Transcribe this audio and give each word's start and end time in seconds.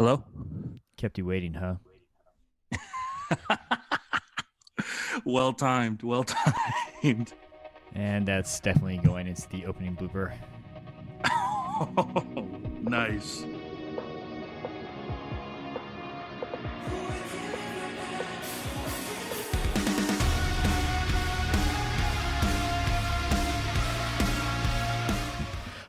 Hello? 0.00 0.24
Kept 0.96 1.18
you 1.18 1.26
waiting, 1.26 1.52
huh? 1.52 1.74
well 5.26 5.52
timed, 5.52 6.02
well 6.02 6.24
timed. 6.24 7.34
And 7.94 8.24
that's 8.24 8.60
definitely 8.60 8.96
going 8.96 9.26
into 9.26 9.46
the 9.50 9.66
opening 9.66 9.96
blooper. 9.96 10.32
Oh, 11.82 12.46
nice. 12.82 13.44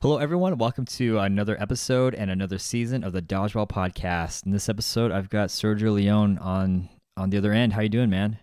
Hello, 0.01 0.17
everyone. 0.17 0.57
Welcome 0.57 0.85
to 0.85 1.19
another 1.19 1.55
episode 1.61 2.15
and 2.15 2.31
another 2.31 2.57
season 2.57 3.03
of 3.03 3.13
the 3.13 3.21
Dodgeball 3.21 3.69
Podcast. 3.69 4.47
In 4.47 4.51
this 4.51 4.67
episode, 4.67 5.11
I've 5.11 5.29
got 5.29 5.49
Sergio 5.49 5.93
Leon 5.93 6.39
on 6.39 6.89
on 7.15 7.29
the 7.29 7.37
other 7.37 7.53
end. 7.53 7.73
How 7.73 7.81
you 7.81 7.89
doing, 7.89 8.09
man? 8.09 8.39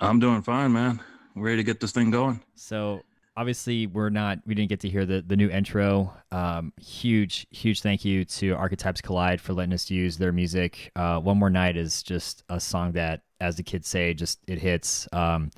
I'm 0.00 0.18
doing 0.18 0.42
fine, 0.42 0.72
man. 0.72 1.00
Ready 1.36 1.58
to 1.58 1.62
get 1.62 1.78
this 1.78 1.92
thing 1.92 2.10
going. 2.10 2.40
So 2.56 3.02
obviously, 3.36 3.86
we're 3.86 4.10
not. 4.10 4.40
We 4.44 4.56
didn't 4.56 4.70
get 4.70 4.80
to 4.80 4.88
hear 4.88 5.06
the 5.06 5.22
the 5.24 5.36
new 5.36 5.48
intro. 5.48 6.12
Um, 6.32 6.72
huge, 6.80 7.46
huge 7.50 7.80
thank 7.80 8.04
you 8.04 8.24
to 8.24 8.56
Archetypes 8.56 9.00
Collide 9.00 9.40
for 9.40 9.52
letting 9.52 9.72
us 9.72 9.88
use 9.88 10.18
their 10.18 10.32
music. 10.32 10.90
Uh, 10.96 11.20
One 11.20 11.38
more 11.38 11.48
night 11.48 11.76
is 11.76 12.02
just 12.02 12.42
a 12.48 12.58
song 12.58 12.90
that, 12.94 13.22
as 13.38 13.54
the 13.54 13.62
kids 13.62 13.86
say, 13.86 14.12
just 14.14 14.40
it 14.48 14.58
hits. 14.58 15.06
Um, 15.12 15.52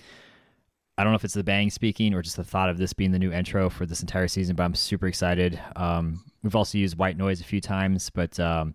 I 0.99 1.05
don't 1.05 1.13
know 1.13 1.17
if 1.17 1.25
it's 1.25 1.35
the 1.35 1.45
bang 1.45 1.69
speaking 1.71 2.15
or 2.15 2.23
just 2.23 2.37
the 2.37 2.45
thought 2.45 2.71
of 2.71 2.79
this 2.79 2.93
being 2.93 3.13
the 3.13 3.19
new 3.19 3.31
intro 3.31 3.69
for 3.69 3.85
this 3.85 4.01
entire 4.01 4.29
season, 4.29 4.57
but 4.57 4.63
I'm 4.63 4.75
super 4.75 5.07
excited. 5.07 5.61
Um, 5.77 6.25
we've 6.43 6.57
also 6.57 6.79
used 6.79 6.97
white 6.97 7.19
noise 7.19 7.41
a 7.41 7.45
few 7.45 7.61
times, 7.61 8.09
but 8.09 8.41
um, 8.41 8.75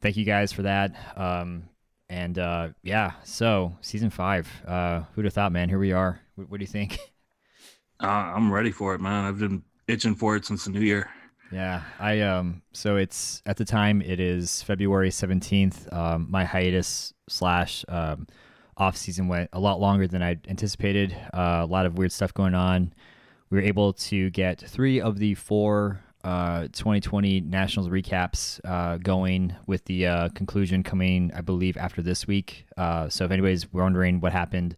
thank 0.00 0.16
you 0.16 0.24
guys 0.24 0.52
for 0.52 0.62
that. 0.62 0.94
Um, 1.16 1.64
and 2.08 2.38
uh, 2.38 2.68
yeah, 2.82 3.12
so 3.24 3.76
season 3.82 4.08
five, 4.08 4.48
uh, 4.66 5.02
who'd 5.14 5.26
have 5.26 5.34
thought, 5.34 5.52
man? 5.52 5.68
Here 5.68 5.78
we 5.78 5.92
are. 5.92 6.20
What, 6.36 6.50
what 6.50 6.58
do 6.58 6.64
you 6.64 6.68
think? 6.70 6.98
Uh, 8.00 8.06
I'm 8.06 8.52
ready 8.52 8.72
for 8.72 8.92
it, 8.96 9.00
man. 9.00 9.24
I've 9.24 9.38
been 9.38 9.62
itching 9.86 10.16
for 10.16 10.34
it 10.34 10.44
since 10.44 10.64
the 10.64 10.70
new 10.72 10.80
year. 10.80 11.08
Yeah, 11.52 11.82
I 12.00 12.20
um. 12.22 12.60
So 12.72 12.96
it's 12.96 13.40
at 13.46 13.56
the 13.56 13.64
time 13.64 14.02
it 14.02 14.18
is 14.18 14.62
February 14.62 15.12
seventeenth. 15.12 15.90
Um, 15.92 16.26
my 16.28 16.44
hiatus 16.44 17.14
slash 17.28 17.84
um, 17.88 18.26
off 18.76 18.96
season 18.96 19.28
went 19.28 19.50
a 19.52 19.60
lot 19.60 19.80
longer 19.80 20.06
than 20.06 20.22
I 20.22 20.38
anticipated. 20.48 21.16
Uh, 21.32 21.60
a 21.62 21.66
lot 21.66 21.86
of 21.86 21.96
weird 21.96 22.12
stuff 22.12 22.34
going 22.34 22.54
on. 22.54 22.92
We 23.50 23.58
were 23.58 23.64
able 23.64 23.92
to 23.92 24.30
get 24.30 24.60
three 24.60 25.00
of 25.00 25.18
the 25.18 25.34
four 25.34 26.00
uh, 26.24 26.68
2020 26.72 27.42
Nationals 27.42 27.90
recaps 27.90 28.58
uh, 28.64 28.96
going, 28.96 29.54
with 29.66 29.84
the 29.84 30.06
uh, 30.06 30.28
conclusion 30.30 30.82
coming, 30.82 31.30
I 31.34 31.42
believe, 31.42 31.76
after 31.76 32.00
this 32.00 32.26
week. 32.26 32.66
Uh, 32.78 33.10
so 33.10 33.26
if 33.26 33.30
anybody's 33.30 33.70
wondering 33.72 34.20
what 34.20 34.32
happened, 34.32 34.76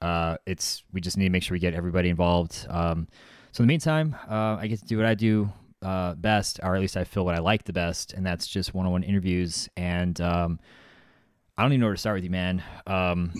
uh, 0.00 0.38
it's 0.46 0.84
we 0.92 1.00
just 1.00 1.18
need 1.18 1.24
to 1.24 1.30
make 1.30 1.42
sure 1.42 1.54
we 1.54 1.58
get 1.58 1.74
everybody 1.74 2.08
involved. 2.08 2.66
Um, 2.70 3.06
so 3.52 3.62
in 3.62 3.66
the 3.66 3.72
meantime, 3.72 4.16
I 4.28 4.66
get 4.66 4.78
to 4.80 4.86
do 4.86 4.96
what 4.96 5.06
I 5.06 5.14
do 5.14 5.52
best, 5.82 6.58
or 6.62 6.74
at 6.74 6.80
least 6.80 6.96
I 6.96 7.04
feel 7.04 7.24
what 7.24 7.34
I 7.34 7.40
like 7.40 7.64
the 7.64 7.72
best, 7.72 8.14
and 8.14 8.24
that's 8.24 8.46
just 8.46 8.72
one-on-one 8.72 9.02
interviews. 9.02 9.68
And 9.76 10.18
um, 10.22 10.58
I 11.58 11.62
don't 11.62 11.72
even 11.72 11.80
know 11.80 11.86
where 11.86 11.94
to 11.96 12.00
start 12.00 12.16
with 12.16 12.24
you, 12.24 12.30
man. 12.30 12.62
Um, 12.86 13.34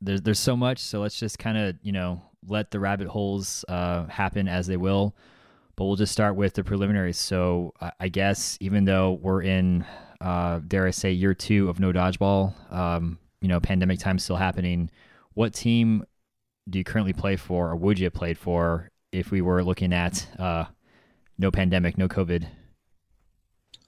there's 0.00 0.22
there's 0.22 0.38
so 0.38 0.56
much, 0.56 0.78
so 0.78 1.00
let's 1.00 1.18
just 1.18 1.38
kind 1.38 1.58
of 1.58 1.74
you 1.82 1.92
know 1.92 2.22
let 2.46 2.70
the 2.70 2.80
rabbit 2.80 3.08
holes 3.08 3.64
happen 3.68 4.48
as 4.48 4.66
they 4.66 4.78
will 4.78 5.14
but 5.76 5.84
we'll 5.84 5.96
just 5.96 6.12
start 6.12 6.36
with 6.36 6.54
the 6.54 6.64
preliminaries. 6.64 7.18
So 7.18 7.74
I 8.00 8.08
guess 8.08 8.56
even 8.60 8.86
though 8.86 9.12
we're 9.12 9.42
in, 9.42 9.84
uh, 10.20 10.60
dare 10.66 10.86
I 10.86 10.90
say, 10.90 11.12
year 11.12 11.34
two 11.34 11.68
of 11.68 11.78
no 11.78 11.92
dodgeball, 11.92 12.72
um, 12.72 13.18
you 13.42 13.48
know, 13.48 13.60
pandemic 13.60 13.98
time 13.98 14.18
still 14.18 14.36
happening. 14.36 14.90
What 15.34 15.52
team 15.52 16.04
do 16.68 16.78
you 16.78 16.84
currently 16.84 17.12
play 17.12 17.36
for, 17.36 17.70
or 17.70 17.76
would 17.76 17.98
you 17.98 18.06
have 18.06 18.14
played 18.14 18.38
for 18.38 18.90
if 19.12 19.30
we 19.30 19.42
were 19.42 19.62
looking 19.62 19.92
at 19.92 20.26
uh, 20.38 20.64
no 21.38 21.50
pandemic, 21.50 21.98
no 21.98 22.08
COVID? 22.08 22.46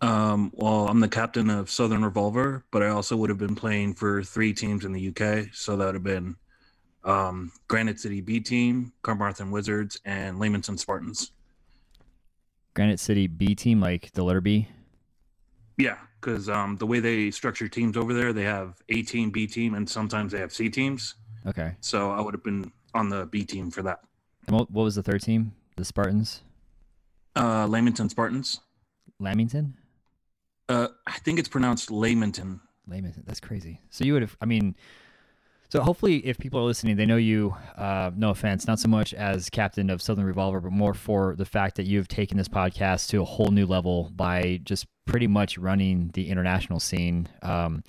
Um, 0.00 0.52
well, 0.54 0.86
I'm 0.88 1.00
the 1.00 1.08
captain 1.08 1.50
of 1.50 1.70
Southern 1.70 2.04
Revolver, 2.04 2.64
but 2.70 2.82
I 2.82 2.88
also 2.88 3.16
would 3.16 3.30
have 3.30 3.38
been 3.38 3.56
playing 3.56 3.94
for 3.94 4.22
three 4.22 4.52
teams 4.52 4.84
in 4.84 4.92
the 4.92 5.08
UK. 5.08 5.48
So 5.52 5.76
that 5.76 5.86
would 5.86 5.94
have 5.94 6.04
been 6.04 6.36
um, 7.04 7.50
Granite 7.66 7.98
City 7.98 8.20
B 8.20 8.40
Team, 8.40 8.92
Carmarthen 9.02 9.50
Wizards, 9.50 10.00
and 10.04 10.38
Leamington 10.38 10.78
Spartans. 10.78 11.32
Granite 12.74 13.00
City 13.00 13.26
B 13.26 13.54
team, 13.56 13.80
like 13.80 14.12
the 14.12 14.22
letter 14.22 14.40
B? 14.40 14.68
Yeah, 15.78 15.98
because 16.20 16.48
um, 16.48 16.76
the 16.76 16.86
way 16.86 17.00
they 17.00 17.30
structure 17.30 17.68
teams 17.68 17.96
over 17.96 18.14
there, 18.14 18.32
they 18.32 18.44
have 18.44 18.80
A 18.88 19.02
team, 19.02 19.30
B 19.30 19.46
team, 19.46 19.74
and 19.74 19.88
sometimes 19.88 20.32
they 20.32 20.38
have 20.38 20.52
C 20.52 20.68
teams. 20.68 21.16
Okay. 21.46 21.74
So 21.80 22.10
I 22.10 22.20
would 22.20 22.34
have 22.34 22.44
been 22.44 22.70
on 22.94 23.08
the 23.08 23.26
B 23.26 23.44
team 23.44 23.70
for 23.70 23.82
that. 23.82 24.00
And 24.46 24.56
what, 24.56 24.70
what 24.70 24.82
was 24.84 24.94
the 24.94 25.02
third 25.02 25.22
team? 25.22 25.52
The 25.76 25.84
Spartans? 25.84 26.42
Uh, 27.34 27.66
Lamington 27.66 28.08
Spartans. 28.08 28.60
Lamington? 29.18 29.74
Uh, 30.68 30.88
I 31.06 31.18
think 31.18 31.38
it's 31.38 31.48
pronounced 31.48 31.90
Lamington. 31.90 32.60
Lamington. 32.86 33.24
That's 33.26 33.40
crazy. 33.40 33.80
So 33.90 34.04
you 34.04 34.12
would 34.12 34.22
have, 34.22 34.36
I 34.40 34.46
mean, 34.46 34.74
so 35.70 35.82
hopefully, 35.82 36.26
if 36.26 36.38
people 36.38 36.60
are 36.60 36.64
listening, 36.64 36.96
they 36.96 37.04
know 37.04 37.16
you. 37.16 37.54
Uh, 37.76 38.10
no 38.16 38.30
offense, 38.30 38.66
not 38.66 38.78
so 38.78 38.88
much 38.88 39.12
as 39.12 39.50
captain 39.50 39.90
of 39.90 40.00
Southern 40.00 40.24
Revolver, 40.24 40.62
but 40.62 40.72
more 40.72 40.94
for 40.94 41.36
the 41.36 41.44
fact 41.44 41.76
that 41.76 41.84
you've 41.84 42.08
taken 42.08 42.38
this 42.38 42.48
podcast 42.48 43.08
to 43.10 43.20
a 43.20 43.24
whole 43.24 43.50
new 43.50 43.66
level 43.66 44.10
by 44.16 44.60
just 44.64 44.86
pretty 45.04 45.26
much 45.26 45.58
running 45.58 46.10
the 46.14 46.30
international 46.30 46.80
scene. 46.80 47.28
Um, 47.42 47.84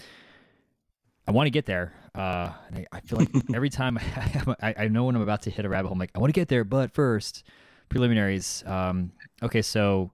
I 1.25 1.31
want 1.31 1.47
to 1.47 1.51
get 1.51 1.67
there. 1.67 1.93
Uh, 2.13 2.51
I, 2.73 2.85
I, 2.91 2.99
feel 2.99 3.19
like 3.19 3.29
every 3.53 3.69
time 3.69 3.97
I, 4.61 4.75
I, 4.77 4.87
know 4.89 5.05
when 5.05 5.15
I'm 5.15 5.21
about 5.21 5.43
to 5.43 5.49
hit 5.49 5.63
a 5.63 5.69
rabbit 5.69 5.87
hole, 5.87 5.93
I'm 5.93 5.99
like, 5.99 6.11
I 6.15 6.19
want 6.19 6.33
to 6.33 6.37
get 6.37 6.49
there, 6.49 6.65
but 6.65 6.91
first, 6.91 7.43
preliminaries. 7.87 8.61
Um, 8.65 9.11
okay, 9.41 9.61
so 9.61 10.11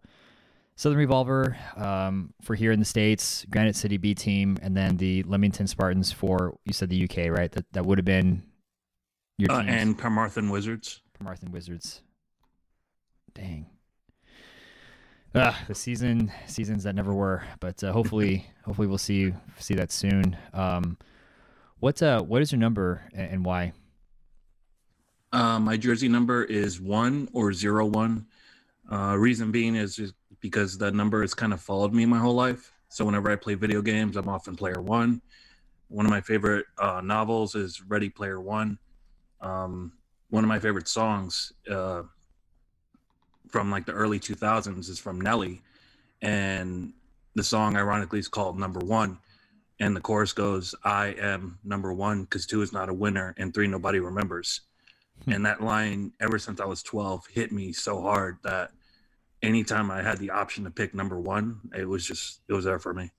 Southern 0.78 0.98
Revolver 0.98 1.58
um, 1.78 2.34
for 2.42 2.54
here 2.56 2.72
in 2.72 2.80
the 2.80 2.86
states, 2.86 3.46
Granite 3.50 3.76
City 3.76 3.98
B 3.98 4.14
team, 4.14 4.58
and 4.62 4.76
then 4.76 4.98
the 4.98 5.24
Leamington 5.24 5.68
Spartans 5.68 6.12
for 6.12 6.58
you 6.66 6.74
said 6.74 6.90
the 6.90 7.04
UK, 7.04 7.30
right? 7.30 7.52
That 7.52 7.66
that 7.72 7.86
would 7.86 7.98
have 7.98 8.06
been 8.06 8.44
your 9.38 9.52
uh, 9.52 9.64
and 9.64 9.98
Carmarthen 9.98 10.50
Wizards. 10.50 11.02
Carmarthen 11.18 11.52
Wizards. 11.52 12.02
Dang. 13.34 13.68
Ah, 15.34 15.62
the 15.68 15.76
season 15.76 16.32
seasons 16.46 16.84
that 16.84 16.96
never 16.96 17.14
were, 17.14 17.44
but 17.60 17.84
uh, 17.84 17.92
hopefully 17.92 18.46
hopefully 18.66 18.88
we'll 18.88 18.98
see 18.98 19.34
see 19.58 19.76
that 19.76 19.92
soon. 19.92 20.38
Um, 20.54 20.98
what 21.80 22.02
uh 22.02 22.22
what 22.22 22.42
is 22.42 22.52
your 22.52 22.60
number 22.60 23.02
and, 23.14 23.32
and 23.32 23.46
why? 23.46 23.74
Uh, 25.32 25.60
my 25.60 25.76
jersey 25.76 26.08
number 26.08 26.44
is 26.44 26.80
one 26.80 27.30
or 27.34 27.52
zero 27.52 27.86
one. 27.86 28.28
Uh, 28.90 29.16
reason 29.18 29.52
being 29.52 29.76
is 29.76 30.14
because 30.46 30.78
that 30.78 30.94
number 30.94 31.22
has 31.22 31.34
kind 31.34 31.54
of 31.54 31.60
followed 31.60 31.92
me 31.92 32.06
my 32.06 32.20
whole 32.20 32.36
life. 32.36 32.72
So 32.90 33.04
whenever 33.04 33.32
I 33.32 33.36
play 33.36 33.56
video 33.56 33.82
games, 33.82 34.16
I'm 34.16 34.30
often 34.30 34.56
player 34.56 34.80
one. 34.80 35.20
One 35.88 36.06
of 36.06 36.12
my 36.12 36.22
favorite 36.22 36.68
uh, 36.78 37.02
novels 37.04 37.56
is 37.56 37.82
Ready 37.82 38.10
Player 38.10 38.40
One. 38.40 38.78
Um, 39.42 39.94
one 40.30 40.44
of 40.44 40.48
my 40.48 40.60
favorite 40.60 40.88
songs 40.88 41.52
uh, 41.68 42.04
from 43.48 43.72
like 43.72 43.88
the 43.88 43.94
early 43.94 44.20
2000s 44.20 44.88
is 44.88 45.00
from 45.00 45.20
Nelly, 45.20 45.64
and 46.22 46.94
the 47.34 47.44
song 47.44 47.76
ironically 47.76 48.20
is 48.20 48.28
called 48.28 48.60
Number 48.60 48.82
One. 48.86 49.18
And 49.80 49.96
the 49.96 50.02
chorus 50.02 50.32
goes, 50.32 50.76
"I 50.84 51.08
am 51.20 51.58
number 51.64 51.92
one 51.92 52.22
because 52.22 52.46
two 52.46 52.62
is 52.62 52.72
not 52.72 52.88
a 52.88 52.94
winner, 52.94 53.34
and 53.38 53.52
three 53.52 53.68
nobody 53.68 54.00
remembers." 54.00 54.62
Hmm. 55.24 55.32
and 55.32 55.46
that 55.46 55.62
line, 55.62 56.12
ever 56.20 56.38
since 56.38 56.60
I 56.60 56.66
was 56.66 56.84
12, 56.84 57.28
hit 57.28 57.52
me 57.52 57.72
so 57.72 58.02
hard 58.02 58.38
that 58.44 58.72
anytime 59.46 59.92
I 59.92 60.02
had 60.02 60.18
the 60.18 60.32
option 60.32 60.64
to 60.66 60.72
pick 60.72 60.94
number 60.94 61.20
one, 61.20 61.60
it 61.76 61.88
was 61.88 62.06
just 62.06 62.42
it 62.48 62.54
was 62.54 62.66
there 62.66 62.80
for 62.80 62.94
me. 62.94 63.12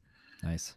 Nice. 0.42 0.74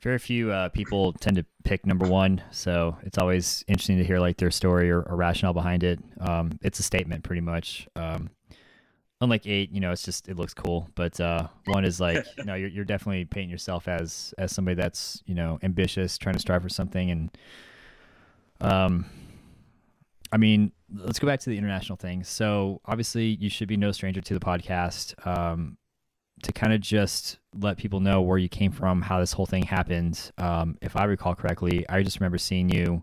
Very 0.00 0.18
few 0.18 0.52
uh, 0.52 0.68
people 0.68 1.14
tend 1.14 1.36
to 1.36 1.46
pick 1.64 1.86
number 1.86 2.06
one, 2.06 2.42
so 2.50 2.96
it's 3.02 3.18
always 3.18 3.64
interesting 3.66 3.98
to 3.98 4.04
hear 4.04 4.20
like 4.20 4.36
their 4.36 4.50
story 4.50 4.90
or, 4.90 5.02
or 5.02 5.16
rationale 5.16 5.54
behind 5.54 5.82
it. 5.82 5.98
Um, 6.20 6.58
it's 6.62 6.78
a 6.78 6.82
statement, 6.82 7.24
pretty 7.24 7.40
much. 7.40 7.88
Um, 7.96 8.30
unlike 9.20 9.46
eight, 9.46 9.72
you 9.72 9.80
know, 9.80 9.92
it's 9.92 10.02
just 10.02 10.28
it 10.28 10.36
looks 10.36 10.54
cool, 10.54 10.88
but 10.94 11.18
uh, 11.18 11.48
one 11.64 11.84
is 11.84 11.98
like, 11.98 12.24
you 12.38 12.44
know, 12.44 12.54
you're 12.54 12.68
you're 12.68 12.84
definitely 12.84 13.24
painting 13.24 13.50
yourself 13.50 13.88
as 13.88 14.34
as 14.38 14.52
somebody 14.52 14.74
that's 14.74 15.22
you 15.26 15.34
know 15.34 15.58
ambitious, 15.62 16.18
trying 16.18 16.34
to 16.34 16.40
strive 16.40 16.62
for 16.62 16.68
something, 16.68 17.10
and 17.10 17.30
um, 18.60 19.06
I 20.32 20.36
mean, 20.38 20.72
let's 20.92 21.18
go 21.18 21.26
back 21.26 21.40
to 21.40 21.50
the 21.50 21.58
international 21.58 21.96
thing. 21.96 22.24
So 22.24 22.80
obviously, 22.84 23.36
you 23.40 23.48
should 23.48 23.68
be 23.68 23.76
no 23.76 23.92
stranger 23.92 24.20
to 24.20 24.34
the 24.34 24.40
podcast. 24.40 25.26
Um, 25.26 25.78
to 26.42 26.52
kind 26.52 26.72
of 26.72 26.80
just 26.80 27.38
let 27.54 27.78
people 27.78 28.00
know 28.00 28.20
where 28.20 28.38
you 28.38 28.48
came 28.48 28.70
from, 28.70 29.00
how 29.00 29.20
this 29.20 29.32
whole 29.32 29.46
thing 29.46 29.62
happened. 29.62 30.30
Um, 30.38 30.76
if 30.82 30.96
I 30.96 31.04
recall 31.04 31.34
correctly, 31.34 31.88
I 31.88 32.02
just 32.02 32.20
remember 32.20 32.38
seeing 32.38 32.68
you 32.68 33.02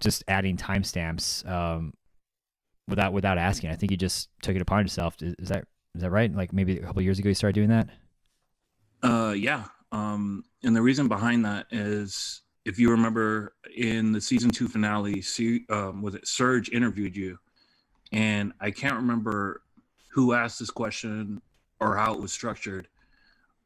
just 0.00 0.24
adding 0.28 0.56
timestamps 0.56 1.48
um, 1.48 1.94
without 2.86 3.12
without 3.12 3.38
asking. 3.38 3.70
I 3.70 3.76
think 3.76 3.90
you 3.90 3.96
just 3.96 4.28
took 4.42 4.56
it 4.56 4.62
upon 4.62 4.84
yourself. 4.84 5.16
Is, 5.22 5.34
is, 5.38 5.48
that 5.48 5.66
is 5.94 6.02
that 6.02 6.10
right? 6.10 6.34
Like 6.34 6.52
maybe 6.52 6.78
a 6.78 6.82
couple 6.82 7.00
years 7.02 7.18
ago, 7.18 7.30
you 7.30 7.34
started 7.34 7.54
doing 7.54 7.70
that. 7.70 7.88
Uh, 9.02 9.32
yeah. 9.32 9.64
Um, 9.92 10.44
and 10.62 10.74
the 10.74 10.82
reason 10.82 11.08
behind 11.08 11.44
that 11.44 11.66
is 11.70 12.42
if 12.64 12.78
you 12.78 12.90
remember 12.90 13.54
in 13.76 14.12
the 14.12 14.20
season 14.20 14.50
two 14.50 14.68
finale, 14.68 15.22
um, 15.70 16.02
was 16.02 16.14
it 16.14 16.26
Serge 16.26 16.70
interviewed 16.70 17.16
you, 17.16 17.38
and 18.12 18.52
I 18.60 18.70
can't 18.70 18.96
remember 18.96 19.62
who 20.08 20.32
asked 20.32 20.58
this 20.58 20.70
question 20.70 21.42
or 21.80 21.96
how 21.96 22.14
it 22.14 22.20
was 22.20 22.32
structured, 22.32 22.88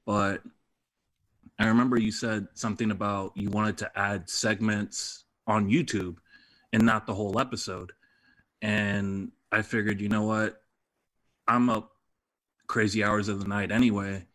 but 0.07 0.43
I 1.59 1.67
remember 1.67 1.99
you 1.99 2.13
said 2.13 2.49
something 2.55 2.91
about 2.91 3.33
you 3.37 3.51
wanted 3.51 3.79
to 3.79 3.99
add 3.99 4.31
segments 4.31 5.25
on 5.47 5.69
YouTube 5.69 6.17
and 6.73 6.85
not 6.85 7.07
the 7.07 7.15
whole 7.15 7.41
episode. 7.41 7.93
And 8.63 9.33
I 9.51 9.63
figured, 9.63 10.01
you 10.01 10.09
know 10.09 10.23
what? 10.23 10.63
I'm 11.49 11.69
up 11.69 11.93
crazy 12.67 13.03
hours 13.03 13.29
of 13.29 13.41
the 13.41 13.49
night 13.49 13.73
anyway. 13.73 14.27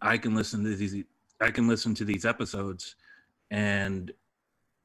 I 0.00 0.16
can 0.16 0.34
listen 0.34 0.64
to 0.64 0.74
these 0.74 1.04
I 1.40 1.50
can 1.50 1.68
listen 1.68 1.94
to 1.96 2.04
these 2.04 2.24
episodes 2.24 2.96
and 3.50 4.12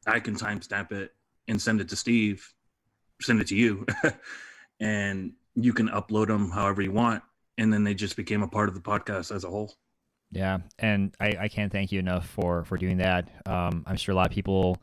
I 0.08 0.20
can 0.20 0.36
timestamp 0.36 0.92
it 0.92 1.14
and 1.48 1.62
send 1.62 1.82
it 1.82 1.90
to 1.90 1.96
Steve, 1.96 2.54
send 3.22 3.42
it 3.42 3.48
to 3.48 3.56
you, 3.56 3.86
and 4.80 5.34
you 5.56 5.74
can 5.74 5.90
upload 5.90 6.28
them 6.28 6.52
however 6.52 6.82
you 6.82 6.92
want. 6.92 7.24
And 7.58 7.72
then 7.72 7.84
they 7.84 7.94
just 7.94 8.18
became 8.18 8.44
a 8.44 8.48
part 8.48 8.68
of 8.68 8.76
the 8.76 8.82
podcast 8.82 9.34
as 9.34 9.46
a 9.46 9.50
whole. 9.50 9.74
Yeah, 10.32 10.60
and 10.80 11.16
I, 11.20 11.36
I 11.42 11.48
can't 11.48 11.72
thank 11.72 11.92
you 11.92 12.00
enough 12.00 12.28
for 12.28 12.66
for 12.66 12.78
doing 12.78 12.98
that. 12.98 13.30
Um, 13.46 13.86
I'm 13.88 13.96
sure 13.96 14.12
a 14.12 14.16
lot 14.16 14.28
of 14.28 14.34
people, 14.34 14.82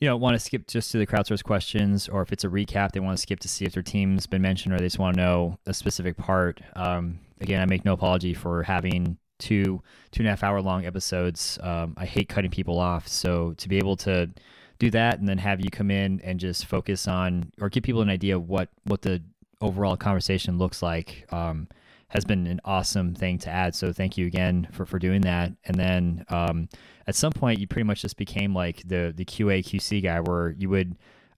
you 0.00 0.08
know, 0.08 0.16
want 0.16 0.34
to 0.34 0.38
skip 0.38 0.66
just 0.66 0.92
to 0.92 0.98
the 0.98 1.06
crowdsource 1.06 1.42
questions, 1.42 2.08
or 2.08 2.20
if 2.20 2.32
it's 2.32 2.44
a 2.44 2.48
recap, 2.48 2.92
they 2.92 3.00
want 3.00 3.16
to 3.16 3.22
skip 3.22 3.40
to 3.40 3.48
see 3.48 3.64
if 3.64 3.72
their 3.72 3.82
team's 3.82 4.26
been 4.26 4.42
mentioned, 4.42 4.74
or 4.74 4.78
they 4.78 4.84
just 4.84 4.98
want 4.98 5.16
to 5.16 5.22
know 5.22 5.58
a 5.64 5.72
specific 5.72 6.18
part. 6.18 6.60
Um, 6.76 7.20
again, 7.40 7.62
I 7.62 7.64
make 7.64 7.84
no 7.86 7.94
apology 7.94 8.34
for 8.34 8.62
having 8.64 9.16
two 9.44 9.82
two 10.10 10.22
and 10.22 10.26
a 10.26 10.30
half 10.30 10.42
hour 10.42 10.60
long 10.60 10.86
episodes. 10.86 11.58
Um, 11.62 11.94
I 11.96 12.06
hate 12.06 12.28
cutting 12.28 12.50
people 12.50 12.78
off, 12.78 13.06
so 13.06 13.54
to 13.58 13.68
be 13.68 13.78
able 13.78 13.96
to 13.98 14.30
do 14.78 14.90
that 14.90 15.18
and 15.20 15.28
then 15.28 15.38
have 15.38 15.60
you 15.60 15.70
come 15.70 15.90
in 15.90 16.20
and 16.24 16.40
just 16.40 16.66
focus 16.66 17.06
on 17.06 17.52
or 17.60 17.68
give 17.68 17.84
people 17.84 18.02
an 18.02 18.10
idea 18.10 18.36
of 18.36 18.48
what 18.48 18.68
what 18.84 19.02
the 19.02 19.22
overall 19.60 19.96
conversation 19.96 20.58
looks 20.58 20.82
like 20.82 21.26
um, 21.32 21.68
has 22.08 22.24
been 22.24 22.46
an 22.46 22.60
awesome 22.64 23.14
thing 23.14 23.38
to 23.38 23.50
add. 23.50 23.74
So 23.74 23.92
thank 23.92 24.16
you 24.16 24.26
again 24.26 24.68
for 24.72 24.84
for 24.86 24.98
doing 24.98 25.22
that. 25.22 25.52
And 25.64 25.76
then 25.76 26.24
um, 26.28 26.68
at 27.06 27.14
some 27.14 27.32
point, 27.32 27.58
you 27.58 27.66
pretty 27.66 27.86
much 27.86 28.02
just 28.02 28.16
became 28.16 28.54
like 28.54 28.82
the 28.86 29.12
the 29.14 29.24
QA 29.24 29.60
QC 29.60 30.02
guy, 30.02 30.20
where 30.20 30.50
you 30.50 30.68
would. 30.70 30.96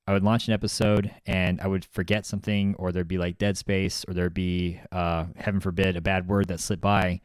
I 0.08 0.12
would 0.12 0.22
launch 0.22 0.46
an 0.46 0.54
episode 0.54 1.10
and 1.26 1.60
I 1.60 1.66
would 1.66 1.84
forget 1.84 2.24
something, 2.24 2.76
or 2.78 2.92
there'd 2.92 3.08
be 3.08 3.18
like 3.18 3.38
dead 3.38 3.58
space, 3.58 4.04
or 4.06 4.14
there'd 4.14 4.32
be, 4.32 4.80
uh, 4.92 5.24
heaven 5.34 5.58
forbid, 5.58 5.96
a 5.96 6.00
bad 6.00 6.28
word 6.28 6.46
that 6.46 6.60
slipped 6.60 6.80
by 6.80 7.20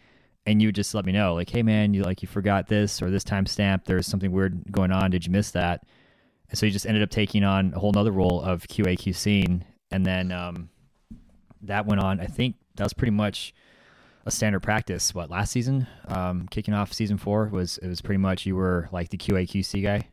and 0.45 0.61
you 0.61 0.71
just 0.71 0.93
let 0.95 1.05
me 1.05 1.11
know 1.11 1.33
like 1.35 1.49
hey 1.49 1.63
man 1.63 1.93
you 1.93 2.03
like 2.03 2.21
you 2.21 2.27
forgot 2.27 2.67
this 2.67 3.01
or 3.01 3.09
this 3.09 3.23
timestamp. 3.23 3.85
There's 3.85 4.07
something 4.07 4.31
weird 4.31 4.71
going 4.71 4.91
on. 4.91 5.11
Did 5.11 5.25
you 5.25 5.31
miss 5.31 5.51
that? 5.51 5.83
And 6.49 6.57
so 6.57 6.65
you 6.65 6.71
just 6.71 6.85
ended 6.85 7.03
up 7.03 7.09
taking 7.09 7.43
on 7.43 7.73
a 7.73 7.79
whole 7.79 7.91
nother 7.91 8.11
role 8.11 8.41
of 8.41 8.63
qa 8.63 8.97
qcing 8.97 9.63
and 9.89 10.05
then 10.05 10.31
um, 10.31 10.69
that 11.63 11.85
went 11.85 12.01
on 12.01 12.19
i 12.19 12.25
think 12.25 12.55
that 12.75 12.83
was 12.83 12.93
pretty 12.93 13.11
much 13.11 13.53
a 14.25 14.31
standard 14.31 14.61
practice 14.61 15.13
what 15.15 15.29
last 15.29 15.51
season? 15.51 15.87
Um, 16.07 16.47
kicking 16.49 16.73
off 16.73 16.93
season 16.93 17.17
four 17.17 17.47
was 17.47 17.77
it 17.79 17.87
was 17.87 18.01
pretty 18.01 18.19
much 18.19 18.45
you 18.45 18.55
were 18.55 18.87
like 18.91 19.09
the 19.09 19.17
qa 19.17 19.47
qc 19.47 19.81
guy? 19.81 20.07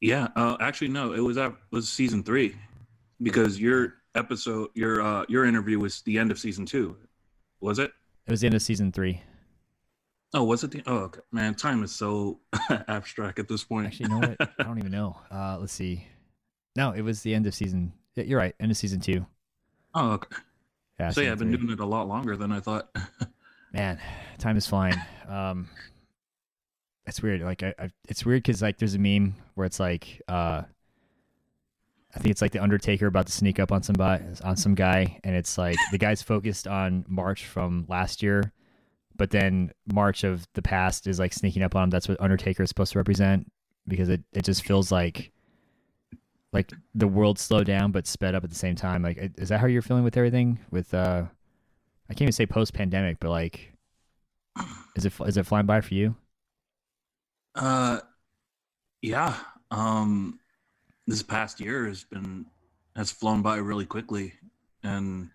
Yeah 0.00 0.28
uh, 0.36 0.56
actually 0.60 0.88
no 0.88 1.12
it 1.12 1.20
was 1.20 1.36
uh, 1.36 1.50
was 1.70 1.88
season 1.88 2.22
three 2.22 2.56
because 3.22 3.60
your 3.60 3.94
episode 4.14 4.70
your 4.74 5.02
uh 5.02 5.24
your 5.28 5.44
interview 5.44 5.78
was 5.78 6.02
the 6.02 6.18
end 6.18 6.30
of 6.30 6.38
season 6.38 6.64
two 6.64 6.96
was 7.60 7.78
it 7.78 7.92
it 8.28 8.30
was 8.30 8.42
the 8.42 8.46
end 8.46 8.54
of 8.54 8.62
season 8.62 8.92
three. 8.92 9.22
Oh, 10.34 10.44
was 10.44 10.62
it 10.62 10.70
the? 10.70 10.82
Oh, 10.86 10.96
okay. 10.98 11.20
man, 11.32 11.54
time 11.54 11.82
is 11.82 11.92
so 11.92 12.38
abstract 12.88 13.38
at 13.38 13.48
this 13.48 13.64
point. 13.64 13.86
Actually, 13.86 14.10
you 14.10 14.20
know 14.20 14.28
what? 14.28 14.50
I 14.58 14.62
don't 14.62 14.78
even 14.78 14.92
know. 14.92 15.16
Uh, 15.30 15.56
let's 15.58 15.72
see. 15.72 16.06
No, 16.76 16.92
it 16.92 17.00
was 17.00 17.22
the 17.22 17.34
end 17.34 17.46
of 17.46 17.54
season. 17.54 17.94
You're 18.14 18.38
right. 18.38 18.54
End 18.60 18.70
of 18.70 18.76
season 18.76 19.00
two. 19.00 19.24
Oh, 19.94 20.10
okay. 20.12 20.36
Yeah. 21.00 21.10
So 21.10 21.22
yeah, 21.22 21.32
I've 21.32 21.38
been 21.38 21.50
doing 21.50 21.70
it 21.70 21.80
a 21.80 21.86
lot 21.86 22.06
longer 22.06 22.36
than 22.36 22.52
I 22.52 22.60
thought. 22.60 22.94
man, 23.72 23.98
time 24.36 24.58
is 24.58 24.66
flying. 24.66 24.96
Um, 25.26 25.70
it's 27.06 27.22
weird. 27.22 27.40
Like, 27.40 27.62
I, 27.62 27.74
I 27.78 27.90
it's 28.08 28.26
weird 28.26 28.42
because 28.42 28.60
like 28.60 28.76
there's 28.76 28.94
a 28.94 28.98
meme 28.98 29.36
where 29.54 29.64
it's 29.64 29.80
like, 29.80 30.20
uh, 30.28 30.64
I 32.18 32.20
think 32.20 32.32
it's 32.32 32.42
like 32.42 32.50
the 32.50 32.58
Undertaker 32.58 33.06
about 33.06 33.26
to 33.26 33.32
sneak 33.32 33.60
up 33.60 33.70
on 33.70 33.84
somebody 33.84 34.24
on 34.42 34.56
some 34.56 34.74
guy, 34.74 35.20
and 35.22 35.36
it's 35.36 35.56
like 35.56 35.76
the 35.92 35.98
guy's 35.98 36.20
focused 36.20 36.66
on 36.66 37.04
March 37.06 37.46
from 37.46 37.86
last 37.88 38.24
year, 38.24 38.52
but 39.16 39.30
then 39.30 39.70
March 39.92 40.24
of 40.24 40.44
the 40.54 40.62
past 40.62 41.06
is 41.06 41.20
like 41.20 41.32
sneaking 41.32 41.62
up 41.62 41.76
on 41.76 41.84
him. 41.84 41.90
That's 41.90 42.08
what 42.08 42.20
Undertaker 42.20 42.64
is 42.64 42.70
supposed 42.70 42.90
to 42.94 42.98
represent 42.98 43.48
because 43.86 44.08
it, 44.08 44.20
it 44.32 44.42
just 44.42 44.66
feels 44.66 44.90
like 44.90 45.30
like 46.52 46.72
the 46.92 47.06
world 47.06 47.38
slowed 47.38 47.68
down 47.68 47.92
but 47.92 48.04
sped 48.04 48.34
up 48.34 48.42
at 48.42 48.50
the 48.50 48.56
same 48.56 48.74
time. 48.74 49.00
Like, 49.00 49.34
is 49.38 49.50
that 49.50 49.60
how 49.60 49.68
you're 49.68 49.80
feeling 49.80 50.02
with 50.02 50.16
everything? 50.16 50.58
With 50.72 50.92
uh, 50.94 51.22
I 52.10 52.14
can't 52.14 52.22
even 52.22 52.32
say 52.32 52.46
post 52.46 52.74
pandemic, 52.74 53.20
but 53.20 53.30
like, 53.30 53.72
is 54.96 55.04
it 55.04 55.12
is 55.24 55.36
it 55.36 55.46
flying 55.46 55.66
by 55.66 55.82
for 55.82 55.94
you? 55.94 56.16
Uh, 57.54 58.00
yeah. 59.02 59.36
Um 59.70 60.40
this 61.08 61.22
past 61.22 61.58
year 61.58 61.86
has 61.86 62.04
been 62.04 62.44
has 62.94 63.10
flown 63.10 63.40
by 63.40 63.56
really 63.56 63.86
quickly. 63.86 64.34
And 64.84 65.30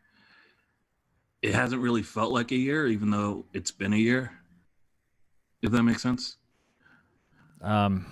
it 1.42 1.54
hasn't 1.54 1.82
really 1.82 2.04
felt 2.04 2.32
like 2.32 2.52
a 2.52 2.56
year 2.56 2.88
even 2.88 3.10
though 3.10 3.46
it's 3.54 3.72
been 3.72 3.92
a 3.92 3.98
year 3.98 4.32
if 5.62 5.72
that 5.72 5.84
makes 5.84 6.02
sense. 6.02 6.38
Um 7.62 8.06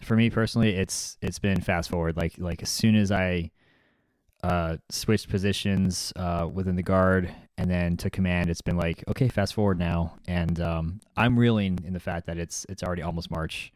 for 0.00 0.16
me 0.16 0.30
personally 0.30 0.74
it's 0.74 1.18
it's 1.20 1.38
been 1.38 1.60
fast 1.60 1.90
forward. 1.90 2.16
Like 2.16 2.38
like 2.38 2.62
as 2.62 2.70
soon 2.70 2.96
as 2.96 3.12
i 3.12 3.50
uh 4.42 4.78
switched 4.90 5.28
positions 5.28 6.14
uh 6.16 6.48
within 6.50 6.76
the 6.76 6.82
guard 6.82 7.34
and 7.56 7.70
then 7.70 7.96
to 7.96 8.10
command 8.10 8.50
it's 8.50 8.60
been 8.62 8.76
like 8.76 9.04
okay 9.08 9.28
fast 9.28 9.52
forward 9.52 9.78
now. 9.78 10.16
And 10.26 10.58
um 10.60 11.00
i'm 11.14 11.38
reeling 11.38 11.80
in 11.84 11.92
the 11.92 12.00
fact 12.00 12.26
that 12.26 12.38
it's 12.38 12.64
it's 12.70 12.82
already 12.82 13.02
almost 13.02 13.30
march 13.30 13.73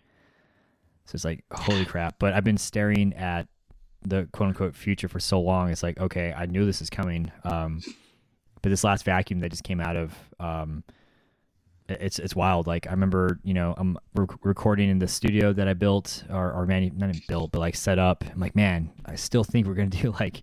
so 1.09 1.17
it's 1.17 1.25
like, 1.25 1.43
holy 1.51 1.87
crap. 1.87 2.17
But 2.19 2.35
I've 2.35 2.45
been 2.45 2.59
staring 2.59 3.15
at 3.15 3.49
the 4.03 4.29
quote 4.33 4.51
unquote 4.51 4.77
future 4.77 5.09
for 5.09 5.19
so 5.19 5.41
long. 5.41 5.71
It's 5.71 5.83
like, 5.83 5.99
okay, 5.99 6.35
I 6.37 6.45
knew 6.45 6.67
this 6.67 6.83
is 6.83 6.91
coming. 6.91 7.33
Um, 7.45 7.81
but 8.61 8.69
this 8.69 8.85
last 8.85 9.05
vacuum 9.05 9.41
that 9.41 9.49
just 9.49 9.65
came 9.65 9.81
out 9.81 9.97
of, 9.97 10.15
um, 10.39 10.85
it's 11.89 12.19
it's 12.19 12.37
wild. 12.37 12.67
Like 12.67 12.87
I 12.87 12.91
remember, 12.91 13.41
you 13.43 13.55
know, 13.55 13.75
I'm 13.79 13.97
rec- 14.15 14.45
recording 14.45 14.91
in 14.91 14.99
the 14.99 15.09
studio 15.09 15.55
that 15.55 15.67
I 15.67 15.73
built 15.73 16.25
or 16.29 16.53
or 16.53 16.67
manu- 16.67 16.91
not 16.95 17.15
built, 17.27 17.53
but 17.53 17.61
like 17.61 17.75
set 17.75 17.99
up. 17.99 18.23
I'm 18.31 18.39
like, 18.39 18.55
man, 18.55 18.93
I 19.07 19.15
still 19.15 19.45
think 19.45 19.67
we're 19.67 19.73
gonna 19.73 19.89
do 19.89 20.15
like, 20.21 20.43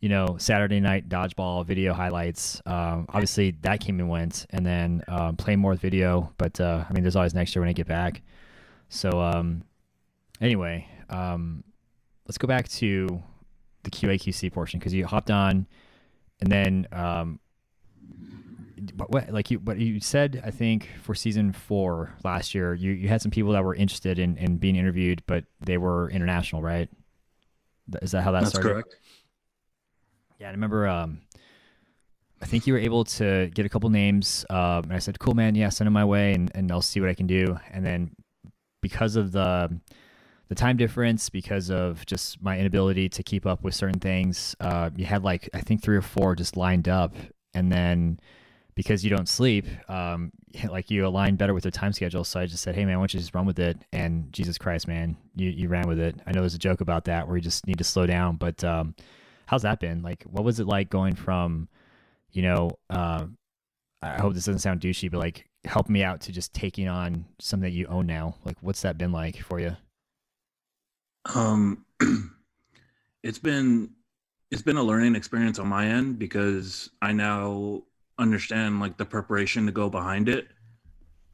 you 0.00 0.08
know, 0.08 0.36
Saturday 0.38 0.80
night 0.80 1.10
dodgeball 1.10 1.66
video 1.66 1.92
highlights. 1.92 2.62
Um, 2.64 3.04
obviously 3.10 3.50
that 3.60 3.80
came 3.80 4.00
and 4.00 4.08
went, 4.08 4.46
and 4.48 4.64
then 4.64 5.04
um, 5.06 5.36
playing 5.36 5.58
more 5.58 5.74
video. 5.74 6.32
But 6.38 6.58
uh, 6.58 6.86
I 6.88 6.92
mean, 6.94 7.02
there's 7.02 7.16
always 7.16 7.34
next 7.34 7.54
year 7.54 7.60
when 7.60 7.68
I 7.68 7.74
get 7.74 7.86
back. 7.86 8.22
So 8.88 9.20
um, 9.20 9.64
Anyway, 10.40 10.88
um, 11.08 11.64
let's 12.26 12.38
go 12.38 12.46
back 12.46 12.68
to 12.68 13.22
the 13.82 13.90
QAQC 13.90 14.52
portion 14.52 14.78
because 14.78 14.94
you 14.94 15.06
hopped 15.06 15.30
on, 15.30 15.66
and 16.40 16.50
then 16.50 16.86
um, 16.92 17.40
what, 18.96 19.32
like 19.32 19.50
you, 19.50 19.58
what 19.58 19.78
you 19.78 20.00
said, 20.00 20.42
I 20.44 20.50
think 20.50 20.88
for 21.02 21.14
season 21.14 21.52
four 21.52 22.14
last 22.24 22.54
year, 22.54 22.74
you, 22.74 22.92
you 22.92 23.08
had 23.08 23.22
some 23.22 23.30
people 23.30 23.52
that 23.52 23.64
were 23.64 23.74
interested 23.74 24.18
in, 24.18 24.36
in 24.36 24.56
being 24.56 24.76
interviewed, 24.76 25.22
but 25.26 25.44
they 25.60 25.78
were 25.78 26.10
international, 26.10 26.62
right? 26.62 26.88
Is 28.02 28.12
that 28.12 28.22
how 28.22 28.32
that 28.32 28.40
That's 28.40 28.50
started? 28.50 28.72
correct. 28.72 28.96
Yeah, 30.38 30.48
I 30.48 30.50
remember. 30.52 30.86
Um, 30.86 31.22
I 32.40 32.46
think 32.46 32.66
you 32.66 32.72
were 32.72 32.78
able 32.78 33.04
to 33.04 33.50
get 33.52 33.66
a 33.66 33.68
couple 33.68 33.90
names, 33.90 34.46
um, 34.50 34.84
and 34.84 34.92
I 34.92 34.98
said, 34.98 35.18
"Cool, 35.18 35.34
man. 35.34 35.54
Yeah, 35.54 35.70
send 35.70 35.86
them 35.86 35.94
my 35.94 36.04
way, 36.04 36.34
and, 36.34 36.50
and 36.54 36.70
I'll 36.70 36.82
see 36.82 37.00
what 37.00 37.08
I 37.08 37.14
can 37.14 37.26
do." 37.26 37.58
And 37.72 37.84
then 37.84 38.12
because 38.80 39.16
of 39.16 39.32
the 39.32 39.80
the 40.48 40.54
time 40.54 40.76
difference 40.76 41.28
because 41.28 41.70
of 41.70 42.04
just 42.06 42.42
my 42.42 42.58
inability 42.58 43.08
to 43.10 43.22
keep 43.22 43.46
up 43.46 43.62
with 43.62 43.74
certain 43.74 44.00
things. 44.00 44.56
Uh, 44.60 44.90
you 44.96 45.04
had 45.04 45.22
like 45.22 45.48
I 45.54 45.60
think 45.60 45.82
three 45.82 45.96
or 45.96 46.02
four 46.02 46.34
just 46.34 46.56
lined 46.56 46.88
up, 46.88 47.14
and 47.54 47.70
then 47.70 48.18
because 48.74 49.04
you 49.04 49.10
don't 49.10 49.28
sleep, 49.28 49.66
um, 49.90 50.30
like 50.68 50.90
you 50.90 51.06
align 51.06 51.36
better 51.36 51.52
with 51.52 51.64
the 51.64 51.70
time 51.70 51.92
schedule. 51.92 52.24
So 52.24 52.40
I 52.40 52.46
just 52.46 52.62
said, 52.62 52.74
"Hey 52.74 52.84
man, 52.84 52.96
why 52.96 53.02
don't 53.02 53.14
you 53.14 53.20
just 53.20 53.34
run 53.34 53.46
with 53.46 53.58
it?" 53.58 53.78
And 53.92 54.32
Jesus 54.32 54.56
Christ, 54.56 54.88
man, 54.88 55.16
you 55.36 55.50
you 55.50 55.68
ran 55.68 55.86
with 55.88 55.98
it. 55.98 56.16
I 56.26 56.32
know 56.32 56.40
there's 56.40 56.54
a 56.54 56.58
joke 56.58 56.80
about 56.80 57.04
that 57.04 57.28
where 57.28 57.36
you 57.36 57.42
just 57.42 57.66
need 57.66 57.78
to 57.78 57.84
slow 57.84 58.06
down, 58.06 58.36
but 58.36 58.64
um, 58.64 58.94
how's 59.46 59.62
that 59.62 59.80
been? 59.80 60.02
Like, 60.02 60.22
what 60.24 60.44
was 60.44 60.60
it 60.60 60.66
like 60.66 60.90
going 60.90 61.14
from, 61.14 61.68
you 62.32 62.42
know, 62.42 62.70
uh, 62.90 63.26
I 64.02 64.20
hope 64.20 64.34
this 64.34 64.44
doesn't 64.44 64.60
sound 64.60 64.80
douchey, 64.80 65.10
but 65.10 65.18
like 65.18 65.46
help 65.64 65.88
me 65.88 66.02
out 66.04 66.20
to 66.22 66.32
just 66.32 66.54
taking 66.54 66.88
on 66.88 67.26
something 67.40 67.68
that 67.68 67.76
you 67.76 67.86
own 67.86 68.06
now. 68.06 68.36
Like, 68.44 68.56
what's 68.60 68.82
that 68.82 68.96
been 68.96 69.12
like 69.12 69.38
for 69.38 69.58
you? 69.58 69.76
Um, 71.34 71.84
it's 73.22 73.38
been 73.38 73.90
it's 74.50 74.62
been 74.62 74.78
a 74.78 74.82
learning 74.82 75.14
experience 75.14 75.58
on 75.58 75.68
my 75.68 75.86
end 75.86 76.18
because 76.18 76.90
I 77.02 77.12
now 77.12 77.82
understand 78.18 78.80
like 78.80 78.96
the 78.96 79.04
preparation 79.04 79.66
to 79.66 79.72
go 79.72 79.90
behind 79.90 80.28
it. 80.28 80.48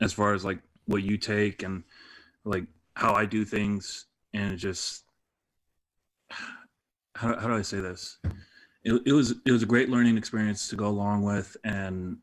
as 0.01 0.13
far 0.13 0.35
as 0.35 0.45
like 0.45 0.59
what 0.87 1.03
you 1.03 1.17
take 1.17 1.63
and 1.63 1.85
like 2.45 2.65
how 2.95 3.15
I 3.15 3.25
do 3.25 3.45
things, 3.45 4.07
and 4.33 4.59
just 4.59 5.05
how 7.15 7.39
how 7.39 7.49
do 7.49 7.55
I 7.55 7.63
say 7.63 7.81
this? 7.81 8.19
It, 8.85 9.03
it 9.07 9.13
was 9.13 9.35
it 9.47 9.53
was 9.53 9.63
a 9.63 9.67
great 9.67 9.89
learning 9.89 10.19
experience 10.19 10.69
to 10.69 10.77
go 10.77 10.89
along 10.89 11.23
with, 11.23 11.57
and 11.65 12.19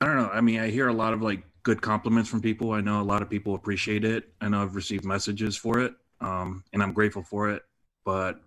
I 0.00 0.06
don't 0.06 0.16
know. 0.16 0.28
I 0.28 0.40
mean, 0.40 0.60
I 0.60 0.70
hear 0.70 0.88
a 0.88 0.92
lot 0.92 1.12
of 1.14 1.22
like 1.22 1.42
good 1.66 1.82
compliments 1.82 2.30
from 2.30 2.40
people. 2.40 2.70
I 2.70 2.80
know 2.80 3.00
a 3.00 3.02
lot 3.02 3.22
of 3.22 3.28
people 3.28 3.56
appreciate 3.56 4.04
it. 4.04 4.32
I 4.40 4.48
know 4.48 4.62
I've 4.62 4.76
received 4.76 5.04
messages 5.04 5.56
for 5.56 5.80
it, 5.80 5.94
um, 6.20 6.62
and 6.72 6.80
I'm 6.80 6.92
grateful 6.92 7.24
for 7.24 7.50
it. 7.50 7.64
But 8.04 8.40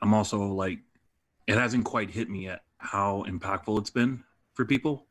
I'm 0.00 0.14
also 0.14 0.42
like, 0.42 0.78
it 1.46 1.58
hasn't 1.58 1.84
quite 1.84 2.10
hit 2.10 2.30
me 2.30 2.46
yet 2.46 2.62
how 2.78 3.26
impactful 3.28 3.78
it's 3.78 3.90
been 3.90 4.24
for 4.54 4.64
people. 4.64 5.06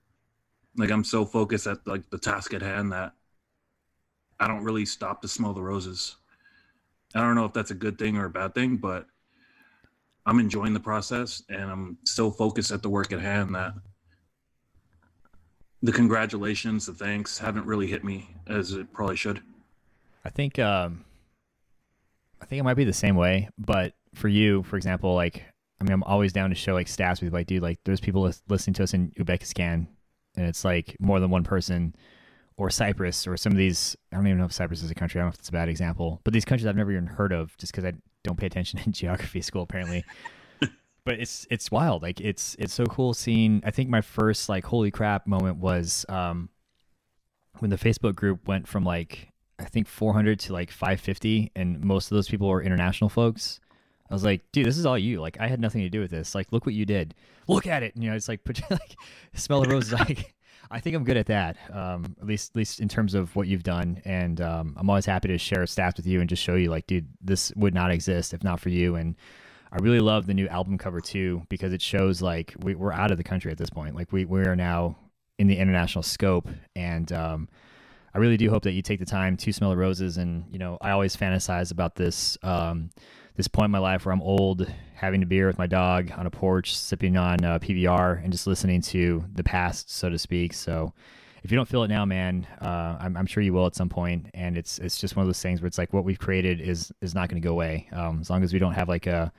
Like 0.75 0.89
I'm 0.89 1.03
so 1.03 1.23
focused 1.23 1.67
at 1.67 1.85
like 1.85 2.09
the 2.09 2.17
task 2.17 2.55
at 2.55 2.63
hand 2.63 2.91
that 2.93 3.13
I 4.39 4.47
don't 4.47 4.63
really 4.63 4.85
stop 4.87 5.21
to 5.21 5.27
smell 5.27 5.53
the 5.53 5.61
roses. 5.61 6.15
I 7.13 7.21
don't 7.21 7.35
know 7.35 7.45
if 7.45 7.53
that's 7.53 7.69
a 7.69 7.75
good 7.75 7.99
thing 7.99 8.17
or 8.17 8.25
a 8.25 8.29
bad 8.31 8.55
thing, 8.55 8.77
but 8.77 9.05
I'm 10.25 10.39
enjoying 10.39 10.73
the 10.73 10.79
process 10.79 11.43
and 11.47 11.69
I'm 11.69 11.99
so 12.05 12.31
focused 12.31 12.71
at 12.71 12.81
the 12.81 12.89
work 12.89 13.13
at 13.13 13.21
hand 13.21 13.53
that 13.53 13.75
the 15.81 15.91
congratulations, 15.91 16.85
the 16.85 16.93
thanks 16.93 17.37
haven't 17.37 17.65
really 17.65 17.87
hit 17.87 18.03
me 18.03 18.35
as 18.47 18.73
it 18.73 18.91
probably 18.93 19.15
should. 19.15 19.41
I 20.23 20.29
think 20.29 20.59
um 20.59 21.05
I 22.41 22.45
think 22.45 22.59
it 22.59 22.63
might 22.63 22.75
be 22.75 22.83
the 22.83 22.93
same 22.93 23.15
way, 23.15 23.49
but 23.57 23.93
for 24.13 24.27
you, 24.27 24.63
for 24.63 24.77
example, 24.77 25.13
like 25.13 25.43
I 25.79 25.83
mean, 25.83 25.91
I'm 25.91 26.03
always 26.03 26.31
down 26.31 26.49
to 26.49 26.55
show 26.55 26.73
like 26.73 26.87
stats 26.87 27.21
with 27.21 27.33
like, 27.33 27.47
dude, 27.47 27.61
like 27.61 27.79
there's 27.83 27.99
people 27.99 28.31
listening 28.47 28.73
to 28.75 28.83
us 28.83 28.93
in 28.93 29.11
Uzbekistan, 29.11 29.87
and 30.35 30.45
it's 30.47 30.63
like 30.63 30.95
more 30.99 31.19
than 31.19 31.29
one 31.29 31.43
person, 31.43 31.95
or 32.57 32.69
Cyprus, 32.69 33.27
or 33.27 33.35
some 33.35 33.51
of 33.51 33.57
these. 33.57 33.95
I 34.11 34.15
don't 34.15 34.27
even 34.27 34.37
know 34.37 34.45
if 34.45 34.53
Cyprus 34.53 34.83
is 34.83 34.91
a 34.91 34.95
country. 34.95 35.19
I 35.19 35.23
don't 35.23 35.29
know 35.29 35.33
if 35.33 35.39
it's 35.39 35.49
a 35.49 35.53
bad 35.53 35.69
example, 35.69 36.21
but 36.23 36.33
these 36.33 36.45
countries 36.45 36.65
I've 36.65 36.77
never 36.77 36.91
even 36.91 37.07
heard 37.07 37.33
of, 37.33 37.57
just 37.57 37.73
because 37.73 37.85
I 37.85 37.93
don't 38.23 38.37
pay 38.37 38.45
attention 38.45 38.79
in 38.85 38.91
geography 38.91 39.41
school 39.41 39.63
apparently. 39.63 40.03
But 41.05 41.19
it's 41.19 41.47
it's 41.49 41.71
wild. 41.71 42.01
Like 42.01 42.19
it's 42.19 42.55
it's 42.59 42.73
so 42.73 42.85
cool 42.85 43.13
seeing. 43.13 43.61
I 43.65 43.71
think 43.71 43.89
my 43.89 44.01
first 44.01 44.49
like 44.49 44.65
holy 44.65 44.91
crap 44.91 45.27
moment 45.27 45.57
was 45.57 46.05
um 46.09 46.49
when 47.59 47.69
the 47.69 47.77
Facebook 47.77 48.15
group 48.15 48.47
went 48.47 48.67
from 48.67 48.83
like 48.83 49.31
I 49.59 49.65
think 49.65 49.87
400 49.87 50.39
to 50.41 50.53
like 50.53 50.71
550, 50.71 51.51
and 51.55 51.83
most 51.83 52.11
of 52.11 52.15
those 52.15 52.27
people 52.27 52.47
were 52.47 52.61
international 52.61 53.09
folks. 53.09 53.59
I 54.09 54.13
was 54.13 54.23
like, 54.23 54.41
dude, 54.51 54.65
this 54.65 54.77
is 54.77 54.85
all 54.85 54.97
you. 54.97 55.19
Like, 55.19 55.39
I 55.39 55.47
had 55.47 55.59
nothing 55.59 55.81
to 55.81 55.89
do 55.89 55.99
with 55.99 56.11
this. 56.11 56.35
Like, 56.35 56.51
look 56.51 56.65
what 56.65 56.75
you 56.75 56.85
did. 56.85 57.15
Look 57.47 57.65
at 57.65 57.81
it. 57.81 57.95
And, 57.95 58.03
you 58.03 58.09
know, 58.09 58.15
it's 58.15 58.27
like, 58.27 58.43
put, 58.43 58.61
like 58.69 58.95
smell 59.33 59.61
the 59.61 59.69
roses. 59.69 59.93
like, 59.93 60.35
I 60.69 60.79
think 60.79 60.95
I'm 60.95 61.03
good 61.03 61.17
at 61.17 61.27
that. 61.27 61.57
Um, 61.71 62.15
at 62.19 62.27
least, 62.27 62.51
at 62.51 62.55
least 62.55 62.79
in 62.81 62.87
terms 62.87 63.15
of 63.15 63.35
what 63.35 63.47
you've 63.47 63.63
done. 63.63 64.01
And 64.05 64.41
um, 64.41 64.75
I'm 64.77 64.89
always 64.89 65.05
happy 65.05 65.29
to 65.29 65.37
share 65.37 65.63
stats 65.63 65.97
with 65.97 66.05
you 66.05 66.19
and 66.19 66.29
just 66.29 66.43
show 66.43 66.55
you, 66.55 66.69
like, 66.69 66.85
dude, 66.85 67.07
this 67.21 67.51
would 67.55 67.73
not 67.73 67.91
exist 67.91 68.33
if 68.33 68.43
not 68.43 68.59
for 68.59 68.69
you. 68.69 68.95
And 68.95 69.15
I 69.75 69.79
really 69.79 69.99
love 69.99 70.25
the 70.25 70.33
new 70.33 70.47
album 70.47 70.77
cover 70.77 71.01
too 71.01 71.43
because 71.49 71.73
it 71.73 71.81
shows 71.81 72.21
like 72.21 72.55
we, 72.59 72.75
we're 72.75 72.93
out 72.93 73.11
of 73.11 73.17
the 73.17 73.25
country 73.25 73.51
at 73.51 73.57
this 73.57 73.69
point. 73.69 73.93
Like, 73.93 74.13
we 74.13 74.23
we 74.23 74.45
are 74.45 74.55
now 74.55 74.95
in 75.37 75.47
the 75.47 75.57
international 75.57 76.01
scope, 76.01 76.47
and 76.77 77.11
um, 77.11 77.49
I 78.13 78.19
really 78.19 78.37
do 78.37 78.49
hope 78.49 78.63
that 78.63 78.71
you 78.71 78.81
take 78.81 78.99
the 78.99 79.05
time 79.05 79.35
to 79.35 79.51
smell 79.51 79.71
the 79.71 79.75
roses. 79.75 80.15
And 80.15 80.45
you 80.49 80.59
know, 80.59 80.77
I 80.79 80.91
always 80.91 81.13
fantasize 81.17 81.73
about 81.73 81.95
this 81.95 82.37
um, 82.41 82.89
this 83.35 83.49
point 83.49 83.65
in 83.65 83.71
my 83.71 83.79
life 83.79 84.05
where 84.05 84.13
I'm 84.13 84.21
old, 84.21 84.65
having 84.93 85.21
a 85.23 85.25
beer 85.25 85.45
with 85.45 85.57
my 85.57 85.67
dog 85.67 86.09
on 86.15 86.25
a 86.25 86.31
porch, 86.31 86.73
sipping 86.73 87.17
on 87.17 87.43
uh, 87.43 87.59
PBR, 87.59 88.23
and 88.23 88.31
just 88.31 88.47
listening 88.47 88.81
to 88.83 89.25
the 89.33 89.43
past, 89.43 89.91
so 89.91 90.09
to 90.09 90.17
speak. 90.17 90.53
So, 90.53 90.93
if 91.43 91.51
you 91.51 91.57
don't 91.57 91.67
feel 91.67 91.83
it 91.83 91.89
now, 91.89 92.05
man, 92.05 92.47
uh, 92.61 92.95
I'm, 92.97 93.17
I'm, 93.17 93.25
sure 93.25 93.43
you 93.43 93.51
will 93.51 93.65
at 93.65 93.75
some 93.75 93.89
point. 93.89 94.27
And 94.33 94.57
it's 94.57 94.79
it's 94.79 94.97
just 94.97 95.17
one 95.17 95.23
of 95.23 95.27
those 95.27 95.41
things 95.41 95.61
where 95.61 95.67
it's 95.67 95.77
like 95.77 95.91
what 95.91 96.05
we've 96.05 96.17
created 96.17 96.61
is 96.61 96.93
is 97.01 97.13
not 97.13 97.27
going 97.27 97.41
to 97.41 97.45
go 97.45 97.51
away 97.51 97.89
um, 97.91 98.19
as 98.21 98.29
long 98.29 98.41
as 98.41 98.53
we 98.53 98.59
don't 98.59 98.71
have 98.71 98.87
like 98.87 99.05
a 99.05 99.33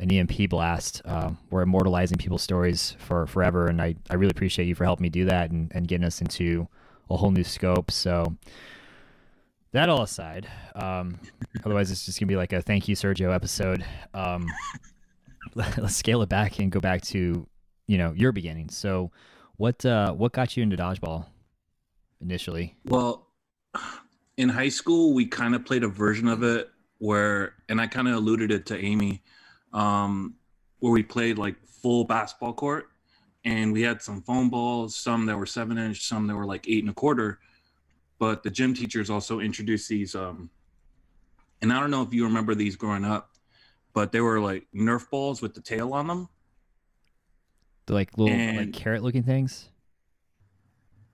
an 0.00 0.10
EMP 0.10 0.48
blast. 0.48 1.02
Uh, 1.04 1.32
we're 1.50 1.62
immortalizing 1.62 2.16
people's 2.16 2.42
stories 2.42 2.96
for 2.98 3.26
forever, 3.26 3.66
and 3.66 3.80
I, 3.80 3.94
I 4.08 4.14
really 4.14 4.30
appreciate 4.30 4.66
you 4.66 4.74
for 4.74 4.84
helping 4.84 5.02
me 5.02 5.10
do 5.10 5.26
that 5.26 5.50
and, 5.50 5.70
and 5.74 5.86
getting 5.86 6.06
us 6.06 6.20
into 6.20 6.66
a 7.10 7.16
whole 7.16 7.30
new 7.30 7.44
scope. 7.44 7.90
So 7.90 8.34
that 9.72 9.90
all 9.90 10.02
aside, 10.02 10.48
um, 10.74 11.20
otherwise 11.64 11.90
it's 11.90 12.06
just 12.06 12.18
gonna 12.18 12.28
be 12.28 12.36
like 12.36 12.52
a 12.52 12.62
thank 12.62 12.88
you 12.88 12.96
Sergio 12.96 13.32
episode. 13.34 13.84
Um, 14.14 14.46
let's 15.54 15.96
scale 15.96 16.22
it 16.22 16.30
back 16.30 16.58
and 16.58 16.72
go 16.72 16.80
back 16.80 17.02
to 17.02 17.46
you 17.86 17.98
know 17.98 18.12
your 18.16 18.32
beginning. 18.32 18.70
So, 18.70 19.10
what 19.58 19.84
uh, 19.84 20.12
what 20.14 20.32
got 20.32 20.56
you 20.56 20.62
into 20.62 20.76
dodgeball 20.76 21.26
initially? 22.22 22.74
Well, 22.86 23.26
in 24.38 24.48
high 24.48 24.70
school 24.70 25.12
we 25.12 25.26
kind 25.26 25.54
of 25.54 25.66
played 25.66 25.84
a 25.84 25.88
version 25.88 26.26
of 26.26 26.42
it 26.42 26.70
where, 26.98 27.54
and 27.68 27.80
I 27.80 27.86
kind 27.86 28.08
of 28.08 28.14
alluded 28.14 28.50
it 28.50 28.66
to 28.66 28.78
Amy, 28.78 29.22
um, 29.72 30.34
where 30.78 30.92
we 30.92 31.02
played 31.02 31.38
like 31.38 31.56
full 31.66 32.04
basketball 32.04 32.52
court, 32.52 32.88
and 33.44 33.72
we 33.72 33.82
had 33.82 34.02
some 34.02 34.22
foam 34.22 34.50
balls, 34.50 34.96
some 34.96 35.26
that 35.26 35.36
were 35.36 35.46
seven 35.46 35.78
inch, 35.78 36.06
some 36.06 36.26
that 36.26 36.36
were 36.36 36.46
like 36.46 36.68
eight 36.68 36.82
and 36.82 36.90
a 36.90 36.94
quarter. 36.94 37.38
But 38.18 38.42
the 38.42 38.50
gym 38.50 38.74
teachers 38.74 39.08
also 39.08 39.40
introduced 39.40 39.88
these 39.88 40.14
um 40.14 40.50
and 41.62 41.72
i 41.72 41.80
don't 41.80 41.90
know 41.90 42.02
if 42.02 42.12
you 42.12 42.24
remember 42.24 42.54
these 42.54 42.76
growing 42.76 43.04
up 43.04 43.30
but 43.92 44.12
they 44.12 44.20
were 44.20 44.40
like 44.40 44.66
nerf 44.74 45.08
balls 45.10 45.42
with 45.42 45.54
the 45.54 45.60
tail 45.60 45.92
on 45.92 46.06
them. 46.06 46.28
The 47.86 47.94
like 47.94 48.16
little 48.16 48.32
and, 48.32 48.56
like 48.56 48.72
carrot 48.72 49.02
looking 49.02 49.22
things? 49.22 49.68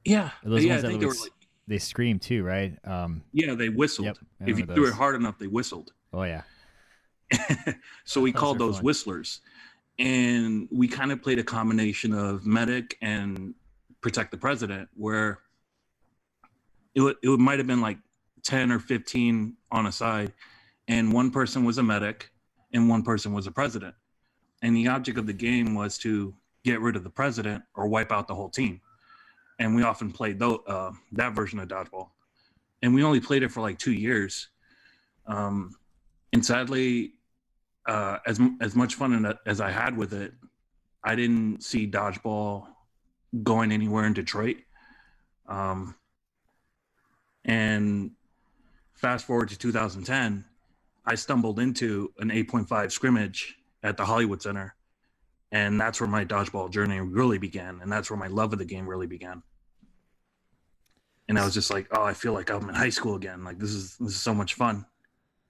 Yeah. 0.04 0.30
Those 0.44 0.64
yeah, 0.64 0.72
ones 0.72 0.82
that 0.82 0.88
they, 0.98 1.06
were 1.06 1.12
like, 1.12 1.32
they 1.66 1.78
scream 1.78 2.18
too 2.18 2.44
right? 2.44 2.76
Um 2.84 3.22
yeah 3.32 3.54
they 3.54 3.68
whistled. 3.68 4.06
Yep, 4.06 4.18
if 4.46 4.58
you 4.58 4.66
threw 4.66 4.88
it 4.88 4.94
hard 4.94 5.14
enough 5.14 5.38
they 5.38 5.46
whistled. 5.46 5.92
Oh 6.12 6.24
yeah 6.24 6.42
so 8.04 8.20
we 8.20 8.32
those 8.32 8.40
called 8.40 8.58
those 8.58 8.76
fun. 8.76 8.84
whistlers 8.84 9.40
and 9.98 10.68
we 10.70 10.88
kind 10.88 11.10
of 11.10 11.22
played 11.22 11.38
a 11.38 11.44
combination 11.44 12.12
of 12.12 12.44
medic 12.46 12.96
and 13.00 13.54
protect 14.00 14.30
the 14.30 14.36
president 14.36 14.88
where 14.94 15.40
it, 16.94 17.00
w- 17.00 17.16
it 17.22 17.38
might 17.38 17.58
have 17.58 17.66
been 17.66 17.80
like 17.80 17.98
10 18.42 18.70
or 18.70 18.78
15 18.78 19.56
on 19.72 19.86
a 19.86 19.92
side 19.92 20.32
and 20.88 21.12
one 21.12 21.30
person 21.30 21.64
was 21.64 21.78
a 21.78 21.82
medic 21.82 22.30
and 22.72 22.88
one 22.88 23.02
person 23.02 23.32
was 23.32 23.46
a 23.46 23.50
president. 23.50 23.94
And 24.62 24.76
the 24.76 24.88
object 24.88 25.18
of 25.18 25.26
the 25.26 25.32
game 25.32 25.74
was 25.74 25.98
to 25.98 26.34
get 26.64 26.80
rid 26.80 26.96
of 26.96 27.04
the 27.04 27.10
president 27.10 27.64
or 27.74 27.88
wipe 27.88 28.12
out 28.12 28.28
the 28.28 28.34
whole 28.34 28.48
team. 28.48 28.80
And 29.58 29.74
we 29.74 29.82
often 29.82 30.10
played 30.12 30.38
th- 30.38 30.60
uh, 30.66 30.92
that 31.12 31.34
version 31.34 31.58
of 31.58 31.68
dodgeball. 31.68 32.08
And 32.82 32.94
we 32.94 33.02
only 33.02 33.20
played 33.20 33.42
it 33.42 33.50
for 33.50 33.60
like 33.60 33.78
two 33.78 33.92
years. 33.92 34.48
Um, 35.26 35.76
and 36.32 36.44
sadly 36.44 37.12
uh, 37.86 38.18
as, 38.26 38.40
as 38.60 38.74
much 38.74 38.94
fun 38.94 39.36
as 39.46 39.60
i 39.60 39.70
had 39.70 39.96
with 39.96 40.12
it 40.12 40.32
i 41.04 41.14
didn't 41.14 41.62
see 41.62 41.88
dodgeball 41.88 42.66
going 43.42 43.72
anywhere 43.72 44.06
in 44.06 44.12
detroit 44.12 44.56
um, 45.48 45.94
and 47.44 48.10
fast 48.94 49.26
forward 49.26 49.48
to 49.50 49.58
2010, 49.58 50.44
I 51.04 51.14
stumbled 51.14 51.60
into 51.60 52.12
an 52.18 52.30
8.5 52.30 52.90
scrimmage 52.90 53.56
at 53.82 53.96
the 53.96 54.04
Hollywood 54.04 54.42
Center. 54.42 54.74
And 55.52 55.80
that's 55.80 56.00
where 56.00 56.08
my 56.08 56.24
dodgeball 56.24 56.70
journey 56.70 57.00
really 57.00 57.38
began. 57.38 57.78
And 57.80 57.90
that's 57.90 58.10
where 58.10 58.18
my 58.18 58.26
love 58.26 58.52
of 58.52 58.58
the 58.58 58.64
game 58.64 58.88
really 58.88 59.06
began. 59.06 59.42
And 61.28 61.38
I 61.38 61.44
was 61.44 61.54
just 61.54 61.70
like, 61.70 61.86
oh, 61.92 62.02
I 62.02 62.14
feel 62.14 62.32
like 62.32 62.50
I'm 62.50 62.68
in 62.68 62.74
high 62.74 62.90
school 62.90 63.14
again. 63.14 63.44
Like 63.44 63.58
this 63.58 63.70
is 63.70 63.96
this 63.98 64.12
is 64.12 64.22
so 64.22 64.34
much 64.34 64.54
fun. 64.54 64.86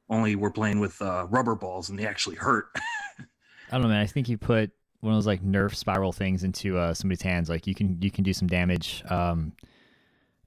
Only 0.09 0.37
we're 0.37 0.51
playing 0.51 0.79
with 0.79 1.01
uh, 1.03 1.27
rubber 1.29 1.55
balls 1.55 1.91
and 1.91 1.99
they 1.99 2.07
actually 2.07 2.37
hurt. 2.37 2.67
I 2.79 3.73
don't 3.73 3.83
know, 3.83 3.89
man. 3.89 4.01
I 4.01 4.07
think 4.07 4.29
you 4.29 4.39
put 4.39 4.71
one 5.01 5.13
of 5.13 5.17
those 5.17 5.27
like 5.27 5.43
Nerf 5.43 5.75
spiral 5.75 6.13
things 6.13 6.45
into 6.45 6.79
uh, 6.79 6.95
somebody's 6.95 7.23
hands. 7.23 7.49
Like 7.49 7.67
you 7.67 7.75
can 7.75 8.01
you 8.01 8.11
can 8.11 8.25
do 8.25 8.33
some 8.33 8.49
damage. 8.49 9.03
Um, 9.09 9.53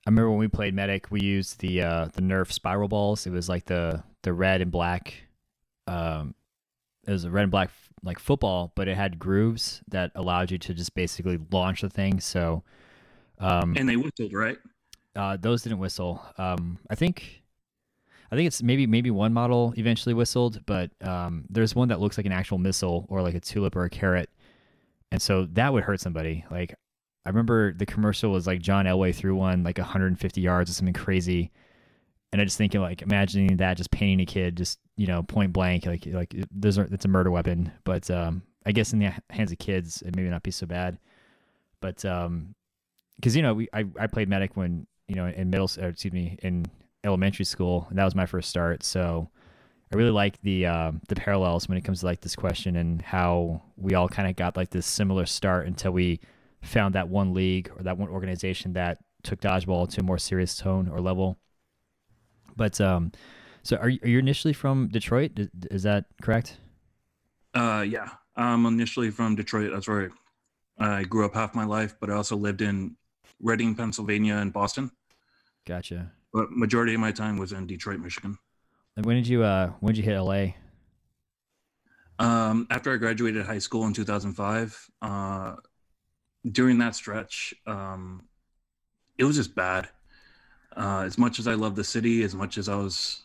I 0.06 0.10
remember 0.10 0.30
when 0.30 0.40
we 0.40 0.48
played 0.48 0.74
Medic, 0.74 1.12
we 1.12 1.22
used 1.22 1.60
the 1.60 1.82
uh, 1.82 2.06
the 2.14 2.22
Nerf 2.22 2.52
spiral 2.52 2.88
balls. 2.88 3.28
It 3.28 3.32
was 3.32 3.50
like 3.50 3.66
the 3.66 4.04
the 4.24 4.34
red 4.34 4.62
and 4.62 4.72
black. 4.72 5.14
Um, 5.88 6.36
it 7.06 7.12
was 7.12 7.26
a 7.26 7.32
red 7.32 7.44
and 7.44 7.52
black 7.52 7.72
like 8.04 8.20
football, 8.20 8.72
but 8.76 8.88
it 8.88 8.96
had 8.96 9.20
grooves 9.20 9.82
that 9.88 10.12
allowed 10.16 10.52
you 10.52 10.58
to 10.58 10.74
just 10.74 10.96
basically 10.96 11.40
launch 11.52 11.82
the 11.82 11.90
thing. 11.90 12.20
So, 12.20 12.64
um, 13.40 13.76
and 13.78 13.90
they 13.90 13.98
whistled, 13.98 14.34
right? 14.34 14.58
Uh, 15.16 15.38
those 15.38 15.64
didn't 15.64 15.80
whistle. 15.80 16.24
Um, 16.38 16.80
I 16.90 16.96
think, 16.96 17.39
I 18.32 18.36
think 18.36 18.48
it's 18.48 18.62
maybe 18.62 18.86
maybe 18.86 19.12
one 19.12 19.34
model 19.34 19.74
eventually 19.78 20.14
whistled, 20.14 20.62
but 20.66 20.92
um, 21.02 21.46
there's 21.50 21.76
one 21.76 21.88
that 21.88 22.00
looks 22.00 22.18
like 22.18 22.26
an 22.26 22.32
actual 22.32 22.58
missile 22.58 23.06
or 23.10 23.22
like 23.22 23.36
a 23.36 23.40
tulip 23.40 23.76
or 23.76 23.86
a 23.86 23.90
carrot, 23.90 24.30
and 25.12 25.22
so 25.22 25.46
that 25.54 25.74
would 25.74 25.84
hurt 25.84 26.00
somebody. 26.00 26.46
Like 26.52 26.76
I 27.26 27.30
remember 27.30 27.74
the 27.74 27.86
commercial 27.86 28.32
was 28.32 28.48
like 28.48 28.62
John 28.62 28.86
Elway 28.86 29.14
threw 29.14 29.36
one 29.36 29.64
like 29.64 29.78
150 29.78 30.42
yards 30.42 30.70
or 30.70 30.74
something 30.74 30.94
crazy. 30.94 31.52
And 32.32 32.42
I 32.42 32.46
just 32.46 32.58
thinking 32.58 32.82
like 32.82 33.02
imagining 33.02 33.58
that 33.58 33.78
just 33.78 33.92
painting 33.92 34.22
a 34.22 34.26
kid 34.26 34.58
just, 34.58 34.80
you 34.96 35.08
know, 35.08 35.24
point 35.24 35.52
blank, 35.52 35.86
like 35.86 36.08
like 36.08 36.36
there's 36.52 36.78
a, 36.78 36.82
it's 36.92 37.06
a 37.06 37.10
murder 37.10 37.32
weapon. 37.32 37.72
But 37.84 38.10
um 38.10 38.44
I 38.66 38.72
guess 38.72 38.94
in 38.94 39.00
the 39.00 39.14
hands 39.30 39.52
of 39.52 39.58
kids 39.58 40.02
it 40.02 40.16
maybe 40.16 40.30
not 40.30 40.44
be 40.44 40.52
so 40.52 40.66
bad. 40.66 40.98
But 41.82 42.06
um 42.06 42.56
because 43.16 43.36
you 43.36 43.42
know 43.42 43.54
we 43.54 43.68
I, 43.74 43.86
I 44.00 44.08
played 44.08 44.30
medic 44.30 44.56
when 44.56 44.88
you 45.08 45.16
know 45.16 45.28
in 45.28 45.50
middle 45.50 45.70
or 45.80 45.90
excuse 45.90 46.14
me 46.14 46.38
in 46.42 46.66
elementary 47.04 47.46
school 47.46 47.88
and 47.90 47.98
that 47.98 48.06
was 48.06 48.16
my 48.16 48.26
first 48.26 48.50
start 48.50 48.84
so 48.84 49.30
I 49.92 49.96
really 49.96 50.12
like 50.12 50.40
the 50.42 50.68
uh, 50.68 50.92
the 51.08 51.16
parallels 51.16 51.68
when 51.68 51.78
it 51.78 51.82
comes 51.82 52.02
to 52.02 52.06
like 52.06 52.22
this 52.22 52.36
question 52.36 52.76
and 52.76 53.02
how 53.02 53.64
we 53.76 53.96
all 53.96 54.08
kind 54.08 54.30
of 54.30 54.36
got 54.36 54.56
like 54.56 54.70
this 54.70 54.86
similar 54.86 55.26
start 55.26 55.66
until 55.66 55.92
we 55.92 56.20
found 56.62 56.94
that 56.94 57.10
one 57.10 57.34
league 57.34 57.72
or 57.76 57.84
that 57.84 57.98
one 57.98 58.10
organization 58.10 58.74
that 58.74 59.00
took 59.24 59.42
dodgeball 59.42 59.90
to 59.90 60.02
a 60.02 60.04
more 60.04 60.20
serious 60.20 60.56
tone 60.56 60.90
or 60.90 61.02
level. 61.02 61.38
But 62.56 62.80
um, 62.80 63.12
so 63.64 63.78
are 63.78 63.90
you, 63.90 64.00
are 64.04 64.08
you 64.08 64.20
initially 64.20 64.54
from 64.54 64.90
Detroit? 64.90 65.32
Is 65.72 65.84
that 65.84 66.06
correct? 66.22 66.58
Uh, 67.56 67.84
yeah, 67.88 68.10
I'm 68.36 68.68
initially 68.68 69.10
from 69.10 69.36
Detroit. 69.36 69.72
That's 69.74 69.88
where 69.88 70.12
I 70.78 71.04
grew 71.04 71.26
up 71.26 71.34
half 71.34 71.56
my 71.56 71.66
life, 71.66 71.96
but 72.00 72.12
I 72.12 72.14
also 72.14 72.36
lived 72.36 72.62
in 72.62 72.96
Reading, 73.42 73.74
Pennsylvania, 73.74 74.36
and 74.36 74.54
Boston. 74.54 74.92
Gotcha. 75.66 76.12
But 76.34 76.52
majority 76.52 76.94
of 76.94 77.00
my 77.00 77.12
time 77.12 77.38
was 77.38 77.52
in 77.52 77.66
Detroit, 77.66 78.00
Michigan. 78.00 78.38
And 78.96 79.06
when 79.06 79.16
did 79.16 79.28
you 79.28 79.44
uh 79.44 79.72
when 79.80 79.94
did 79.94 80.04
you 80.04 80.12
hit 80.12 80.20
LA? 80.20 80.54
Um, 82.20 82.68
after 82.70 82.94
I 82.94 82.98
graduated 82.98 83.46
high 83.46 83.60
school 83.60 83.86
in 83.86 83.94
2005, 83.94 84.92
uh, 85.02 85.56
during 86.52 86.78
that 86.80 86.94
stretch, 86.94 87.54
um, 87.66 88.28
it 89.18 89.24
was 89.24 89.38
just 89.38 89.56
bad. 89.56 89.88
Uh, 90.76 91.04
as 91.06 91.18
much 91.18 91.40
as 91.40 91.48
I 91.48 91.54
love 91.54 91.76
the 91.76 91.84
city, 91.84 92.24
as 92.24 92.36
much 92.36 92.58
as 92.58 92.68
I 92.68 92.76
was, 92.76 93.24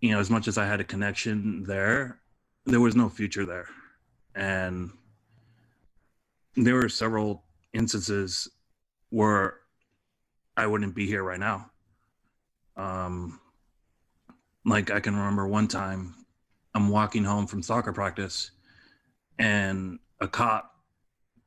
you 0.00 0.12
know, 0.12 0.20
as 0.20 0.30
much 0.30 0.46
as 0.46 0.58
I 0.58 0.64
had 0.64 0.80
a 0.80 0.84
connection 0.84 1.64
there, 1.64 2.20
there 2.64 2.80
was 2.80 2.94
no 2.94 3.08
future 3.08 3.44
there, 3.44 3.68
and 4.34 4.90
there 6.54 6.74
were 6.74 6.88
several 6.88 7.44
instances 7.74 8.48
where 9.10 9.58
I 10.56 10.66
wouldn't 10.66 10.94
be 10.94 11.06
here 11.06 11.22
right 11.22 11.38
now. 11.38 11.70
Um, 12.76 13.40
like 14.64 14.90
I 14.90 15.00
can 15.00 15.16
remember 15.16 15.46
one 15.46 15.68
time 15.68 16.14
I'm 16.74 16.88
walking 16.88 17.24
home 17.24 17.46
from 17.46 17.62
soccer 17.62 17.92
practice 17.92 18.50
and 19.38 19.98
a 20.20 20.28
cop 20.28 20.74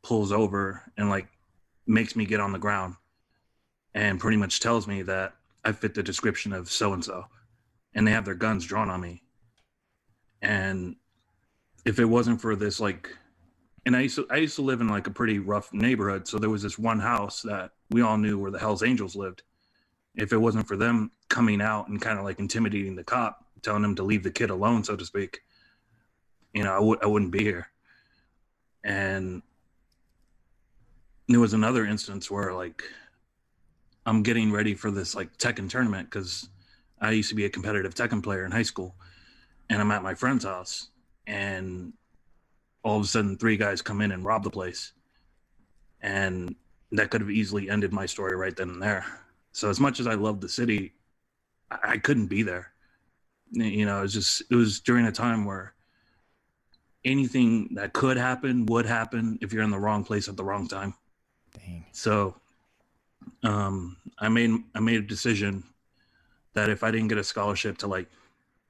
pulls 0.04 0.32
over 0.32 0.84
and 0.98 1.10
like 1.10 1.28
makes 1.86 2.16
me 2.16 2.26
get 2.26 2.40
on 2.40 2.52
the 2.52 2.60
ground 2.60 2.96
and 3.94 4.20
pretty 4.20 4.38
much 4.38 4.60
tells 4.60 4.88
me 4.88 5.02
that 5.04 5.34
I 5.66 5.72
fit 5.72 5.94
the 5.94 6.04
description 6.04 6.54
of 6.54 6.72
so 6.72 6.94
and 6.94 7.04
so 7.04 7.26
and 7.94 8.08
they 8.08 8.12
have 8.12 8.26
their 8.26 8.36
guns 8.36 8.66
drawn 8.66 8.90
on 8.90 9.02
me. 9.02 9.24
And 10.42 10.96
if 11.86 12.00
it 12.00 12.06
wasn't 12.06 12.42
for 12.42 12.56
this 12.56 12.80
like 12.80 13.10
and 13.86 13.96
I 13.96 14.02
used 14.02 14.16
to 14.16 14.28
I 14.30 14.38
used 14.38 14.56
to 14.56 14.62
live 14.62 14.82
in 14.82 14.88
like 14.88 15.08
a 15.08 15.12
pretty 15.12 15.40
rough 15.40 15.74
neighborhood, 15.74 16.28
so 16.28 16.38
there 16.38 16.50
was 16.50 16.64
this 16.64 16.80
one 16.80 17.00
house 17.00 17.42
that 17.42 17.72
we 17.90 18.02
all 18.02 18.18
knew 18.18 18.38
where 18.38 18.52
the 18.52 18.60
Hell's 18.60 18.84
Angels 18.84 19.16
lived. 19.16 19.44
If 20.16 20.34
it 20.34 20.38
wasn't 20.38 20.68
for 20.68 20.78
them 20.78 21.12
coming 21.30 21.62
out 21.62 21.88
and 21.88 22.02
kind 22.02 22.20
of 22.20 22.26
like 22.26 22.40
intimidating 22.40 22.96
the 22.96 23.04
cop, 23.04 23.46
telling 23.62 23.84
him 23.84 23.96
to 23.96 24.04
leave 24.04 24.24
the 24.24 24.32
kid 24.32 24.50
alone, 24.50 24.84
so 24.84 24.96
to 24.96 25.06
speak, 25.06 25.42
you 26.54 26.64
know, 26.64 26.74
I 26.74 26.80
would 26.80 27.04
I 27.04 27.08
wouldn't 27.08 27.32
be 27.32 27.44
here. 27.44 27.70
And 28.84 29.42
there 31.28 31.40
was 31.40 31.54
another 31.54 31.86
instance 31.86 32.30
where 32.30 32.54
like 32.54 32.84
I'm 34.06 34.24
getting 34.24 34.52
ready 34.52 34.74
for 34.74 34.92
this 34.92 35.16
like 35.16 35.38
Tekken 35.38 35.70
tournament 35.70 36.10
because 36.10 36.50
I 37.00 37.12
used 37.12 37.30
to 37.30 37.36
be 37.36 37.46
a 37.46 37.50
competitive 37.50 37.94
Tekken 37.94 38.24
player 38.24 38.46
in 38.46 38.52
high 38.52 38.64
school, 38.64 38.96
and 39.70 39.82
I'm 39.82 39.92
at 39.92 40.04
my 40.04 40.16
friend's 40.16 40.44
house, 40.44 40.90
and 41.28 41.94
all 42.84 42.98
of 42.98 43.04
a 43.04 43.08
sudden 43.08 43.38
three 43.38 43.58
guys 43.58 43.82
come 43.82 44.02
in 44.02 44.12
and 44.12 44.26
rob 44.26 44.44
the 44.44 44.50
place, 44.50 44.94
and 46.02 46.56
that 46.92 47.10
could 47.10 47.22
have 47.22 47.30
easily 47.30 47.70
ended 47.70 47.94
my 47.94 48.06
story 48.06 48.36
right 48.36 48.56
then 48.56 48.70
and 48.70 48.82
there. 48.82 49.06
So 49.52 49.70
as 49.70 49.80
much 49.80 50.00
as 50.00 50.08
I 50.08 50.14
loved 50.14 50.42
the 50.42 50.50
city, 50.50 50.94
I, 51.70 51.78
I 51.84 51.98
couldn't 51.98 52.28
be 52.28 52.44
there. 52.44 52.72
You 53.52 53.86
know, 53.86 54.00
it 54.00 54.02
was 54.04 54.14
just 54.14 54.44
it 54.50 54.56
was 54.56 54.80
during 54.80 55.08
a 55.08 55.12
time 55.12 55.46
where 55.46 55.74
anything 57.04 57.70
that 57.76 57.94
could 57.94 58.18
happen 58.18 58.66
would 58.68 58.86
happen 58.86 59.40
if 59.42 59.54
you're 59.54 59.64
in 59.64 59.72
the 59.72 59.80
wrong 59.80 60.04
place 60.04 60.28
at 60.28 60.38
the 60.38 60.44
wrong 60.44 60.68
time. 60.68 60.94
Dang. 61.58 61.86
So 61.92 62.36
um 63.44 63.98
I 64.20 64.30
made 64.30 64.52
I 64.76 64.80
made 64.80 65.00
a 65.00 65.08
decision 65.08 65.64
that 66.54 66.70
if 66.70 66.84
I 66.84 66.92
didn't 66.92 67.08
get 67.08 67.18
a 67.18 67.24
scholarship 67.24 67.78
to 67.80 67.88
like 67.88 68.08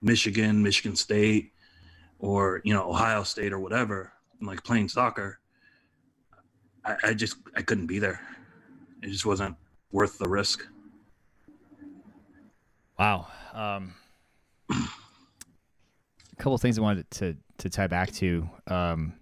Michigan, 0.02 0.64
Michigan 0.64 0.96
State, 0.96 1.52
or 2.20 2.62
you 2.64 2.74
know 2.74 2.90
Ohio 2.90 3.24
State 3.24 3.52
or 3.52 3.60
whatever, 3.60 4.14
like 4.42 4.64
playing 4.64 4.90
soccer, 4.90 5.40
I, 6.86 6.96
I 7.04 7.14
just 7.14 7.38
I 7.56 7.62
couldn't 7.62 7.88
be 7.88 8.00
there. 8.00 8.22
It 9.02 9.10
just 9.10 9.26
wasn't 9.26 9.56
worth 9.92 10.18
the 10.18 10.28
risk. 10.28 10.66
Wow. 12.98 13.28
Um, 13.54 13.94
a 14.70 14.76
couple 16.38 16.54
of 16.54 16.62
things 16.62 16.78
I 16.78 16.82
wanted 16.82 17.10
to 17.12 17.38
to 17.60 17.70
tie 17.70 17.88
back 17.88 18.12
to. 18.14 18.50
Um, 18.68 19.14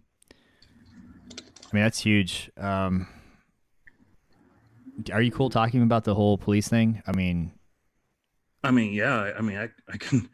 I 1.40 1.76
mean, 1.76 1.84
that's 1.84 2.00
huge. 2.00 2.50
Um, 2.58 3.08
are 5.12 5.22
you 5.22 5.32
cool 5.32 5.50
talking 5.50 5.84
about 5.84 6.04
the 6.06 6.16
whole 6.16 6.38
police 6.38 6.68
thing? 6.68 7.02
I 7.06 7.12
mean, 7.12 7.52
I 8.64 8.72
mean, 8.72 8.94
yeah. 8.94 9.34
I 9.38 9.42
mean, 9.42 9.58
I 9.58 9.70
I 9.92 9.98
can 9.98 10.30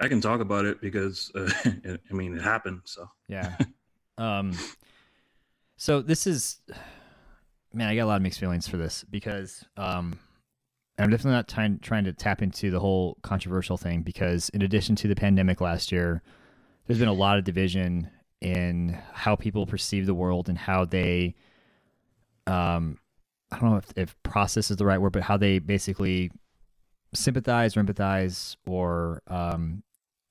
I 0.00 0.08
can 0.08 0.20
talk 0.20 0.40
about 0.40 0.64
it 0.64 0.80
because 0.80 1.30
uh, 1.34 1.50
it, 1.64 2.00
I 2.10 2.14
mean 2.14 2.36
it 2.36 2.42
happened. 2.42 2.82
So 2.84 3.08
yeah. 3.28 3.56
um. 4.18 4.52
So 5.78 6.02
this 6.02 6.26
is, 6.26 6.60
man, 7.72 7.88
I 7.88 7.96
got 7.96 8.04
a 8.04 8.06
lot 8.06 8.16
of 8.16 8.22
mixed 8.22 8.40
feelings 8.40 8.68
for 8.68 8.76
this 8.76 9.04
because 9.08 9.64
um 9.78 10.18
I'm 11.00 11.10
definitely 11.10 11.32
not 11.32 11.48
trying 11.48 11.78
trying 11.78 12.04
to 12.04 12.12
tap 12.12 12.42
into 12.42 12.70
the 12.70 12.80
whole 12.80 13.16
controversial 13.22 13.76
thing 13.76 14.02
because 14.02 14.48
in 14.50 14.62
addition 14.62 14.96
to 14.96 15.08
the 15.08 15.14
pandemic 15.14 15.60
last 15.60 15.92
year, 15.92 16.22
there's 16.86 16.98
been 16.98 17.08
a 17.08 17.12
lot 17.12 17.38
of 17.38 17.44
division 17.44 18.10
in 18.40 18.98
how 19.12 19.36
people 19.36 19.64
perceive 19.64 20.06
the 20.06 20.14
world 20.14 20.48
and 20.48 20.58
how 20.58 20.84
they 20.84 21.34
um 22.46 22.98
I 23.50 23.58
don't 23.58 23.70
know 23.70 23.76
if, 23.76 23.92
if 23.96 24.22
process 24.24 24.70
is 24.70 24.76
the 24.76 24.84
right 24.84 25.00
word, 25.00 25.12
but 25.12 25.22
how 25.22 25.36
they 25.36 25.58
basically 25.58 26.30
sympathize 27.14 27.76
or 27.76 27.82
empathize 27.82 28.56
or 28.66 29.22
um, 29.28 29.82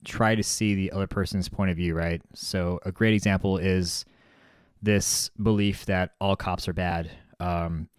try 0.05 0.35
to 0.35 0.43
see 0.43 0.75
the 0.75 0.91
other 0.91 1.07
person's 1.07 1.49
point 1.49 1.71
of 1.71 1.77
view, 1.77 1.95
right? 1.95 2.21
So 2.35 2.79
a 2.85 2.91
great 2.91 3.15
example 3.15 3.57
is 3.57 4.05
this 4.81 5.29
belief 5.41 5.85
that 5.85 6.11
all 6.19 6.35
cops 6.35 6.67
are 6.67 6.73
bad. 6.73 7.09
Um, 7.39 7.89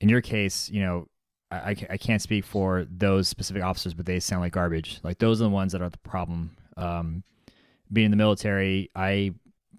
in 0.00 0.08
your 0.08 0.20
case, 0.20 0.70
you 0.70 0.80
know, 0.80 1.08
I, 1.50 1.74
I 1.88 1.96
can't 1.96 2.20
speak 2.20 2.44
for 2.44 2.86
those 2.90 3.28
specific 3.28 3.62
officers, 3.62 3.94
but 3.94 4.06
they 4.06 4.20
sound 4.20 4.42
like 4.42 4.52
garbage. 4.52 5.00
Like 5.02 5.18
those 5.18 5.40
are 5.40 5.44
the 5.44 5.50
ones 5.50 5.72
that 5.72 5.80
are 5.80 5.88
the 5.88 5.98
problem. 5.98 6.56
Um, 6.76 7.22
being 7.92 8.06
in 8.06 8.10
the 8.10 8.16
military, 8.16 8.90
I 8.94 9.32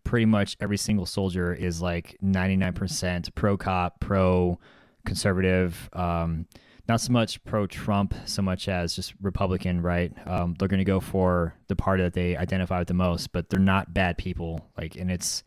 pretty 0.04 0.26
much 0.26 0.58
every 0.60 0.78
single 0.78 1.06
soldier 1.06 1.54
is 1.54 1.82
like 1.82 2.18
99% 2.24 3.36
pro 3.36 3.56
cop, 3.56 4.00
pro 4.00 4.58
conservative. 5.06 5.90
Um, 5.94 6.48
not 6.88 7.02
so 7.02 7.14
much 7.14 7.44
pro 7.44 7.68
Trump, 7.68 8.16
so 8.26 8.42
much 8.42 8.68
as 8.68 8.96
just 8.96 9.14
Republican, 9.22 9.84
right? 9.84 10.12
Um, 10.28 10.56
they're 10.58 10.68
going 10.68 10.80
to 10.80 10.84
go 10.86 11.00
for 11.00 11.54
the 11.68 11.76
party 11.76 12.02
that 12.02 12.14
they 12.14 12.36
identify 12.36 12.80
with 12.80 12.88
the 12.88 12.96
most, 12.96 13.32
but 13.32 13.50
they're 13.50 13.60
not 13.60 13.94
bad 13.94 14.18
people. 14.18 14.68
Like, 14.76 14.96
and 14.96 15.12
it's, 15.12 15.44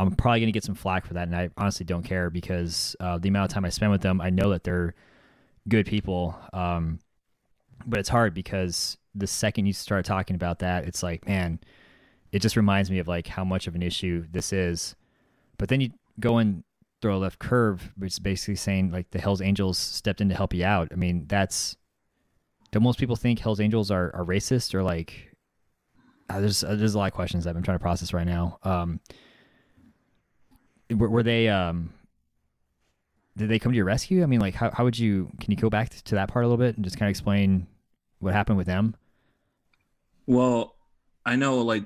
I'm 0.00 0.12
probably 0.12 0.40
going 0.40 0.48
to 0.48 0.52
get 0.52 0.64
some 0.64 0.74
flack 0.74 1.06
for 1.06 1.14
that. 1.14 1.28
And 1.28 1.36
I 1.36 1.50
honestly 1.56 1.84
don't 1.84 2.02
care 2.02 2.30
because 2.30 2.96
uh, 3.00 3.18
the 3.18 3.28
amount 3.28 3.50
of 3.50 3.54
time 3.54 3.64
I 3.64 3.68
spend 3.68 3.92
with 3.92 4.00
them, 4.00 4.20
I 4.20 4.30
know 4.30 4.50
that 4.50 4.64
they're 4.64 4.94
good 5.68 5.86
people. 5.86 6.34
Um, 6.52 7.00
but 7.86 7.98
it's 7.98 8.08
hard 8.08 8.34
because 8.34 8.96
the 9.14 9.26
second 9.26 9.66
you 9.66 9.72
start 9.72 10.04
talking 10.04 10.36
about 10.36 10.60
that, 10.60 10.84
it's 10.84 11.02
like, 11.02 11.26
man, 11.26 11.60
it 12.32 12.40
just 12.40 12.56
reminds 12.56 12.90
me 12.90 12.98
of 12.98 13.08
like 13.08 13.26
how 13.26 13.44
much 13.44 13.66
of 13.66 13.74
an 13.74 13.82
issue 13.82 14.26
this 14.30 14.52
is. 14.52 14.94
But 15.58 15.68
then 15.68 15.80
you 15.80 15.90
go 16.18 16.38
and 16.38 16.64
throw 17.02 17.16
a 17.16 17.18
left 17.18 17.38
curve, 17.38 17.92
which 17.96 18.12
is 18.12 18.18
basically 18.18 18.56
saying 18.56 18.90
like 18.90 19.10
the 19.10 19.20
Hell's 19.20 19.40
Angels 19.42 19.78
stepped 19.78 20.20
in 20.20 20.28
to 20.28 20.34
help 20.34 20.54
you 20.54 20.64
out. 20.64 20.88
I 20.92 20.94
mean, 20.94 21.26
that's 21.28 21.76
do 22.72 22.80
most 22.80 22.98
people 22.98 23.16
think 23.16 23.40
Hell's 23.40 23.60
Angels 23.60 23.90
are, 23.90 24.14
are 24.14 24.24
racist 24.24 24.74
or 24.74 24.82
like 24.82 25.34
uh, 26.28 26.40
there's 26.40 26.62
uh, 26.62 26.74
there's 26.76 26.94
a 26.94 26.98
lot 26.98 27.08
of 27.08 27.12
questions 27.12 27.46
I've 27.46 27.54
been 27.54 27.62
trying 27.62 27.78
to 27.78 27.82
process 27.82 28.12
right 28.12 28.26
now. 28.26 28.58
Um, 28.62 29.00
were, 30.90 31.08
were, 31.08 31.22
they 31.22 31.48
um, 31.48 31.92
did 33.36 33.48
they 33.48 33.58
come 33.58 33.72
to 33.72 33.76
your 33.76 33.84
rescue? 33.84 34.22
I 34.22 34.26
mean, 34.26 34.40
like 34.40 34.54
how 34.54 34.70
how 34.70 34.84
would 34.84 34.98
you 34.98 35.30
can 35.40 35.50
you 35.50 35.56
go 35.56 35.70
back 35.70 35.90
to 35.90 36.14
that 36.14 36.28
part 36.28 36.44
a 36.44 36.48
little 36.48 36.64
bit 36.64 36.76
and 36.76 36.84
just 36.84 36.98
kind 36.98 37.08
of 37.08 37.10
explain 37.10 37.66
what 38.18 38.34
happened 38.34 38.58
with 38.58 38.66
them? 38.66 38.94
Well, 40.26 40.76
I 41.24 41.36
know 41.36 41.58
like 41.58 41.84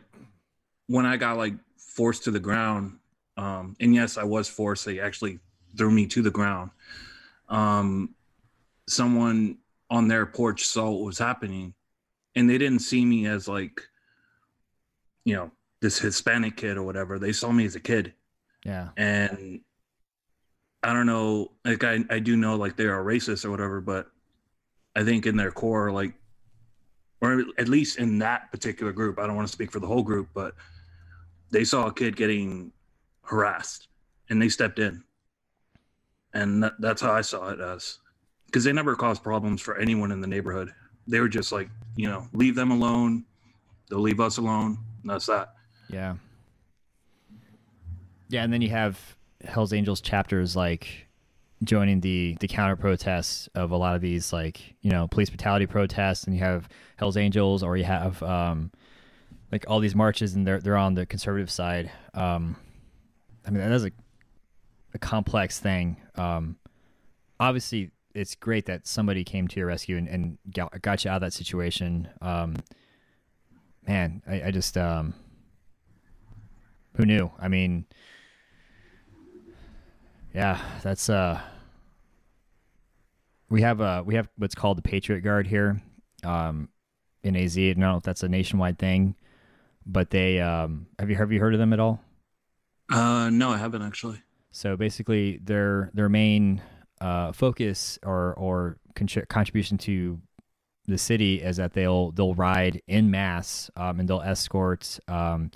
when 0.86 1.06
I 1.06 1.16
got 1.16 1.36
like 1.36 1.54
forced 1.76 2.24
to 2.24 2.30
the 2.30 2.40
ground, 2.40 2.98
um, 3.36 3.76
and 3.80 3.94
yes, 3.94 4.18
I 4.18 4.24
was 4.24 4.48
forced. 4.48 4.84
They 4.84 5.00
actually 5.00 5.38
threw 5.76 5.90
me 5.90 6.06
to 6.08 6.22
the 6.22 6.30
ground. 6.30 6.70
Um, 7.48 8.14
someone 8.88 9.58
on 9.90 10.08
their 10.08 10.26
porch 10.26 10.64
saw 10.64 10.90
what 10.90 11.04
was 11.04 11.18
happening, 11.18 11.74
and 12.34 12.48
they 12.48 12.58
didn't 12.58 12.80
see 12.80 13.04
me 13.04 13.26
as 13.26 13.48
like, 13.48 13.80
you 15.24 15.34
know, 15.34 15.50
this 15.80 15.98
Hispanic 15.98 16.56
kid 16.56 16.76
or 16.76 16.82
whatever. 16.82 17.18
They 17.18 17.32
saw 17.32 17.52
me 17.52 17.64
as 17.64 17.76
a 17.76 17.80
kid. 17.80 18.14
Yeah. 18.64 18.88
And 18.96 19.60
I 20.82 20.92
don't 20.92 21.06
know, 21.06 21.52
like 21.64 21.84
I, 21.84 22.04
I 22.10 22.18
do 22.18 22.36
know 22.36 22.56
like 22.56 22.76
they 22.76 22.84
are 22.84 23.04
racist 23.04 23.44
or 23.44 23.50
whatever, 23.50 23.80
but 23.80 24.10
I 24.96 25.04
think 25.04 25.26
in 25.26 25.36
their 25.36 25.50
core, 25.50 25.92
like, 25.92 26.14
or 27.20 27.44
at 27.58 27.68
least 27.68 27.98
in 27.98 28.18
that 28.18 28.50
particular 28.52 28.92
group, 28.92 29.18
I 29.18 29.26
don't 29.26 29.36
want 29.36 29.48
to 29.48 29.52
speak 29.52 29.70
for 29.70 29.80
the 29.80 29.86
whole 29.86 30.02
group, 30.02 30.28
but 30.34 30.54
they 31.50 31.64
saw 31.64 31.86
a 31.86 31.94
kid 31.94 32.16
getting 32.16 32.72
harassed 33.22 33.88
and 34.28 34.40
they 34.40 34.48
stepped 34.48 34.78
in. 34.78 35.02
And 36.34 36.62
that, 36.62 36.74
that's 36.80 37.00
how 37.00 37.12
I 37.12 37.20
saw 37.22 37.48
it 37.50 37.60
as 37.60 37.98
because 38.46 38.64
they 38.64 38.72
never 38.72 38.94
caused 38.94 39.22
problems 39.22 39.60
for 39.60 39.78
anyone 39.78 40.12
in 40.12 40.20
the 40.20 40.26
neighborhood. 40.26 40.72
They 41.06 41.20
were 41.20 41.28
just 41.28 41.50
like, 41.50 41.68
you 41.96 42.08
know, 42.08 42.28
leave 42.32 42.54
them 42.54 42.70
alone. 42.70 43.24
They'll 43.88 44.00
leave 44.00 44.20
us 44.20 44.36
alone. 44.36 44.78
And 45.02 45.10
that's 45.10 45.26
that. 45.26 45.54
Yeah. 45.88 46.16
Yeah, 48.28 48.42
and 48.42 48.52
then 48.52 48.62
you 48.62 48.70
have 48.70 49.16
Hell's 49.44 49.72
Angels 49.72 50.00
chapters 50.00 50.56
like 50.56 51.06
joining 51.62 52.00
the 52.00 52.36
the 52.40 52.48
counter 52.48 52.76
protests 52.76 53.48
of 53.54 53.70
a 53.70 53.76
lot 53.76 53.94
of 53.94 54.02
these 54.02 54.32
like 54.32 54.74
you 54.82 54.90
know 54.90 55.08
police 55.08 55.30
brutality 55.30 55.66
protests, 55.66 56.24
and 56.24 56.34
you 56.34 56.42
have 56.42 56.68
Hell's 56.96 57.16
Angels, 57.16 57.62
or 57.62 57.76
you 57.76 57.84
have 57.84 58.22
um, 58.22 58.70
like 59.52 59.64
all 59.68 59.80
these 59.80 59.94
marches, 59.94 60.34
and 60.34 60.46
they're 60.46 60.60
they're 60.60 60.76
on 60.76 60.94
the 60.94 61.06
conservative 61.06 61.50
side. 61.50 61.90
Um, 62.14 62.56
I 63.46 63.50
mean, 63.50 63.60
that 63.60 63.72
is 63.72 63.84
a 63.84 63.90
a 64.94 64.98
complex 64.98 65.58
thing. 65.58 65.96
Um, 66.14 66.56
obviously, 67.40 67.90
it's 68.14 68.34
great 68.34 68.66
that 68.66 68.86
somebody 68.86 69.24
came 69.24 69.48
to 69.48 69.56
your 69.60 69.66
rescue 69.66 69.96
and, 69.96 70.08
and 70.08 70.38
got, 70.54 70.80
got 70.82 71.04
you 71.04 71.10
out 71.10 71.16
of 71.16 71.22
that 71.22 71.32
situation. 71.32 72.08
Um, 72.22 72.56
man, 73.86 74.22
I, 74.26 74.44
I 74.44 74.50
just 74.52 74.78
um, 74.78 75.14
who 76.96 77.04
knew? 77.04 77.30
I 77.38 77.48
mean, 77.48 77.86
yeah, 80.34 80.60
that's 80.82 81.08
uh, 81.08 81.40
we 83.48 83.62
have 83.62 83.80
uh 83.80 84.02
we 84.04 84.16
have 84.16 84.28
what's 84.36 84.54
called 84.54 84.78
the 84.78 84.82
Patriot 84.82 85.20
Guard 85.20 85.46
here, 85.46 85.80
um, 86.24 86.68
in 87.22 87.36
AZ. 87.36 87.56
I 87.56 87.68
don't 87.68 87.78
know 87.78 87.96
if 87.96 88.02
that's 88.02 88.22
a 88.22 88.28
nationwide 88.28 88.78
thing, 88.78 89.14
but 89.86 90.10
they 90.10 90.40
um, 90.40 90.86
have 90.98 91.08
you 91.08 91.16
have 91.16 91.32
you 91.32 91.40
heard 91.40 91.54
of 91.54 91.60
them 91.60 91.72
at 91.72 91.80
all? 91.80 92.00
Uh, 92.92 93.30
no, 93.30 93.50
I 93.50 93.58
haven't 93.58 93.82
actually. 93.82 94.20
So 94.50 94.76
basically, 94.76 95.38
their 95.42 95.90
their 95.94 96.08
main 96.08 96.60
uh, 97.00 97.32
focus 97.32 97.98
or 98.02 98.34
or 98.34 98.78
con- 98.94 99.08
contribution 99.28 99.78
to 99.78 100.20
the 100.86 100.98
city 100.98 101.40
is 101.40 101.56
that 101.56 101.72
they'll 101.72 102.10
they'll 102.10 102.34
ride 102.34 102.82
in 102.86 103.10
mass 103.10 103.70
um, 103.76 104.00
and 104.00 104.08
they'll 104.08 104.20
escort 104.20 104.98
um, 105.08 105.50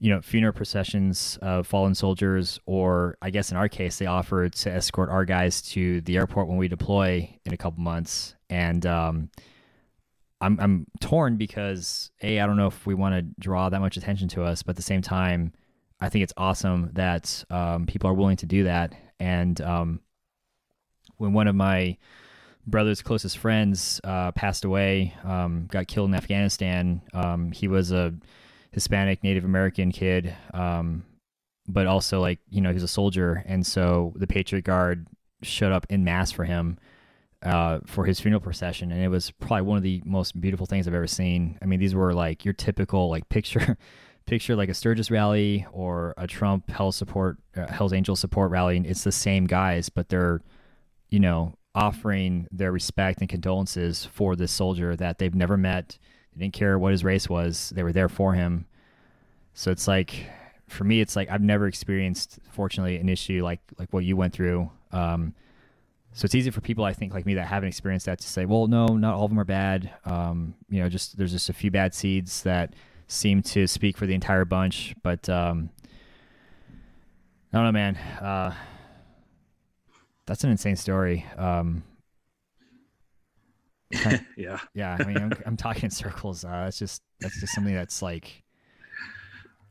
you 0.00 0.10
know 0.10 0.20
funeral 0.20 0.52
processions 0.52 1.38
of 1.42 1.66
fallen 1.66 1.94
soldiers 1.94 2.58
or 2.66 3.16
I 3.20 3.30
guess 3.30 3.50
in 3.50 3.56
our 3.56 3.68
case 3.68 3.98
they 3.98 4.06
offered 4.06 4.54
to 4.54 4.70
escort 4.70 5.10
our 5.10 5.24
guys 5.24 5.62
to 5.72 6.00
the 6.00 6.16
airport 6.16 6.48
when 6.48 6.56
we 6.56 6.68
deploy 6.68 7.38
in 7.44 7.52
a 7.52 7.56
couple 7.56 7.82
months 7.82 8.34
and 8.48 8.84
um, 8.86 9.30
I'm 10.40 10.58
I'm 10.58 10.86
torn 11.00 11.36
because 11.36 12.10
a 12.22 12.40
I 12.40 12.46
don't 12.46 12.56
know 12.56 12.66
if 12.66 12.86
we 12.86 12.94
want 12.94 13.14
to 13.14 13.40
draw 13.40 13.68
that 13.68 13.80
much 13.80 13.98
attention 13.98 14.28
to 14.28 14.42
us 14.42 14.62
but 14.62 14.70
at 14.70 14.76
the 14.76 14.82
same 14.82 15.02
time 15.02 15.52
I 16.00 16.08
think 16.08 16.22
it's 16.22 16.34
awesome 16.36 16.90
that 16.94 17.44
um, 17.50 17.84
people 17.84 18.08
are 18.08 18.14
willing 18.14 18.38
to 18.38 18.46
do 18.46 18.64
that 18.64 18.94
and 19.20 19.60
um, 19.60 20.00
when 21.18 21.34
one 21.34 21.46
of 21.46 21.54
my 21.54 21.98
brother's 22.66 23.02
closest 23.02 23.36
friends 23.38 24.00
uh, 24.04 24.32
passed 24.32 24.64
away, 24.64 25.14
um, 25.24 25.66
got 25.70 25.88
killed 25.88 26.08
in 26.08 26.14
Afghanistan. 26.14 27.02
Um, 27.12 27.52
he 27.52 27.68
was 27.68 27.92
a 27.92 28.14
Hispanic 28.72 29.22
Native 29.22 29.44
American 29.44 29.92
kid, 29.92 30.34
um, 30.54 31.04
but 31.68 31.86
also 31.86 32.20
like 32.20 32.38
you 32.48 32.60
know 32.60 32.72
he's 32.72 32.82
a 32.82 32.88
soldier, 32.88 33.42
and 33.46 33.66
so 33.66 34.12
the 34.16 34.26
Patriot 34.26 34.62
Guard 34.62 35.06
showed 35.42 35.72
up 35.72 35.86
in 35.88 36.04
mass 36.04 36.30
for 36.30 36.44
him 36.44 36.78
uh, 37.42 37.80
for 37.86 38.04
his 38.04 38.20
funeral 38.20 38.40
procession, 38.40 38.92
and 38.92 39.02
it 39.02 39.08
was 39.08 39.30
probably 39.30 39.62
one 39.62 39.76
of 39.76 39.82
the 39.82 40.02
most 40.04 40.40
beautiful 40.40 40.66
things 40.66 40.86
I've 40.86 40.94
ever 40.94 41.06
seen. 41.06 41.58
I 41.62 41.66
mean, 41.66 41.80
these 41.80 41.94
were 41.94 42.14
like 42.14 42.44
your 42.44 42.54
typical 42.54 43.10
like 43.10 43.28
picture. 43.28 43.76
picture 44.26 44.54
like 44.54 44.68
a 44.68 44.74
Sturgis 44.74 45.10
rally 45.10 45.66
or 45.72 46.14
a 46.16 46.24
Trump 46.24 46.70
Hell 46.70 46.92
support, 46.92 47.38
uh, 47.56 47.66
Hell's 47.66 47.92
Angel 47.92 48.14
support 48.14 48.52
rally, 48.52 48.76
and 48.76 48.86
it's 48.86 49.02
the 49.02 49.10
same 49.10 49.44
guys, 49.44 49.88
but 49.88 50.08
they're 50.08 50.40
you 51.10 51.20
know, 51.20 51.54
offering 51.74 52.48
their 52.50 52.72
respect 52.72 53.20
and 53.20 53.28
condolences 53.28 54.04
for 54.06 54.34
this 54.34 54.52
soldier 54.52 54.96
that 54.96 55.18
they've 55.18 55.34
never 55.34 55.56
met. 55.56 55.98
They 56.34 56.44
didn't 56.44 56.54
care 56.54 56.78
what 56.78 56.92
his 56.92 57.04
race 57.04 57.28
was. 57.28 57.72
They 57.74 57.82
were 57.82 57.92
there 57.92 58.08
for 58.08 58.34
him. 58.34 58.66
So 59.54 59.70
it's 59.70 59.88
like, 59.88 60.26
for 60.68 60.84
me, 60.84 61.00
it's 61.00 61.16
like 61.16 61.30
I've 61.30 61.42
never 61.42 61.66
experienced, 61.66 62.38
fortunately, 62.50 62.96
an 62.96 63.08
issue 63.08 63.42
like 63.42 63.60
like 63.78 63.92
what 63.92 64.04
you 64.04 64.16
went 64.16 64.32
through. 64.32 64.70
Um, 64.92 65.34
so 66.12 66.24
it's 66.24 66.34
easy 66.34 66.50
for 66.50 66.60
people, 66.60 66.84
I 66.84 66.92
think, 66.92 67.14
like 67.14 67.26
me 67.26 67.34
that 67.34 67.46
haven't 67.46 67.68
experienced 67.68 68.06
that 68.06 68.18
to 68.18 68.28
say, 68.28 68.44
well, 68.44 68.66
no, 68.66 68.86
not 68.86 69.14
all 69.14 69.24
of 69.24 69.30
them 69.30 69.38
are 69.38 69.44
bad. 69.44 69.92
Um, 70.04 70.54
you 70.68 70.80
know, 70.80 70.88
just 70.88 71.16
there's 71.16 71.32
just 71.32 71.48
a 71.48 71.52
few 71.52 71.70
bad 71.70 71.94
seeds 71.94 72.42
that 72.42 72.74
seem 73.06 73.42
to 73.42 73.66
speak 73.66 73.96
for 73.96 74.06
the 74.06 74.14
entire 74.14 74.44
bunch. 74.44 74.94
But 75.02 75.28
um, 75.28 75.70
I 77.52 77.56
don't 77.56 77.64
know, 77.64 77.72
man. 77.72 77.96
Uh, 77.96 78.54
that's 80.26 80.44
an 80.44 80.50
insane 80.50 80.76
story. 80.76 81.26
Um, 81.36 81.82
yeah, 84.36 84.58
yeah. 84.74 84.96
I 84.98 85.04
mean, 85.04 85.16
I'm, 85.16 85.32
I'm 85.46 85.56
talking 85.56 85.84
in 85.84 85.90
circles. 85.90 86.44
Uh, 86.44 86.64
that's 86.64 86.78
just 86.78 87.02
that's 87.20 87.40
just 87.40 87.54
something 87.54 87.74
that's 87.74 88.02
like 88.02 88.44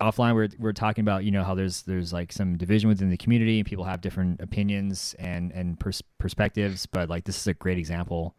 offline. 0.01 0.35
We're 0.35 0.49
we're 0.59 0.73
talking 0.73 1.03
about 1.03 1.23
you 1.23 1.31
know 1.31 1.43
how 1.43 1.55
there's 1.55 1.83
there's 1.83 2.11
like 2.11 2.31
some 2.33 2.57
division 2.57 2.89
within 2.89 3.09
the 3.09 3.17
community 3.17 3.59
and 3.59 3.65
people 3.67 3.85
have 3.85 4.01
different 4.01 4.41
opinions 4.41 5.15
and 5.19 5.51
and 5.51 5.79
pers- 5.79 6.03
perspectives. 6.17 6.85
But 6.85 7.09
like 7.09 7.23
this 7.23 7.37
is 7.37 7.47
a 7.47 7.53
great 7.53 7.77
example. 7.77 8.35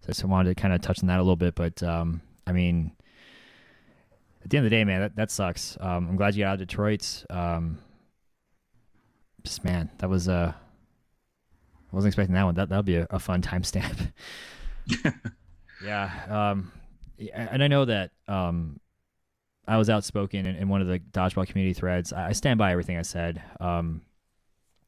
So 0.00 0.06
I 0.06 0.12
just 0.12 0.24
wanted 0.24 0.56
to 0.56 0.60
kind 0.60 0.72
of 0.72 0.80
touch 0.80 1.02
on 1.02 1.08
that 1.08 1.18
a 1.18 1.22
little 1.22 1.36
bit. 1.36 1.54
But 1.54 1.82
um, 1.82 2.22
I 2.46 2.52
mean, 2.52 2.92
at 4.42 4.48
the 4.48 4.56
end 4.56 4.64
of 4.64 4.70
the 4.70 4.76
day, 4.76 4.84
man, 4.84 5.00
that 5.02 5.16
that 5.16 5.30
sucks. 5.30 5.76
Um, 5.80 6.08
I'm 6.08 6.16
glad 6.16 6.34
you 6.34 6.44
got 6.44 6.50
out 6.50 6.60
of 6.62 6.68
Detroit. 6.68 7.24
Um, 7.28 7.78
just 9.42 9.64
man, 9.64 9.90
that 9.98 10.08
was 10.08 10.28
a 10.28 10.32
uh, 10.32 10.52
I 11.92 11.96
wasn't 11.96 12.12
expecting 12.12 12.34
that 12.34 12.44
one. 12.44 12.54
That 12.54 12.68
that'll 12.68 12.82
be 12.82 12.96
a, 12.96 13.06
a 13.10 13.18
fun 13.18 13.42
timestamp. 13.42 14.12
yeah. 15.84 16.10
Um, 16.28 16.72
and 17.32 17.62
I 17.62 17.68
know 17.68 17.84
that 17.84 18.12
um, 18.28 18.80
I 19.66 19.76
was 19.76 19.90
outspoken 19.90 20.46
in, 20.46 20.56
in, 20.56 20.68
one 20.68 20.80
of 20.80 20.88
the 20.88 20.98
dodgeball 20.98 21.46
community 21.46 21.74
threads. 21.74 22.12
I, 22.12 22.32
stand 22.32 22.58
by 22.58 22.72
everything 22.72 22.96
I 22.96 23.02
said. 23.02 23.42
Um, 23.60 24.02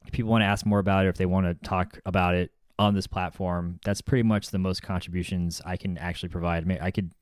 if 0.04 0.12
people 0.12 0.30
want 0.30 0.42
to 0.42 0.46
ask 0.46 0.66
more 0.66 0.78
about 0.78 1.06
it, 1.06 1.08
if 1.08 1.16
they 1.16 1.26
want 1.26 1.46
to 1.46 1.68
talk 1.68 2.00
about 2.06 2.34
it 2.34 2.50
on 2.78 2.94
this 2.94 3.06
platform, 3.06 3.78
that's 3.84 4.00
pretty 4.00 4.22
much 4.22 4.50
the 4.50 4.58
most 4.58 4.82
contributions 4.82 5.60
I 5.64 5.76
can 5.76 5.98
actually 5.98 6.30
provide. 6.30 6.64
I, 6.64 6.66
mean, 6.66 6.78
I 6.80 6.90
could 6.90 7.12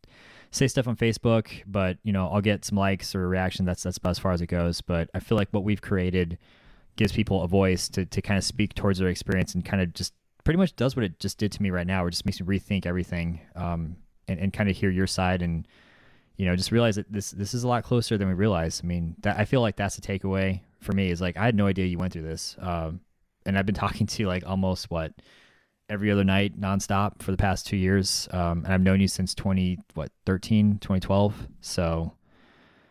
say 0.51 0.69
stuff 0.69 0.88
on 0.88 0.97
Facebook, 0.97 1.62
but 1.66 1.99
you 2.03 2.12
know, 2.12 2.29
I'll 2.29 2.40
get 2.40 2.64
some 2.64 2.79
likes 2.79 3.14
or 3.14 3.29
reaction. 3.29 3.64
That's 3.64 3.83
that's 3.83 3.99
about 3.99 4.11
as 4.11 4.19
far 4.19 4.33
as 4.33 4.40
it 4.40 4.47
goes. 4.47 4.81
But 4.81 5.11
I 5.14 5.21
feel 5.21 5.37
like 5.37 5.49
what 5.51 5.64
we've 5.64 5.83
created 5.83 6.38
gives 6.97 7.12
people 7.12 7.43
a 7.43 7.49
voice 7.49 7.88
to, 7.90 8.05
to 8.07 8.23
kind 8.23 8.38
of 8.38 8.45
speak 8.45 8.75
towards 8.75 8.99
their 8.99 9.09
experience 9.09 9.55
and 9.55 9.64
kind 9.64 9.83
of 9.83 9.93
just 9.95 10.12
pretty 10.44 10.59
much 10.59 10.74
does 10.76 10.96
what 10.96 11.05
it 11.05 11.18
just 11.20 11.38
did 11.38 11.53
to 11.53 11.62
me 11.62 11.70
right 11.70 11.87
now. 11.87 12.07
It 12.07 12.11
just 12.11 12.26
makes 12.26 12.40
me 12.40 12.46
rethink 12.46 12.87
everything 12.87 13.40
um, 13.57 13.96
and, 14.29 14.38
and 14.40 14.53
kind 14.53 14.68
of 14.70 14.76
hear 14.76 14.90
your 14.90 15.07
side 15.07 15.42
and, 15.42 15.66
you 16.37 16.46
know, 16.46 16.57
just 16.57 16.72
realize 16.72 16.96
that 16.96 17.11
this, 17.12 17.31
this 17.31 17.55
is 17.55 17.64
a 17.64 17.68
lot 17.68 17.85
closer 17.85 18.16
than 18.16 18.29
we 18.29 18.35
realize. 18.35 18.81
I 18.83 18.87
mean, 18.87 19.16
that, 19.20 19.38
I 19.38 19.44
feel 19.44 19.61
like 19.61 19.76
that's 19.76 19.96
the 19.96 20.03
takeaway 20.03 20.61
for 20.81 20.92
me 20.92 21.11
is 21.11 21.20
like, 21.20 21.37
I 21.37 21.44
had 21.44 21.55
no 21.55 21.66
idea 21.66 21.87
you 21.87 21.98
went 21.98 22.12
through 22.12 22.22
this. 22.22 22.57
Um, 22.59 23.00
and 23.46 23.59
I've 23.59 23.66
been 23.66 23.74
talking 23.87 24.07
to 24.07 24.22
you 24.22 24.29
like 24.29 24.44
almost 24.46 24.90
what 24.90 25.12
every 25.88 26.11
other 26.11 26.24
night 26.24 26.59
nonstop 26.59 27.20
for 27.20 27.31
the 27.33 27.37
past 27.37 27.66
two 27.66 27.76
years. 27.76 28.29
Um, 28.31 28.64
and 28.64 28.72
I've 28.72 28.81
known 28.81 29.00
you 29.00 29.09
since 29.09 29.35
20, 29.35 29.79
what, 29.94 30.11
13, 30.26 30.79
2012. 30.79 31.35
So 31.61 32.12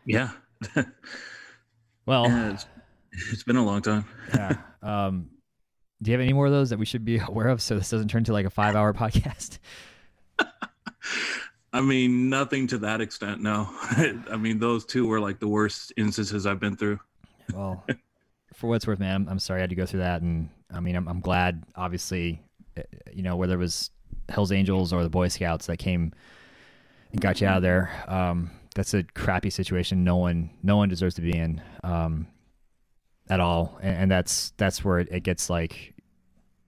yeah. 0.06 0.32
well, 2.06 2.28
yeah, 2.28 2.58
It's 3.32 3.44
been 3.44 3.56
a 3.56 3.64
long 3.64 3.82
time. 3.82 4.06
yeah. 4.34 4.58
Um, 4.84 5.30
do 6.02 6.12
you 6.12 6.18
have 6.18 6.22
any 6.22 6.34
more 6.34 6.46
of 6.46 6.52
those 6.52 6.70
that 6.70 6.80
we 6.80 6.86
should 6.86 7.06
be 7.06 7.20
aware 7.28 7.48
of 7.48 7.62
so 7.62 7.76
this 7.76 7.90
doesn't 7.90 8.10
turn 8.10 8.24
to 8.26 8.34
like 8.34 8.46
a 8.46 8.50
five 8.50 8.76
hour 8.76 8.94
podcast? 8.96 9.60
I 11.72 11.82
mean, 11.82 12.30
nothing 12.30 12.66
to 12.68 12.80
that 12.80 13.00
extent. 13.00 13.42
No, 13.42 13.70
I 14.32 14.38
mean 14.38 14.60
those 14.60 14.86
two 14.86 15.08
were 15.08 15.20
like 15.20 15.40
the 15.40 15.48
worst 15.48 15.94
instances 15.98 16.48
I've 16.48 16.60
been 16.60 16.76
through. 16.76 17.00
Well, 17.54 17.86
for 18.54 18.68
what's 18.68 18.88
worth, 18.88 19.00
man, 19.00 19.16
I'm, 19.16 19.30
I'm, 19.30 19.40
sorry 19.40 19.60
I 19.60 19.62
had 19.62 19.70
to 19.70 19.76
go 19.76 19.86
through 19.86 20.02
that, 20.02 20.22
and 20.22 20.50
I 20.74 20.80
mean, 20.80 20.96
I'm, 20.96 21.08
I'm 21.08 21.20
glad. 21.20 21.64
Obviously, 21.76 22.42
eh, 22.76 22.84
you 23.14 23.22
know 23.22 23.36
whether 23.36 23.54
it 23.54 23.58
was 23.58 23.92
Hell's 24.30 24.52
Angels 24.52 24.92
or 24.94 25.04
the 25.04 25.10
Boy 25.10 25.28
Scouts 25.28 25.68
that 25.68 25.78
came 25.78 26.12
and 27.12 27.22
got 27.22 27.42
you 27.42 27.48
out 27.48 27.58
of 27.58 27.64
there. 27.64 27.92
Um, 28.08 28.52
that's 28.76 28.94
a 28.94 29.04
crappy 29.04 29.50
situation. 29.50 30.04
No 30.04 30.18
one, 30.18 30.50
no 30.64 30.78
one 30.78 30.90
deserves 30.90 31.16
to 31.16 31.22
be 31.22 31.36
in. 31.36 31.62
Um, 31.84 32.28
at 33.30 33.40
all, 33.40 33.78
and, 33.82 33.98
and 33.98 34.12
that's 34.12 34.54
that's 34.58 34.84
where 34.84 35.00
it, 35.00 35.10
it 35.12 35.24
gets 35.24 35.50
like, 35.50 35.94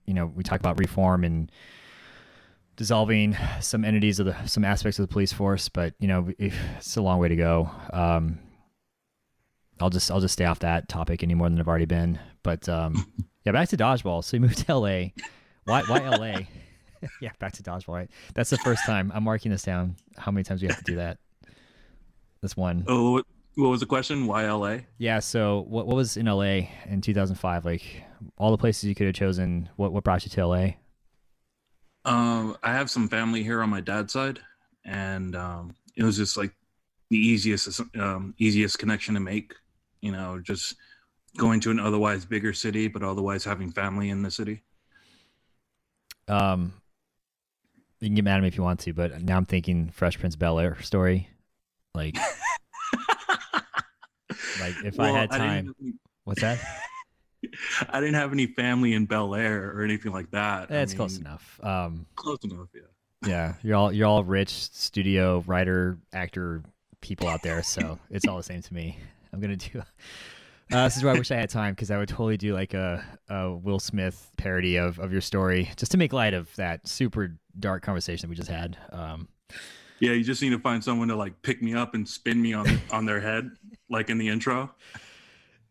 you 0.06 0.14
know, 0.14 0.26
we 0.26 0.42
talk 0.42 0.60
about 0.60 0.78
reform 0.78 1.24
and 1.24 1.50
dissolving 2.76 3.36
some 3.60 3.84
entities 3.84 4.18
of 4.18 4.26
the 4.26 4.46
some 4.46 4.64
aspects 4.64 4.98
of 4.98 5.08
the 5.08 5.12
police 5.12 5.32
force, 5.32 5.68
but 5.68 5.94
you 5.98 6.08
know, 6.08 6.32
it's 6.38 6.96
a 6.96 7.02
long 7.02 7.18
way 7.18 7.28
to 7.28 7.36
go. 7.36 7.70
Um, 7.92 8.38
I'll 9.80 9.90
just 9.90 10.10
I'll 10.10 10.20
just 10.20 10.34
stay 10.34 10.44
off 10.44 10.60
that 10.60 10.88
topic 10.88 11.22
any 11.22 11.34
more 11.34 11.48
than 11.48 11.58
I've 11.58 11.68
already 11.68 11.86
been. 11.86 12.18
But 12.42 12.68
um, 12.68 13.06
Yeah, 13.44 13.52
back 13.52 13.68
to 13.70 13.76
dodgeball. 13.76 14.22
So 14.24 14.36
you 14.36 14.40
moved 14.40 14.58
to 14.66 14.74
LA. 14.74 15.08
Why 15.64 15.82
why 15.82 15.98
LA? 15.98 16.40
yeah, 17.20 17.30
back 17.38 17.52
to 17.54 17.62
dodgeball. 17.62 17.94
Right. 17.94 18.10
That's 18.34 18.50
the 18.50 18.58
first 18.58 18.84
time. 18.86 19.10
I'm 19.14 19.24
marking 19.24 19.50
this 19.50 19.62
down. 19.62 19.96
How 20.16 20.30
many 20.30 20.44
times 20.44 20.62
we 20.62 20.68
have 20.68 20.78
to 20.78 20.84
do 20.84 20.96
that? 20.96 21.18
This 22.40 22.56
one. 22.56 22.84
Oh, 22.86 23.22
what, 23.54 23.68
was 23.68 23.80
the 23.80 23.86
question? 23.86 24.26
Why 24.26 24.50
LA? 24.50 24.78
Yeah. 24.98 25.18
So 25.18 25.64
what 25.68 25.86
what 25.86 25.96
was 25.96 26.16
in 26.16 26.26
LA 26.26 26.68
in 26.86 27.00
2005? 27.00 27.64
Like 27.64 28.04
all 28.36 28.50
the 28.50 28.58
places 28.58 28.84
you 28.84 28.94
could 28.94 29.06
have 29.06 29.14
chosen. 29.14 29.68
What 29.76 29.92
what 29.92 30.04
brought 30.04 30.24
you 30.24 30.30
to 30.30 30.46
LA? 30.46 30.68
Um, 32.04 32.56
I 32.62 32.72
have 32.72 32.90
some 32.90 33.08
family 33.08 33.42
here 33.42 33.62
on 33.62 33.70
my 33.70 33.80
dad's 33.80 34.12
side, 34.12 34.40
and 34.84 35.36
um, 35.36 35.74
it 35.96 36.02
was 36.02 36.16
just 36.16 36.36
like 36.36 36.52
the 37.10 37.18
easiest 37.18 37.80
um, 37.98 38.34
easiest 38.38 38.78
connection 38.78 39.14
to 39.14 39.20
make. 39.20 39.54
You 40.00 40.12
know, 40.12 40.40
just 40.40 40.74
going 41.36 41.60
to 41.60 41.70
an 41.70 41.78
otherwise 41.78 42.24
bigger 42.24 42.52
city, 42.52 42.88
but 42.88 43.02
otherwise 43.02 43.44
having 43.44 43.70
family 43.70 44.10
in 44.10 44.22
the 44.22 44.30
city. 44.30 44.62
Um, 46.28 46.72
you 48.00 48.08
can 48.08 48.14
get 48.14 48.24
mad 48.24 48.36
at 48.36 48.42
me 48.42 48.48
if 48.48 48.56
you 48.56 48.62
want 48.62 48.80
to, 48.80 48.92
but 48.92 49.22
now 49.22 49.36
I'm 49.36 49.46
thinking 49.46 49.90
Fresh 49.90 50.18
Prince 50.18 50.36
Bel 50.36 50.58
Air 50.58 50.80
story. 50.82 51.28
Like, 51.94 52.16
like 54.62 54.84
if 54.84 54.96
well, 54.96 55.14
I 55.14 55.18
had 55.18 55.30
time, 55.30 55.74
I 55.84 55.92
what's 56.24 56.40
that? 56.40 56.58
I 57.88 58.00
didn't 58.00 58.14
have 58.14 58.32
any 58.32 58.46
family 58.46 58.94
in 58.94 59.06
Bel 59.06 59.34
Air 59.34 59.72
or 59.74 59.82
anything 59.82 60.12
like 60.12 60.30
that. 60.30 60.68
That's 60.68 60.94
close 60.94 61.18
enough. 61.18 61.60
Um, 61.62 62.06
close 62.14 62.38
enough, 62.44 62.68
yeah. 62.74 62.82
Yeah, 63.26 63.54
you're 63.62 63.76
all 63.76 63.92
you're 63.92 64.06
all 64.06 64.24
rich 64.24 64.50
studio 64.50 65.44
writer 65.46 65.98
actor 66.12 66.62
people 67.00 67.28
out 67.28 67.42
there, 67.42 67.62
so 67.62 67.98
it's 68.10 68.26
all 68.26 68.36
the 68.36 68.42
same 68.42 68.62
to 68.62 68.74
me. 68.74 68.98
I'm 69.32 69.40
gonna 69.40 69.56
do. 69.56 69.82
Uh, 70.72 70.84
this 70.84 70.96
is 70.96 71.04
where 71.04 71.14
I 71.14 71.18
wish 71.18 71.30
I 71.30 71.36
had 71.36 71.50
time 71.50 71.74
because 71.74 71.90
I 71.90 71.98
would 71.98 72.08
totally 72.08 72.38
do 72.38 72.54
like 72.54 72.72
a, 72.72 73.04
a 73.28 73.52
Will 73.52 73.78
Smith 73.78 74.30
parody 74.38 74.76
of, 74.76 74.98
of 74.98 75.12
your 75.12 75.20
story 75.20 75.70
just 75.76 75.92
to 75.92 75.98
make 75.98 76.14
light 76.14 76.32
of 76.32 76.54
that 76.56 76.88
super 76.88 77.36
dark 77.58 77.82
conversation 77.82 78.26
that 78.26 78.30
we 78.30 78.36
just 78.36 78.48
had. 78.48 78.78
Um, 78.90 79.28
yeah, 80.00 80.12
you 80.12 80.24
just 80.24 80.40
need 80.40 80.50
to 80.50 80.58
find 80.58 80.82
someone 80.82 81.08
to 81.08 81.16
like 81.16 81.40
pick 81.42 81.62
me 81.62 81.74
up 81.74 81.94
and 81.94 82.08
spin 82.08 82.40
me 82.40 82.54
on 82.54 82.66
on 82.90 83.04
their 83.04 83.20
head, 83.20 83.50
like 83.92 84.10
in 84.10 84.18
the 84.18 84.28
intro. 84.28 84.70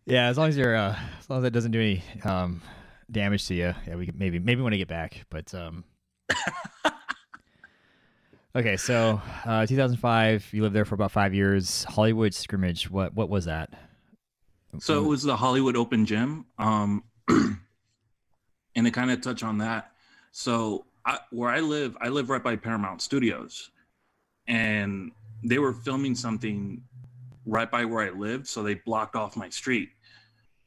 Yeah, 0.05 0.27
as 0.27 0.37
long 0.37 0.49
as 0.49 0.57
you're, 0.57 0.75
uh, 0.75 0.95
as 1.19 1.29
long 1.29 1.39
as 1.39 1.45
it 1.45 1.51
doesn't 1.51 1.71
do 1.71 1.79
any 1.79 2.03
um, 2.23 2.61
damage 3.11 3.47
to 3.47 3.53
you, 3.53 3.73
yeah, 3.87 3.95
we 3.95 4.05
could 4.05 4.17
maybe 4.17 4.39
maybe 4.39 4.61
when 4.61 4.73
I 4.73 4.77
get 4.77 4.87
back. 4.87 5.25
But 5.29 5.53
um, 5.53 5.83
okay, 8.55 8.77
so 8.77 9.21
uh, 9.45 9.65
2005, 9.65 10.49
you 10.53 10.61
lived 10.61 10.75
there 10.75 10.85
for 10.85 10.95
about 10.95 11.11
five 11.11 11.33
years. 11.33 11.83
Hollywood 11.83 12.33
scrimmage, 12.33 12.89
what 12.89 13.13
what 13.13 13.29
was 13.29 13.45
that? 13.45 13.69
So 14.79 15.03
it 15.03 15.07
was 15.07 15.23
the 15.23 15.35
Hollywood 15.35 15.75
Open 15.75 16.05
Gym, 16.05 16.45
um, 16.57 17.03
and 17.27 18.85
to 18.85 18.91
kind 18.91 19.11
of 19.11 19.19
touch 19.19 19.43
on 19.43 19.57
that. 19.57 19.91
So 20.31 20.85
I, 21.05 21.19
where 21.31 21.49
I 21.49 21.59
live, 21.59 21.97
I 21.99 22.07
live 22.07 22.29
right 22.29 22.41
by 22.41 22.55
Paramount 22.55 23.01
Studios, 23.01 23.69
and 24.47 25.11
they 25.43 25.59
were 25.59 25.73
filming 25.73 26.15
something 26.15 26.81
right 27.45 27.69
by 27.69 27.85
where 27.85 28.05
I 28.05 28.11
lived, 28.11 28.47
so 28.47 28.63
they 28.63 28.75
blocked 28.75 29.15
off 29.15 29.35
my 29.35 29.49
street, 29.49 29.89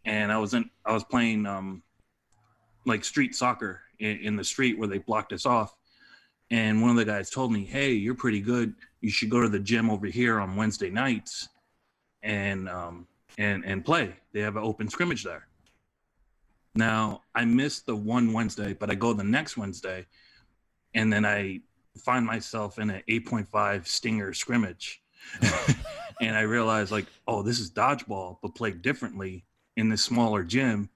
and 0.05 0.33
I 0.33 0.39
was 0.39 0.55
in, 0.55 0.69
I 0.85 0.93
was 0.93 1.05
playing 1.05 1.47
um, 1.47 1.83
like 2.87 3.05
street 3.05 3.35
soccer 3.35 3.81
in, 3.99 4.19
in 4.19 4.37
the 4.37 4.45
street 4.45 4.79
where 4.79 4.89
they 4.89 4.99
blocked 4.99 5.33
us 5.33 5.47
off, 5.47 5.75
and 6.51 6.81
one 6.81 6.91
of 6.91 6.97
the 6.97 7.05
guys 7.05 7.31
told 7.31 7.53
me, 7.53 7.65
"Hey, 7.65 7.93
you're 7.93 8.15
pretty 8.15 8.41
good. 8.41 8.75
You 9.01 9.11
should 9.11 9.31
go 9.31 9.41
to 9.41 9.49
the 9.49 9.61
gym 9.61 9.91
over 9.91 10.07
here 10.07 10.41
on 10.41 10.57
Wednesday 10.57 10.91
nights." 10.91 11.49
And 12.23 12.71
um, 12.71 13.07
and 13.39 13.65
and 13.65 13.85
play. 13.85 14.15
They 14.33 14.41
have 14.41 14.57
an 14.57 14.63
open 14.63 14.89
scrimmage 14.89 15.25
there. 15.25 15.47
Now 16.75 17.23
I 17.35 17.45
missed 17.45 17.87
the 17.87 17.97
one 17.97 18.33
Wednesday, 18.33 18.73
but 18.73 18.91
I 18.91 18.95
go 18.95 19.13
the 19.13 19.25
next 19.25 19.57
Wednesday, 19.57 20.07
and 20.95 21.13
then 21.13 21.25
I 21.25 21.61
find 22.05 22.27
myself 22.27 22.79
in 22.79 22.91
an 22.91 23.03
8.5 23.09 23.87
Stinger 23.87 24.33
scrimmage, 24.33 25.01
and 26.21 26.37
I 26.37 26.43
realized 26.43 26.91
like, 26.93 27.07
oh, 27.27 27.43
this 27.43 27.61
is 27.61 27.71
dodgeball, 27.71 28.39
but 28.43 28.55
played 28.55 28.83
differently 28.83 29.45
in 29.77 29.89
this 29.89 30.03
smaller 30.03 30.43
gym, 30.45 30.89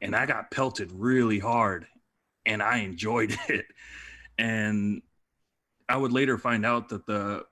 and 0.00 0.14
I 0.14 0.26
got 0.26 0.50
pelted 0.50 0.90
really 0.92 1.38
hard, 1.38 1.86
and 2.46 2.62
I 2.62 2.78
enjoyed 2.78 3.36
it, 3.48 3.66
and 4.38 5.02
I 5.88 5.96
would 5.96 6.12
later 6.12 6.38
find 6.38 6.64
out 6.64 6.88
that 6.90 7.06
the 7.06 7.44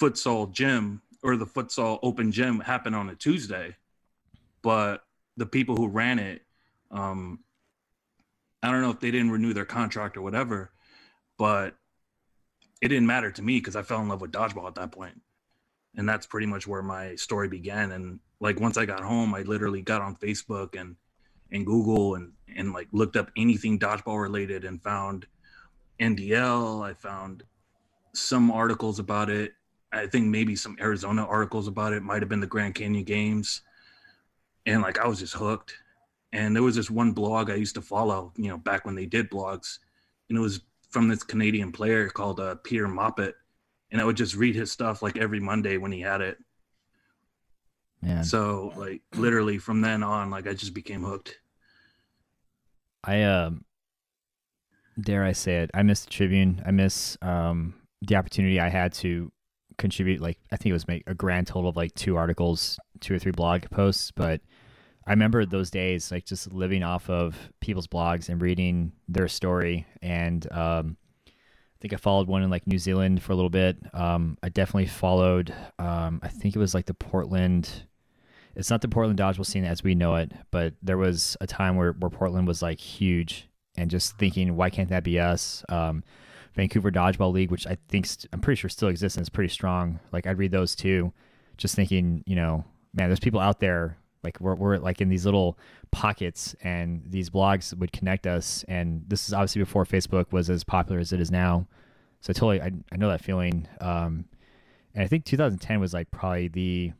futsal 0.00 0.52
gym 0.52 1.02
or 1.22 1.36
the 1.36 1.46
futsal 1.46 1.98
open 2.02 2.32
gym 2.32 2.60
happened 2.60 2.96
on 2.96 3.08
a 3.08 3.14
Tuesday, 3.14 3.76
but 4.62 5.04
the 5.36 5.46
people 5.46 5.76
who 5.76 5.88
ran 5.88 6.18
it, 6.18 6.42
um, 6.90 7.40
I 8.62 8.70
don't 8.70 8.82
know 8.82 8.90
if 8.90 9.00
they 9.00 9.10
didn't 9.10 9.30
renew 9.30 9.52
their 9.52 9.64
contract 9.64 10.16
or 10.16 10.22
whatever, 10.22 10.72
but 11.38 11.76
it 12.80 12.88
didn't 12.88 13.06
matter 13.06 13.30
to 13.30 13.42
me 13.42 13.58
because 13.58 13.76
I 13.76 13.82
fell 13.82 14.00
in 14.00 14.08
love 14.08 14.20
with 14.20 14.32
dodgeball 14.32 14.66
at 14.66 14.74
that 14.74 14.92
point. 14.92 15.20
And 15.96 16.08
that's 16.08 16.26
pretty 16.26 16.46
much 16.46 16.66
where 16.66 16.82
my 16.82 17.14
story 17.14 17.48
began. 17.48 17.92
And 17.92 18.18
like 18.40 18.60
once 18.60 18.76
I 18.76 18.84
got 18.84 19.00
home, 19.00 19.34
I 19.34 19.42
literally 19.42 19.82
got 19.82 20.02
on 20.02 20.16
Facebook 20.16 20.78
and 20.78 20.96
and 21.52 21.64
Google 21.64 22.16
and 22.16 22.32
and 22.56 22.72
like 22.72 22.88
looked 22.92 23.16
up 23.16 23.30
anything 23.36 23.78
dodgeball 23.78 24.20
related 24.20 24.64
and 24.64 24.82
found 24.82 25.26
NDL. 26.00 26.84
I 26.84 26.94
found 26.94 27.44
some 28.12 28.50
articles 28.50 28.98
about 28.98 29.30
it 29.30 29.54
I 29.94 30.06
think 30.06 30.26
maybe 30.26 30.56
some 30.56 30.76
Arizona 30.80 31.24
articles 31.24 31.68
about 31.68 31.92
it 31.92 32.02
might 32.02 32.22
have 32.22 32.28
been 32.28 32.40
the 32.40 32.46
Grand 32.46 32.74
Canyon 32.74 33.04
Games, 33.04 33.62
and 34.66 34.82
like 34.82 34.98
I 34.98 35.06
was 35.06 35.20
just 35.20 35.34
hooked. 35.34 35.74
And 36.32 36.54
there 36.54 36.64
was 36.64 36.74
this 36.74 36.90
one 36.90 37.12
blog 37.12 37.48
I 37.48 37.54
used 37.54 37.76
to 37.76 37.82
follow, 37.82 38.32
you 38.36 38.48
know, 38.48 38.58
back 38.58 38.84
when 38.84 38.96
they 38.96 39.06
did 39.06 39.30
blogs, 39.30 39.78
and 40.28 40.36
it 40.36 40.40
was 40.40 40.60
from 40.90 41.08
this 41.08 41.22
Canadian 41.22 41.70
player 41.70 42.08
called 42.08 42.40
uh, 42.40 42.56
Peter 42.64 42.88
Moppet, 42.88 43.34
and 43.94 44.02
I 44.02 44.04
would 44.04 44.16
just 44.16 44.34
read 44.34 44.56
his 44.56 44.72
stuff 44.72 45.02
like 45.02 45.16
every 45.16 45.38
Monday 45.38 45.76
when 45.76 45.92
he 45.92 46.00
had 46.00 46.20
it. 46.20 46.36
Man. 48.02 48.24
So 48.24 48.72
like 48.74 49.02
literally 49.14 49.56
from 49.56 49.82
then 49.82 50.02
on, 50.02 50.30
like 50.30 50.48
I 50.48 50.52
just 50.52 50.74
became 50.74 51.04
hooked. 51.04 51.38
I 53.04 53.22
um, 53.22 53.64
dare 55.00 55.22
I 55.22 55.30
say 55.30 55.58
it, 55.58 55.70
I 55.74 55.84
miss 55.84 56.04
the 56.04 56.10
Tribune. 56.10 56.60
I 56.66 56.72
miss 56.72 57.16
um 57.22 57.74
the 58.02 58.16
opportunity 58.16 58.58
I 58.58 58.68
had 58.68 58.92
to 58.94 59.30
contribute 59.78 60.20
like 60.20 60.38
I 60.50 60.56
think 60.56 60.70
it 60.70 60.74
was 60.74 60.88
make 60.88 61.04
a 61.06 61.14
grand 61.14 61.46
total 61.46 61.70
of 61.70 61.76
like 61.76 61.94
two 61.94 62.16
articles, 62.16 62.76
two 62.98 63.14
or 63.14 63.20
three 63.20 63.32
blog 63.32 63.62
posts, 63.70 64.10
but 64.10 64.40
I 65.06 65.12
remember 65.12 65.46
those 65.46 65.70
days 65.70 66.10
like 66.10 66.24
just 66.24 66.52
living 66.52 66.82
off 66.82 67.08
of 67.08 67.36
people's 67.60 67.86
blogs 67.86 68.28
and 68.28 68.42
reading 68.42 68.90
their 69.06 69.28
story 69.28 69.86
and 70.02 70.50
um, 70.50 70.96
think 71.84 71.92
I 71.92 71.96
followed 71.98 72.28
one 72.28 72.42
in 72.42 72.48
like 72.48 72.66
New 72.66 72.78
Zealand 72.78 73.22
for 73.22 73.32
a 73.32 73.34
little 73.34 73.50
bit. 73.50 73.76
Um, 73.92 74.38
I 74.42 74.48
definitely 74.48 74.86
followed 74.86 75.54
um, 75.78 76.18
I 76.22 76.28
think 76.28 76.56
it 76.56 76.58
was 76.58 76.72
like 76.72 76.86
the 76.86 76.94
Portland 76.94 77.68
it's 78.56 78.70
not 78.70 78.80
the 78.80 78.88
Portland 78.88 79.18
dodgeball 79.18 79.44
scene 79.44 79.66
as 79.66 79.84
we 79.84 79.94
know 79.94 80.14
it, 80.14 80.32
but 80.50 80.72
there 80.80 80.96
was 80.96 81.36
a 81.42 81.46
time 81.46 81.76
where, 81.76 81.92
where 81.92 82.08
Portland 82.08 82.46
was 82.46 82.62
like 82.62 82.80
huge 82.80 83.50
and 83.76 83.90
just 83.90 84.16
thinking, 84.16 84.56
why 84.56 84.70
can't 84.70 84.88
that 84.88 85.04
be 85.04 85.20
us? 85.20 85.62
Um, 85.68 86.04
Vancouver 86.54 86.90
Dodgeball 86.90 87.34
League, 87.34 87.50
which 87.50 87.66
I 87.66 87.76
think 87.88 88.06
i 88.06 88.28
I'm 88.32 88.40
pretty 88.40 88.58
sure 88.58 88.70
still 88.70 88.88
exists 88.88 89.18
and 89.18 89.22
is 89.22 89.28
pretty 89.28 89.52
strong. 89.52 90.00
Like 90.10 90.26
I'd 90.26 90.38
read 90.38 90.52
those 90.52 90.74
too, 90.74 91.12
just 91.58 91.74
thinking, 91.74 92.24
you 92.26 92.36
know, 92.36 92.64
man, 92.94 93.10
there's 93.10 93.20
people 93.20 93.40
out 93.40 93.60
there 93.60 93.98
like 94.24 94.40
we're, 94.40 94.54
we're 94.54 94.78
like 94.78 95.00
in 95.00 95.08
these 95.08 95.24
little 95.24 95.58
pockets 95.90 96.54
and 96.62 97.02
these 97.06 97.30
blogs 97.30 97.76
would 97.78 97.92
connect 97.92 98.26
us. 98.26 98.64
And 98.66 99.04
this 99.06 99.28
is 99.28 99.34
obviously 99.34 99.60
before 99.60 99.84
Facebook 99.84 100.32
was 100.32 100.50
as 100.50 100.64
popular 100.64 100.98
as 100.98 101.12
it 101.12 101.20
is 101.20 101.30
now. 101.30 101.66
So 102.20 102.32
totally, 102.32 102.60
I, 102.60 102.72
I 102.90 102.96
know 102.96 103.08
that 103.10 103.22
feeling. 103.22 103.68
Um, 103.80 104.24
and 104.94 105.04
I 105.04 105.06
think 105.06 105.24
2010 105.24 105.78
was 105.78 105.92
like 105.92 106.10
probably 106.10 106.48
the, 106.48 106.92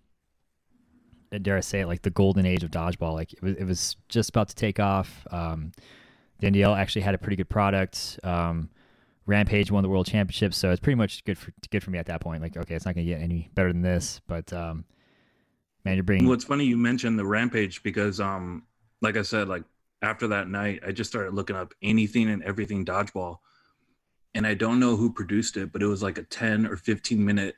dare 1.41 1.57
I 1.57 1.61
say 1.61 1.81
it, 1.81 1.87
like 1.87 2.03
the 2.03 2.11
golden 2.11 2.47
age 2.47 2.63
of 2.63 2.71
dodgeball. 2.71 3.15
Like 3.15 3.33
it 3.33 3.43
was, 3.43 3.57
it 3.57 3.65
was 3.65 3.97
just 4.09 4.31
about 4.31 4.49
to 4.49 4.55
take 4.55 4.79
off. 4.79 5.27
Um, 5.31 5.73
the 6.39 6.51
NDL 6.51 6.77
actually 6.77 7.03
had 7.03 7.15
a 7.15 7.19
pretty 7.19 7.37
good 7.37 7.49
product. 7.49 8.21
Um, 8.23 8.71
Rampage 9.27 9.71
won 9.71 9.83
the 9.83 9.89
world 9.89 10.07
championship, 10.07 10.53
so 10.53 10.71
it's 10.71 10.81
pretty 10.81 10.97
much 10.97 11.25
good 11.25 11.39
for 11.39 11.53
good 11.71 11.83
for 11.83 11.91
me 11.91 11.99
at 11.99 12.07
that 12.07 12.21
point. 12.21 12.43
Like, 12.43 12.57
okay, 12.57 12.75
it's 12.75 12.85
not 12.85 12.95
gonna 12.95 13.07
get 13.07 13.23
any 13.23 13.49
better 13.55 13.73
than 13.73 13.81
this, 13.81 14.21
but 14.27 14.53
um, 14.53 14.85
man, 15.85 15.97
you're 15.97 16.05
bringing. 16.05 16.27
Well, 16.27 16.35
it's 16.35 16.45
funny 16.45 16.65
you 16.65 16.77
mentioned 16.77 17.19
the 17.19 17.25
Rampage 17.25 17.83
because, 17.83 18.21
um, 18.21 18.65
like 19.01 19.17
I 19.17 19.23
said, 19.23 19.49
like 19.49 19.65
after 20.03 20.29
that 20.29 20.49
night, 20.49 20.83
I 20.87 20.93
just 20.93 21.11
started 21.11 21.35
looking 21.35 21.57
up 21.57 21.73
anything 21.83 22.31
and 22.31 22.43
everything 22.43 22.85
dodgeball, 22.85 23.39
and 24.35 24.47
I 24.47 24.55
don't 24.55 24.81
know 24.81 24.97
who 24.97 25.13
produced 25.13 25.57
it, 25.57 25.73
but 25.73 25.83
it 25.83 25.87
was 25.87 26.03
like 26.03 26.19
a 26.19 26.25
ten 26.25 26.67
or 26.67 26.77
fifteen 26.77 27.25
minute 27.25 27.57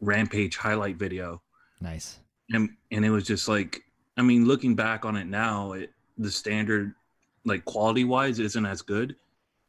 Rampage 0.00 0.56
highlight 0.56 0.96
video. 0.96 1.42
Nice. 1.80 2.18
And 2.50 2.70
and 2.90 3.04
it 3.04 3.10
was 3.10 3.24
just 3.24 3.48
like, 3.48 3.82
I 4.16 4.22
mean, 4.22 4.46
looking 4.46 4.74
back 4.74 5.04
on 5.04 5.16
it 5.16 5.26
now, 5.26 5.72
it 5.72 5.90
the 6.18 6.30
standard, 6.30 6.94
like 7.44 7.64
quality 7.64 8.04
wise, 8.04 8.38
isn't 8.38 8.66
as 8.66 8.82
good 8.82 9.16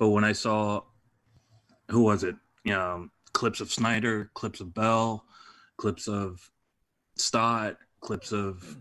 but 0.04 0.10
when 0.10 0.26
I 0.26 0.34
saw, 0.34 0.82
who 1.90 2.02
was 2.02 2.26
it? 2.26 2.36
You 2.66 2.74
know, 2.74 3.08
clips 3.32 3.62
of 3.62 3.72
Snyder, 3.72 4.30
clips 4.34 4.60
of 4.60 4.74
Bell, 4.74 5.24
clips 5.78 6.10
of 6.10 6.52
Stott, 7.16 7.78
clips 8.02 8.32
of 8.32 8.78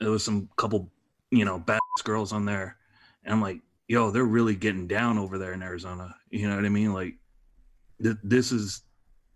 there 0.00 0.10
was 0.10 0.24
some 0.24 0.48
couple 0.56 0.90
you 1.34 1.44
know, 1.44 1.58
bad 1.58 1.80
girls 2.04 2.32
on 2.32 2.44
there. 2.44 2.76
And 3.24 3.34
I'm 3.34 3.40
like, 3.40 3.60
yo, 3.88 4.10
they're 4.10 4.24
really 4.24 4.54
getting 4.54 4.86
down 4.86 5.18
over 5.18 5.36
there 5.36 5.52
in 5.52 5.62
Arizona. 5.62 6.14
You 6.30 6.48
know 6.48 6.56
what 6.56 6.64
I 6.64 6.68
mean? 6.68 6.92
Like, 6.92 7.14
th- 8.02 8.16
this 8.22 8.52
is 8.52 8.82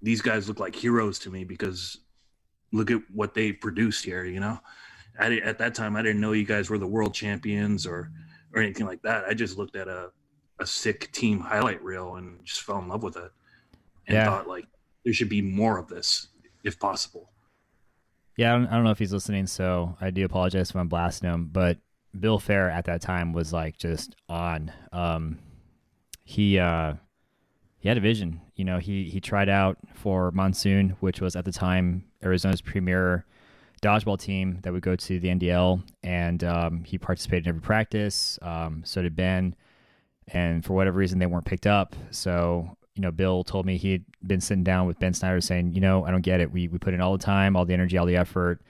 these 0.01 0.23
guys 0.23 0.49
look 0.49 0.61
like 0.61 0.77
heroes 0.77 1.19
to 1.21 1.31
me 1.31 1.45
because 1.45 1.99
look 2.73 2.91
at 2.91 3.01
what 3.13 3.35
they 3.35 3.53
produced 3.53 4.05
here. 4.05 4.25
You 4.25 4.41
know, 4.41 4.61
I, 5.19 5.39
at 5.39 5.59
that 5.59 5.75
time 5.75 5.97
I 5.97 6.03
didn't 6.03 6.21
know 6.21 6.33
you 6.33 6.45
guys 6.45 6.71
were 6.71 6.79
the 6.79 6.87
world 6.87 7.15
champions 7.15 7.87
or 7.87 8.13
or 8.55 8.63
anything 8.63 8.87
like 8.87 9.03
that. 9.03 9.25
I 9.25 9.35
just 9.35 9.59
looked 9.59 9.77
at 9.77 9.89
a 9.89 10.11
a 10.61 10.67
sick 10.67 11.11
team 11.13 11.41
highlight 11.41 11.83
reel 11.83 12.17
and 12.17 12.45
just 12.45 12.63
fell 12.63 12.79
in 12.79 12.89
love 12.89 13.05
with 13.05 13.17
it 13.17 13.31
and 14.09 14.17
yeah. 14.17 14.25
thought 14.25 14.49
like 14.49 14.67
there 15.05 15.13
should 15.13 15.29
be 15.29 15.43
more 15.43 15.79
of 15.79 15.89
this 15.89 16.29
if 16.65 16.79
possible. 16.79 17.31
Yeah, 18.39 18.55
I 18.55 18.57
don't, 18.57 18.67
I 18.69 18.75
don't 18.75 18.85
know 18.85 18.93
if 18.93 19.01
he's 19.01 19.13
listening, 19.13 19.49
so 19.49 19.97
I 20.01 20.11
do 20.11 20.25
apologize 20.25 20.71
if 20.71 20.77
I'm 20.77 20.87
blasting 20.87 21.29
him. 21.29 21.49
But 21.53 21.79
Bill 22.19 22.39
Fair 22.39 22.71
at 22.71 22.85
that 22.85 23.03
time 23.03 23.33
was 23.33 23.53
like 23.53 23.77
just 23.77 24.15
on. 24.29 24.71
Um, 24.93 25.41
he 26.23 26.57
uh, 26.57 26.95
he 27.81 27.89
had 27.89 27.99
a 27.99 28.01
vision. 28.01 28.41
You 28.55 28.65
know, 28.65 28.79
he 28.79 29.11
he 29.11 29.21
tried 29.21 29.49
out 29.49 29.77
for 29.93 30.31
Monsoon, 30.31 30.91
which 31.01 31.21
was 31.21 31.35
at 31.35 31.47
the 31.47 31.51
time 31.51 32.05
Arizona's 32.23 32.61
premier 32.61 33.27
dodgeball 33.83 34.21
team 34.21 34.61
that 34.63 34.73
would 34.73 34.83
go 34.83 34.95
to 34.95 35.19
the 35.19 35.29
NDL, 35.29 35.83
and 36.05 36.45
um, 36.45 36.85
he 36.85 36.97
participated 36.97 37.47
in 37.47 37.49
every 37.49 37.61
practice. 37.61 38.39
Um, 38.41 38.83
so 38.85 39.03
did 39.03 39.17
Ben, 39.17 39.57
and 40.29 40.65
for 40.65 40.75
whatever 40.75 40.97
reason, 40.97 41.19
they 41.19 41.27
weren't 41.27 41.45
picked 41.45 41.67
up. 41.67 41.97
So 42.13 42.78
you 42.99 43.03
know, 43.03 43.13
Bill 43.13 43.45
told 43.45 43.65
me 43.65 43.77
he 43.77 43.93
had 43.93 44.05
been 44.27 44.41
sitting 44.41 44.65
down 44.65 44.89
with 44.89 44.99
Ben 44.99 45.15
Snyder 45.15 45.41
saying, 45.41 45.73
you 45.73 45.81
know, 45.81 46.05
I 46.05 46.11
don't 46.11 46.21
get 46.21 46.41
it. 46.41 46.51
We 46.51 46.67
we 46.67 46.79
put 46.79 46.95
in 46.95 47.01
all 47.01 47.17
the 47.17 47.25
time, 47.25 47.55
all 47.55 47.65
the 47.65 47.73
energy, 47.73 47.97
all 47.97 48.07
the 48.07 48.17
effort, 48.17 48.61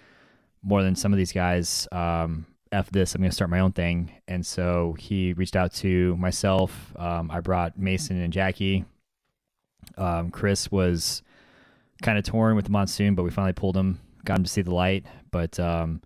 more 0.62 0.82
than 0.82 0.94
some 0.94 1.14
of 1.14 1.16
these 1.16 1.32
guys. 1.32 1.88
Um, 1.92 2.44
F 2.70 2.90
this, 2.90 3.14
I'm 3.14 3.22
going 3.22 3.30
to 3.30 3.34
start 3.34 3.48
my 3.48 3.60
own 3.60 3.72
thing. 3.72 4.12
And 4.28 4.44
so 4.44 4.94
he 4.98 5.32
reached 5.32 5.56
out 5.56 5.72
to 5.76 6.14
myself. 6.18 6.92
Um, 6.96 7.30
I 7.30 7.40
brought 7.40 7.78
Mason 7.78 8.20
and 8.20 8.30
Jackie. 8.30 8.84
Um, 9.96 10.30
Chris 10.30 10.70
was 10.70 11.22
kind 12.02 12.18
of 12.18 12.24
torn 12.24 12.54
with 12.54 12.66
the 12.66 12.70
monsoon, 12.70 13.14
but 13.14 13.22
we 13.22 13.30
finally 13.30 13.54
pulled 13.54 13.78
him, 13.78 13.98
got 14.26 14.36
him 14.36 14.44
to 14.44 14.50
see 14.50 14.60
the 14.60 14.74
light. 14.74 15.06
But, 15.30 15.58
um, 15.58 16.02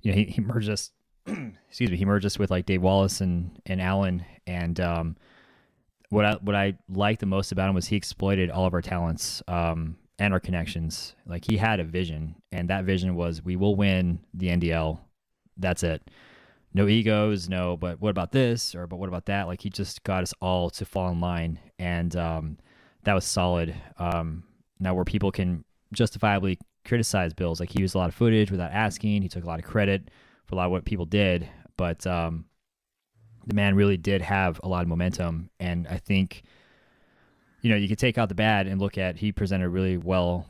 you 0.00 0.12
know, 0.12 0.16
he, 0.16 0.24
he 0.24 0.40
merged 0.40 0.70
us, 0.70 0.92
excuse 1.26 1.90
me, 1.90 1.98
he 1.98 2.06
merged 2.06 2.24
us 2.24 2.38
with 2.38 2.50
like 2.50 2.64
Dave 2.64 2.80
Wallace 2.80 3.20
and, 3.20 3.60
and 3.66 3.82
Alan. 3.82 4.24
And, 4.46 4.80
um, 4.80 5.16
what 6.10 6.24
I, 6.24 6.32
what 6.34 6.54
I 6.54 6.74
liked 6.88 7.20
the 7.20 7.26
most 7.26 7.52
about 7.52 7.68
him 7.68 7.74
was 7.74 7.86
he 7.86 7.96
exploited 7.96 8.50
all 8.50 8.66
of 8.66 8.74
our 8.74 8.82
talents, 8.82 9.42
um, 9.48 9.96
and 10.18 10.32
our 10.32 10.40
connections. 10.40 11.14
Like 11.26 11.44
he 11.44 11.56
had 11.56 11.80
a 11.80 11.84
vision 11.84 12.36
and 12.52 12.70
that 12.70 12.84
vision 12.84 13.14
was 13.14 13.42
we 13.44 13.56
will 13.56 13.76
win 13.76 14.20
the 14.32 14.48
NDL 14.48 15.00
that's 15.56 15.82
it. 15.82 16.02
No 16.74 16.86
egos, 16.86 17.48
no, 17.48 17.76
but 17.76 18.00
what 18.00 18.10
about 18.10 18.32
this 18.32 18.74
or 18.74 18.86
but 18.86 18.96
what 18.96 19.08
about 19.08 19.26
that? 19.26 19.46
Like 19.46 19.62
he 19.62 19.70
just 19.70 20.02
got 20.04 20.22
us 20.22 20.34
all 20.40 20.70
to 20.70 20.84
fall 20.84 21.10
in 21.10 21.20
line 21.20 21.58
and 21.78 22.14
um, 22.16 22.58
that 23.04 23.14
was 23.14 23.24
solid. 23.24 23.74
Um, 23.98 24.44
now 24.78 24.94
where 24.94 25.04
people 25.04 25.32
can 25.32 25.64
justifiably 25.92 26.58
criticize 26.84 27.32
Bills, 27.32 27.60
like 27.60 27.70
he 27.70 27.80
used 27.80 27.94
a 27.94 27.98
lot 27.98 28.08
of 28.08 28.14
footage 28.14 28.50
without 28.50 28.72
asking, 28.72 29.22
he 29.22 29.28
took 29.28 29.44
a 29.44 29.46
lot 29.46 29.58
of 29.58 29.64
credit 29.64 30.10
for 30.44 30.54
a 30.54 30.58
lot 30.58 30.66
of 30.66 30.72
what 30.72 30.84
people 30.84 31.06
did, 31.06 31.48
but 31.76 32.06
um, 32.06 32.44
the 33.46 33.54
man 33.54 33.74
really 33.74 33.96
did 33.96 34.22
have 34.22 34.60
a 34.62 34.68
lot 34.68 34.82
of 34.82 34.88
momentum 34.88 35.50
and 35.60 35.86
I 35.88 35.98
think 35.98 36.42
you 37.66 37.70
know, 37.70 37.76
you 37.76 37.88
could 37.88 37.98
take 37.98 38.16
out 38.16 38.28
the 38.28 38.34
bad 38.36 38.68
and 38.68 38.80
look 38.80 38.96
at 38.96 39.16
he 39.16 39.32
presented 39.32 39.66
a 39.66 39.68
really 39.68 39.96
well 39.96 40.46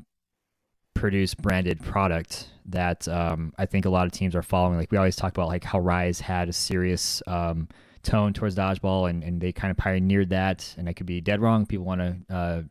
produced 0.92 1.40
branded 1.40 1.80
product 1.82 2.50
that 2.66 3.08
um, 3.08 3.54
I 3.56 3.64
think 3.64 3.86
a 3.86 3.88
lot 3.88 4.06
of 4.06 4.12
teams 4.12 4.34
are 4.34 4.42
following. 4.42 4.78
Like 4.78 4.92
we 4.92 4.98
always 4.98 5.16
talk 5.16 5.32
about 5.32 5.48
like 5.48 5.64
how 5.64 5.78
Rise 5.78 6.20
had 6.20 6.50
a 6.50 6.52
serious 6.52 7.22
um, 7.26 7.68
tone 8.02 8.34
towards 8.34 8.54
dodgeball 8.54 9.08
and, 9.08 9.22
and 9.22 9.40
they 9.40 9.50
kind 9.50 9.70
of 9.70 9.78
pioneered 9.78 10.28
that 10.28 10.74
and 10.76 10.90
I 10.90 10.92
could 10.92 11.06
be 11.06 11.22
dead 11.22 11.40
wrong. 11.40 11.64
People 11.64 11.86
want 11.86 12.00
to 12.00 12.34
uh, 12.34 12.62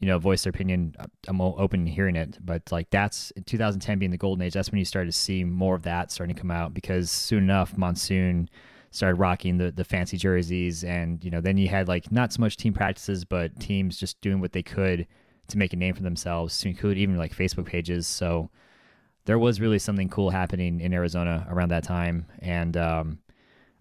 you 0.00 0.08
know 0.08 0.18
voice 0.18 0.44
their 0.44 0.50
opinion. 0.50 0.94
I'm 1.28 1.40
open 1.40 1.84
to 1.84 1.90
hearing 1.90 2.16
it, 2.16 2.38
but 2.42 2.62
like 2.72 2.88
that's 2.90 3.30
2010 3.44 3.98
being 3.98 4.10
the 4.10 4.16
golden 4.16 4.42
age. 4.42 4.54
That's 4.54 4.70
when 4.70 4.78
you 4.78 4.84
started 4.84 5.12
to 5.12 5.18
see 5.18 5.44
more 5.44 5.74
of 5.74 5.82
that 5.82 6.10
starting 6.10 6.34
to 6.34 6.40
come 6.40 6.50
out 6.50 6.72
because 6.72 7.10
soon 7.10 7.44
enough 7.44 7.76
Monsoon 7.76 8.48
started 8.92 9.16
rocking 9.16 9.58
the 9.58 9.72
the 9.72 9.84
fancy 9.84 10.16
jerseys 10.16 10.84
and 10.84 11.24
you 11.24 11.30
know 11.30 11.40
then 11.40 11.56
you 11.56 11.66
had 11.66 11.88
like 11.88 12.12
not 12.12 12.32
so 12.32 12.40
much 12.40 12.56
team 12.56 12.72
practices 12.72 13.24
but 13.24 13.58
teams 13.58 13.98
just 13.98 14.20
doing 14.20 14.40
what 14.40 14.52
they 14.52 14.62
could 14.62 15.06
to 15.48 15.58
make 15.58 15.72
a 15.72 15.76
name 15.76 15.94
for 15.94 16.02
themselves 16.02 16.58
to 16.60 16.68
include 16.68 16.98
even 16.98 17.16
like 17.16 17.34
Facebook 17.34 17.66
pages. 17.66 18.06
So 18.06 18.50
there 19.24 19.38
was 19.38 19.60
really 19.60 19.78
something 19.78 20.08
cool 20.08 20.30
happening 20.30 20.80
in 20.80 20.92
Arizona 20.92 21.46
around 21.48 21.70
that 21.70 21.84
time, 21.84 22.26
and 22.40 22.76
um, 22.76 23.18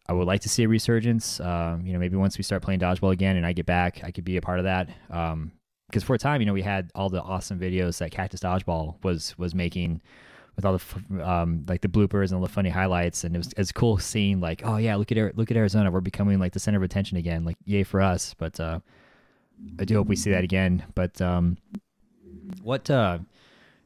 I 0.07 0.13
would 0.13 0.27
like 0.27 0.41
to 0.41 0.49
see 0.49 0.63
a 0.63 0.67
resurgence. 0.67 1.39
Um, 1.39 1.85
you 1.85 1.93
know, 1.93 1.99
maybe 1.99 2.17
once 2.17 2.37
we 2.37 2.43
start 2.43 2.61
playing 2.61 2.79
dodgeball 2.79 3.11
again 3.11 3.37
and 3.37 3.45
I 3.45 3.53
get 3.53 3.65
back, 3.65 4.03
I 4.03 4.11
could 4.11 4.23
be 4.25 4.37
a 4.37 4.41
part 4.41 4.59
of 4.59 4.65
that. 4.65 4.89
Because 5.07 6.03
um, 6.03 6.05
for 6.05 6.13
a 6.13 6.19
time, 6.19 6.41
you 6.41 6.45
know, 6.45 6.53
we 6.53 6.61
had 6.61 6.91
all 6.93 7.09
the 7.09 7.21
awesome 7.21 7.59
videos 7.59 7.97
that 7.99 8.11
Cactus 8.11 8.41
Dodgeball 8.41 9.03
was 9.03 9.35
was 9.37 9.55
making 9.55 10.01
with 10.55 10.65
all 10.65 10.77
the 10.77 11.29
um, 11.29 11.65
like 11.67 11.81
the 11.81 11.87
bloopers 11.87 12.25
and 12.25 12.35
all 12.35 12.41
the 12.41 12.49
funny 12.49 12.69
highlights, 12.69 13.23
and 13.23 13.35
it 13.35 13.39
was 13.39 13.53
it's 13.57 13.71
cool 13.71 13.97
seeing 13.97 14.39
like, 14.39 14.61
oh 14.65 14.77
yeah, 14.77 14.95
look 14.95 15.11
at 15.11 15.37
look 15.37 15.51
at 15.51 15.57
Arizona, 15.57 15.91
we're 15.91 16.01
becoming 16.01 16.39
like 16.39 16.53
the 16.53 16.59
center 16.59 16.77
of 16.77 16.83
attention 16.83 17.17
again. 17.17 17.45
Like, 17.45 17.57
yay 17.65 17.83
for 17.83 18.01
us! 18.01 18.35
But 18.37 18.59
uh, 18.59 18.79
I 19.79 19.85
do 19.85 19.95
hope 19.95 20.07
we 20.07 20.15
see 20.15 20.31
that 20.31 20.43
again. 20.43 20.83
But 20.95 21.21
um, 21.21 21.57
what 22.61 22.89
uh, 22.89 23.19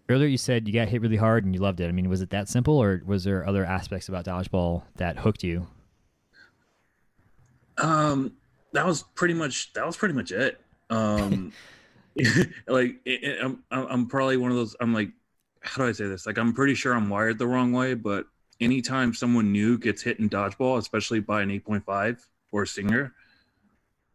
earlier 0.09 0.27
you 0.27 0.37
said 0.37 0.67
you 0.67 0.73
got 0.73 0.87
hit 0.87 1.01
really 1.01 1.17
hard 1.17 1.45
and 1.45 1.53
you 1.53 1.61
loved 1.61 1.79
it. 1.79 1.87
I 1.87 1.91
mean, 1.91 2.09
was 2.09 2.21
it 2.21 2.29
that 2.31 2.49
simple, 2.49 2.81
or 2.81 3.01
was 3.05 3.23
there 3.23 3.47
other 3.47 3.65
aspects 3.65 4.09
about 4.09 4.25
dodgeball 4.25 4.83
that 4.95 5.17
hooked 5.17 5.43
you? 5.43 5.67
Um, 7.77 8.33
that 8.73 8.85
was 8.85 9.03
pretty 9.15 9.33
much 9.33 9.73
that 9.73 9.85
was 9.85 9.97
pretty 9.97 10.13
much 10.13 10.31
it. 10.31 10.59
Um, 10.89 11.51
like 12.67 12.97
it, 13.05 13.23
it, 13.23 13.39
I'm 13.43 13.63
I'm 13.71 14.07
probably 14.07 14.37
one 14.37 14.51
of 14.51 14.57
those. 14.57 14.75
I'm 14.79 14.93
like, 14.93 15.09
how 15.65 15.83
do 15.83 15.89
I 15.89 15.91
say 15.91 16.07
this? 16.07 16.25
Like 16.25 16.37
I'm 16.37 16.53
pretty 16.53 16.75
sure 16.75 16.93
I'm 16.93 17.09
wired 17.09 17.37
the 17.37 17.47
wrong 17.47 17.73
way, 17.73 17.93
but 17.93 18.25
anytime 18.61 19.13
someone 19.13 19.51
new 19.51 19.77
gets 19.77 20.01
hit 20.01 20.19
in 20.19 20.29
dodgeball, 20.29 20.77
especially 20.77 21.19
by 21.19 21.41
an 21.41 21.49
8.5 21.49 22.19
or 22.51 22.63
a 22.63 22.67
singer, 22.67 23.13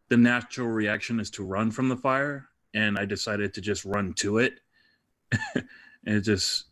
the 0.08 0.16
natural 0.16 0.68
reaction 0.68 1.20
is 1.20 1.30
to 1.30 1.44
run 1.44 1.70
from 1.70 1.88
the 1.88 1.96
fire 1.96 2.46
and 2.72 2.98
i 2.98 3.04
decided 3.04 3.52
to 3.54 3.60
just 3.60 3.84
run 3.84 4.12
to 4.14 4.38
it. 4.38 4.54
And 6.06 6.16
it 6.16 6.22
just 6.22 6.64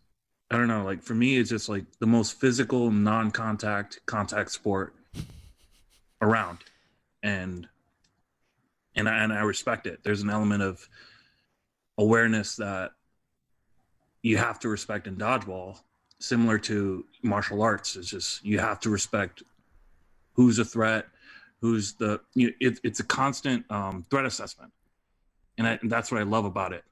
i 0.51 0.57
don't 0.57 0.69
know 0.69 0.85
like 0.85 1.03
for 1.03 1.15
me 1.15 1.37
it's 1.37 1.51
just 1.51 1.69
like 1.69 1.85
the 2.01 2.07
most 2.07 2.41
physical 2.41 2.91
non-contact 2.91 4.01
contact 4.07 4.51
sport 4.51 4.95
around. 6.23 6.59
And 7.23 7.69
and 8.95 9.09
I, 9.09 9.23
and 9.23 9.33
I 9.33 9.41
respect 9.43 9.87
it. 9.87 10.01
There's 10.03 10.23
an 10.23 10.31
element 10.31 10.63
of 10.63 10.89
awareness 11.99 12.57
that 12.57 12.93
you 14.23 14.37
have 14.37 14.59
to 14.59 14.69
respect 14.69 15.07
in 15.07 15.17
dodgeball 15.17 15.79
similar 16.21 16.59
to 16.59 17.05
martial 17.23 17.63
arts 17.63 17.97
it's 17.97 18.09
just 18.09 18.45
you 18.45 18.59
have 18.59 18.81
to 18.81 18.91
respect 18.91 19.43
who's 20.35 20.59
a 20.59 20.65
threat 20.65 21.07
who's 21.61 21.95
the 21.95 22.21
you 22.35 22.49
know, 22.49 22.53
it, 22.61 22.81
it's 22.85 23.01
a 23.01 23.05
constant 23.05 23.65
um, 23.71 24.05
threat 24.11 24.25
assessment. 24.25 24.73
And, 25.59 25.67
I, 25.67 25.79
and 25.83 25.91
that's 25.91 26.13
what 26.13 26.21
i 26.21 26.25
love 26.25 26.45
about 26.45 26.73
it. 26.73 26.85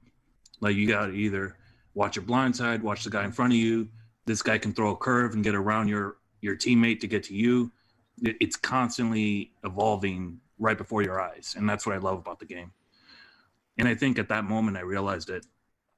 Like 0.60 0.76
you 0.76 0.88
got 0.88 1.06
to 1.06 1.12
either 1.12 1.56
watch 1.94 2.16
your 2.16 2.24
blind 2.24 2.56
side 2.56 2.82
watch 2.82 3.04
the 3.04 3.10
guy 3.10 3.24
in 3.24 3.32
front 3.32 3.52
of 3.52 3.58
you. 3.58 3.88
This 4.24 4.42
guy 4.42 4.58
can 4.58 4.72
throw 4.72 4.90
a 4.90 4.96
curve 4.96 5.34
and 5.34 5.44
get 5.44 5.54
around 5.54 5.88
your 5.88 6.16
your 6.40 6.56
teammate 6.56 7.00
to 7.00 7.06
get 7.06 7.22
to 7.24 7.34
you. 7.34 7.70
It, 8.22 8.36
it's 8.40 8.56
constantly 8.56 9.52
evolving 9.64 10.40
right 10.58 10.76
before 10.76 11.02
your 11.02 11.20
eyes 11.20 11.54
and 11.56 11.68
that's 11.68 11.86
what 11.86 11.94
i 11.94 11.98
love 11.98 12.18
about 12.18 12.38
the 12.38 12.46
game. 12.46 12.72
And 13.78 13.86
i 13.86 13.94
think 13.94 14.18
at 14.18 14.28
that 14.28 14.44
moment 14.44 14.76
i 14.76 14.80
realized 14.80 15.30
it 15.30 15.46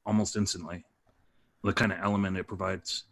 almost 0.05 0.37
instantly 0.37 0.85
the 1.65 1.73
kind 1.73 1.93
of 1.93 1.99
element 2.01 2.37
it 2.37 2.47
provides 2.47 3.05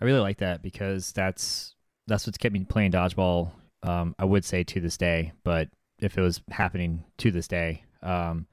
i 0.00 0.04
really 0.04 0.20
like 0.20 0.38
that 0.38 0.62
because 0.62 1.12
that's 1.12 1.74
that's 2.06 2.26
what's 2.26 2.38
kept 2.38 2.52
me 2.52 2.64
playing 2.64 2.92
dodgeball 2.92 3.52
um, 3.82 4.14
I 4.18 4.24
would 4.24 4.44
say 4.44 4.62
to 4.64 4.80
this 4.80 4.96
day, 4.96 5.32
but 5.44 5.68
if 6.00 6.16
it 6.16 6.20
was 6.20 6.40
happening 6.50 7.04
to 7.18 7.30
this 7.30 7.48
day, 7.48 7.84
um, 8.02 8.46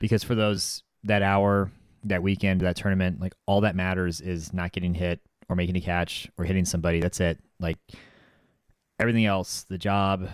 because 0.00 0.22
for 0.22 0.34
those 0.34 0.82
that 1.04 1.22
hour, 1.22 1.70
that 2.04 2.22
weekend, 2.22 2.60
that 2.60 2.76
tournament, 2.76 3.20
like 3.20 3.34
all 3.46 3.62
that 3.62 3.76
matters 3.76 4.20
is 4.20 4.52
not 4.52 4.72
getting 4.72 4.94
hit 4.94 5.20
or 5.48 5.56
making 5.56 5.76
a 5.76 5.80
catch 5.80 6.28
or 6.38 6.44
hitting 6.44 6.64
somebody. 6.64 7.00
That's 7.00 7.20
it. 7.20 7.38
Like 7.58 7.78
everything 9.00 9.26
else, 9.26 9.64
the 9.68 9.78
job, 9.78 10.28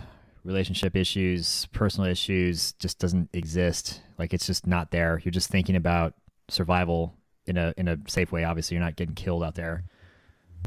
relationship 0.44 0.96
issues, 0.96 1.66
personal 1.72 2.10
issues 2.10 2.72
just 2.72 2.98
doesn't 2.98 3.30
exist. 3.32 4.02
Like 4.18 4.34
it's 4.34 4.46
just 4.46 4.66
not 4.66 4.90
there. 4.90 5.20
You're 5.24 5.32
just 5.32 5.50
thinking 5.50 5.76
about 5.76 6.14
survival 6.48 7.14
in 7.46 7.56
a 7.56 7.74
in 7.76 7.88
a 7.88 7.98
safe 8.06 8.32
way. 8.32 8.44
Obviously, 8.44 8.76
you're 8.76 8.84
not 8.84 8.96
getting 8.96 9.14
killed 9.14 9.42
out 9.42 9.54
there. 9.54 9.84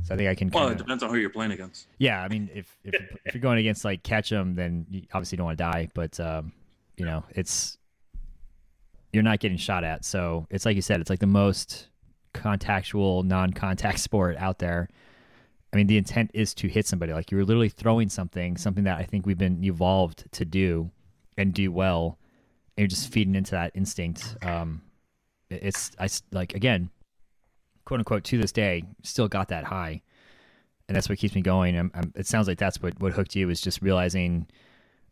So 0.04 0.14
I 0.14 0.18
think 0.18 0.30
I 0.30 0.36
can. 0.36 0.50
Well, 0.50 0.70
it 0.70 0.78
depends 0.78 1.04
on 1.04 1.10
who 1.10 1.18
you're 1.18 1.30
playing 1.30 1.52
against. 1.52 1.88
Yeah, 1.98 2.22
I 2.22 2.28
mean, 2.28 2.50
if 2.54 2.78
if, 2.84 2.94
if 3.26 3.34
you're 3.34 3.42
going 3.42 3.58
against 3.58 3.84
like 3.84 4.04
Ketchum, 4.04 4.56
then 4.56 4.86
obviously 4.88 5.00
you 5.00 5.08
obviously 5.14 5.38
don't 5.38 5.46
want 5.46 5.58
to 5.58 5.64
die. 5.64 5.90
But 5.94 6.20
um, 6.20 6.54
you 6.96 7.06
know, 7.06 7.24
it's 7.30 7.78
you're 9.14 9.24
not 9.24 9.40
getting 9.40 9.58
shot 9.58 9.84
at. 9.84 10.06
So 10.06 10.48
it's 10.50 10.66
like 10.66 10.76
you 10.76 10.82
said, 10.82 11.02
it's 11.02 11.10
like 11.10 11.20
the 11.20 11.28
most 11.28 11.88
contactual, 12.34 13.24
non-contact 13.24 14.00
sport 14.00 14.38
out 14.38 14.60
there. 14.60 14.90
I 15.74 15.78
mean, 15.78 15.88
the 15.88 15.98
intent 15.98 16.32
is 16.34 16.54
to 16.56 16.68
hit 16.68 16.88
somebody. 16.88 17.14
Like 17.14 17.32
you're 17.32 17.44
literally 17.44 17.70
throwing 17.70 18.10
something, 18.10 18.58
something 18.58 18.86
that 18.86 18.98
I 18.98 19.04
think 19.04 19.26
we've 19.26 19.38
been 19.38 19.64
evolved 19.64 20.32
to 20.34 20.46
do 20.46 20.92
and 21.38 21.54
do 21.54 21.72
well. 21.72 22.18
And 22.76 22.84
you're 22.84 22.88
just 22.88 23.12
feeding 23.12 23.36
into 23.36 23.52
that 23.52 23.72
instinct. 23.76 24.38
Um, 24.42 24.82
it's 25.50 25.92
I 26.00 26.08
like 26.32 26.54
again, 26.54 26.90
quote 27.86 28.00
unquote, 28.00 28.24
to 28.26 28.38
this 28.38 28.52
day, 28.52 28.84
still 29.04 29.28
got 29.28 29.50
that 29.50 29.64
high, 29.64 30.02
and 30.88 30.96
that's 30.96 31.10
what 31.10 31.18
keeps 31.18 31.36
me 31.36 31.42
going. 31.42 31.78
I'm, 31.78 31.92
I'm, 31.94 32.14
it 32.16 32.28
sounds 32.28 32.48
like 32.48 32.58
that's 32.58 32.82
what 32.82 33.00
what 33.00 33.14
hooked 33.14 33.36
you 33.36 33.50
is 33.50 33.62
just 33.62 33.82
realizing, 33.82 34.48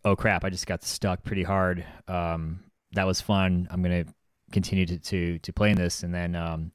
oh 0.03 0.15
crap, 0.15 0.43
I 0.43 0.49
just 0.49 0.67
got 0.67 0.83
stuck 0.83 1.23
pretty 1.23 1.43
hard. 1.43 1.85
Um, 2.07 2.61
that 2.93 3.07
was 3.07 3.21
fun. 3.21 3.67
I'm 3.71 3.81
gonna 3.81 4.05
continue 4.51 4.85
to 4.85 4.97
to 4.97 5.39
to 5.39 5.53
play 5.53 5.71
in 5.71 5.77
this, 5.77 6.03
and 6.03 6.13
then 6.13 6.35
um, 6.35 6.71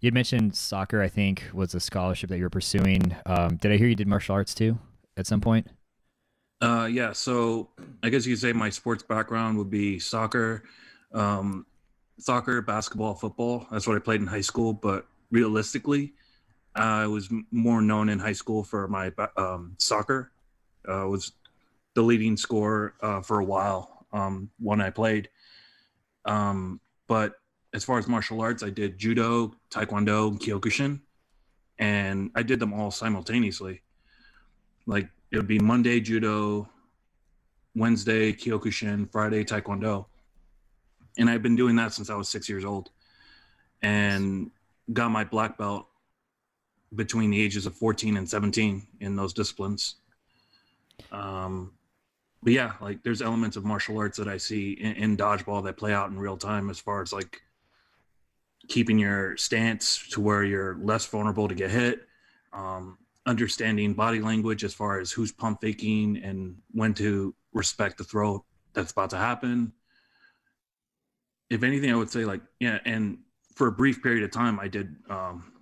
you 0.00 0.12
mentioned 0.12 0.54
soccer. 0.54 1.02
I 1.02 1.08
think 1.08 1.44
was 1.52 1.74
a 1.74 1.80
scholarship 1.80 2.30
that 2.30 2.38
you 2.38 2.44
were 2.44 2.50
pursuing. 2.50 3.14
Um, 3.26 3.56
did 3.56 3.72
I 3.72 3.76
hear 3.76 3.88
you 3.88 3.94
did 3.94 4.08
martial 4.08 4.34
arts 4.34 4.54
too 4.54 4.78
at 5.16 5.26
some 5.26 5.40
point? 5.40 5.66
Uh, 6.60 6.88
yeah. 6.90 7.12
So 7.12 7.70
I 8.02 8.08
guess 8.08 8.26
you 8.26 8.34
could 8.34 8.40
say 8.40 8.52
my 8.52 8.70
sports 8.70 9.02
background 9.02 9.58
would 9.58 9.70
be 9.70 9.98
soccer, 9.98 10.64
um, 11.12 11.66
soccer, 12.18 12.62
basketball, 12.62 13.14
football. 13.14 13.66
That's 13.70 13.86
what 13.86 13.96
I 13.96 14.00
played 14.00 14.20
in 14.20 14.26
high 14.26 14.40
school. 14.40 14.72
But 14.72 15.06
realistically, 15.30 16.14
I 16.74 17.06
was 17.06 17.28
more 17.50 17.80
known 17.80 18.08
in 18.08 18.18
high 18.18 18.32
school 18.32 18.62
for 18.62 18.88
my 18.88 19.12
um, 19.36 19.74
soccer. 19.78 20.32
Uh, 20.88 21.06
was 21.08 21.32
the 21.94 22.02
leading 22.02 22.36
scorer 22.36 22.94
uh, 23.00 23.20
for 23.20 23.40
a 23.40 23.44
while 23.44 24.06
um, 24.12 24.50
when 24.58 24.80
I 24.80 24.90
played. 24.90 25.28
Um, 26.24 26.80
but 27.08 27.34
as 27.74 27.84
far 27.84 27.98
as 27.98 28.06
martial 28.06 28.40
arts, 28.40 28.62
I 28.62 28.70
did 28.70 28.98
judo, 28.98 29.54
taekwondo, 29.70 30.28
and 30.28 30.40
kyokushin, 30.40 31.00
and 31.78 32.30
I 32.34 32.42
did 32.42 32.60
them 32.60 32.72
all 32.72 32.90
simultaneously. 32.90 33.82
Like 34.86 35.08
it 35.30 35.36
would 35.36 35.48
be 35.48 35.58
Monday 35.58 36.00
judo, 36.00 36.68
Wednesday 37.74 38.32
kyokushin, 38.32 39.10
Friday 39.10 39.44
taekwondo, 39.44 40.06
and 41.18 41.30
I've 41.30 41.42
been 41.42 41.56
doing 41.56 41.76
that 41.76 41.92
since 41.92 42.10
I 42.10 42.14
was 42.14 42.28
six 42.28 42.48
years 42.48 42.64
old, 42.64 42.90
and 43.82 44.50
got 44.92 45.10
my 45.10 45.24
black 45.24 45.58
belt 45.58 45.86
between 46.94 47.30
the 47.30 47.40
ages 47.40 47.66
of 47.66 47.74
14 47.74 48.16
and 48.16 48.28
17 48.28 48.86
in 49.00 49.16
those 49.16 49.32
disciplines. 49.32 49.96
Um, 51.10 51.72
but 52.42 52.52
yeah, 52.52 52.72
like 52.80 53.02
there's 53.02 53.22
elements 53.22 53.56
of 53.56 53.64
martial 53.64 53.98
arts 53.98 54.18
that 54.18 54.28
I 54.28 54.36
see 54.36 54.72
in, 54.72 54.92
in 54.92 55.16
dodgeball 55.16 55.64
that 55.64 55.76
play 55.76 55.92
out 55.92 56.10
in 56.10 56.18
real 56.18 56.36
time 56.36 56.70
as 56.70 56.78
far 56.78 57.02
as 57.02 57.12
like 57.12 57.40
keeping 58.68 58.98
your 58.98 59.36
stance 59.36 60.08
to 60.10 60.20
where 60.20 60.44
you're 60.44 60.76
less 60.80 61.06
vulnerable 61.06 61.48
to 61.48 61.54
get 61.54 61.70
hit, 61.70 62.06
um, 62.52 62.98
understanding 63.26 63.94
body 63.94 64.20
language 64.20 64.64
as 64.64 64.72
far 64.72 65.00
as 65.00 65.10
who's 65.10 65.32
pump 65.32 65.60
faking 65.60 66.18
and 66.18 66.56
when 66.72 66.94
to 66.94 67.34
respect 67.52 67.98
the 67.98 68.04
throw 68.04 68.44
that's 68.72 68.92
about 68.92 69.10
to 69.10 69.16
happen. 69.16 69.72
If 71.50 71.62
anything, 71.62 71.90
I 71.90 71.96
would 71.96 72.10
say 72.10 72.24
like 72.24 72.40
yeah, 72.60 72.78
and 72.84 73.18
for 73.54 73.68
a 73.68 73.72
brief 73.72 74.02
period 74.02 74.24
of 74.24 74.30
time, 74.30 74.60
I 74.60 74.68
did 74.68 74.96
um, 75.08 75.52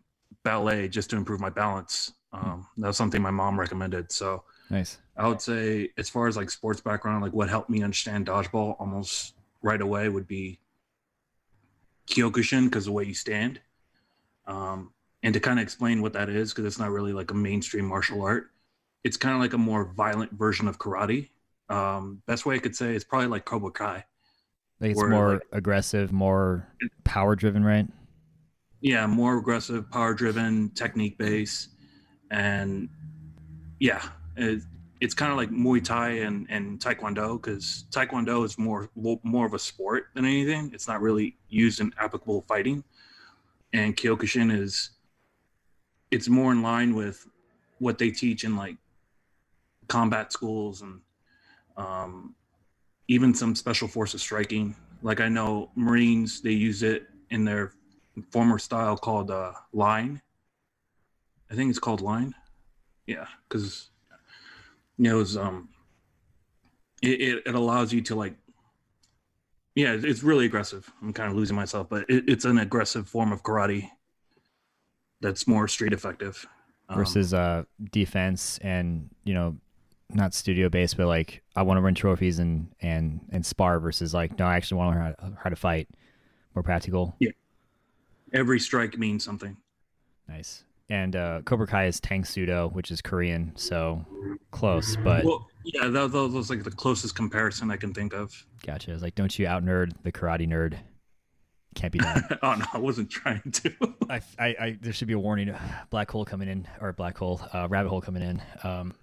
ballet 0.43 0.89
just 0.89 1.11
to 1.11 1.17
improve 1.17 1.41
my 1.41 1.51
balance. 1.51 2.13
Um, 2.33 2.67
that 2.79 2.89
was 2.89 2.97
something 2.97 3.23
my 3.23 3.31
mom 3.31 3.59
recommended. 3.59 4.11
So 4.11 4.45
nice. 4.71 4.99
I 5.17 5.29
would 5.29 5.41
say, 5.41 5.91
as 5.97 6.11
far 6.11 6.27
as 6.27 6.37
like 6.37 6.51
sports 6.51 6.81
background, 6.81 7.23
like 7.23 7.33
what 7.33 7.49
helped 7.49 7.71
me 7.71 7.83
understand 7.83 8.27
dodgeball 8.27 8.77
almost 8.81 9.35
right 9.63 9.81
away 9.81 10.09
would 10.09 10.27
be 10.27 10.59
Kyokushin 12.09 12.65
because 12.65 12.87
the 12.87 12.93
way 12.93 13.05
you 13.05 13.15
stand. 13.15 13.61
Um, 14.47 14.93
and 15.23 15.33
to 15.33 15.41
kind 15.41 15.59
of 15.59 15.63
explain 15.63 16.03
what 16.03 16.13
that 16.13 16.29
is, 16.29 16.53
because 16.53 16.67
it's 16.67 16.79
not 16.79 16.91
really 16.91 17.13
like 17.13 17.31
a 17.31 17.35
mainstream 17.35 17.87
martial 17.87 18.23
art, 18.23 18.51
it's 19.05 19.17
kind 19.17 19.35
of 19.35 19.41
like 19.41 19.53
a 19.53 19.59
more 19.59 19.93
violent 19.95 20.33
version 20.33 20.69
of 20.69 20.79
karate. 20.79 21.31
Um, 21.69 22.23
best 22.27 22.45
way 22.45 22.57
I 22.57 22.59
could 22.59 22.77
say 22.77 22.95
is 22.95 23.05
probably 23.05 23.29
like 23.29 23.45
Cobra 23.45 23.71
Kai. 23.71 24.05
Like 24.81 24.93
it's 24.93 25.03
more 25.03 25.35
like, 25.35 25.43
aggressive, 25.53 26.13
more 26.13 26.69
power 27.05 27.37
driven, 27.37 27.65
right? 27.65 27.87
Yeah, 28.81 29.07
more 29.07 29.39
aggressive, 29.39 29.91
power 29.91 30.15
driven, 30.15 30.71
technique 30.71 31.17
based, 31.17 31.71
and 32.31 32.89
yeah, 33.79 34.03
it, 34.37 34.63
it's 35.01 35.15
kind 35.15 35.31
of 35.31 35.37
like 35.37 35.51
Muay 35.51 35.83
Thai 35.83 36.11
and, 36.11 36.47
and 36.51 36.81
Taekwondo 36.81 37.41
because 37.41 37.85
Taekwondo 37.91 38.45
is 38.45 38.59
more 38.59 38.91
more 38.95 39.47
of 39.47 39.55
a 39.55 39.59
sport 39.59 40.09
than 40.15 40.25
anything. 40.25 40.71
It's 40.75 40.89
not 40.89 41.01
really 41.01 41.37
used 41.49 41.81
in 41.81 41.93
applicable 41.99 42.43
fighting, 42.43 42.85
and 43.73 43.97
Kyokushin 43.97 44.55
is 44.55 44.91
it's 46.11 46.29
more 46.29 46.53
in 46.53 46.63
line 46.63 46.95
with 46.95 47.27
what 47.79 47.99
they 47.99 48.11
teach 48.11 48.45
in 48.45 48.57
like 48.57 48.77
combat 49.89 50.33
schools 50.33 50.83
and 50.83 51.01
um, 51.77 52.35
even 53.09 53.35
some 53.35 53.55
special 53.55 53.89
forces 53.89 54.23
striking. 54.23 54.75
Like 55.03 55.21
I 55.21 55.29
know 55.29 55.71
Marines, 55.75 56.41
they 56.41 56.53
use 56.53 56.83
it 56.83 57.07
in 57.31 57.45
their 57.45 57.73
former 58.31 58.59
style 58.59 58.97
called 58.97 59.31
uh, 59.31 59.53
line. 59.73 60.21
I 61.51 61.55
think 61.55 61.71
it's 61.71 61.79
called 61.79 62.01
line. 62.01 62.35
Yeah, 63.07 63.27
because 63.49 63.91
you 64.97 65.11
know, 65.11 65.41
um, 65.41 65.69
it, 67.03 67.21
it, 67.21 67.43
it 67.47 67.55
allows 67.55 67.93
you 67.93 68.01
to 68.03 68.15
like, 68.15 68.35
yeah, 69.75 69.97
it's 69.99 70.23
really 70.23 70.47
aggressive. 70.47 70.91
I'm 71.03 71.13
kind 71.13 71.31
of 71.31 71.37
losing 71.37 71.57
myself, 71.57 71.89
but 71.89 72.09
it, 72.09 72.25
it's 72.29 72.45
an 72.45 72.59
aggressive 72.59 73.09
form 73.09 73.33
of 73.33 73.43
karate 73.43 73.91
that's 75.21 75.47
more 75.47 75.67
street 75.69 75.93
effective 75.93 76.47
um, 76.89 76.99
versus 76.99 77.33
uh 77.33 77.65
defense 77.91 78.59
and 78.63 79.09
you 79.25 79.33
know 79.33 79.57
not 80.11 80.35
studio 80.35 80.69
based, 80.69 80.97
but 80.97 81.07
like 81.07 81.43
I 81.57 81.63
want 81.63 81.79
to 81.79 81.83
win 81.83 81.95
trophies 81.95 82.39
and 82.39 82.69
and 82.81 83.21
and 83.31 83.45
spar 83.45 83.81
versus 83.81 84.15
like 84.15 84.39
no, 84.39 84.47
I 84.47 84.57
actually 84.57 84.79
want 84.79 84.95
to 84.95 85.01
learn 85.01 85.15
how, 85.19 85.43
how 85.45 85.51
to 85.51 85.57
fight. 85.57 85.89
More 86.55 86.63
practical. 86.63 87.17
Yeah. 87.19 87.31
Every 88.33 88.61
strike 88.61 88.97
means 88.97 89.25
something. 89.25 89.57
Nice 90.29 90.65
and 90.91 91.17
uh, 91.17 91.43
Cobra 91.45 91.67
Kai 91.67 91.87
is 91.87 92.01
Tang 92.01 92.25
Soo 92.25 92.47
Do, 92.47 92.69
which 92.73 92.91
is 92.91 93.01
Korean, 93.01 93.53
so 93.57 94.05
close. 94.51 94.97
But 94.97 95.25
well, 95.25 95.49
yeah, 95.65 95.89
that, 95.89 96.13
that 96.13 96.29
was 96.29 96.51
like 96.51 96.65
the 96.65 96.71
closest 96.71 97.15
comparison 97.15 97.71
I 97.71 97.77
can 97.77 97.95
think 97.95 98.13
of. 98.13 98.47
Gotcha. 98.65 98.93
It's 98.93 99.03
like, 99.03 99.15
don't 99.15 99.37
you 99.39 99.47
out 99.47 99.65
nerd 99.65 99.93
the 100.03 100.13
karate 100.13 100.47
nerd? 100.47 100.77
Can't 101.75 101.93
be 101.93 101.99
done. 101.99 102.23
oh 102.43 102.55
no, 102.55 102.67
I 102.73 102.79
wasn't 102.79 103.11
trying 103.11 103.51
to. 103.51 103.73
I, 104.09 104.21
I, 104.39 104.47
I, 104.47 104.79
there 104.81 104.93
should 104.93 105.09
be 105.09 105.15
a 105.15 105.19
warning: 105.19 105.55
black 105.91 106.11
hole 106.11 106.25
coming 106.25 106.49
in, 106.49 106.69
or 106.81 106.93
black 106.93 107.17
hole, 107.17 107.41
uh, 107.53 107.67
rabbit 107.69 107.89
hole 107.89 108.01
coming 108.01 108.23
in. 108.23 108.43
Um, 108.63 108.95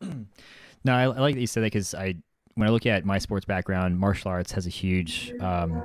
no, 0.84 0.92
I, 0.92 1.02
I, 1.02 1.06
like 1.06 1.34
that 1.34 1.40
you 1.40 1.46
said 1.46 1.62
that 1.62 1.72
because 1.72 1.94
I, 1.94 2.16
when 2.54 2.68
I 2.68 2.72
look 2.72 2.86
at 2.86 3.04
my 3.04 3.18
sports 3.18 3.44
background, 3.44 3.98
martial 3.98 4.30
arts 4.30 4.52
has 4.52 4.66
a 4.66 4.70
huge. 4.70 5.32
Um, 5.40 5.82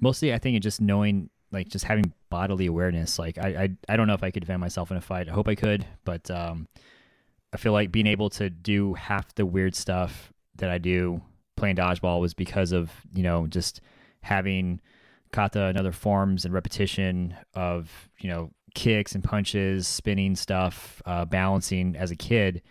mostly, 0.00 0.32
I 0.32 0.38
think 0.38 0.60
just 0.62 0.80
knowing 0.80 1.30
like 1.52 1.68
just 1.68 1.84
having 1.84 2.12
bodily 2.30 2.66
awareness. 2.66 3.18
Like 3.18 3.38
I, 3.38 3.48
I, 3.48 3.68
I 3.90 3.96
don't 3.96 4.06
know 4.06 4.14
if 4.14 4.22
I 4.22 4.30
could 4.30 4.40
defend 4.40 4.60
myself 4.60 4.90
in 4.90 4.96
a 4.96 5.00
fight. 5.00 5.28
I 5.28 5.32
hope 5.32 5.48
I 5.48 5.54
could, 5.54 5.86
but 6.04 6.30
um, 6.30 6.66
I 7.52 7.58
feel 7.58 7.72
like 7.72 7.92
being 7.92 8.06
able 8.06 8.30
to 8.30 8.50
do 8.50 8.94
half 8.94 9.34
the 9.34 9.46
weird 9.46 9.74
stuff 9.74 10.32
that 10.56 10.70
I 10.70 10.78
do 10.78 11.20
playing 11.56 11.76
dodgeball 11.76 12.20
was 12.20 12.34
because 12.34 12.72
of 12.72 12.90
you 13.14 13.22
know 13.22 13.46
just 13.46 13.80
having 14.22 14.80
kata 15.32 15.64
and 15.64 15.78
other 15.78 15.92
forms 15.92 16.44
and 16.44 16.52
repetition 16.54 17.36
of 17.54 18.08
you 18.18 18.28
know 18.28 18.50
kicks 18.74 19.14
and 19.14 19.22
punches, 19.22 19.86
spinning 19.86 20.34
stuff, 20.34 21.02
uh, 21.04 21.24
balancing 21.24 21.94
as 21.96 22.10
a 22.10 22.16
kid. 22.16 22.62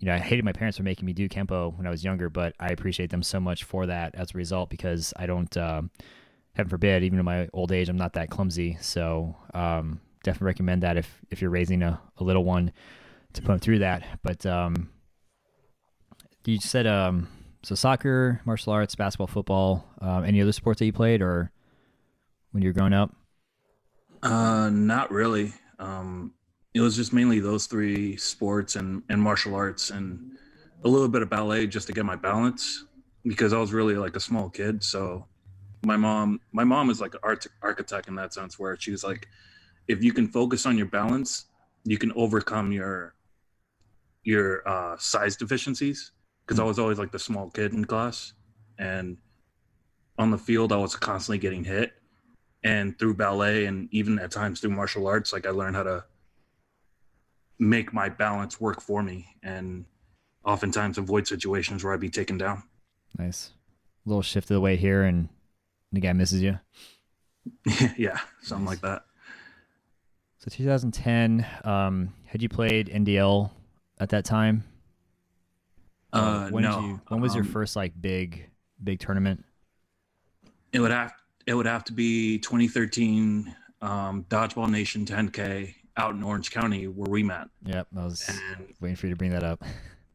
You 0.00 0.06
know, 0.06 0.14
I 0.14 0.18
hated 0.18 0.44
my 0.44 0.52
parents 0.52 0.78
for 0.78 0.82
making 0.82 1.06
me 1.06 1.12
do 1.12 1.28
kempo 1.28 1.76
when 1.76 1.86
I 1.86 1.90
was 1.90 2.02
younger, 2.02 2.30
but 2.30 2.54
I 2.58 2.68
appreciate 2.68 3.10
them 3.10 3.22
so 3.22 3.38
much 3.38 3.64
for 3.64 3.86
that 3.86 4.14
as 4.14 4.34
a 4.34 4.38
result 4.38 4.70
because 4.70 5.12
I 5.16 5.26
don't. 5.26 5.54
Uh, 5.56 5.82
heaven 6.54 6.70
forbid, 6.70 7.04
even 7.04 7.18
in 7.18 7.24
my 7.24 7.48
old 7.52 7.70
age, 7.72 7.88
I'm 7.88 7.96
not 7.96 8.14
that 8.14 8.30
clumsy. 8.30 8.76
So 8.80 9.36
um, 9.54 10.00
definitely 10.24 10.46
recommend 10.46 10.82
that 10.82 10.96
if 10.96 11.20
if 11.30 11.40
you're 11.40 11.50
raising 11.50 11.82
a, 11.82 12.00
a 12.18 12.24
little 12.24 12.44
one 12.44 12.72
to 13.34 13.42
put 13.42 13.48
them 13.48 13.58
through 13.58 13.80
that. 13.80 14.04
But 14.22 14.44
um, 14.46 14.90
you 16.44 16.58
said 16.58 16.86
um, 16.86 17.28
so 17.62 17.74
soccer, 17.74 18.40
martial 18.44 18.72
arts, 18.72 18.94
basketball, 18.94 19.26
football. 19.26 19.84
Uh, 20.00 20.20
any 20.20 20.40
other 20.40 20.52
sports 20.52 20.78
that 20.78 20.86
you 20.86 20.92
played 20.92 21.20
or 21.20 21.52
when 22.52 22.62
you 22.62 22.70
were 22.70 22.74
growing 22.74 22.94
up? 22.94 23.14
Uh, 24.22 24.70
not 24.70 25.10
really. 25.10 25.52
Um, 25.78 26.34
it 26.74 26.80
was 26.80 26.96
just 26.96 27.12
mainly 27.12 27.40
those 27.40 27.66
three 27.66 28.16
sports 28.16 28.76
and 28.76 29.02
and 29.08 29.20
martial 29.20 29.54
arts 29.54 29.90
and 29.90 30.32
a 30.84 30.88
little 30.88 31.08
bit 31.08 31.22
of 31.22 31.30
ballet 31.30 31.66
just 31.66 31.86
to 31.86 31.92
get 31.92 32.04
my 32.04 32.16
balance 32.16 32.84
because 33.24 33.52
I 33.52 33.58
was 33.58 33.72
really 33.72 33.96
like 33.96 34.16
a 34.16 34.20
small 34.20 34.48
kid. 34.48 34.82
So 34.82 35.26
my 35.84 35.96
mom 35.96 36.40
my 36.52 36.64
mom 36.64 36.90
is 36.90 37.00
like 37.00 37.14
an 37.14 37.20
art 37.22 37.46
architect 37.62 38.08
in 38.08 38.14
that 38.14 38.34
sense 38.34 38.58
where 38.58 38.76
she's 38.78 39.02
like 39.02 39.28
if 39.88 40.02
you 40.02 40.12
can 40.12 40.28
focus 40.28 40.66
on 40.66 40.76
your 40.76 40.86
balance 40.86 41.46
you 41.84 41.96
can 41.96 42.12
overcome 42.12 42.70
your 42.70 43.14
your 44.22 44.66
uh, 44.68 44.96
size 44.98 45.36
deficiencies 45.36 46.12
because 46.44 46.60
i 46.60 46.64
was 46.64 46.78
always 46.78 46.98
like 46.98 47.10
the 47.12 47.18
small 47.18 47.48
kid 47.50 47.72
in 47.72 47.84
class 47.84 48.34
and 48.78 49.16
on 50.18 50.30
the 50.30 50.38
field 50.38 50.72
i 50.72 50.76
was 50.76 50.94
constantly 50.94 51.38
getting 51.38 51.64
hit 51.64 51.94
and 52.62 52.98
through 52.98 53.14
ballet 53.14 53.64
and 53.64 53.88
even 53.90 54.18
at 54.18 54.30
times 54.30 54.60
through 54.60 54.70
martial 54.70 55.06
arts 55.06 55.32
like 55.32 55.46
i 55.46 55.50
learned 55.50 55.76
how 55.76 55.82
to 55.82 56.04
make 57.60 57.92
my 57.92 58.08
balance 58.08 58.60
work 58.60 58.80
for 58.80 59.02
me 59.02 59.36
and 59.42 59.84
oftentimes 60.44 60.98
avoid 60.98 61.28
situations 61.28 61.84
where 61.84 61.92
I'd 61.92 62.00
be 62.00 62.08
taken 62.08 62.38
down. 62.38 62.62
Nice. 63.18 63.50
A 64.04 64.08
little 64.08 64.22
shift 64.22 64.50
of 64.50 64.54
the 64.54 64.60
weight 64.60 64.80
here 64.80 65.02
and 65.02 65.28
the 65.92 66.00
guy 66.00 66.12
misses 66.14 66.40
you. 66.40 66.58
yeah, 67.96 68.18
something 68.42 68.64
nice. 68.64 68.72
like 68.72 68.80
that. 68.80 69.04
So 70.38 70.50
2010, 70.50 71.46
um, 71.64 72.14
had 72.24 72.42
you 72.42 72.48
played 72.48 72.88
NDL 72.88 73.50
at 73.98 74.08
that 74.08 74.24
time? 74.24 74.64
Uh, 76.12 76.48
when 76.48 76.64
no. 76.64 76.80
You, 76.80 77.00
when 77.08 77.20
was 77.20 77.32
um, 77.32 77.36
your 77.36 77.44
first 77.44 77.76
like 77.76 77.92
big 78.00 78.48
big 78.82 78.98
tournament? 78.98 79.44
It 80.72 80.80
would 80.80 80.90
have 80.90 81.12
it 81.46 81.54
would 81.54 81.66
have 81.66 81.84
to 81.84 81.92
be 81.92 82.38
2013 82.38 83.54
um, 83.82 84.24
Dodgeball 84.28 84.70
Nation 84.70 85.04
10K 85.04 85.74
out 85.96 86.14
in 86.14 86.22
Orange 86.22 86.50
County 86.50 86.86
where 86.86 87.10
we 87.10 87.22
met. 87.22 87.48
Yep, 87.64 87.88
I 87.96 88.04
was 88.04 88.28
and, 88.28 88.74
waiting 88.80 88.96
for 88.96 89.06
you 89.06 89.12
to 89.12 89.16
bring 89.16 89.30
that 89.30 89.44
up. 89.44 89.62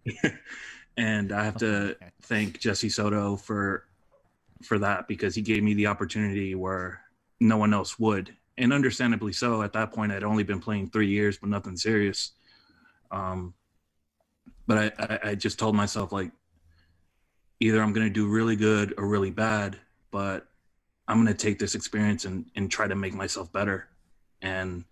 and 0.98 1.32
I 1.32 1.44
have 1.44 1.58
to 1.58 1.96
thank 2.24 2.60
Jesse 2.60 2.90
Soto 2.90 3.36
for 3.36 3.86
for 4.64 4.80
that 4.80 5.08
because 5.08 5.36
he 5.36 5.42
gave 5.42 5.64
me 5.64 5.74
the 5.74 5.88
opportunity 5.88 6.56
where 6.56 7.02
no 7.40 7.58
one 7.58 7.74
else 7.74 8.00
would, 8.00 8.36
and 8.58 8.72
understandably 8.72 9.34
so. 9.34 9.62
At 9.62 9.74
that 9.74 9.92
point, 9.92 10.12
I'd 10.12 10.24
only 10.24 10.44
been 10.44 10.60
playing 10.60 10.90
three 10.90 11.10
years, 11.10 11.38
but 11.38 11.50
nothing 11.50 11.78
serious. 11.78 12.32
Um, 13.12 13.54
but 14.68 14.78
I, 14.78 15.04
I, 15.04 15.30
I 15.30 15.36
just 15.36 15.60
told 15.60 15.76
myself 15.76 16.12
like, 16.12 16.32
either 17.60 17.82
I'm 17.82 17.94
going 17.94 18.08
to 18.08 18.14
do 18.14 18.28
really 18.28 18.56
good 18.56 18.94
or 18.98 19.08
really 19.08 19.32
bad, 19.32 19.78
but 20.12 20.48
I'm 21.08 21.18
going 21.18 21.28
to 21.28 21.46
take 21.46 21.60
this 21.60 21.76
experience 21.76 22.26
and 22.26 22.46
and 22.56 22.72
try 22.72 22.88
to 22.88 22.96
make 22.96 23.14
myself 23.14 23.52
better. 23.52 23.90
And 24.42 24.86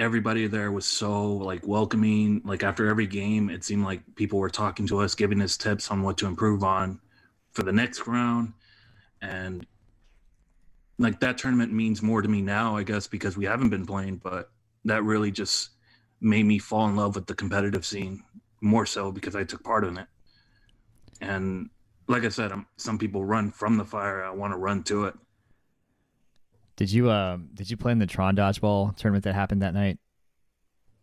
everybody 0.00 0.46
there 0.46 0.72
was 0.72 0.86
so 0.86 1.34
like 1.34 1.66
welcoming. 1.66 2.40
Like 2.44 2.62
after 2.62 2.88
every 2.88 3.06
game, 3.06 3.50
it 3.50 3.62
seemed 3.62 3.84
like 3.84 4.00
people 4.16 4.38
were 4.38 4.48
talking 4.48 4.86
to 4.88 5.00
us, 5.00 5.14
giving 5.14 5.42
us 5.42 5.56
tips 5.56 5.90
on 5.90 6.02
what 6.02 6.16
to 6.18 6.26
improve 6.26 6.64
on 6.64 6.98
for 7.52 7.62
the 7.62 7.72
next 7.72 8.06
round. 8.06 8.54
And 9.20 9.66
like 10.98 11.20
that 11.20 11.36
tournament 11.36 11.72
means 11.72 12.02
more 12.02 12.22
to 12.22 12.28
me 12.28 12.40
now, 12.40 12.76
I 12.76 12.82
guess, 12.82 13.06
because 13.06 13.36
we 13.36 13.44
haven't 13.44 13.68
been 13.68 13.86
playing, 13.86 14.16
but 14.16 14.50
that 14.86 15.04
really 15.04 15.30
just 15.30 15.70
made 16.22 16.46
me 16.46 16.58
fall 16.58 16.88
in 16.88 16.96
love 16.96 17.14
with 17.14 17.26
the 17.26 17.34
competitive 17.34 17.84
scene 17.84 18.22
more 18.62 18.86
so 18.86 19.12
because 19.12 19.36
I 19.36 19.44
took 19.44 19.62
part 19.62 19.84
in 19.84 19.98
it. 19.98 20.06
And 21.20 21.68
like 22.08 22.24
I 22.24 22.28
said, 22.30 22.52
I'm, 22.52 22.66
some 22.78 22.98
people 22.98 23.24
run 23.24 23.50
from 23.50 23.76
the 23.76 23.84
fire. 23.84 24.24
I 24.24 24.30
want 24.30 24.54
to 24.54 24.58
run 24.58 24.82
to 24.84 25.04
it. 25.04 25.14
Did 26.80 26.90
you 26.90 27.10
uh 27.10 27.36
did 27.52 27.70
you 27.70 27.76
play 27.76 27.92
in 27.92 27.98
the 27.98 28.06
Tron 28.06 28.34
dodgeball 28.34 28.96
tournament 28.96 29.24
that 29.24 29.34
happened 29.34 29.60
that 29.60 29.74
night? 29.74 29.98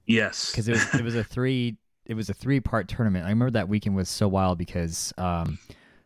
Yes, 0.08 0.50
because 0.50 0.68
it 0.68 0.72
was 0.72 0.96
it 0.96 1.04
was 1.04 1.14
a 1.14 1.24
three 1.24 1.78
it 2.08 2.16
was 2.16 2.32
a 2.32 2.34
three 2.34 2.60
part 2.60 2.88
tournament. 2.88 3.26
I 3.26 3.30
remember 3.30 3.52
that 3.52 3.70
weekend 3.70 3.96
was 3.96 4.10
so 4.10 4.28
wild 4.28 4.58
because 4.58 5.14
um 5.20 5.60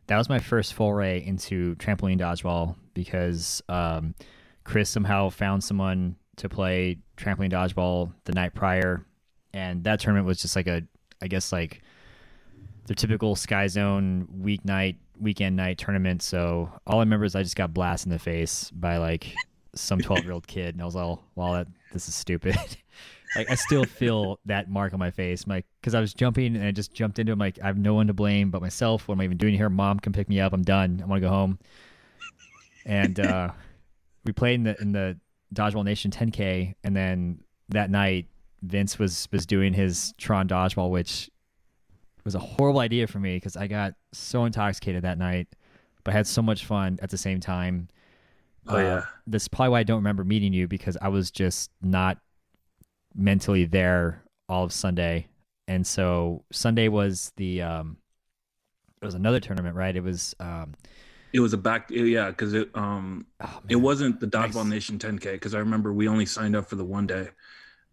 that 0.08 0.18
was 0.18 0.28
my 0.28 0.40
first 0.40 0.74
foray 0.74 1.26
into 1.26 1.76
trampoline 1.78 2.20
dodgeball 2.20 2.76
because 2.94 3.62
um 3.70 4.14
Chris 4.66 4.90
somehow 4.90 5.30
found 5.30 5.64
someone 5.64 6.18
to 6.36 6.50
play 6.50 6.98
trampoline 7.16 7.54
dodgeball 7.54 8.12
the 8.26 8.34
night 8.34 8.54
prior, 8.54 9.06
and 9.54 9.86
that 9.86 10.02
tournament 10.02 10.28
was 10.28 10.42
just 10.42 10.58
like 10.58 10.68
a 10.68 10.84
I 11.22 11.30
guess 11.30 11.54
like 11.54 11.82
the 12.88 12.94
typical 12.94 13.38
Sky 13.38 13.68
Zone 13.68 14.28
weeknight 14.38 14.98
weekend 15.18 15.56
night 15.56 15.78
tournament. 15.78 16.22
So 16.22 16.70
all 16.86 16.98
I 16.98 17.04
remember 17.04 17.24
is 17.24 17.36
I 17.38 17.44
just 17.44 17.56
got 17.56 17.74
blasted 17.74 18.08
in 18.08 18.12
the 18.12 18.20
face 18.20 18.70
by 18.72 18.98
like 18.98 19.34
some 19.76 20.00
12 20.00 20.24
year 20.24 20.34
old 20.34 20.48
kid 20.48 20.76
and 20.76 20.82
i 20.82 20.86
was 20.86 20.96
all 20.96 21.24
wow 21.36 21.54
that 21.54 21.68
this 21.94 22.08
is 22.08 22.16
stupid. 22.16 22.58
Like 23.34 23.50
i 23.50 23.56
still 23.56 23.86
feel 23.86 24.42
that 24.44 24.70
mark 24.70 24.92
on 24.92 25.00
my 25.00 25.10
face 25.10 25.48
like 25.48 25.66
because 25.80 25.96
i 25.96 26.02
was 26.02 26.14
jumping 26.14 26.54
and 26.58 26.66
i 26.66 26.72
just 26.72 26.94
jumped 26.94 27.18
into 27.18 27.32
him 27.32 27.40
like 27.40 27.58
i 27.64 27.68
have 27.68 27.78
no 27.78 27.94
one 27.94 28.08
to 28.08 28.14
blame 28.14 28.52
but 28.52 28.62
myself. 28.62 29.08
What 29.08 29.16
am 29.16 29.22
i 29.22 29.24
even 29.24 29.38
doing 29.38 29.56
here? 29.56 29.70
Mom 29.70 30.02
can 30.02 30.12
pick 30.12 30.28
me 30.28 30.42
up. 30.42 30.52
I'm 30.52 30.64
done. 30.64 31.00
I 31.02 31.08
want 31.08 31.22
to 31.22 31.28
go 31.30 31.34
home. 31.34 31.58
And 32.86 33.18
uh, 33.22 33.52
we 34.26 34.34
played 34.34 34.56
in 34.56 34.64
the 34.64 34.82
in 34.82 34.92
the 34.92 35.18
dodgeball 35.54 35.86
nation 35.86 36.12
10k 36.12 36.76
and 36.84 36.94
then 36.94 37.40
that 37.70 37.90
night 37.90 38.28
vince 38.64 39.00
was 39.00 39.30
was 39.32 39.46
doing 39.46 39.72
his 39.72 40.14
tron 40.18 40.46
dodgeball 40.46 40.90
which 40.90 41.30
was 42.26 42.36
a 42.36 42.40
horrible 42.40 42.82
idea 42.82 43.08
for 43.08 43.20
me 43.20 43.38
because 43.38 43.56
i 43.56 43.66
got 43.66 43.94
so 44.12 44.44
intoxicated 44.44 45.04
that 45.04 45.18
night 45.18 45.48
but 46.04 46.14
I 46.14 46.18
had 46.18 46.28
so 46.28 46.42
much 46.42 46.66
fun 46.66 47.00
at 47.02 47.10
the 47.10 47.18
same 47.18 47.40
time 47.40 47.88
Oh 48.68 48.78
yeah. 48.78 48.96
Uh, 48.96 49.06
that's 49.28 49.48
probably 49.48 49.70
why 49.70 49.80
I 49.80 49.84
don't 49.84 49.98
remember 49.98 50.24
meeting 50.24 50.54
you 50.54 50.68
because 50.68 50.98
I 51.02 51.10
was 51.10 51.32
just 51.32 51.72
not 51.82 52.18
mentally 53.16 53.66
there 53.66 54.24
all 54.48 54.64
of 54.64 54.74
Sunday, 54.74 55.28
and 55.68 55.86
so 55.86 56.44
Sunday 56.52 56.88
was 56.88 57.32
the 57.38 57.62
um, 57.62 57.98
it 59.02 59.06
was 59.06 59.16
another 59.16 59.40
tournament, 59.40 59.76
right? 59.76 59.96
It 59.96 60.04
was 60.04 60.36
um, 60.40 60.76
it 61.34 61.40
was 61.40 61.54
a 61.54 61.58
back, 61.58 61.90
yeah, 61.90 62.30
because 62.30 62.54
it 62.54 62.70
um, 62.76 63.26
oh, 63.40 63.62
it 63.70 63.78
wasn't 63.78 64.20
the 64.20 64.28
Dodgeball 64.28 64.66
nice. 64.66 64.90
Nation 64.90 65.00
10K 65.00 65.34
because 65.34 65.56
I 65.56 65.60
remember 65.60 65.94
we 65.94 66.08
only 66.08 66.26
signed 66.26 66.56
up 66.56 66.70
for 66.70 66.76
the 66.76 66.84
one 66.86 67.08
day, 67.08 67.30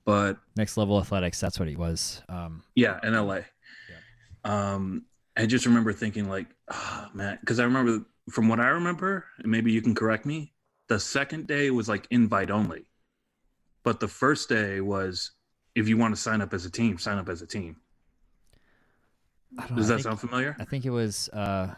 but 0.05 0.39
next 0.57 0.77
level 0.77 0.99
athletics, 0.99 1.41
that's 1.41 1.59
what 1.59 1.69
it 1.69 1.79
was. 1.79 2.23
Um, 2.29 2.63
yeah, 2.75 2.99
in 3.03 3.15
LA. 3.15 3.41
Yeah. 3.89 4.75
Um, 4.75 5.05
I 5.37 5.47
just 5.47 5.67
remember 5.67 5.93
thinking 5.93 6.29
like, 6.29 6.47
oh, 6.69 7.09
man, 7.15 7.39
because 7.41 7.61
I 7.61 7.65
remember 7.65 8.05
from 8.31 8.49
what 8.49 8.59
I 8.59 8.69
remember, 8.69 9.25
and 9.39 9.51
maybe 9.51 9.71
you 9.73 9.81
can 9.81 9.95
correct 9.95 10.27
me, 10.27 10.53
the 10.89 10.99
second 10.99 11.47
day 11.47 11.71
was 11.71 11.89
like 11.89 12.07
invite 12.11 12.51
only. 12.51 12.87
But 13.85 14.01
the 14.01 14.09
first 14.09 14.49
day 14.49 14.81
was 14.81 15.33
if 15.75 15.89
you 15.89 15.97
want 15.97 16.15
to 16.15 16.21
sign 16.21 16.41
up 16.41 16.53
as 16.53 16.67
a 16.67 16.71
team, 16.71 16.99
sign 16.99 17.19
up 17.19 17.29
as 17.29 17.43
a 17.43 17.47
team. 17.47 17.77
Does 19.57 19.71
know, 19.71 19.77
that 19.77 19.87
think, 19.89 20.01
sound 20.01 20.21
familiar? 20.21 20.57
I 20.59 20.65
think 20.65 20.85
it 20.85 20.91
was 20.91 21.29
uh 21.31 21.75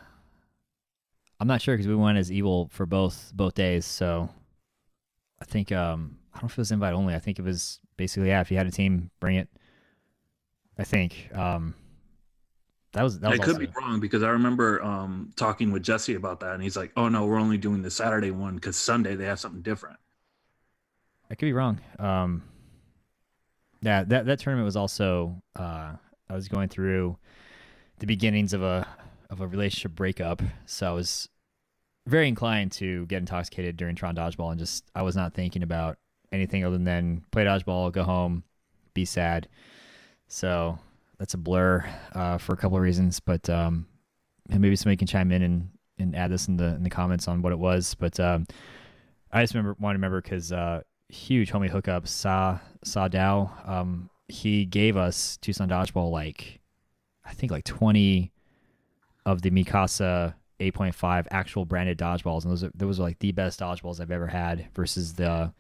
I'm 1.39 1.47
not 1.47 1.63
sure 1.63 1.75
because 1.75 1.89
we 1.89 1.95
went 1.95 2.19
as 2.19 2.31
evil 2.31 2.69
for 2.73 2.87
both 2.87 3.33
both 3.35 3.55
days, 3.55 3.85
so 3.85 4.29
I 5.41 5.45
think 5.45 5.73
um 5.73 6.19
I 6.33 6.39
don't 6.39 6.45
know 6.45 6.47
if 6.47 6.53
it 6.53 6.59
was 6.59 6.73
invite 6.73 6.95
only. 6.95 7.15
I 7.15 7.19
think 7.19 7.39
it 7.39 7.43
was 7.43 7.81
basically 7.97 8.29
yeah, 8.29 8.41
if 8.41 8.51
you 8.51 8.57
had 8.57 8.67
a 8.67 8.73
team, 8.73 9.11
bring 9.21 9.37
it. 9.37 9.49
I 10.79 10.85
think. 10.85 11.31
Um 11.35 11.75
that 12.93 13.03
was. 13.03 13.20
That 13.20 13.30
was 13.30 13.41
I 13.41 13.45
could 13.45 13.59
be 13.59 13.68
wrong 13.76 14.01
because 14.01 14.22
I 14.22 14.30
remember 14.30 14.82
um, 14.82 15.32
talking 15.36 15.70
with 15.70 15.82
Jesse 15.82 16.14
about 16.14 16.41
that, 16.41 16.55
and 16.55 16.62
he's 16.62 16.76
like, 16.76 16.93
"Oh 16.97 17.09
no, 17.09 17.26
we're 17.26 17.38
only 17.38 17.59
doing 17.59 17.82
the 17.82 17.91
Saturday 17.91 18.30
one 18.30 18.57
because 18.57 18.76
Sunday 18.76 19.14
they 19.14 19.26
have 19.26 19.38
something 19.38 19.62
different." 19.62 19.99
I 21.30 21.34
could 21.34 21.47
be 21.47 21.53
wrong. 21.53 21.80
Um, 21.99 22.43
yeah, 23.82 24.05
that 24.05 24.26
that 24.26 24.41
tournament 24.41 24.64
was 24.64 24.76
also. 24.76 25.41
Uh, 25.55 25.93
I 26.28 26.34
was 26.34 26.49
going 26.49 26.68
through 26.68 27.16
the 27.99 28.07
beginnings 28.07 28.53
of 28.53 28.62
a 28.62 28.86
of 29.30 29.41
a 29.41 29.47
relationship 29.47 29.93
breakup, 29.93 30.43
so 30.66 30.88
I 30.88 30.93
was 30.93 31.28
very 32.07 32.26
inclined 32.26 32.72
to 32.72 33.07
get 33.07 33.18
intoxicated 33.18 33.76
during 33.76 33.95
Tron 33.95 34.16
Dodgeball, 34.16 34.51
and 34.51 34.59
just 34.59 34.84
I 34.95 35.03
was 35.03 35.14
not 35.14 35.34
thinking 35.34 35.62
about 35.62 35.99
anything 36.32 36.64
other 36.64 36.78
than 36.78 37.24
play 37.30 37.45
dodgeball, 37.45 37.93
go 37.93 38.03
home, 38.03 38.43
be 38.95 39.05
sad. 39.05 39.49
So 40.28 40.78
that's 41.21 41.35
a 41.35 41.39
blur 41.39 41.85
uh, 42.14 42.39
for 42.39 42.55
a 42.55 42.57
couple 42.57 42.79
of 42.79 42.83
reasons, 42.83 43.21
but 43.21 43.49
um, 43.51 43.87
maybe 44.49 44.75
somebody 44.75 44.97
can 44.97 45.07
chime 45.07 45.31
in 45.31 45.43
and, 45.43 45.68
and 45.99 46.16
add 46.16 46.31
this 46.31 46.49
in 46.49 46.57
the 46.57 46.75
in 46.75 46.83
the 46.83 46.89
comments 46.89 47.29
on 47.29 47.43
what 47.43 47.53
it 47.53 47.59
was. 47.59 47.95
But 47.95 48.18
um, 48.18 48.47
I 49.31 49.43
just 49.43 49.53
remember 49.53 49.77
want 49.79 49.95
to 49.95 49.99
remember 49.99 50.23
because 50.23 50.51
uh, 50.51 50.81
huge 51.11 51.53
homie 51.53 51.68
hookup 51.68 52.09
Sa 52.09 52.59
Sa 52.85 53.07
Dow. 53.07 53.53
Um, 53.66 54.09
he 54.29 54.64
gave 54.64 54.97
us 54.97 55.37
Tucson 55.37 55.68
Dodgeball 55.68 56.11
like 56.11 56.61
I 57.23 57.35
think 57.35 57.53
like 57.53 57.64
twenty 57.64 58.33
of 59.27 59.43
the 59.43 59.51
Mikasa 59.51 60.33
8.5 60.59 61.27
actual 61.31 61.66
branded 61.66 61.99
dodgeballs, 61.99 62.45
and 62.45 62.51
those 62.51 62.64
are, 62.64 62.71
those 62.75 62.99
are 62.99 63.03
like 63.03 63.18
the 63.18 63.33
best 63.33 63.61
dodgeballs 63.61 64.01
I've 64.01 64.11
ever 64.11 64.27
had. 64.27 64.68
Versus 64.75 65.12
the 65.12 65.53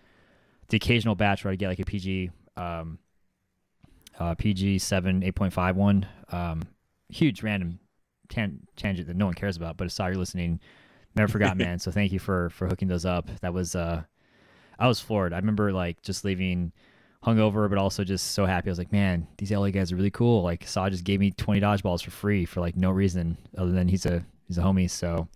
the 0.68 0.78
occasional 0.78 1.14
batch 1.14 1.44
where 1.44 1.52
I 1.52 1.56
get 1.56 1.68
like 1.68 1.80
a 1.80 1.84
PG 1.84 2.30
um, 2.56 2.98
uh, 4.20 4.34
PG 4.34 4.78
seven 4.78 5.22
eight 5.24 5.34
point 5.34 5.52
five 5.52 5.76
one. 5.76 6.06
Um, 6.30 6.62
huge 7.08 7.42
random 7.42 7.80
tan- 8.28 8.60
tangent 8.76 9.08
that 9.08 9.16
no 9.16 9.24
one 9.24 9.34
cares 9.34 9.56
about, 9.56 9.76
but 9.76 9.86
I 9.86 9.88
saw 9.88 10.06
you're 10.06 10.16
listening. 10.16 10.60
Never 11.16 11.32
forgot, 11.32 11.56
man. 11.56 11.78
So 11.80 11.90
thank 11.90 12.12
you 12.12 12.18
for 12.18 12.50
for 12.50 12.68
hooking 12.68 12.86
those 12.86 13.04
up. 13.04 13.28
That 13.40 13.54
was 13.54 13.74
uh, 13.74 14.02
I 14.78 14.86
was 14.86 15.00
floored. 15.00 15.32
I 15.32 15.38
remember 15.38 15.72
like 15.72 16.02
just 16.02 16.24
leaving 16.24 16.72
hungover, 17.24 17.68
but 17.68 17.78
also 17.78 18.04
just 18.04 18.32
so 18.32 18.46
happy. 18.46 18.68
I 18.68 18.72
was 18.72 18.78
like, 18.78 18.92
man, 18.92 19.26
these 19.38 19.50
LA 19.50 19.70
guys 19.70 19.90
are 19.90 19.96
really 19.96 20.10
cool. 20.10 20.42
Like 20.42 20.66
Saw 20.66 20.88
just 20.90 21.04
gave 21.04 21.18
me 21.18 21.30
twenty 21.32 21.60
dodgeballs 21.60 22.04
for 22.04 22.10
free 22.10 22.44
for 22.44 22.60
like 22.60 22.76
no 22.76 22.90
reason 22.90 23.38
other 23.56 23.72
than 23.72 23.88
he's 23.88 24.06
a 24.06 24.24
he's 24.46 24.58
a 24.58 24.62
homie. 24.62 24.88
So 24.88 25.28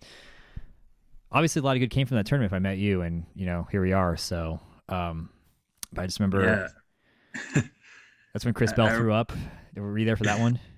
obviously 1.31 1.59
a 1.59 1.63
lot 1.63 1.75
of 1.75 1.79
good 1.79 1.89
came 1.89 2.05
from 2.05 2.17
that 2.17 2.27
tournament. 2.27 2.51
If 2.51 2.55
I 2.55 2.59
met 2.59 2.77
you, 2.77 3.01
and 3.01 3.25
you 3.33 3.47
know 3.47 3.67
here 3.71 3.81
we 3.81 3.93
are. 3.93 4.15
So 4.15 4.59
um, 4.87 5.29
but 5.91 6.03
I 6.03 6.05
just 6.05 6.19
remember. 6.19 6.69
Yeah. 7.55 7.61
That's 8.35 8.43
when 8.43 8.53
Chris 8.53 8.73
Bell 8.73 8.87
I, 8.87 8.95
threw 8.97 9.13
up. 9.13 9.31
Were 9.77 9.97
you 9.97 10.03
there 10.03 10.17
for 10.17 10.25
that 10.25 10.39
one? 10.39 10.59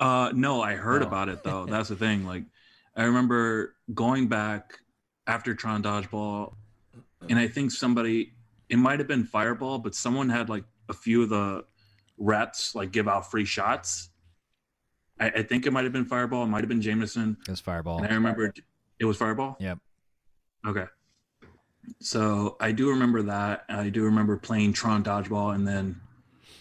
Uh, 0.00 0.30
no, 0.32 0.62
I 0.62 0.76
heard 0.76 1.02
oh. 1.02 1.08
about 1.08 1.28
it 1.28 1.42
though. 1.42 1.66
That's 1.68 1.88
the 1.88 1.96
thing. 1.96 2.24
Like, 2.24 2.44
I 2.94 3.02
remember 3.02 3.74
going 3.92 4.28
back 4.28 4.78
after 5.26 5.56
Tron 5.56 5.82
Dodgeball, 5.82 6.54
and 7.28 7.36
I 7.36 7.48
think 7.48 7.72
somebody, 7.72 8.34
it 8.68 8.76
might 8.76 9.00
have 9.00 9.08
been 9.08 9.24
Fireball, 9.24 9.80
but 9.80 9.96
someone 9.96 10.28
had 10.28 10.48
like 10.48 10.62
a 10.88 10.92
few 10.92 11.24
of 11.24 11.30
the 11.30 11.64
reps 12.16 12.76
like 12.76 12.92
give 12.92 13.08
out 13.08 13.28
free 13.28 13.44
shots. 13.44 14.10
I, 15.18 15.30
I 15.30 15.42
think 15.42 15.66
it 15.66 15.72
might 15.72 15.82
have 15.82 15.92
been 15.92 16.04
Fireball, 16.04 16.44
it 16.44 16.46
might 16.46 16.60
have 16.60 16.68
been 16.68 16.80
Jameson. 16.80 17.36
It 17.48 17.50
was 17.50 17.58
Fireball. 17.58 17.98
And 17.98 18.06
I 18.06 18.14
remember 18.14 18.54
it 19.00 19.04
was 19.04 19.16
Fireball. 19.16 19.56
Yep. 19.58 19.78
Okay. 20.64 20.84
So 21.98 22.56
I 22.60 22.70
do 22.70 22.90
remember 22.90 23.22
that. 23.22 23.64
I 23.68 23.88
do 23.88 24.04
remember 24.04 24.36
playing 24.36 24.74
Tron 24.74 25.02
Dodgeball 25.02 25.56
and 25.56 25.66
then 25.66 26.00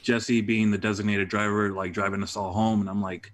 Jesse 0.08 0.40
being 0.40 0.72
the 0.72 0.78
designated 0.78 1.28
driver, 1.28 1.70
like 1.74 1.92
driving 1.92 2.24
us 2.24 2.38
all 2.38 2.54
home. 2.54 2.80
And 2.80 2.90
I'm 2.90 3.02
like, 3.02 3.34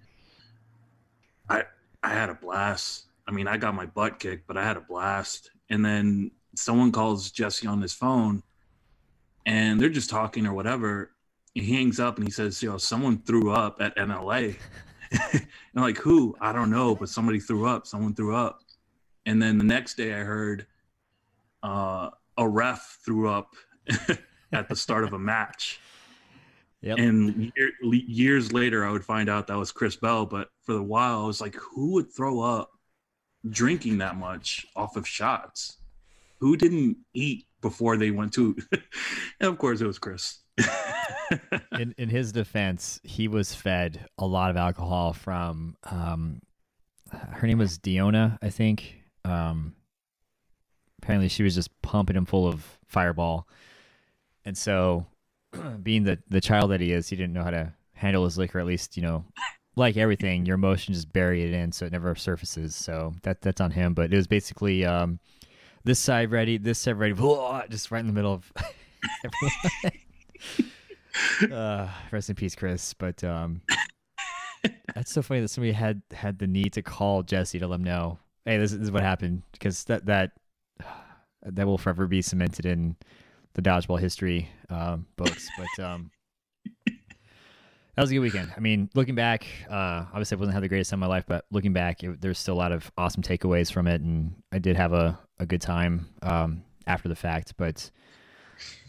I 1.48 1.62
I 2.02 2.08
had 2.08 2.30
a 2.30 2.34
blast. 2.34 3.04
I 3.28 3.30
mean, 3.30 3.46
I 3.46 3.58
got 3.58 3.76
my 3.76 3.86
butt 3.86 4.18
kicked, 4.18 4.48
but 4.48 4.56
I 4.56 4.64
had 4.64 4.76
a 4.76 4.80
blast. 4.80 5.52
And 5.70 5.84
then 5.84 6.32
someone 6.56 6.90
calls 6.90 7.30
Jesse 7.30 7.68
on 7.68 7.80
his 7.80 7.92
phone 7.92 8.42
and 9.46 9.80
they're 9.80 9.88
just 9.88 10.10
talking 10.10 10.48
or 10.48 10.52
whatever. 10.52 11.12
And 11.54 11.64
he 11.64 11.74
hangs 11.74 12.00
up 12.00 12.16
and 12.16 12.26
he 12.26 12.32
says, 12.32 12.60
you 12.60 12.70
know, 12.70 12.76
someone 12.76 13.18
threw 13.18 13.52
up 13.52 13.80
at 13.80 13.96
NLA. 13.96 14.56
and 15.32 15.46
like, 15.76 15.98
who? 15.98 16.36
I 16.40 16.52
don't 16.52 16.70
know, 16.70 16.96
but 16.96 17.08
somebody 17.08 17.38
threw 17.38 17.68
up. 17.68 17.86
Someone 17.86 18.16
threw 18.16 18.34
up. 18.34 18.62
And 19.26 19.40
then 19.40 19.58
the 19.58 19.64
next 19.64 19.94
day 19.94 20.12
I 20.12 20.24
heard 20.24 20.66
uh, 21.62 22.10
a 22.36 22.48
ref 22.48 22.98
threw 23.04 23.28
up 23.28 23.54
at 24.52 24.68
the 24.68 24.74
start 24.74 25.04
of 25.04 25.12
a 25.12 25.18
match. 25.20 25.78
Yep. 26.84 26.98
And 26.98 27.52
year, 27.56 27.72
years 27.82 28.52
later, 28.52 28.84
I 28.84 28.90
would 28.90 29.04
find 29.04 29.30
out 29.30 29.46
that 29.46 29.56
was 29.56 29.72
Chris 29.72 29.96
Bell. 29.96 30.26
But 30.26 30.50
for 30.60 30.74
the 30.74 30.82
while, 30.82 31.22
I 31.22 31.26
was 31.26 31.40
like, 31.40 31.54
who 31.54 31.92
would 31.92 32.12
throw 32.12 32.40
up 32.40 32.72
drinking 33.48 33.98
that 33.98 34.16
much 34.16 34.66
off 34.76 34.96
of 34.96 35.08
shots? 35.08 35.78
Who 36.40 36.58
didn't 36.58 36.98
eat 37.14 37.46
before 37.62 37.96
they 37.96 38.10
went 38.10 38.34
to? 38.34 38.54
and 38.72 39.48
of 39.48 39.56
course, 39.56 39.80
it 39.80 39.86
was 39.86 39.98
Chris. 39.98 40.40
in 41.72 41.94
in 41.96 42.10
his 42.10 42.32
defense, 42.32 43.00
he 43.02 43.28
was 43.28 43.54
fed 43.54 44.06
a 44.18 44.26
lot 44.26 44.50
of 44.50 44.58
alcohol 44.58 45.14
from 45.14 45.76
um, 45.84 46.42
her 47.10 47.46
name 47.46 47.58
was 47.58 47.78
Diona, 47.78 48.38
I 48.42 48.50
think. 48.50 49.00
Um, 49.24 49.74
apparently, 51.02 51.28
she 51.28 51.42
was 51.42 51.54
just 51.54 51.70
pumping 51.80 52.14
him 52.14 52.26
full 52.26 52.46
of 52.46 52.78
Fireball, 52.86 53.48
and 54.44 54.56
so 54.56 55.06
being 55.82 56.04
the 56.04 56.18
the 56.28 56.40
child 56.40 56.70
that 56.70 56.80
he 56.80 56.92
is, 56.92 57.08
he 57.08 57.16
didn't 57.16 57.32
know 57.32 57.44
how 57.44 57.50
to 57.50 57.72
handle 57.94 58.24
his 58.24 58.38
liquor. 58.38 58.58
At 58.58 58.66
least, 58.66 58.96
you 58.96 59.02
know, 59.02 59.24
like 59.76 59.96
everything, 59.96 60.46
your 60.46 60.54
emotions 60.54 60.98
just 60.98 61.12
bury 61.12 61.44
it 61.44 61.52
in, 61.52 61.72
so 61.72 61.86
it 61.86 61.92
never 61.92 62.14
surfaces. 62.14 62.74
So 62.74 63.14
that 63.22 63.40
that's 63.40 63.60
on 63.60 63.70
him. 63.70 63.94
But 63.94 64.12
it 64.12 64.16
was 64.16 64.26
basically 64.26 64.84
um, 64.84 65.18
this 65.84 65.98
side 65.98 66.30
ready, 66.30 66.58
this 66.58 66.78
side 66.78 66.98
ready, 66.98 67.14
just 67.70 67.90
right 67.90 68.00
in 68.00 68.06
the 68.06 68.12
middle 68.12 68.32
of 68.34 68.52
uh, 71.52 71.88
rest 72.10 72.30
in 72.30 72.36
peace, 72.36 72.54
Chris. 72.54 72.94
But 72.94 73.22
um, 73.24 73.62
that's 74.94 75.12
so 75.12 75.22
funny 75.22 75.40
that 75.40 75.48
somebody 75.48 75.72
had 75.72 76.02
had 76.12 76.38
the 76.38 76.46
need 76.46 76.72
to 76.74 76.82
call 76.82 77.22
Jesse 77.22 77.58
to 77.58 77.66
let 77.66 77.76
him 77.76 77.84
know, 77.84 78.18
hey, 78.44 78.58
this, 78.58 78.72
this 78.72 78.80
is 78.80 78.90
what 78.90 79.02
happened, 79.02 79.42
because 79.52 79.84
that 79.84 80.06
that 80.06 80.32
that 81.42 81.66
will 81.66 81.78
forever 81.78 82.06
be 82.06 82.22
cemented 82.22 82.66
in 82.66 82.96
the 83.54 83.62
dodgeball 83.62 84.00
history 84.00 84.48
um, 84.70 85.06
books. 85.16 85.48
But 85.56 85.84
um, 85.84 86.10
that 86.86 88.02
was 88.02 88.10
a 88.10 88.14
good 88.14 88.20
weekend. 88.20 88.52
I 88.56 88.60
mean, 88.60 88.90
looking 88.94 89.14
back, 89.14 89.46
uh, 89.70 90.04
obviously 90.08 90.36
I 90.36 90.38
wasn't 90.40 90.54
have 90.54 90.62
the 90.62 90.68
greatest 90.68 90.90
time 90.90 91.02
of 91.02 91.08
my 91.08 91.14
life, 91.14 91.24
but 91.26 91.44
looking 91.50 91.72
back, 91.72 92.02
it, 92.02 92.20
there's 92.20 92.38
still 92.38 92.54
a 92.54 92.56
lot 92.56 92.72
of 92.72 92.90
awesome 92.98 93.22
takeaways 93.22 93.72
from 93.72 93.86
it, 93.86 94.00
and 94.00 94.34
I 94.52 94.58
did 94.58 94.76
have 94.76 94.92
a, 94.92 95.18
a 95.38 95.46
good 95.46 95.60
time 95.60 96.08
um, 96.22 96.64
after 96.86 97.08
the 97.08 97.14
fact. 97.14 97.54
But 97.56 97.90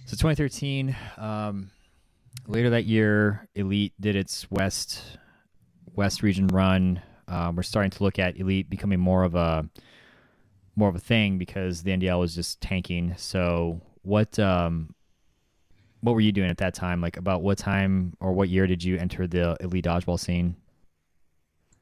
so 0.06 0.12
2013, 0.12 0.96
um, 1.18 1.70
later 2.48 2.72
that 2.72 2.86
year, 2.86 3.48
Elite 3.54 3.94
did 4.00 4.16
its 4.16 4.50
West 4.50 5.20
West 5.94 6.24
region 6.24 6.48
run. 6.48 7.02
Uh, 7.28 7.52
we're 7.56 7.64
starting 7.64 7.92
to 7.92 8.04
look 8.04 8.20
at 8.20 8.38
Elite 8.38 8.70
becoming 8.70 9.00
more 9.00 9.24
of 9.24 9.36
a 9.36 9.70
more 10.76 10.90
of 10.90 10.96
a 10.96 11.00
thing 11.00 11.38
because 11.38 11.84
the 11.84 11.92
NDL 11.92 12.20
was 12.20 12.36
just 12.36 12.60
tanking. 12.60 13.14
So 13.18 13.82
what 14.06 14.38
um 14.40 14.94
what 16.02 16.14
were 16.14 16.22
you 16.22 16.32
doing 16.32 16.50
at 16.50 16.58
that 16.60 16.76
time? 16.76 17.02
Like 17.02 17.18
about 17.18 17.42
what 17.42 17.58
time 17.58 18.16
or 18.20 18.34
what 18.34 18.50
year 18.50 18.68
did 18.68 18.84
you 18.84 18.98
enter 18.98 19.26
the 19.26 19.58
elite 19.60 19.86
dodgeball 19.86 20.20
scene? 20.20 20.56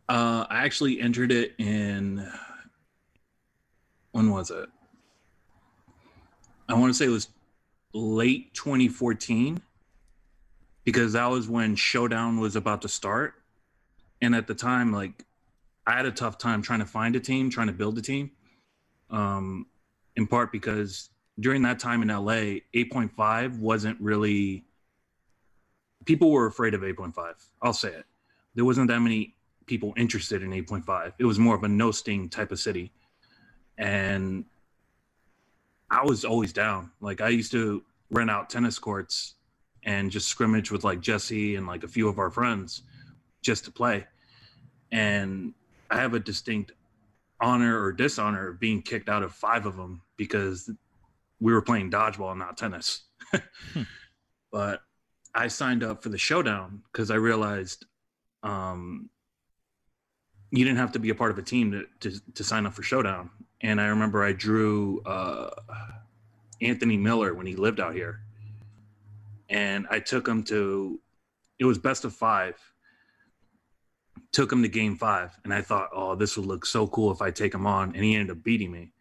Uh, 0.07 0.45
I 0.49 0.63
actually 0.63 1.01
entered 1.01 1.31
it 1.31 1.55
in 1.57 2.25
when 4.11 4.29
was 4.31 4.49
it? 4.49 4.69
I 6.69 6.73
want 6.75 6.91
to 6.91 6.97
say 6.97 7.05
it 7.05 7.09
was 7.09 7.27
late 7.93 8.53
2014 8.53 9.61
because 10.85 11.13
that 11.13 11.29
was 11.29 11.49
when 11.49 11.75
Showdown 11.75 12.39
was 12.39 12.55
about 12.55 12.81
to 12.83 12.89
start. 12.89 13.33
And 14.21 14.33
at 14.33 14.47
the 14.47 14.55
time, 14.55 14.93
like 14.93 15.25
I 15.85 15.97
had 15.97 16.05
a 16.05 16.11
tough 16.11 16.37
time 16.37 16.61
trying 16.61 16.79
to 16.79 16.85
find 16.85 17.15
a 17.17 17.19
team, 17.19 17.49
trying 17.49 17.67
to 17.67 17.73
build 17.73 17.97
a 17.97 18.01
team. 18.01 18.31
Um, 19.09 19.67
in 20.15 20.27
part 20.27 20.51
because 20.51 21.09
during 21.39 21.61
that 21.63 21.79
time 21.79 22.01
in 22.01 22.09
LA, 22.09 22.61
8.5 22.73 23.59
wasn't 23.59 23.99
really 23.99 24.63
people 26.05 26.31
were 26.31 26.47
afraid 26.47 26.73
of 26.73 26.81
8.5. 26.81 27.33
I'll 27.61 27.73
say 27.73 27.89
it. 27.89 28.05
There 28.55 28.65
wasn't 28.65 28.89
that 28.89 28.99
many 28.99 29.35
people 29.65 29.93
interested 29.97 30.43
in 30.43 30.51
8.5. 30.51 31.13
It 31.17 31.25
was 31.25 31.39
more 31.39 31.55
of 31.55 31.63
a 31.63 31.67
no 31.67 31.91
sting 31.91 32.29
type 32.29 32.51
of 32.51 32.59
city. 32.59 32.91
And 33.77 34.45
I 35.89 36.03
was 36.03 36.25
always 36.25 36.53
down. 36.53 36.91
Like 37.01 37.21
I 37.21 37.29
used 37.29 37.51
to 37.53 37.83
rent 38.11 38.29
out 38.29 38.49
tennis 38.49 38.77
courts 38.77 39.35
and 39.83 40.11
just 40.11 40.27
scrimmage 40.27 40.71
with 40.71 40.83
like 40.83 41.01
Jesse 41.01 41.55
and 41.55 41.67
like 41.67 41.83
a 41.83 41.87
few 41.87 42.07
of 42.07 42.19
our 42.19 42.29
friends 42.29 42.83
just 43.41 43.65
to 43.65 43.71
play. 43.71 44.05
And 44.91 45.53
I 45.89 45.97
have 45.97 46.13
a 46.13 46.19
distinct 46.19 46.73
honor 47.41 47.81
or 47.81 47.91
dishonor 47.91 48.49
of 48.49 48.59
being 48.59 48.81
kicked 48.81 49.09
out 49.09 49.23
of 49.23 49.33
five 49.33 49.65
of 49.65 49.75
them 49.75 50.01
because 50.17 50.69
we 51.43 51.51
were 51.51 51.61
playing 51.61 51.91
dodgeball, 51.91 52.37
not 52.37 52.57
tennis. 52.57 53.03
hmm. 53.31 53.83
But 54.51 54.81
I 55.33 55.47
signed 55.47 55.83
up 55.83 56.03
for 56.03 56.09
the 56.09 56.17
showdown 56.17 56.83
because 56.91 57.09
I 57.09 57.15
realized 57.15 57.87
um, 58.43 59.09
you 60.51 60.63
didn't 60.63 60.77
have 60.77 60.91
to 60.91 60.99
be 60.99 61.09
a 61.09 61.15
part 61.15 61.31
of 61.31 61.39
a 61.39 61.41
team 61.41 61.71
to, 61.71 61.85
to, 62.01 62.21
to 62.35 62.43
sign 62.43 62.67
up 62.67 62.73
for 62.75 62.83
showdown. 62.83 63.31
And 63.61 63.81
I 63.81 63.85
remember 63.85 64.23
I 64.23 64.31
drew 64.31 65.01
uh, 65.07 65.49
Anthony 66.61 66.97
Miller 66.97 67.33
when 67.33 67.47
he 67.47 67.55
lived 67.55 67.79
out 67.79 67.95
here, 67.95 68.19
and 69.49 69.87
I 69.89 69.99
took 69.99 70.27
him 70.27 70.43
to. 70.43 70.99
It 71.57 71.65
was 71.65 71.79
best 71.79 72.05
of 72.05 72.13
five. 72.13 72.55
Took 74.33 74.51
him 74.51 74.61
to 74.61 74.69
game 74.69 74.97
five, 74.97 75.35
and 75.43 75.51
I 75.51 75.63
thought, 75.63 75.89
oh, 75.93 76.13
this 76.13 76.37
would 76.37 76.45
look 76.45 76.67
so 76.67 76.85
cool 76.85 77.11
if 77.11 77.23
I 77.23 77.31
take 77.31 77.55
him 77.55 77.65
on, 77.65 77.95
and 77.95 78.03
he 78.03 78.13
ended 78.13 78.37
up 78.37 78.43
beating 78.43 78.71
me. 78.71 78.91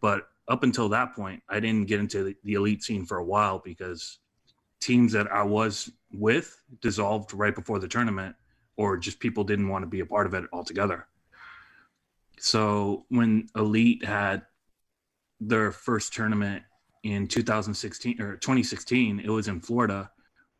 But 0.00 0.28
up 0.48 0.62
until 0.62 0.88
that 0.90 1.14
point, 1.14 1.42
I 1.48 1.60
didn't 1.60 1.86
get 1.86 2.00
into 2.00 2.34
the 2.42 2.52
elite 2.52 2.82
scene 2.82 3.06
for 3.06 3.18
a 3.18 3.24
while 3.24 3.60
because 3.64 4.18
teams 4.80 5.12
that 5.12 5.30
I 5.32 5.42
was 5.42 5.90
with 6.12 6.62
dissolved 6.80 7.32
right 7.32 7.54
before 7.54 7.78
the 7.78 7.88
tournament, 7.88 8.36
or 8.76 8.96
just 8.96 9.20
people 9.20 9.44
didn't 9.44 9.68
want 9.68 9.82
to 9.82 9.88
be 9.88 10.00
a 10.00 10.06
part 10.06 10.26
of 10.26 10.34
it 10.34 10.44
altogether. 10.52 11.06
So 12.38 13.06
when 13.08 13.48
Elite 13.56 14.04
had 14.04 14.42
their 15.40 15.72
first 15.72 16.12
tournament 16.12 16.62
in 17.02 17.26
2016 17.26 18.20
or 18.20 18.36
2016, 18.36 19.20
it 19.20 19.30
was 19.30 19.48
in 19.48 19.60
Florida, 19.60 20.10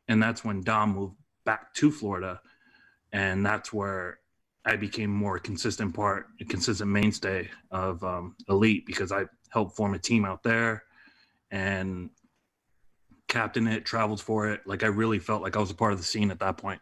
and 0.09 0.23
that's 0.23 0.45
when 0.45 0.63
Dom 0.63 0.95
moved 0.95 1.17
back 1.45 1.75
to 1.75 1.91
Florida, 1.91 2.41
and 3.13 3.45
that's 3.45 3.73
where 3.73 4.21
I 4.65 4.77
became 4.77 5.11
more 5.11 5.39
consistent 5.39 5.95
part, 5.95 6.29
a 6.41 6.45
consistent 6.45 6.91
mainstay 6.91 7.51
of 7.71 8.03
um, 8.03 8.37
Elite 8.49 8.87
because 8.87 9.13
I 9.13 9.25
helped 9.55 9.77
form 9.77 9.95
a 9.95 9.99
team 9.99 10.25
out 10.25 10.43
there 10.43 10.83
and 11.53 12.11
captain 13.29 13.69
it, 13.69 13.85
traveled 13.85 14.21
for 14.21 14.51
it. 14.51 14.67
Like 14.67 14.83
I 14.83 14.89
really 14.89 15.21
felt 15.21 15.43
like 15.43 15.57
I 15.57 15.61
was 15.61 15.71
a 15.71 15.75
part 15.75 15.93
of 15.93 15.99
the 15.99 16.05
scene 16.05 16.33
at 16.33 16.41
that 16.41 16.57
point. 16.57 16.81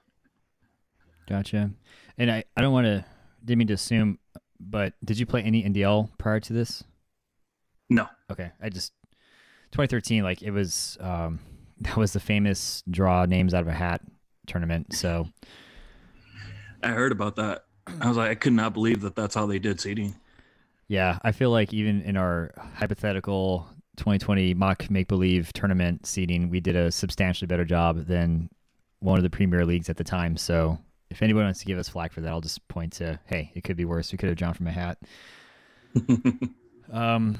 Gotcha. 1.29 1.70
And 2.16 2.31
I, 2.31 2.45
I 2.57 2.62
don't 2.62 2.73
want 2.73 2.87
to, 2.87 3.05
didn't 3.45 3.59
mean 3.59 3.68
to 3.68 3.75
assume, 3.75 4.18
but 4.59 4.95
did 5.05 5.18
you 5.18 5.27
play 5.27 5.43
any 5.43 5.62
NDL 5.62 6.09
prior 6.16 6.41
to 6.41 6.53
this? 6.55 6.83
No. 7.91 8.09
Okay. 8.31 8.51
I 8.61 8.70
just, 8.70 8.93
2013, 9.73 10.25
like 10.25 10.43
it 10.43 10.51
was, 10.51 10.97
um, 11.01 11.41
that 11.83 11.97
was 11.97 12.14
the 12.14 12.20
famous 12.20 12.83
draw 12.91 13.27
names 13.27 13.53
out 13.53 13.62
of 13.62 13.68
a 13.68 13.73
hat 13.73 14.01
tournament. 14.47 14.95
So 14.95 15.29
I 16.83 16.89
heard 16.89 17.12
about 17.12 17.37
that. 17.37 17.64
I 18.01 18.09
was 18.09 18.16
like, 18.16 18.31
I 18.31 18.35
could 18.35 18.55
not 18.55 18.73
believe 18.73 19.03
that 19.03 19.14
that's 19.14 19.35
how 19.35 19.45
they 19.45 19.59
did 19.59 19.79
seeding. 19.79 20.14
Yeah, 20.93 21.18
I 21.22 21.32
feel 21.32 21.49
like 21.49 21.72
even 21.72 22.03
in 22.03 22.18
our 22.18 22.51
hypothetical 22.74 23.66
2020 23.97 24.53
mock 24.53 24.90
make 24.90 25.09
believe 25.09 25.51
tournament 25.55 26.05
seeding, 26.05 26.51
we 26.51 26.61
did 26.61 26.76
a 26.76 26.93
substantially 26.93 27.47
better 27.47 27.64
job 27.64 28.05
than 28.05 28.51
one 28.99 29.16
of 29.16 29.22
the 29.22 29.30
premier 29.30 29.64
leagues 29.64 29.88
at 29.88 29.97
the 29.97 30.05
time. 30.05 30.36
So 30.36 30.78
if 31.09 31.22
anyone 31.22 31.45
wants 31.45 31.61
to 31.61 31.64
give 31.64 31.78
us 31.78 31.88
flack 31.88 32.12
for 32.12 32.20
that, 32.20 32.28
I'll 32.28 32.43
just 32.43 32.68
point 32.68 32.93
to, 32.95 33.18
hey, 33.24 33.51
it 33.55 33.64
could 33.64 33.78
be 33.78 33.86
worse. 33.86 34.12
We 34.12 34.18
could 34.18 34.28
have 34.28 34.36
drawn 34.36 34.53
from 34.53 34.66
a 34.66 34.70
hat. 34.70 34.99
um, 36.93 37.38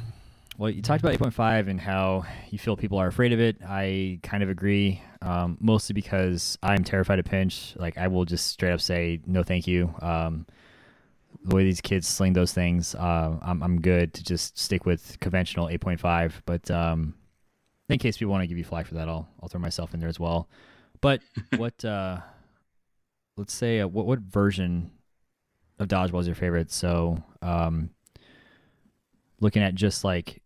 Well, 0.57 0.71
you 0.71 0.81
talked 0.81 1.05
about 1.05 1.19
8.5 1.19 1.69
and 1.69 1.79
how 1.79 2.25
you 2.49 2.59
feel 2.59 2.75
people 2.75 2.97
are 2.97 3.09
afraid 3.09 3.35
of 3.35 3.41
it. 3.41 3.59
I 3.63 4.19
kind 4.23 4.43
of 4.43 4.49
agree, 4.49 5.03
um, 5.21 5.59
mostly 5.61 5.93
because 5.93 6.57
I'm 6.63 6.85
terrified 6.85 7.19
of 7.19 7.27
pinch. 7.27 7.75
Like, 7.77 7.99
I 7.99 8.09
will 8.09 8.25
just 8.25 8.47
straight 8.47 8.73
up 8.73 8.81
say, 8.81 9.21
no, 9.27 9.43
thank 9.43 9.67
you. 9.67 9.95
Um, 10.01 10.47
the 11.45 11.55
way 11.55 11.65
these 11.65 11.81
kids 11.81 12.07
sling 12.07 12.33
those 12.33 12.53
things, 12.53 12.95
uh, 12.95 13.37
I'm, 13.43 13.63
I'm 13.63 13.81
good 13.81 14.15
to 14.15 14.25
just 14.25 14.59
stick 14.59 14.87
with 14.87 15.19
conventional 15.21 15.67
8.5. 15.67 16.33
But 16.47 16.71
um, 16.71 17.15
in 17.89 17.99
case 17.99 18.17
people 18.19 18.33
want 18.33 18.43
to 18.43 18.47
give 18.47 18.59
you 18.59 18.65
flack 18.65 18.87
for 18.87 18.95
that, 18.95 19.09
I'll, 19.09 19.29
I'll 19.43 19.49
throw 19.49 19.61
myself 19.61 19.95
in 19.95 20.01
there 20.01 20.09
as 20.09 20.21
well. 20.21 20.49
But 21.01 21.21
what, 21.57 21.85
uh, 21.85 22.19
let's 23.37 23.55
say, 23.55 23.81
uh, 23.81 23.89
what, 23.89 24.07
what 24.07 24.21
version 24.21 24.91
of 25.79 25.89
dodgeball 25.89 26.21
is 26.21 26.27
your 26.27 26.37
favorite? 26.37 26.71
So, 26.71 27.23
um, 27.41 27.91
looking 29.41 29.63
at 29.63 29.75
just 29.75 30.05
like 30.05 30.41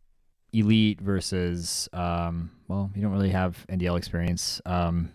elite 0.53 1.01
versus 1.01 1.89
um 1.93 2.51
well 2.67 2.91
you 2.95 3.03
don't 3.03 3.13
really 3.13 3.31
have 3.31 3.65
ndl 3.69 3.99
experience 3.99 4.61
um 4.65 5.11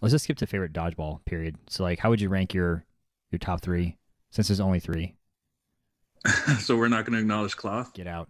let's 0.00 0.12
just 0.12 0.24
skip 0.24 0.36
to 0.36 0.46
favorite 0.46 0.72
dodgeball 0.72 1.22
period 1.26 1.56
so 1.68 1.82
like 1.82 1.98
how 1.98 2.08
would 2.08 2.20
you 2.20 2.28
rank 2.30 2.54
your 2.54 2.84
your 3.30 3.38
top 3.38 3.60
three 3.60 3.96
since 4.32 4.48
there's 4.48 4.60
only 4.60 4.80
three. 4.80 5.14
So 6.58 6.76
we're 6.76 6.88
not 6.88 7.04
going 7.04 7.14
to 7.14 7.20
acknowledge 7.20 7.56
cloth? 7.56 7.94
Get 7.94 8.06
out. 8.06 8.28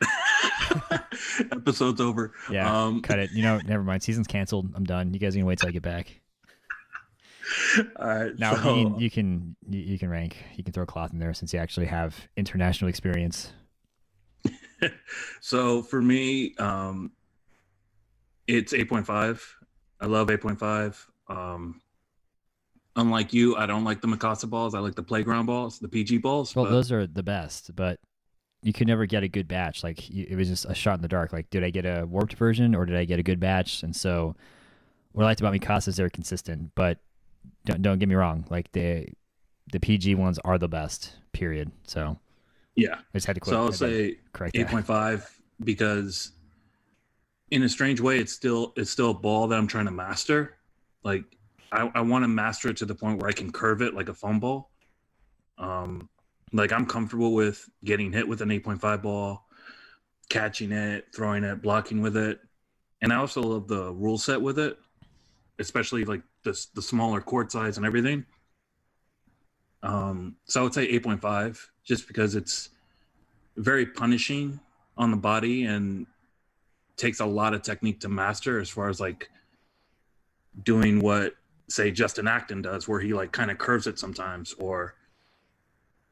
Episode's 1.52 2.00
over. 2.00 2.32
Yeah 2.50 2.84
um 2.84 3.00
cut 3.02 3.18
it. 3.18 3.30
You 3.32 3.42
know 3.42 3.58
never 3.66 3.82
mind. 3.82 4.02
Season's 4.02 4.26
canceled. 4.26 4.70
I'm 4.74 4.84
done. 4.84 5.12
You 5.12 5.20
guys 5.20 5.34
can 5.34 5.44
wait 5.44 5.58
till 5.58 5.68
i 5.68 5.72
get 5.72 5.82
back. 5.82 6.20
All 7.98 8.06
right 8.06 8.38
now 8.38 8.54
so, 8.56 8.74
you, 8.74 8.96
you 8.98 9.10
can 9.10 9.56
you, 9.68 9.80
you 9.80 9.98
can 9.98 10.08
rank. 10.10 10.36
You 10.56 10.64
can 10.64 10.72
throw 10.72 10.86
cloth 10.86 11.12
in 11.12 11.18
there 11.18 11.34
since 11.34 11.52
you 11.52 11.58
actually 11.58 11.86
have 11.86 12.14
international 12.36 12.88
experience. 12.88 13.52
So 15.40 15.82
for 15.82 16.02
me, 16.02 16.54
um, 16.56 17.12
it's 18.46 18.72
8.5. 18.72 19.40
I 20.00 20.06
love 20.06 20.28
8.5. 20.28 20.96
Um, 21.28 21.80
unlike 22.96 23.32
you, 23.32 23.56
I 23.56 23.66
don't 23.66 23.84
like 23.84 24.00
the 24.00 24.08
Mikasa 24.08 24.48
balls. 24.48 24.74
I 24.74 24.80
like 24.80 24.94
the 24.94 25.02
playground 25.02 25.46
balls, 25.46 25.78
the 25.78 25.88
PG 25.88 26.18
balls. 26.18 26.54
Well, 26.56 26.64
but... 26.64 26.72
those 26.72 26.90
are 26.90 27.06
the 27.06 27.22
best, 27.22 27.74
but 27.76 28.00
you 28.62 28.72
could 28.72 28.86
never 28.86 29.06
get 29.06 29.22
a 29.22 29.28
good 29.28 29.46
batch. 29.46 29.84
Like 29.84 30.10
it 30.10 30.36
was 30.36 30.48
just 30.48 30.64
a 30.64 30.74
shot 30.74 30.96
in 30.96 31.02
the 31.02 31.08
dark. 31.08 31.32
Like, 31.32 31.50
did 31.50 31.62
I 31.62 31.70
get 31.70 31.84
a 31.84 32.04
warped 32.06 32.34
version 32.34 32.74
or 32.74 32.86
did 32.86 32.96
I 32.96 33.04
get 33.04 33.18
a 33.18 33.22
good 33.22 33.38
batch? 33.38 33.82
And 33.82 33.94
so, 33.94 34.34
what 35.12 35.24
I 35.24 35.26
liked 35.26 35.40
about 35.40 35.54
Mikasa 35.54 35.88
is 35.88 35.96
they're 35.96 36.10
consistent, 36.10 36.72
but 36.74 36.98
don't, 37.64 37.82
don't 37.82 37.98
get 37.98 38.08
me 38.08 38.14
wrong. 38.14 38.46
Like 38.50 38.72
the 38.72 39.06
the 39.72 39.80
PG 39.80 40.14
ones 40.14 40.38
are 40.44 40.58
the 40.58 40.68
best. 40.68 41.12
Period. 41.32 41.70
So 41.84 42.18
yeah. 42.76 42.94
I 42.94 43.18
just 43.18 43.26
had 43.26 43.34
to 43.34 43.40
quit. 43.40 43.52
So 43.52 43.64
I'll 43.64 43.72
say 43.72 44.18
eight 44.54 44.68
point 44.68 44.86
five 44.86 45.28
because 45.62 46.32
in 47.50 47.62
a 47.62 47.68
strange 47.68 48.00
way 48.00 48.18
it's 48.18 48.32
still 48.32 48.72
it's 48.76 48.90
still 48.90 49.10
a 49.10 49.14
ball 49.14 49.48
that 49.48 49.58
I'm 49.58 49.66
trying 49.66 49.86
to 49.86 49.90
master. 49.90 50.56
Like 51.02 51.24
I, 51.72 51.90
I 51.94 52.00
want 52.00 52.24
to 52.24 52.28
master 52.28 52.68
it 52.68 52.76
to 52.78 52.86
the 52.86 52.94
point 52.94 53.20
where 53.20 53.28
I 53.28 53.32
can 53.32 53.50
curve 53.52 53.82
it 53.82 53.94
like 53.94 54.08
a 54.08 54.14
foam 54.14 54.40
ball. 54.40 54.70
Um 55.58 56.08
like 56.52 56.72
I'm 56.72 56.86
comfortable 56.86 57.34
with 57.34 57.68
getting 57.84 58.12
hit 58.12 58.26
with 58.26 58.40
an 58.40 58.50
8.5 58.50 59.02
ball, 59.02 59.46
catching 60.28 60.72
it, 60.72 61.06
throwing 61.14 61.44
it, 61.44 61.60
blocking 61.60 62.02
with 62.02 62.16
it. 62.16 62.40
And 63.02 63.12
I 63.12 63.16
also 63.16 63.42
love 63.42 63.68
the 63.68 63.92
rule 63.92 64.16
set 64.16 64.40
with 64.40 64.58
it, 64.58 64.78
especially 65.58 66.04
like 66.04 66.22
the 66.44 66.58
the 66.74 66.82
smaller 66.82 67.20
court 67.20 67.52
size 67.52 67.76
and 67.76 67.86
everything. 67.86 68.24
Um, 69.82 70.36
so 70.44 70.60
I 70.60 70.62
would 70.64 70.74
say 70.74 70.90
8.5 70.98 71.58
just 71.84 72.08
because 72.08 72.34
it's 72.34 72.70
very 73.56 73.86
punishing 73.86 74.58
on 74.96 75.10
the 75.10 75.16
body 75.16 75.64
and 75.64 76.06
takes 76.96 77.20
a 77.20 77.26
lot 77.26 77.54
of 77.54 77.62
technique 77.62 78.00
to 78.00 78.08
master 78.08 78.58
as 78.58 78.68
far 78.68 78.88
as 78.88 79.00
like 79.00 79.30
doing 80.62 81.00
what 81.00 81.34
say 81.68 81.90
Justin 81.90 82.28
Acton 82.28 82.62
does 82.62 82.86
where 82.86 83.00
he 83.00 83.12
like 83.12 83.32
kind 83.32 83.50
of 83.50 83.58
curves 83.58 83.86
it 83.86 83.98
sometimes 83.98 84.54
or 84.54 84.94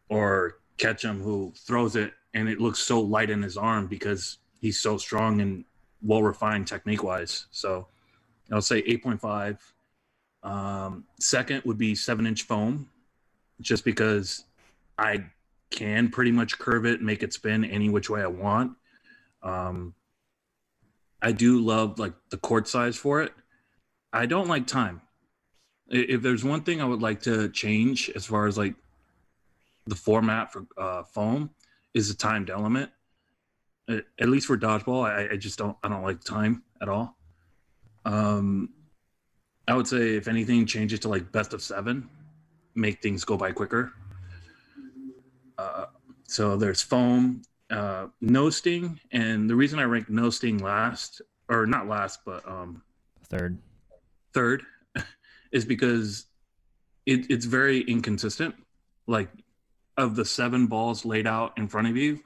or 0.08 0.58
Ketchum 0.76 1.20
who 1.20 1.52
throws 1.56 1.96
it 1.96 2.12
and 2.34 2.48
it 2.48 2.60
looks 2.60 2.80
so 2.80 3.00
light 3.00 3.30
in 3.30 3.42
his 3.42 3.56
arm 3.56 3.86
because 3.86 4.38
he's 4.60 4.80
so 4.80 4.96
strong 4.96 5.40
and 5.40 5.64
well 6.02 6.22
refined 6.22 6.66
technique 6.66 7.02
wise. 7.02 7.46
So 7.50 7.86
I'll 8.52 8.60
say 8.60 8.82
8.5. 8.82 9.58
Um, 10.42 11.04
second 11.20 11.62
would 11.64 11.78
be 11.78 11.94
seven 11.94 12.26
inch 12.26 12.42
foam 12.42 12.90
just 13.60 13.84
because 13.84 14.44
I 14.98 15.24
can 15.70 16.08
pretty 16.08 16.32
much 16.32 16.58
curve 16.58 16.84
it, 16.84 17.00
make 17.00 17.22
it 17.22 17.32
spin 17.32 17.64
any 17.64 17.88
which 17.88 18.10
way 18.10 18.22
I 18.22 18.26
want. 18.26 18.72
Um, 19.42 19.94
I 21.22 21.32
do 21.32 21.60
love 21.60 21.98
like 21.98 22.12
the 22.30 22.36
court 22.36 22.68
size 22.68 22.96
for 22.96 23.22
it. 23.22 23.32
I 24.12 24.26
don't 24.26 24.48
like 24.48 24.66
time. 24.66 25.00
If 25.88 26.22
there's 26.22 26.44
one 26.44 26.62
thing 26.62 26.80
I 26.80 26.84
would 26.84 27.02
like 27.02 27.22
to 27.22 27.48
change 27.50 28.10
as 28.14 28.24
far 28.24 28.46
as 28.46 28.56
like 28.56 28.74
the 29.86 29.94
format 29.94 30.52
for 30.52 30.66
uh, 30.78 31.02
foam 31.02 31.50
is 31.92 32.08
the 32.08 32.14
timed 32.14 32.50
element. 32.50 32.90
At 33.88 34.28
least 34.28 34.46
for 34.46 34.56
dodgeball, 34.56 35.04
I, 35.04 35.34
I 35.34 35.36
just 35.36 35.58
don't 35.58 35.76
I 35.82 35.88
don't 35.88 36.02
like 36.02 36.24
time 36.24 36.62
at 36.80 36.88
all. 36.88 37.18
Um, 38.06 38.70
I 39.68 39.74
would 39.74 39.86
say 39.86 40.16
if 40.16 40.26
anything, 40.26 40.64
change 40.64 40.94
it 40.94 41.02
to 41.02 41.08
like 41.08 41.30
best 41.32 41.52
of 41.52 41.62
seven 41.62 42.08
make 42.74 43.00
things 43.00 43.24
go 43.24 43.36
by 43.36 43.52
quicker. 43.52 43.92
Uh, 45.58 45.86
so 46.26 46.56
there's 46.56 46.82
foam, 46.82 47.42
uh, 47.70 48.06
no 48.20 48.50
sting, 48.50 48.98
and 49.12 49.48
the 49.48 49.54
reason 49.54 49.78
I 49.78 49.84
rank 49.84 50.10
no 50.10 50.30
sting 50.30 50.58
last, 50.58 51.22
or 51.48 51.66
not 51.66 51.86
last, 51.86 52.20
but 52.24 52.46
um, 52.48 52.82
third, 53.28 53.58
third, 54.32 54.62
is 55.54 55.64
because 55.64 56.26
it, 57.06 57.30
it's 57.30 57.46
very 57.46 57.80
inconsistent. 57.82 58.54
Like 59.06 59.30
of 59.96 60.16
the 60.16 60.24
seven 60.24 60.66
balls 60.66 61.04
laid 61.04 61.26
out 61.26 61.56
in 61.56 61.68
front 61.68 61.86
of 61.86 61.96
you, 61.96 62.20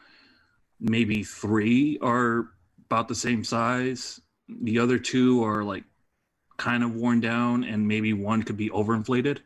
maybe 0.81 1.23
three 1.23 1.99
are 2.01 2.49
about 2.87 3.07
the 3.07 3.15
same 3.15 3.45
size. 3.45 4.21
The 4.49 4.79
other 4.79 4.99
two 4.99 5.45
are 5.45 5.63
like 5.63 5.85
kind 6.57 6.83
of 6.83 6.95
worn 6.95 7.21
down, 7.21 7.65
and 7.65 7.87
maybe 7.87 8.15
one 8.15 8.43
could 8.43 8.57
be 8.57 8.71
overinflated. 8.71 9.39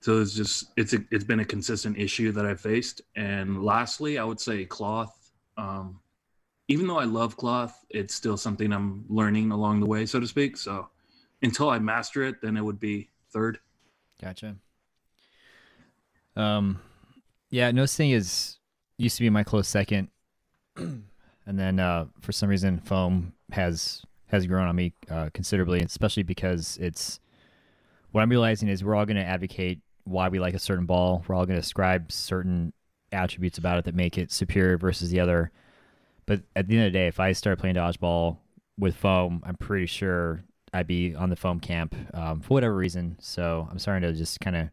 So 0.00 0.20
it's 0.20 0.34
just 0.34 0.72
it's 0.76 0.94
a, 0.94 1.04
it's 1.10 1.24
been 1.24 1.40
a 1.40 1.44
consistent 1.44 1.98
issue 1.98 2.32
that 2.32 2.46
I've 2.46 2.60
faced. 2.60 3.02
And 3.14 3.62
lastly, 3.62 4.18
I 4.18 4.24
would 4.24 4.40
say 4.40 4.64
cloth. 4.64 5.32
Um, 5.58 6.00
even 6.68 6.86
though 6.86 6.98
I 6.98 7.04
love 7.04 7.36
cloth, 7.36 7.84
it's 7.90 8.14
still 8.14 8.36
something 8.36 8.72
I'm 8.72 9.04
learning 9.08 9.52
along 9.52 9.80
the 9.80 9.86
way, 9.86 10.06
so 10.06 10.18
to 10.18 10.26
speak. 10.26 10.56
So 10.56 10.88
until 11.42 11.70
I 11.70 11.78
master 11.78 12.22
it, 12.24 12.40
then 12.42 12.56
it 12.56 12.64
would 12.64 12.80
be 12.80 13.10
third. 13.32 13.58
Gotcha. 14.20 14.56
Um, 16.34 16.80
yeah, 17.50 17.70
no 17.70 17.86
sting 17.86 18.10
is 18.10 18.58
used 18.98 19.16
to 19.16 19.22
be 19.22 19.30
my 19.30 19.44
close 19.44 19.68
second, 19.68 20.08
and 20.76 21.04
then 21.46 21.80
uh, 21.80 22.06
for 22.20 22.32
some 22.32 22.48
reason, 22.48 22.80
foam 22.80 23.32
has 23.52 24.02
has 24.26 24.46
grown 24.46 24.66
on 24.66 24.76
me 24.76 24.92
uh, 25.10 25.30
considerably, 25.32 25.80
especially 25.80 26.24
because 26.24 26.78
it's 26.80 27.20
what 28.10 28.22
I'm 28.22 28.30
realizing 28.30 28.68
is 28.68 28.82
we're 28.82 28.94
all 28.94 29.06
going 29.06 29.16
to 29.16 29.24
advocate 29.24 29.80
why 30.04 30.28
we 30.28 30.38
like 30.38 30.54
a 30.54 30.58
certain 30.58 30.86
ball. 30.86 31.24
We're 31.26 31.34
all 31.34 31.46
going 31.46 31.56
to 31.56 31.60
ascribe 31.60 32.10
certain 32.10 32.72
attributes 33.12 33.58
about 33.58 33.78
it 33.78 33.84
that 33.84 33.94
make 33.94 34.18
it 34.18 34.32
superior 34.32 34.78
versus 34.78 35.10
the 35.10 35.20
other. 35.20 35.50
But 36.26 36.42
at 36.56 36.66
the 36.66 36.76
end 36.76 36.86
of 36.86 36.92
the 36.92 36.98
day, 36.98 37.06
if 37.06 37.20
I 37.20 37.32
start 37.32 37.58
playing 37.58 37.76
dodgeball 37.76 38.38
with 38.78 38.96
foam, 38.96 39.42
I'm 39.46 39.56
pretty 39.56 39.86
sure 39.86 40.44
I'd 40.76 40.86
be 40.86 41.14
on 41.14 41.30
the 41.30 41.36
foam 41.36 41.58
camp 41.58 41.94
um, 42.12 42.40
for 42.40 42.54
whatever 42.54 42.74
reason. 42.74 43.16
So 43.18 43.66
I'm 43.70 43.78
starting 43.78 44.08
to 44.08 44.16
just 44.16 44.40
kind 44.40 44.56
of 44.56 44.68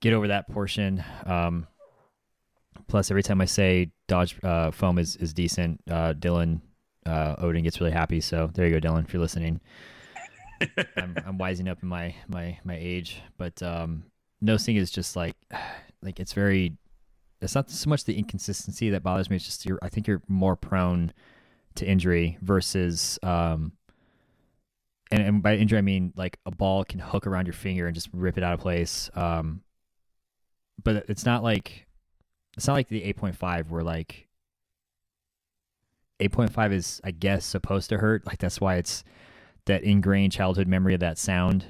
get 0.00 0.12
over 0.12 0.28
that 0.28 0.50
portion. 0.50 1.04
Um, 1.24 1.66
plus, 2.88 3.10
every 3.10 3.22
time 3.22 3.40
I 3.40 3.44
say 3.44 3.92
dodge 4.08 4.36
uh, 4.42 4.72
foam 4.72 4.98
is 4.98 5.16
is 5.16 5.32
decent, 5.32 5.80
uh, 5.88 6.14
Dylan 6.14 6.60
uh, 7.06 7.36
Odin 7.38 7.62
gets 7.62 7.80
really 7.80 7.92
happy. 7.92 8.20
So 8.20 8.50
there 8.52 8.66
you 8.66 8.80
go, 8.80 8.88
Dylan, 8.88 9.04
if 9.04 9.12
you're 9.12 9.22
listening. 9.22 9.60
I'm, 10.96 11.16
I'm 11.24 11.38
wising 11.38 11.70
up 11.70 11.82
in 11.82 11.88
my 11.88 12.14
my 12.28 12.58
my 12.64 12.76
age, 12.76 13.22
but 13.38 13.62
um, 13.62 14.04
No 14.40 14.56
sting 14.56 14.76
is 14.76 14.90
just 14.90 15.14
like 15.14 15.36
like 16.02 16.18
it's 16.18 16.32
very 16.32 16.76
it's 17.40 17.54
not 17.54 17.70
so 17.70 17.90
much 17.90 18.04
the 18.04 18.18
inconsistency 18.18 18.90
that 18.90 19.04
bothers 19.04 19.30
me. 19.30 19.36
It's 19.36 19.44
just 19.44 19.66
you're 19.66 19.78
I 19.82 19.88
think 19.88 20.08
you're 20.08 20.22
more 20.26 20.56
prone 20.56 21.12
to 21.76 21.86
injury 21.86 22.38
versus 22.42 23.18
um 23.22 23.72
and, 25.12 25.22
and 25.22 25.42
by 25.42 25.56
injury 25.56 25.78
I 25.78 25.82
mean 25.82 26.12
like 26.16 26.38
a 26.46 26.50
ball 26.50 26.84
can 26.84 26.98
hook 26.98 27.26
around 27.26 27.46
your 27.46 27.52
finger 27.52 27.86
and 27.86 27.94
just 27.94 28.08
rip 28.12 28.38
it 28.38 28.44
out 28.44 28.54
of 28.54 28.60
place. 28.60 29.10
Um 29.14 29.62
but 30.82 31.04
it's 31.08 31.24
not 31.24 31.42
like 31.42 31.86
it's 32.56 32.66
not 32.66 32.74
like 32.74 32.88
the 32.88 33.02
8.5 33.12 33.68
where 33.68 33.82
like 33.82 34.28
8.5 36.20 36.72
is 36.72 37.00
I 37.04 37.10
guess 37.10 37.44
supposed 37.44 37.88
to 37.90 37.98
hurt. 37.98 38.26
Like 38.26 38.38
that's 38.38 38.60
why 38.60 38.76
it's 38.76 39.04
that 39.66 39.84
ingrained 39.84 40.32
childhood 40.32 40.66
memory 40.66 40.94
of 40.94 41.00
that 41.00 41.18
sound. 41.18 41.66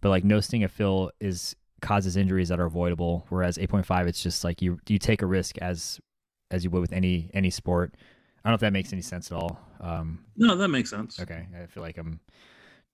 But 0.00 0.10
like 0.10 0.24
no 0.24 0.40
sting 0.40 0.64
of 0.64 0.72
Phil 0.72 1.10
is 1.20 1.54
causes 1.80 2.16
injuries 2.16 2.48
that 2.48 2.60
are 2.60 2.66
avoidable. 2.66 3.26
Whereas 3.28 3.58
8.5, 3.58 4.06
it's 4.06 4.22
just 4.22 4.44
like 4.44 4.60
you 4.60 4.78
you 4.88 4.98
take 4.98 5.22
a 5.22 5.26
risk 5.26 5.58
as 5.58 6.00
as 6.50 6.64
you 6.64 6.70
would 6.70 6.80
with 6.80 6.92
any 6.92 7.30
any 7.32 7.50
sport. 7.50 7.94
I 8.44 8.48
don't 8.48 8.52
know 8.52 8.54
if 8.56 8.60
that 8.60 8.72
makes 8.72 8.92
any 8.92 9.02
sense 9.02 9.30
at 9.30 9.36
all. 9.36 9.60
Um, 9.80 10.24
no, 10.36 10.56
that 10.56 10.68
makes 10.68 10.90
sense. 10.90 11.20
Okay, 11.20 11.46
I 11.60 11.66
feel 11.66 11.82
like 11.82 11.96
I'm 11.96 12.18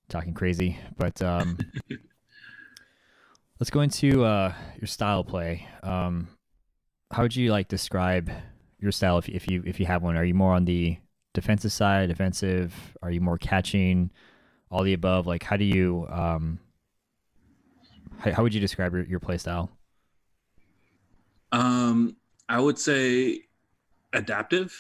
talking 0.08 0.34
crazy, 0.34 0.78
but 0.96 1.20
um, 1.22 1.58
let's 3.60 3.70
go 3.70 3.80
into 3.80 4.24
uh, 4.24 4.52
your 4.80 4.86
style 4.86 5.24
play. 5.24 5.66
Um, 5.82 6.28
how 7.10 7.22
would 7.22 7.36
you 7.36 7.50
like 7.50 7.68
describe 7.68 8.30
your 8.78 8.92
style 8.92 9.18
if 9.18 9.28
if 9.28 9.48
you 9.48 9.62
if 9.66 9.80
you 9.80 9.86
have 9.86 10.02
one? 10.02 10.16
Are 10.16 10.24
you 10.24 10.34
more 10.34 10.54
on 10.54 10.64
the 10.64 10.98
defensive 11.34 11.72
side, 11.72 12.08
defensive? 12.08 12.74
Are 13.02 13.10
you 13.10 13.20
more 13.20 13.38
catching? 13.38 14.10
All 14.70 14.82
the 14.82 14.92
above. 14.92 15.26
Like, 15.26 15.42
how 15.42 15.56
do 15.56 15.64
you 15.64 16.06
um, 16.10 16.58
how, 18.18 18.32
how 18.32 18.42
would 18.42 18.54
you 18.54 18.60
describe 18.60 18.92
your, 18.92 19.04
your 19.04 19.20
play 19.20 19.38
style? 19.38 19.70
Um, 21.52 22.16
I 22.48 22.60
would 22.60 22.78
say 22.78 23.44
adaptive, 24.12 24.74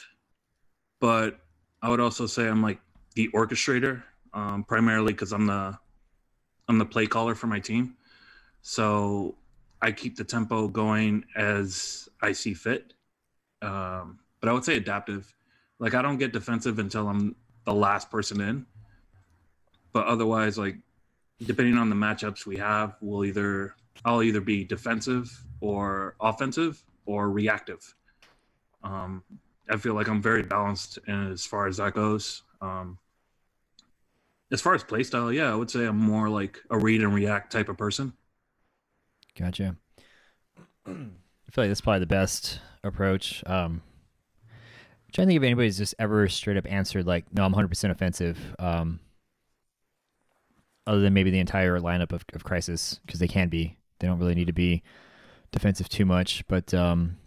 but 1.00 1.40
I 1.82 1.88
would 1.88 2.00
also 2.00 2.26
say 2.26 2.46
I'm 2.46 2.62
like 2.62 2.80
the 3.14 3.28
orchestrator, 3.34 4.02
um, 4.34 4.64
primarily 4.64 5.12
because 5.12 5.32
I'm 5.32 5.46
the 5.46 5.78
I'm 6.68 6.78
the 6.78 6.84
play 6.84 7.06
caller 7.06 7.34
for 7.34 7.46
my 7.46 7.60
team. 7.60 7.96
So 8.62 9.36
I 9.80 9.92
keep 9.92 10.16
the 10.16 10.24
tempo 10.24 10.68
going 10.68 11.24
as 11.36 12.08
I 12.20 12.32
see 12.32 12.54
fit. 12.54 12.92
Um, 13.62 14.18
but 14.40 14.48
I 14.48 14.52
would 14.52 14.64
say 14.64 14.76
adaptive. 14.76 15.34
Like 15.78 15.94
I 15.94 16.02
don't 16.02 16.18
get 16.18 16.32
defensive 16.32 16.78
until 16.78 17.08
I'm 17.08 17.36
the 17.64 17.74
last 17.74 18.10
person 18.10 18.40
in. 18.40 18.66
But 19.92 20.06
otherwise, 20.06 20.58
like 20.58 20.76
depending 21.44 21.78
on 21.78 21.88
the 21.88 21.96
matchups 21.96 22.46
we 22.46 22.56
have, 22.56 22.96
we'll 23.00 23.24
either 23.24 23.74
I'll 24.04 24.22
either 24.22 24.40
be 24.40 24.64
defensive 24.64 25.44
or 25.60 26.14
offensive 26.20 26.82
or 27.06 27.30
reactive. 27.30 27.94
Um, 28.84 29.22
I 29.70 29.76
feel 29.76 29.94
like 29.94 30.08
I'm 30.08 30.22
very 30.22 30.42
balanced 30.42 30.98
as 31.08 31.44
far 31.44 31.66
as 31.66 31.78
that 31.78 31.94
goes. 31.94 32.42
Um, 32.60 32.98
as 34.50 34.60
far 34.60 34.74
as 34.74 34.82
playstyle, 34.84 35.34
yeah, 35.34 35.52
I 35.52 35.54
would 35.54 35.70
say 35.70 35.84
I'm 35.84 35.98
more 35.98 36.28
like 36.28 36.58
a 36.70 36.78
read 36.78 37.02
and 37.02 37.14
react 37.14 37.52
type 37.52 37.68
of 37.68 37.76
person. 37.76 38.12
Gotcha. 39.38 39.76
I 40.86 40.90
feel 40.90 41.64
like 41.64 41.70
that's 41.70 41.80
probably 41.80 42.00
the 42.00 42.06
best 42.06 42.60
approach. 42.82 43.42
Um, 43.46 43.82
I'm 44.50 45.12
trying 45.12 45.26
to 45.26 45.30
think 45.30 45.36
if 45.38 45.44
anybody's 45.44 45.78
just 45.78 45.94
ever 45.98 46.28
straight 46.28 46.56
up 46.56 46.66
answered 46.70 47.06
like, 47.06 47.32
"No, 47.32 47.44
I'm 47.44 47.54
100% 47.54 47.90
offensive." 47.90 48.38
Um, 48.58 49.00
other 50.86 51.00
than 51.00 51.12
maybe 51.12 51.30
the 51.30 51.38
entire 51.38 51.78
lineup 51.80 52.12
of, 52.12 52.24
of 52.32 52.44
Crysis, 52.44 52.98
because 53.04 53.20
they 53.20 53.28
can 53.28 53.48
be. 53.48 53.76
They 53.98 54.06
don't 54.06 54.18
really 54.18 54.34
need 54.34 54.46
to 54.46 54.52
be 54.52 54.82
defensive 55.52 55.88
too 55.88 56.06
much. 56.06 56.46
But 56.48 56.72
um, 56.72 57.18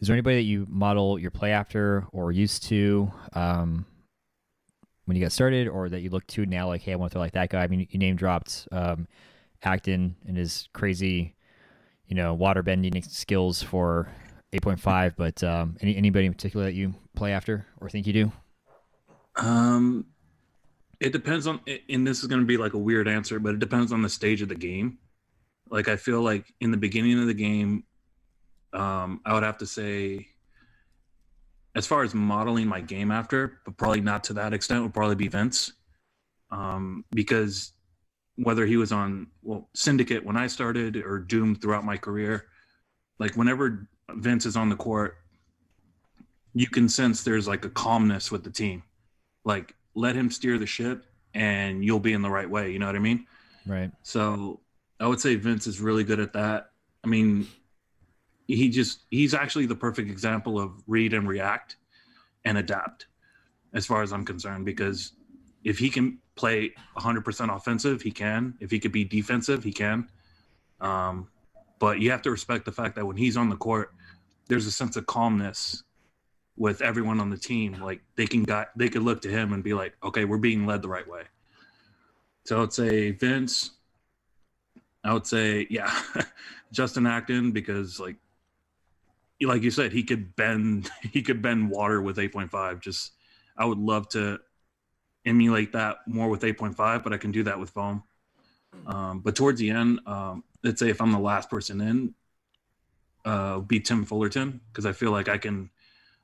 is 0.00 0.08
there 0.08 0.14
anybody 0.14 0.36
that 0.36 0.42
you 0.42 0.66
model 0.68 1.18
your 1.18 1.30
play 1.30 1.52
after 1.52 2.06
or 2.12 2.32
used 2.32 2.64
to 2.64 3.10
um, 3.32 3.86
when 5.04 5.16
you 5.16 5.22
got 5.22 5.32
started, 5.32 5.68
or 5.68 5.88
that 5.88 6.00
you 6.00 6.10
look 6.10 6.26
to 6.28 6.46
now, 6.46 6.68
like, 6.68 6.82
hey, 6.82 6.92
I 6.92 6.96
want 6.96 7.10
to 7.10 7.14
throw 7.14 7.22
like 7.22 7.32
that 7.32 7.50
guy? 7.50 7.62
I 7.62 7.66
mean, 7.66 7.86
you 7.90 7.98
name 7.98 8.16
dropped 8.16 8.68
um, 8.70 9.08
Acton 9.62 10.16
and 10.26 10.36
his 10.36 10.68
crazy, 10.72 11.34
you 12.06 12.14
know, 12.14 12.34
water 12.34 12.62
bending 12.62 13.02
skills 13.02 13.62
for 13.62 14.08
8.5. 14.52 15.14
But 15.16 15.42
um, 15.42 15.76
any 15.80 15.96
anybody 15.96 16.26
in 16.26 16.32
particular 16.32 16.66
that 16.66 16.74
you 16.74 16.94
play 17.14 17.32
after 17.32 17.66
or 17.80 17.88
think 17.88 18.06
you 18.06 18.12
do? 18.12 18.32
Um, 19.36 20.06
it 21.00 21.12
depends 21.12 21.46
on, 21.46 21.60
and 21.88 22.06
this 22.06 22.20
is 22.20 22.28
going 22.28 22.40
to 22.40 22.46
be 22.46 22.56
like 22.56 22.74
a 22.74 22.78
weird 22.78 23.08
answer, 23.08 23.40
but 23.40 23.54
it 23.54 23.58
depends 23.58 23.92
on 23.92 24.02
the 24.02 24.08
stage 24.08 24.42
of 24.42 24.48
the 24.48 24.54
game. 24.54 24.98
Like 25.68 25.88
I 25.88 25.96
feel 25.96 26.20
like 26.22 26.52
in 26.60 26.70
the 26.70 26.76
beginning 26.76 27.18
of 27.18 27.26
the 27.26 27.34
game, 27.34 27.84
um, 28.72 29.20
I 29.24 29.34
would 29.34 29.42
have 29.42 29.58
to 29.58 29.66
say, 29.66 30.28
as 31.74 31.86
far 31.86 32.02
as 32.02 32.14
modeling 32.14 32.66
my 32.66 32.80
game 32.80 33.10
after, 33.10 33.60
but 33.64 33.76
probably 33.76 34.00
not 34.00 34.24
to 34.24 34.34
that 34.34 34.52
extent, 34.52 34.82
would 34.82 34.94
probably 34.94 35.14
be 35.14 35.28
Vince, 35.28 35.72
um, 36.50 37.04
because 37.10 37.72
whether 38.36 38.66
he 38.66 38.76
was 38.76 38.92
on 38.92 39.26
well 39.42 39.68
Syndicate 39.74 40.24
when 40.24 40.36
I 40.36 40.46
started 40.46 40.96
or 40.96 41.18
Doom 41.18 41.54
throughout 41.54 41.84
my 41.84 41.96
career, 41.96 42.46
like 43.18 43.36
whenever 43.36 43.88
Vince 44.10 44.46
is 44.46 44.56
on 44.56 44.68
the 44.68 44.76
court, 44.76 45.16
you 46.54 46.66
can 46.66 46.88
sense 46.88 47.22
there's 47.22 47.48
like 47.48 47.64
a 47.64 47.70
calmness 47.70 48.30
with 48.30 48.44
the 48.44 48.50
team. 48.50 48.82
Like 49.44 49.74
let 49.94 50.14
him 50.14 50.30
steer 50.30 50.58
the 50.58 50.66
ship 50.66 51.06
and 51.34 51.84
you'll 51.84 52.00
be 52.00 52.12
in 52.12 52.22
the 52.22 52.30
right 52.30 52.48
way. 52.48 52.70
You 52.70 52.78
know 52.78 52.86
what 52.86 52.96
I 52.96 53.00
mean? 53.00 53.26
Right. 53.66 53.90
So 54.02 54.60
I 55.00 55.06
would 55.06 55.20
say 55.20 55.34
Vince 55.36 55.66
is 55.66 55.80
really 55.80 56.04
good 56.04 56.20
at 56.20 56.32
that. 56.34 56.70
I 57.04 57.08
mean, 57.08 57.46
he 58.46 58.68
just 58.68 59.00
he's 59.10 59.34
actually 59.34 59.66
the 59.66 59.74
perfect 59.74 60.10
example 60.10 60.58
of 60.58 60.82
read 60.86 61.14
and 61.14 61.28
react 61.28 61.76
and 62.44 62.58
adapt 62.58 63.06
as 63.72 63.86
far 63.86 64.02
as 64.02 64.12
I'm 64.12 64.24
concerned 64.24 64.64
because 64.64 65.12
if 65.64 65.78
he 65.78 65.88
can 65.88 66.18
play 66.34 66.72
100% 66.96 67.54
offensive, 67.54 68.02
he 68.02 68.10
can. 68.10 68.54
If 68.60 68.70
he 68.70 68.78
could 68.80 68.92
be 68.92 69.04
defensive, 69.04 69.62
he 69.62 69.72
can. 69.72 70.08
Um, 70.80 71.28
but 71.78 72.00
you 72.00 72.10
have 72.10 72.22
to 72.22 72.30
respect 72.30 72.64
the 72.64 72.72
fact 72.72 72.96
that 72.96 73.06
when 73.06 73.16
he's 73.16 73.36
on 73.36 73.48
the 73.48 73.56
court, 73.56 73.92
there's 74.48 74.66
a 74.66 74.72
sense 74.72 74.96
of 74.96 75.06
calmness 75.06 75.84
with 76.56 76.82
everyone 76.82 77.20
on 77.20 77.30
the 77.30 77.36
team. 77.36 77.80
Like 77.80 78.02
they 78.16 78.26
can 78.26 78.42
got 78.42 78.68
they 78.76 78.88
could 78.88 79.02
look 79.02 79.22
to 79.22 79.28
him 79.28 79.52
and 79.52 79.62
be 79.62 79.74
like, 79.74 79.94
okay, 80.02 80.24
we're 80.24 80.38
being 80.38 80.66
led 80.66 80.82
the 80.82 80.88
right 80.88 81.08
way. 81.08 81.22
So 82.44 82.62
I'd 82.62 82.72
say 82.72 83.12
Vince. 83.12 83.72
I 85.04 85.12
would 85.12 85.26
say 85.26 85.66
yeah, 85.70 85.92
Justin 86.72 87.06
Acton 87.06 87.52
because 87.52 87.98
like 87.98 88.16
like 89.40 89.62
you 89.62 89.70
said, 89.70 89.92
he 89.92 90.02
could 90.02 90.36
bend 90.36 90.90
he 91.12 91.22
could 91.22 91.42
bend 91.42 91.70
water 91.70 92.00
with 92.00 92.16
8.5. 92.16 92.80
Just 92.80 93.12
I 93.56 93.64
would 93.64 93.78
love 93.78 94.08
to 94.10 94.38
emulate 95.24 95.72
that 95.72 95.98
more 96.06 96.28
with 96.28 96.42
8.5, 96.42 97.04
but 97.04 97.12
I 97.12 97.16
can 97.16 97.30
do 97.30 97.44
that 97.44 97.58
with 97.58 97.70
foam. 97.70 98.02
Um, 98.86 99.20
but 99.20 99.36
towards 99.36 99.60
the 99.60 99.70
end, 99.70 100.00
um, 100.06 100.44
let's 100.64 100.80
say 100.80 100.88
if 100.88 101.00
I'm 101.00 101.12
the 101.12 101.18
last 101.18 101.50
person 101.50 101.80
in, 101.80 102.14
uh, 103.24 103.60
be 103.60 103.78
Tim 103.78 104.04
Fullerton 104.04 104.60
because 104.70 104.86
I 104.86 104.92
feel 104.92 105.12
like 105.12 105.28
I 105.28 105.38
can 105.38 105.70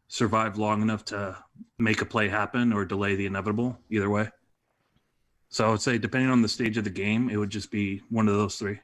survive 0.08 0.58
long 0.58 0.82
enough 0.82 1.04
to 1.06 1.36
make 1.78 2.00
a 2.00 2.04
play 2.04 2.28
happen 2.28 2.72
or 2.72 2.84
delay 2.84 3.14
the 3.14 3.26
inevitable 3.26 3.78
either 3.90 4.10
way. 4.10 4.28
So 5.50 5.66
I 5.66 5.70
would 5.70 5.80
say, 5.80 5.98
depending 5.98 6.30
on 6.30 6.42
the 6.42 6.48
stage 6.48 6.76
of 6.76 6.84
the 6.84 6.90
game, 6.90 7.30
it 7.30 7.36
would 7.36 7.50
just 7.50 7.70
be 7.70 8.02
one 8.10 8.28
of 8.28 8.34
those 8.34 8.56
three. 8.56 8.80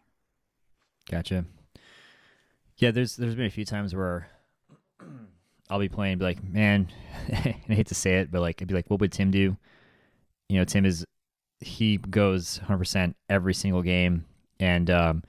Gotcha. 1.11 1.45
Yeah, 2.77 2.91
there's 2.91 3.17
there's 3.17 3.35
been 3.35 3.47
a 3.47 3.51
few 3.51 3.65
times 3.65 3.95
where 3.95 4.29
I'll 5.71 5.79
be 5.79 5.89
playing, 5.89 6.19
be 6.19 6.25
like, 6.25 6.43
man, 6.43 6.89
and 7.29 7.55
I 7.69 7.75
hate 7.75 7.89
to 7.89 7.95
say 7.95 8.17
it, 8.19 8.31
but 8.31 8.41
like, 8.41 8.61
I'd 8.61 8.69
be 8.69 8.75
like, 8.75 8.91
what 8.91 9.01
would 9.01 9.13
Tim 9.13 9.31
do? 9.31 9.57
You 10.49 10.59
know, 10.59 10.65
Tim 10.65 10.85
is 10.85 11.05
he 11.61 11.97
goes 11.97 12.59
100 12.59 12.79
percent 12.79 13.17
every 13.31 13.55
single 13.55 13.83
game, 13.83 14.25
and 14.61 14.91
um, 14.91 15.23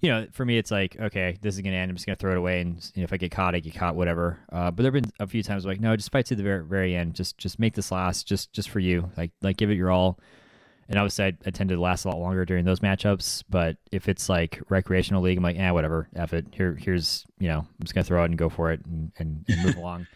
you 0.00 0.10
know, 0.10 0.26
for 0.32 0.44
me, 0.44 0.56
it's 0.56 0.70
like, 0.70 0.98
okay, 0.98 1.36
this 1.42 1.54
is 1.54 1.60
gonna 1.60 1.76
end. 1.76 1.90
I'm 1.90 1.96
just 1.96 2.06
gonna 2.06 2.16
throw 2.16 2.32
it 2.32 2.38
away, 2.38 2.60
and 2.60 2.76
you 2.94 3.02
know, 3.02 3.04
if 3.04 3.12
I 3.12 3.18
get 3.18 3.30
caught, 3.30 3.54
I 3.54 3.60
get 3.60 3.74
caught, 3.74 3.96
whatever. 3.96 4.38
Uh, 4.50 4.70
but 4.70 4.82
there've 4.82 4.94
been 4.94 5.10
a 5.20 5.26
few 5.26 5.42
times 5.42 5.66
like, 5.66 5.80
no, 5.80 5.94
just 5.96 6.10
fight 6.10 6.26
to 6.26 6.34
the 6.34 6.42
very, 6.42 6.64
very 6.64 6.96
end. 6.96 7.14
Just, 7.14 7.36
just 7.36 7.58
make 7.58 7.74
this 7.74 7.92
last, 7.92 8.26
just, 8.26 8.52
just 8.52 8.70
for 8.70 8.80
you. 8.80 9.10
Like, 9.16 9.30
like 9.42 9.58
give 9.58 9.70
it 9.70 9.74
your 9.74 9.90
all. 9.90 10.18
And 10.90 10.98
obviously, 10.98 11.26
I, 11.26 11.32
I 11.46 11.50
tend 11.50 11.70
to 11.70 11.80
last 11.80 12.04
a 12.04 12.08
lot 12.08 12.18
longer 12.18 12.44
during 12.44 12.64
those 12.64 12.80
matchups. 12.80 13.44
But 13.48 13.76
if 13.90 14.08
it's 14.08 14.28
like 14.28 14.60
recreational 14.68 15.22
league, 15.22 15.38
I'm 15.38 15.44
like, 15.44 15.58
eh, 15.58 15.70
whatever, 15.70 16.08
f 16.14 16.34
it. 16.34 16.46
Here, 16.52 16.76
here's, 16.78 17.24
you 17.38 17.48
know, 17.48 17.60
I'm 17.60 17.82
just 17.82 17.94
gonna 17.94 18.04
throw 18.04 18.22
it 18.22 18.26
and 18.26 18.36
go 18.36 18.48
for 18.48 18.72
it 18.72 18.84
and, 18.84 19.12
and, 19.18 19.44
and 19.48 19.62
move 19.64 19.76
along. 19.76 20.08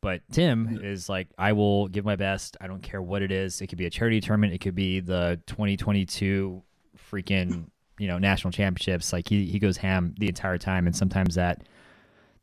But 0.00 0.22
Tim 0.30 0.80
is 0.82 1.08
like, 1.08 1.28
I 1.36 1.52
will 1.52 1.88
give 1.88 2.04
my 2.04 2.16
best. 2.16 2.56
I 2.60 2.68
don't 2.68 2.82
care 2.82 3.02
what 3.02 3.22
it 3.22 3.32
is. 3.32 3.60
It 3.60 3.66
could 3.66 3.78
be 3.78 3.86
a 3.86 3.90
charity 3.90 4.20
tournament. 4.20 4.54
It 4.54 4.60
could 4.60 4.76
be 4.76 5.00
the 5.00 5.40
2022 5.46 6.62
freaking 7.10 7.66
you 7.98 8.08
know 8.08 8.18
national 8.18 8.50
championships 8.50 9.12
like 9.12 9.28
he, 9.28 9.46
he 9.46 9.58
goes 9.58 9.76
ham 9.76 10.14
the 10.18 10.28
entire 10.28 10.58
time 10.58 10.86
and 10.86 10.94
sometimes 10.94 11.34
that 11.34 11.62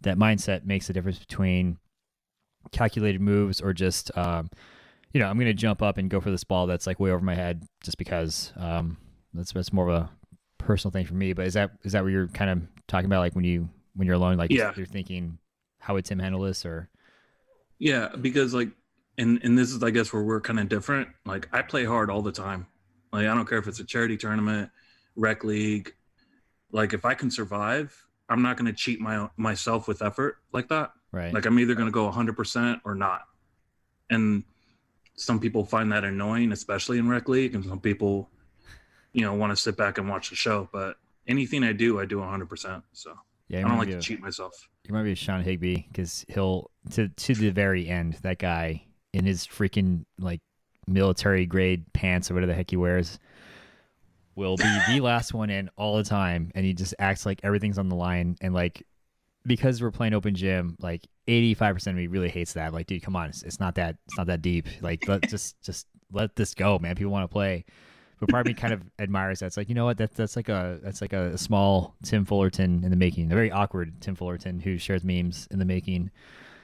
that 0.02 0.18
mindset 0.18 0.66
makes 0.66 0.90
a 0.90 0.94
difference 0.94 1.20
between 1.20 1.78
calculated 2.72 3.22
moves 3.22 3.62
or 3.62 3.74
just 3.74 4.16
um, 4.18 4.50
you 5.14 5.20
know 5.20 5.28
i'm 5.28 5.38
going 5.38 5.48
to 5.48 5.54
jump 5.54 5.82
up 5.82 5.98
and 5.98 6.10
go 6.10 6.20
for 6.20 6.32
this 6.32 6.44
ball 6.44 6.68
that's 6.68 6.88
like 6.88 7.00
way 7.00 7.12
over 7.12 7.24
my 7.24 7.36
head 7.36 7.66
just 7.84 7.98
because 7.98 8.52
um, 8.58 8.98
that's 9.34 9.52
that's 9.54 9.74
more 9.74 9.90
of 9.90 9.96
a 9.96 10.10
personal 10.58 10.92
thing 10.92 11.06
for 11.06 11.14
me 11.14 11.34
but 11.34 11.46
is 11.46 11.54
that 11.54 11.72
is 11.84 11.92
that 11.92 12.04
what 12.04 12.12
you're 12.12 12.28
kind 12.28 12.50
of 12.50 12.62
talking 12.88 13.06
about 13.06 13.20
like 13.20 13.36
when 13.36 13.44
you 13.44 13.70
when 13.96 14.06
you're 14.06 14.16
alone 14.16 14.38
like 14.38 14.52
yeah. 14.52 14.72
you're 14.76 14.86
thinking 14.86 15.38
how 15.80 15.94
would 15.94 16.06
tim 16.06 16.20
handle 16.20 16.42
this 16.42 16.66
or 16.66 16.90
yeah 17.80 18.10
because 18.22 18.54
like 18.54 18.70
and 19.18 19.40
and 19.44 19.58
this 19.58 19.72
is 19.72 19.84
i 19.84 19.90
guess 19.90 20.14
where 20.14 20.24
we're 20.24 20.40
kind 20.40 20.60
of 20.60 20.70
different 20.70 21.10
like 21.26 21.50
i 21.52 21.62
play 21.62 21.84
hard 21.84 22.10
all 22.10 22.22
the 22.22 22.32
time 22.32 22.66
like 23.12 23.28
i 23.28 23.36
don't 23.36 23.48
care 23.48 23.58
if 23.58 23.68
it's 23.68 23.80
a 23.80 23.84
charity 23.84 24.16
tournament 24.16 24.70
rec 25.16 25.44
league. 25.44 25.94
Like 26.72 26.94
if 26.94 27.06
I 27.06 27.14
can 27.14 27.30
survive, 27.30 27.96
I'm 28.30 28.42
not 28.42 28.58
going 28.58 28.66
to 28.66 28.74
cheat 28.74 29.00
my 29.00 29.30
myself 29.38 29.88
with 29.88 30.02
effort 30.02 30.38
like 30.52 30.70
that. 30.70 30.92
Right. 31.12 31.34
Like 31.34 31.46
I'm 31.46 31.60
either 31.60 31.76
going 31.76 31.88
to 31.88 31.92
go 31.92 32.10
100% 32.10 32.82
or 32.84 32.96
not. 32.96 33.22
And 34.10 34.44
some 35.16 35.40
people 35.40 35.66
find 35.66 35.92
that 35.92 36.04
annoying, 36.04 36.52
especially 36.52 36.98
in 36.98 37.08
rec 37.08 37.30
league, 37.30 37.56
and 37.56 37.64
some 37.66 37.80
people, 37.80 38.30
you 39.14 39.22
know, 39.22 39.34
want 39.34 39.52
to 39.52 39.56
sit 39.56 39.78
back 39.78 39.98
and 39.98 40.10
watch 40.10 40.30
the 40.30 40.36
show. 40.36 40.70
But 40.72 40.98
anything 41.28 41.64
I 41.64 41.74
do, 41.74 42.00
I 42.00 42.06
do 42.06 42.18
100%. 42.18 42.84
So. 42.94 43.18
Yeah, 43.50 43.60
I 43.60 43.62
don't 43.70 43.78
like 43.78 43.90
to 43.90 44.00
cheat 44.00 44.22
myself. 44.22 44.70
You 44.86 44.94
might 44.94 45.04
be 45.04 45.16
Sean 45.16 45.44
Higby 45.44 45.86
because 45.90 46.26
he'll 46.28 46.72
to 46.92 47.10
to 47.10 47.36
the 47.36 47.52
very 47.52 47.88
end. 47.88 48.14
That 48.24 48.40
guy 48.40 48.86
in 49.12 49.26
his 49.26 49.46
freaking 49.46 50.06
like 50.18 50.42
military 50.88 51.46
grade 51.46 51.86
pants 51.94 52.32
or 52.32 52.34
whatever 52.34 52.52
the 52.52 52.56
heck 52.56 52.72
he 52.72 52.78
wears 52.78 53.20
will 54.36 54.58
be 54.58 54.80
the 54.88 55.02
last 55.02 55.34
one 55.34 55.50
in 55.50 55.70
all 55.76 55.98
the 55.98 56.04
time, 56.04 56.52
and 56.56 56.66
he 56.66 56.74
just 56.74 56.96
acts 56.98 57.26
like 57.26 57.42
everything's 57.44 57.78
on 57.78 57.90
the 57.90 57.96
line. 57.96 58.38
And 58.42 58.54
like 58.54 58.88
because 59.46 59.82
we're 59.82 59.92
playing 59.92 60.14
open 60.14 60.36
gym, 60.36 60.76
like 60.80 61.08
eighty 61.28 61.54
five 61.54 61.76
percent 61.76 61.96
of 61.96 62.00
me 62.00 62.08
really 62.08 62.30
hates 62.30 62.54
that. 62.54 62.74
Like, 62.74 62.88
dude, 62.88 63.04
come 63.04 63.16
on, 63.16 63.30
it's, 63.30 63.44
it's 63.44 63.60
not 63.60 63.76
that 63.76 63.98
it's 64.08 64.18
not 64.18 64.28
that 64.28 64.42
deep. 64.42 64.68
Like, 64.82 65.08
let 65.08 65.22
just 65.30 65.62
just 65.62 65.88
let 66.12 66.36
this 66.36 66.54
go, 66.54 66.80
man. 66.80 66.96
People 66.96 67.12
want 67.12 67.30
to 67.30 67.34
play. 67.34 67.66
But 68.20 68.30
part 68.30 68.48
of 68.48 68.48
me 68.48 68.54
kind 68.54 68.74
of 68.74 68.84
admires 69.00 69.40
that. 69.40 69.48
It's 69.48 69.58
like, 69.58 69.68
you 69.68 69.76
know 69.76 69.86
what? 69.86 69.98
That's 69.98 70.16
that's 70.16 70.36
like 70.36 70.50
a 70.50 70.80
that's 70.82 71.02
like 71.02 71.14
a, 71.14 71.32
a 71.34 71.38
small 71.38 71.96
Tim 72.04 72.26
Fullerton 72.26 72.84
in 72.84 72.90
the 72.90 72.96
making. 72.96 73.32
A 73.32 73.36
very 73.36 73.52
awkward 73.52 74.00
Tim 74.02 74.16
Fullerton 74.16 74.60
who 74.60 74.78
shares 74.78 75.04
memes 75.04 75.48
in 75.52 75.60
the 75.60 75.66
making. 75.66 76.12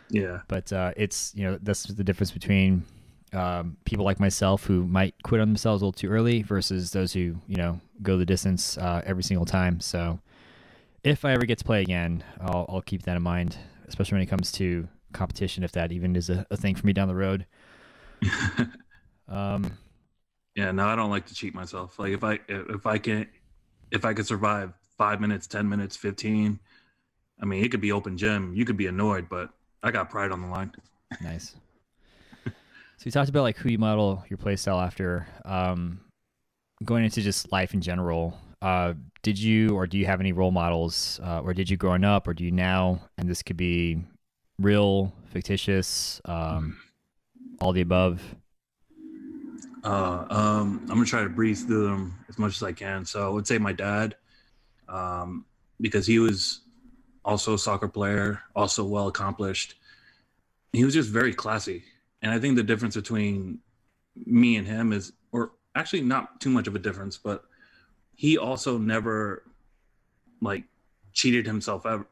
Yeah. 0.09 0.39
But 0.47 0.71
uh, 0.71 0.93
it's 0.95 1.33
you 1.35 1.43
know 1.43 1.59
that's 1.61 1.83
the 1.83 2.03
difference 2.03 2.31
between 2.31 2.83
um, 3.33 3.77
people 3.85 4.05
like 4.05 4.19
myself 4.19 4.63
who 4.63 4.87
might 4.87 5.15
quit 5.23 5.41
on 5.41 5.49
themselves 5.49 5.81
a 5.81 5.85
little 5.85 5.93
too 5.93 6.09
early 6.09 6.41
versus 6.41 6.91
those 6.91 7.13
who 7.13 7.35
you 7.47 7.57
know 7.57 7.79
go 8.01 8.17
the 8.17 8.25
distance 8.25 8.77
uh, 8.77 9.01
every 9.05 9.23
single 9.23 9.45
time. 9.45 9.79
So 9.79 10.19
if 11.03 11.25
I 11.25 11.33
ever 11.33 11.45
get 11.45 11.57
to 11.59 11.65
play 11.65 11.81
again, 11.81 12.23
I'll, 12.41 12.65
I'll 12.69 12.81
keep 12.81 13.03
that 13.03 13.15
in 13.15 13.23
mind, 13.23 13.57
especially 13.87 14.15
when 14.15 14.23
it 14.23 14.29
comes 14.29 14.51
to 14.53 14.87
competition, 15.13 15.63
if 15.63 15.71
that 15.73 15.91
even 15.91 16.15
is 16.15 16.29
a, 16.29 16.45
a 16.51 16.57
thing 16.57 16.75
for 16.75 16.85
me 16.85 16.93
down 16.93 17.07
the 17.07 17.15
road. 17.15 17.45
um, 19.27 19.77
yeah, 20.55 20.71
no, 20.71 20.87
I 20.87 20.95
don't 20.95 21.09
like 21.09 21.25
to 21.27 21.33
cheat 21.33 21.55
myself. 21.55 21.97
Like 21.99 22.11
if 22.11 22.23
I 22.23 22.39
if 22.47 22.85
I 22.85 22.97
can 22.97 23.27
if 23.91 24.05
I 24.05 24.13
could 24.13 24.27
survive 24.27 24.73
five 24.97 25.21
minutes, 25.21 25.47
ten 25.47 25.69
minutes, 25.69 25.95
fifteen, 25.95 26.59
I 27.41 27.45
mean 27.45 27.63
it 27.63 27.69
could 27.69 27.81
be 27.81 27.91
open 27.91 28.17
gym. 28.17 28.53
You 28.53 28.65
could 28.65 28.77
be 28.77 28.87
annoyed, 28.87 29.29
but 29.29 29.51
I 29.81 29.91
got 29.91 30.09
pride 30.09 30.31
on 30.31 30.41
the 30.41 30.47
line. 30.47 30.73
Nice. 31.21 31.55
So 32.45 33.05
you 33.05 33.11
talked 33.11 33.29
about 33.29 33.43
like 33.43 33.55
who 33.55 33.69
you 33.69 33.77
model 33.77 34.25
your 34.27 34.37
playstyle 34.37 34.85
after. 34.85 35.25
Um, 35.45 36.01
going 36.83 37.05
into 37.05 37.21
just 37.21 37.49
life 37.49 37.73
in 37.73 37.79
general, 37.79 38.37
uh, 38.61 38.93
did 39.21 39.39
you 39.39 39.75
or 39.75 39.87
do 39.87 39.97
you 39.97 40.05
have 40.05 40.19
any 40.19 40.31
role 40.31 40.51
models, 40.51 41.19
uh, 41.23 41.41
or 41.41 41.53
did 41.53 41.69
you 41.69 41.77
growing 41.77 42.03
up, 42.03 42.27
or 42.27 42.33
do 42.33 42.43
you 42.43 42.51
now? 42.51 43.01
And 43.17 43.29
this 43.29 43.41
could 43.43 43.57
be 43.57 44.01
real, 44.59 45.13
fictitious, 45.31 46.21
um, 46.25 46.77
all 47.61 47.73
the 47.73 47.81
above. 47.81 48.21
Uh, 49.83 50.25
um, 50.29 50.81
I'm 50.83 50.95
gonna 50.95 51.05
try 51.05 51.23
to 51.23 51.29
breeze 51.29 51.63
through 51.63 51.87
them 51.87 52.15
as 52.27 52.37
much 52.37 52.55
as 52.55 52.63
I 52.63 52.73
can. 52.73 53.05
So 53.05 53.25
I 53.25 53.29
would 53.29 53.47
say 53.47 53.57
my 53.57 53.73
dad, 53.73 54.15
um, 54.87 55.45
because 55.79 56.05
he 56.05 56.19
was 56.19 56.61
also 57.23 57.53
a 57.53 57.57
soccer 57.57 57.87
player, 57.87 58.41
also 58.55 58.83
well 58.83 59.07
accomplished. 59.07 59.75
He 60.73 60.83
was 60.83 60.93
just 60.93 61.09
very 61.09 61.33
classy 61.33 61.83
and 62.21 62.31
I 62.31 62.39
think 62.39 62.55
the 62.55 62.63
difference 62.63 62.95
between 62.95 63.59
me 64.25 64.57
and 64.57 64.67
him 64.67 64.91
is, 64.91 65.13
or 65.31 65.53
actually 65.75 66.01
not 66.01 66.41
too 66.41 66.49
much 66.49 66.67
of 66.67 66.75
a 66.75 66.79
difference, 66.79 67.17
but 67.17 67.43
he 68.19 68.37
also 68.37 68.77
never 68.77 69.43
like 70.41 70.65
cheated 71.13 71.45
himself 71.45 71.85
ever, 71.85 72.05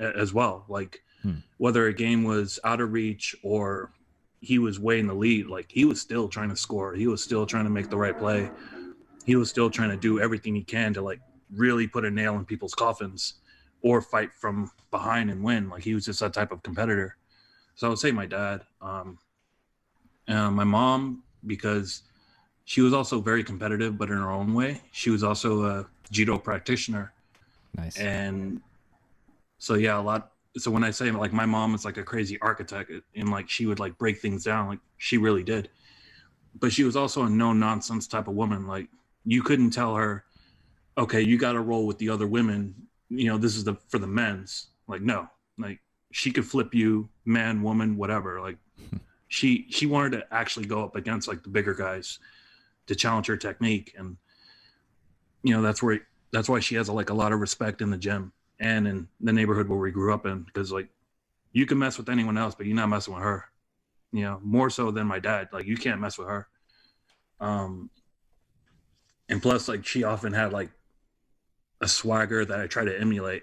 as 0.00 0.32
well. 0.32 0.64
Like 0.66 1.02
hmm. 1.20 1.40
whether 1.58 1.88
a 1.88 1.92
game 1.92 2.24
was 2.24 2.58
out 2.64 2.80
of 2.80 2.90
reach 2.90 3.36
or 3.42 3.92
he 4.40 4.58
was 4.58 4.80
way 4.80 4.98
in 4.98 5.06
the 5.06 5.12
lead, 5.12 5.48
like 5.48 5.70
he 5.70 5.84
was 5.84 6.00
still 6.00 6.26
trying 6.26 6.48
to 6.48 6.56
score. 6.56 6.94
He 6.94 7.06
was 7.06 7.22
still 7.22 7.44
trying 7.44 7.64
to 7.64 7.70
make 7.70 7.90
the 7.90 7.98
right 7.98 8.18
play. 8.18 8.50
He 9.26 9.36
was 9.36 9.50
still 9.50 9.68
trying 9.68 9.90
to 9.90 9.96
do 9.98 10.20
everything 10.20 10.54
he 10.54 10.64
can 10.64 10.94
to 10.94 11.02
like 11.02 11.20
really 11.54 11.86
put 11.86 12.06
a 12.06 12.10
nail 12.10 12.36
in 12.36 12.46
people's 12.46 12.74
coffins 12.74 13.34
or 13.82 14.00
fight 14.00 14.32
from 14.32 14.70
behind 14.90 15.30
and 15.30 15.44
win. 15.44 15.68
Like 15.68 15.84
he 15.84 15.92
was 15.92 16.06
just 16.06 16.20
that 16.20 16.32
type 16.32 16.50
of 16.50 16.62
competitor. 16.62 17.18
So 17.74 17.88
I 17.88 17.90
would 17.90 17.98
say 17.98 18.10
my 18.10 18.24
dad. 18.24 18.62
Um, 18.80 19.18
uh, 20.26 20.50
my 20.50 20.64
mom 20.64 21.24
because 21.46 22.04
she 22.64 22.80
was 22.80 22.92
also 22.92 23.20
very 23.20 23.42
competitive, 23.42 23.98
but 23.98 24.10
in 24.10 24.16
her 24.16 24.30
own 24.30 24.54
way. 24.54 24.80
She 24.92 25.10
was 25.10 25.24
also 25.24 25.64
a 25.64 25.86
judo 26.10 26.38
practitioner. 26.38 27.12
Nice. 27.76 27.98
And 27.98 28.60
so 29.58 29.74
yeah, 29.74 29.98
a 29.98 30.02
lot. 30.02 30.32
So 30.58 30.70
when 30.70 30.84
I 30.84 30.90
say 30.90 31.10
like 31.10 31.32
my 31.32 31.46
mom 31.46 31.74
is 31.74 31.84
like 31.84 31.96
a 31.96 32.02
crazy 32.02 32.38
architect, 32.40 32.90
and 33.16 33.30
like 33.30 33.48
she 33.48 33.66
would 33.66 33.80
like 33.80 33.96
break 33.98 34.20
things 34.20 34.44
down, 34.44 34.68
like 34.68 34.78
she 34.98 35.18
really 35.18 35.42
did. 35.42 35.70
But 36.58 36.72
she 36.72 36.84
was 36.84 36.96
also 36.96 37.24
a 37.24 37.30
no 37.30 37.52
nonsense 37.52 38.06
type 38.06 38.28
of 38.28 38.34
woman. 38.34 38.66
Like 38.66 38.88
you 39.24 39.42
couldn't 39.42 39.70
tell 39.70 39.94
her, 39.96 40.24
okay, 40.98 41.22
you 41.22 41.38
got 41.38 41.52
to 41.52 41.60
roll 41.60 41.86
with 41.86 41.98
the 41.98 42.10
other 42.10 42.26
women. 42.26 42.74
You 43.08 43.28
know, 43.28 43.38
this 43.38 43.56
is 43.56 43.64
the 43.64 43.74
for 43.88 43.98
the 43.98 44.06
men's. 44.06 44.68
Like 44.86 45.00
no, 45.00 45.26
like 45.58 45.80
she 46.12 46.30
could 46.30 46.44
flip 46.44 46.74
you, 46.74 47.08
man, 47.24 47.62
woman, 47.62 47.96
whatever. 47.96 48.40
Like 48.40 48.58
she 49.28 49.66
she 49.70 49.86
wanted 49.86 50.12
to 50.12 50.26
actually 50.30 50.66
go 50.66 50.84
up 50.84 50.96
against 50.96 51.28
like 51.28 51.42
the 51.42 51.48
bigger 51.48 51.74
guys 51.74 52.18
to 52.86 52.94
challenge 52.94 53.26
her 53.26 53.36
technique. 53.36 53.94
And 53.96 54.16
you 55.42 55.54
know 55.54 55.62
that's 55.62 55.82
where 55.82 56.00
that's 56.32 56.48
why 56.48 56.60
she 56.60 56.76
has 56.76 56.88
like 56.88 57.10
a 57.10 57.14
lot 57.14 57.32
of 57.32 57.40
respect 57.40 57.80
in 57.80 57.90
the 57.90 57.98
gym 57.98 58.32
and 58.60 58.86
in 58.86 59.08
the 59.20 59.32
neighborhood 59.32 59.68
where 59.68 59.78
we 59.78 59.90
grew 59.90 60.12
up 60.12 60.26
in. 60.26 60.42
Because 60.42 60.72
like 60.72 60.88
you 61.52 61.66
can 61.66 61.78
mess 61.78 61.98
with 61.98 62.08
anyone 62.08 62.38
else 62.38 62.54
but 62.54 62.66
you're 62.66 62.76
not 62.76 62.88
messing 62.88 63.14
with 63.14 63.22
her 63.22 63.44
you 64.12 64.22
know 64.22 64.40
more 64.42 64.70
so 64.70 64.90
than 64.90 65.06
my 65.06 65.18
dad. 65.18 65.48
Like 65.52 65.66
you 65.66 65.76
can't 65.76 66.00
mess 66.00 66.18
with 66.18 66.28
her. 66.28 66.48
Um 67.40 67.90
and 69.28 69.42
plus 69.42 69.68
like 69.68 69.86
she 69.86 70.04
often 70.04 70.32
had 70.32 70.52
like 70.52 70.70
a 71.80 71.88
swagger 71.88 72.44
that 72.44 72.60
i 72.60 72.66
try 72.66 72.84
to 72.84 73.00
emulate. 73.00 73.42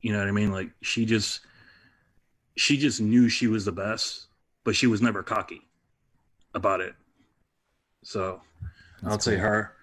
You 0.00 0.12
know 0.12 0.18
what 0.18 0.28
i 0.28 0.32
mean? 0.32 0.52
Like 0.52 0.70
she 0.82 1.06
just 1.06 1.40
she 2.56 2.76
just 2.76 3.00
knew 3.00 3.28
she 3.28 3.46
was 3.46 3.64
the 3.64 3.72
best 3.72 4.26
but 4.64 4.74
she 4.74 4.86
was 4.86 5.02
never 5.02 5.22
cocky 5.22 5.62
about 6.54 6.80
it. 6.80 6.94
So 8.02 8.40
That's 9.04 9.12
I'll 9.12 9.18
cool. 9.18 9.20
say 9.20 9.36
her. 9.36 9.76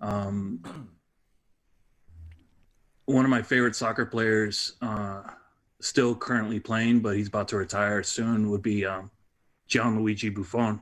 Um, 0.00 0.88
one 3.06 3.24
of 3.24 3.30
my 3.30 3.42
favorite 3.42 3.74
soccer 3.74 4.06
players, 4.06 4.74
uh, 4.80 5.22
still 5.80 6.14
currently 6.14 6.60
playing, 6.60 7.00
but 7.00 7.16
he's 7.16 7.28
about 7.28 7.48
to 7.48 7.56
retire 7.56 8.02
soon, 8.02 8.50
would 8.50 8.62
be 8.62 8.86
um, 8.86 9.10
Gianluigi 9.68 10.34
Buffon. 10.34 10.80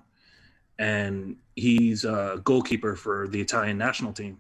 And 0.79 1.37
he's 1.57 2.05
a 2.05 2.41
goalkeeper 2.45 2.95
for 2.95 3.27
the 3.29 3.41
Italian 3.41 3.79
national 3.79 4.13
team. 4.13 4.39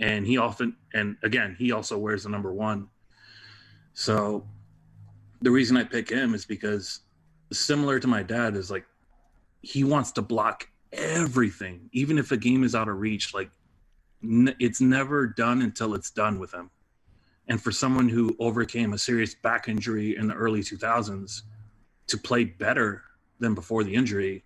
And 0.00 0.26
he 0.26 0.36
often, 0.36 0.76
and 0.92 1.16
again, 1.22 1.54
he 1.58 1.72
also 1.72 1.96
wears 1.96 2.24
the 2.24 2.28
number 2.28 2.52
one. 2.52 2.88
So 3.94 4.46
the 5.40 5.50
reason 5.50 5.76
I 5.76 5.84
pick 5.84 6.10
him 6.10 6.34
is 6.34 6.44
because 6.44 7.00
similar 7.52 8.00
to 8.00 8.08
my 8.08 8.22
dad 8.22 8.56
is 8.56 8.70
like 8.70 8.84
he 9.62 9.84
wants 9.84 10.12
to 10.12 10.22
block 10.22 10.68
everything 10.94 11.88
even 11.92 12.18
if 12.18 12.32
a 12.32 12.36
game 12.36 12.64
is 12.64 12.74
out 12.74 12.88
of 12.88 12.98
reach 12.98 13.34
like 13.34 13.50
n- 14.22 14.54
it's 14.58 14.80
never 14.80 15.26
done 15.26 15.62
until 15.62 15.94
it's 15.94 16.10
done 16.10 16.38
with 16.38 16.52
him 16.52 16.70
and 17.48 17.62
for 17.62 17.72
someone 17.72 18.08
who 18.08 18.34
overcame 18.38 18.92
a 18.92 18.98
serious 18.98 19.34
back 19.34 19.68
injury 19.68 20.16
in 20.16 20.26
the 20.26 20.34
early 20.34 20.60
2000s 20.60 21.42
to 22.06 22.18
play 22.18 22.44
better 22.44 23.02
than 23.38 23.54
before 23.54 23.84
the 23.84 23.94
injury 23.94 24.44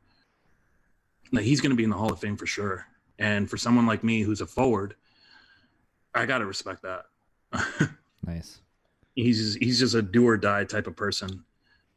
now 1.33 1.41
he's 1.41 1.61
going 1.61 1.71
to 1.71 1.77
be 1.77 1.85
in 1.85 1.91
the 1.91 1.97
hall 1.97 2.13
of 2.13 2.21
fame 2.21 2.37
for 2.37 2.47
sure. 2.47 2.87
And 3.19 3.51
for 3.51 3.57
someone 3.57 3.87
like 3.87 4.05
me 4.05 4.23
who's 4.23 4.41
a 4.41 4.47
forward 4.47 4.95
i 6.15 6.25
got 6.27 6.39
to 6.39 6.47
respect 6.47 6.83
that. 6.83 7.05
Nice. 8.27 8.61
He's 9.15 9.55
he's 9.55 9.79
just 9.79 9.95
a 9.95 10.03
do 10.03 10.29
or 10.29 10.37
die 10.37 10.65
type 10.65 10.87
of 10.87 10.95
person 10.95 11.45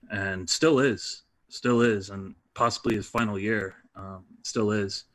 and 0.10 0.50
still 0.50 0.80
is, 0.80 1.24
still 1.50 1.82
is, 1.82 2.10
and 2.10 2.36
possibly 2.54 2.96
his 2.96 3.06
final 3.06 3.38
year 3.38 3.76
um, 3.96 4.26
still 4.44 4.72
is. 4.72 5.06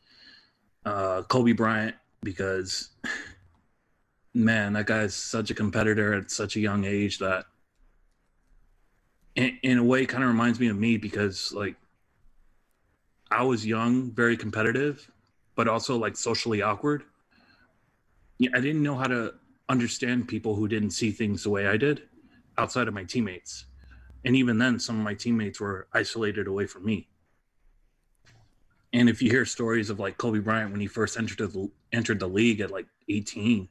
Uh, 0.85 1.23
Kobe 1.23 1.53
Bryant, 1.53 1.97
because 2.23 2.91
man, 4.35 4.75
that 4.75 4.87
guy's 4.87 5.15
such 5.15 5.51
a 5.51 5.55
competitor 5.55 6.15
at 6.15 6.31
such 6.31 6.57
a 6.57 6.61
young 6.61 6.85
age 6.85 7.19
that, 7.19 7.47
in, 9.35 9.59
in 9.63 9.79
a 9.79 9.85
way, 9.85 10.07
kind 10.07 10.23
of 10.23 10.29
reminds 10.29 10.61
me 10.61 10.69
of 10.69 10.77
me 10.77 10.97
because 10.97 11.53
like 11.53 11.77
I 13.31 13.43
was 13.43 13.67
young, 13.67 14.13
very 14.13 14.37
competitive, 14.37 15.11
but 15.57 15.69
also 15.69 15.97
like 15.97 16.17
socially 16.17 16.63
awkward. 16.63 17.05
Yeah, 18.39 18.51
I 18.55 18.61
didn't 18.61 18.83
know 18.83 18.95
how 18.95 19.07
to 19.07 19.35
understand 19.69 20.29
people 20.29 20.55
who 20.55 20.69
didn't 20.69 20.91
see 20.91 21.11
things 21.11 21.43
the 21.43 21.51
way 21.51 21.67
I 21.67 21.77
did 21.77 22.03
outside 22.59 22.87
of 22.87 22.95
my 22.95 23.05
teammates 23.05 23.67
and 24.27 24.35
even 24.35 24.59
then 24.59 24.79
some 24.79 24.99
of 24.99 25.05
my 25.05 25.15
teammates 25.15 25.61
were 25.61 25.87
isolated 25.95 26.49
away 26.49 26.67
from 26.67 26.85
me 26.85 27.09
and 28.97 29.09
if 29.09 29.23
you 29.23 29.31
hear 29.31 29.45
stories 29.45 29.91
of 29.91 30.01
like 30.01 30.19
kobe 30.19 30.41
bryant 30.41 30.73
when 30.73 30.81
he 30.81 30.87
first 30.87 31.17
entered 31.17 31.39
the 31.39 31.71
entered 31.93 32.19
the 32.19 32.29
league 32.29 32.61
at 32.61 32.71
like 32.71 32.87
18 33.09 33.69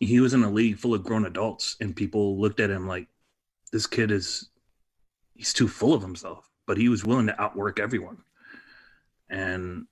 he 0.00 0.20
was 0.20 0.34
in 0.34 0.44
a 0.44 0.50
league 0.50 0.78
full 0.78 0.94
of 0.94 1.02
grown 1.02 1.26
adults 1.26 1.76
and 1.80 1.96
people 1.96 2.40
looked 2.40 2.60
at 2.60 2.70
him 2.70 2.86
like 2.86 3.08
this 3.72 3.86
kid 3.86 4.10
is 4.10 4.48
he's 5.34 5.52
too 5.52 5.68
full 5.68 5.92
of 5.92 6.02
himself 6.02 6.48
but 6.68 6.76
he 6.76 6.90
was 6.90 7.02
willing 7.02 7.26
to 7.26 7.42
outwork 7.42 7.80
everyone. 7.80 8.18
And 9.30 9.86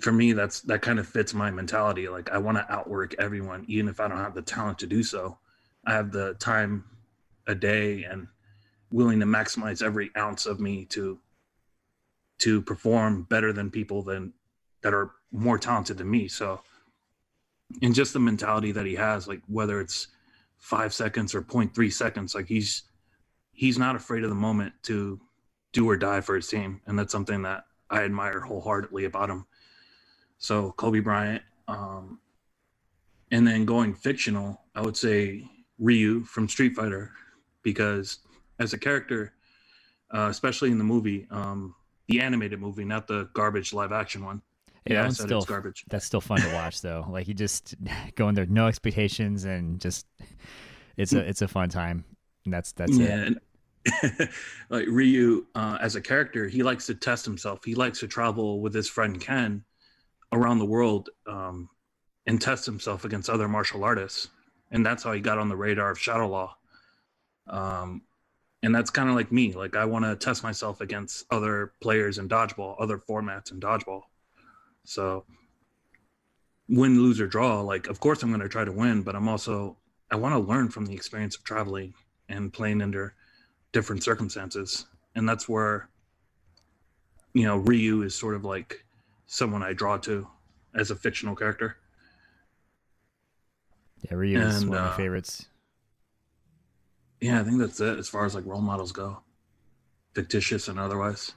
for 0.00 0.12
me 0.12 0.32
that's 0.32 0.62
that 0.62 0.80
kind 0.80 0.98
of 0.98 1.06
fits 1.06 1.34
my 1.34 1.50
mentality. 1.50 2.08
Like 2.08 2.30
i 2.30 2.38
want 2.38 2.56
to 2.56 2.72
outwork 2.72 3.14
everyone 3.18 3.64
even 3.68 3.88
if 3.88 4.00
i 4.00 4.08
don't 4.08 4.16
have 4.16 4.34
the 4.34 4.42
talent 4.42 4.78
to 4.80 4.86
do 4.86 5.04
so. 5.04 5.38
I 5.86 5.92
have 5.92 6.10
the 6.10 6.34
time 6.34 6.84
a 7.46 7.54
day 7.54 8.04
and 8.04 8.26
willing 8.90 9.20
to 9.20 9.26
maximize 9.26 9.82
every 9.82 10.10
ounce 10.16 10.46
of 10.46 10.58
me 10.58 10.86
to 10.86 11.18
to 12.40 12.60
perform 12.62 13.24
better 13.24 13.52
than 13.52 13.70
people 13.70 14.02
than 14.02 14.32
that 14.82 14.94
are 14.94 15.12
more 15.30 15.58
talented 15.58 15.98
than 15.98 16.10
me. 16.10 16.26
So 16.28 16.60
and 17.82 17.94
just 17.94 18.12
the 18.12 18.20
mentality 18.20 18.72
that 18.72 18.86
he 18.86 18.94
has, 18.94 19.28
like 19.28 19.42
whether 19.46 19.80
it's 19.80 20.08
five 20.58 20.92
seconds 20.92 21.34
or 21.34 21.42
0.3 21.42 21.92
seconds, 21.92 22.34
like 22.34 22.46
he's 22.46 22.82
he's 23.52 23.78
not 23.78 23.96
afraid 23.96 24.24
of 24.24 24.30
the 24.30 24.34
moment 24.36 24.72
to 24.84 25.20
do 25.72 25.88
or 25.88 25.96
die 25.96 26.20
for 26.20 26.34
his 26.34 26.48
team. 26.48 26.80
And 26.86 26.98
that's 26.98 27.12
something 27.12 27.42
that 27.42 27.64
I 27.90 28.02
admire 28.02 28.40
wholeheartedly 28.40 29.04
about 29.04 29.30
him. 29.30 29.46
So 30.38 30.72
Kobe 30.72 31.00
Bryant, 31.00 31.42
um, 31.68 32.18
and 33.30 33.46
then 33.46 33.64
going 33.64 33.94
fictional, 33.94 34.62
I 34.74 34.80
would 34.80 34.96
say 34.96 35.44
Ryu 35.78 36.24
from 36.24 36.48
Street 36.48 36.74
Fighter, 36.74 37.12
because 37.62 38.20
as 38.58 38.72
a 38.72 38.78
character, 38.78 39.34
uh, 40.12 40.28
especially 40.30 40.70
in 40.70 40.78
the 40.78 40.84
movie, 40.84 41.26
um, 41.30 41.74
the 42.10 42.20
animated 42.20 42.60
movie, 42.60 42.84
not 42.84 43.06
the 43.06 43.28
garbage 43.32 43.72
live 43.72 43.92
action 43.92 44.24
one. 44.24 44.42
Yeah, 44.86 45.02
that's 45.02 45.20
still 45.20 45.42
garbage. 45.42 45.84
That's 45.88 46.04
still 46.04 46.20
fun 46.20 46.40
to 46.40 46.52
watch 46.52 46.80
though. 46.80 47.06
Like 47.10 47.28
you 47.28 47.34
just 47.34 47.74
go 48.16 48.28
in 48.28 48.34
there, 48.34 48.46
no 48.46 48.66
expectations, 48.66 49.44
and 49.44 49.80
just 49.80 50.06
it's 50.96 51.12
a 51.12 51.20
it's 51.20 51.42
a 51.42 51.48
fun 51.48 51.68
time. 51.68 52.04
And 52.44 52.52
that's 52.52 52.72
that's 52.72 52.96
yeah, 52.98 53.30
it. 53.86 54.30
like 54.70 54.86
Ryu, 54.88 55.46
uh, 55.54 55.78
as 55.80 55.96
a 55.96 56.00
character, 56.00 56.48
he 56.48 56.62
likes 56.62 56.86
to 56.86 56.94
test 56.94 57.24
himself. 57.24 57.64
He 57.64 57.74
likes 57.74 58.00
to 58.00 58.08
travel 58.08 58.60
with 58.60 58.74
his 58.74 58.88
friend 58.88 59.20
Ken 59.20 59.64
around 60.32 60.58
the 60.58 60.66
world 60.66 61.10
um, 61.26 61.68
and 62.26 62.40
test 62.40 62.66
himself 62.66 63.04
against 63.04 63.30
other 63.30 63.48
martial 63.48 63.84
artists, 63.84 64.28
and 64.70 64.84
that's 64.84 65.02
how 65.02 65.12
he 65.12 65.20
got 65.20 65.38
on 65.38 65.48
the 65.48 65.56
radar 65.56 65.90
of 65.90 65.98
Shadow 65.98 66.28
Law. 66.28 66.56
Um, 67.46 68.02
and 68.62 68.74
that's 68.74 68.90
kind 68.90 69.08
of 69.08 69.14
like 69.14 69.32
me. 69.32 69.52
Like 69.52 69.76
I 69.76 69.84
want 69.84 70.04
to 70.04 70.16
test 70.16 70.42
myself 70.42 70.80
against 70.80 71.26
other 71.30 71.72
players 71.80 72.18
in 72.18 72.28
dodgeball, 72.28 72.76
other 72.78 72.98
formats 72.98 73.52
in 73.52 73.60
dodgeball. 73.60 74.02
So 74.84 75.24
win, 76.68 77.02
lose 77.02 77.20
or 77.20 77.26
draw, 77.26 77.60
like 77.60 77.86
of 77.88 78.00
course 78.00 78.22
I'm 78.22 78.30
going 78.30 78.40
to 78.40 78.48
try 78.48 78.64
to 78.64 78.72
win, 78.72 79.02
but 79.02 79.16
I'm 79.16 79.28
also 79.28 79.76
I 80.10 80.16
want 80.16 80.34
to 80.34 80.38
learn 80.38 80.68
from 80.68 80.86
the 80.86 80.94
experience 80.94 81.36
of 81.36 81.44
traveling 81.44 81.94
and 82.28 82.52
playing 82.52 82.82
under 82.82 83.14
different 83.72 84.02
circumstances, 84.02 84.86
and 85.14 85.28
that's 85.28 85.48
where 85.48 85.88
you 87.32 87.44
know 87.44 87.56
Ryu 87.56 88.02
is 88.02 88.14
sort 88.14 88.34
of 88.34 88.44
like 88.44 88.84
someone 89.26 89.62
I 89.62 89.72
draw 89.72 89.96
to 89.98 90.26
as 90.74 90.90
a 90.90 90.96
fictional 90.96 91.34
character. 91.34 91.76
Yeah, 94.02 94.14
Ryu 94.14 94.40
and, 94.40 94.48
is 94.48 94.66
one 94.66 94.78
of 94.78 94.84
my 94.84 94.90
uh, 94.90 94.96
favorites. 94.96 95.46
Yeah, 97.20 97.40
I 97.40 97.44
think 97.44 97.58
that's 97.58 97.80
it 97.80 97.98
as 97.98 98.08
far 98.08 98.24
as 98.24 98.34
like 98.34 98.46
role 98.46 98.60
models 98.60 98.92
go, 98.92 99.20
fictitious 100.14 100.68
and 100.68 100.78
otherwise. 100.78 101.32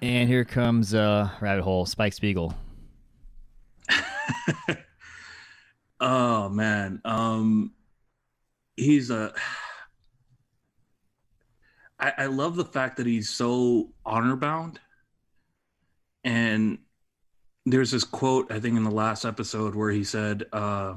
And 0.00 0.28
here 0.28 0.44
comes 0.44 0.94
uh 0.94 1.30
rabbit 1.40 1.62
hole, 1.62 1.86
Spike 1.86 2.12
Spiegel. 2.12 2.54
oh 6.00 6.48
man, 6.48 7.00
um, 7.04 7.72
he's 8.76 9.10
a 9.10 9.32
I, 12.02 12.12
I 12.18 12.26
love 12.26 12.56
the 12.56 12.64
fact 12.64 12.96
that 12.96 13.06
he's 13.06 13.30
so 13.30 13.90
honor 14.04 14.34
bound. 14.34 14.80
And 16.24 16.78
there's 17.64 17.92
this 17.92 18.02
quote, 18.02 18.50
I 18.50 18.58
think, 18.58 18.76
in 18.76 18.82
the 18.82 18.90
last 18.90 19.24
episode 19.24 19.76
where 19.76 19.90
he 19.90 20.02
said, 20.02 20.44
uh, 20.52 20.94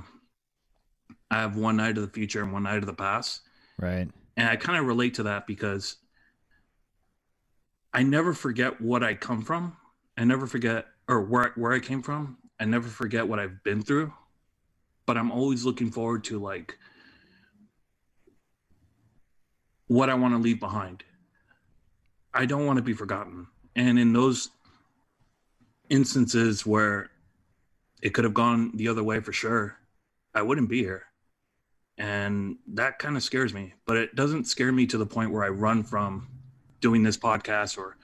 I 1.30 1.42
have 1.42 1.58
one 1.58 1.78
night 1.78 1.98
of 1.98 2.04
the 2.04 2.10
future 2.10 2.42
and 2.42 2.52
one 2.52 2.64
night 2.64 2.80
of 2.80 2.88
the 2.88 2.94
past. 2.94 3.42
Right. 3.78 4.10
And 4.38 4.50
I 4.50 4.56
kind 4.56 4.80
of 4.80 4.86
relate 4.86 5.16
to 5.16 5.24
that 5.24 5.48
because 5.48 5.98
I 7.94 8.04
never 8.04 8.34
forget 8.34 8.82
what 8.82 9.04
I 9.04 9.14
come 9.14 9.42
from. 9.42 9.78
I 10.18 10.24
never 10.24 10.48
forget 10.48 10.86
or 11.08 11.22
where 11.22 11.52
where 11.56 11.74
I 11.74 11.80
came 11.80 12.02
from. 12.02 12.38
I 12.60 12.66
never 12.66 12.88
forget 12.88 13.28
what 13.28 13.40
I've 13.40 13.64
been 13.64 13.82
through. 13.82 14.14
But 15.06 15.18
I'm 15.18 15.32
always 15.32 15.66
looking 15.66 15.92
forward 15.92 16.24
to 16.26 16.40
like 16.40 16.78
what 19.88 20.10
I 20.10 20.16
want 20.16 20.34
to 20.34 20.40
leave 20.40 20.60
behind. 20.60 21.04
I 22.34 22.46
don't 22.46 22.66
want 22.66 22.78
to 22.78 22.84
be 22.84 22.94
forgotten. 22.94 23.48
And 23.76 24.00
in 24.00 24.14
those 24.14 24.50
instances 25.90 26.66
where 26.66 27.10
it 28.02 28.14
could 28.14 28.24
have 28.24 28.34
gone 28.34 28.72
the 28.76 28.88
other 28.88 29.04
way 29.04 29.20
for 29.20 29.32
sure, 29.32 29.78
I 30.34 30.42
wouldn't 30.42 30.70
be 30.70 30.80
here. 30.80 31.04
And 31.98 32.58
that 32.74 33.00
kind 33.00 33.16
of 33.16 33.24
scares 33.24 33.54
me, 33.54 33.74
but 33.86 33.96
it 33.96 34.16
doesn't 34.16 34.46
scare 34.46 34.72
me 34.72 34.86
to 34.88 34.98
the 34.98 35.06
point 35.06 35.32
where 35.32 35.44
I 35.44 35.50
run 35.50 35.84
from 35.84 36.28
doing 36.82 37.04
this 37.04 37.18
podcast 37.18 37.78
or 37.78 37.98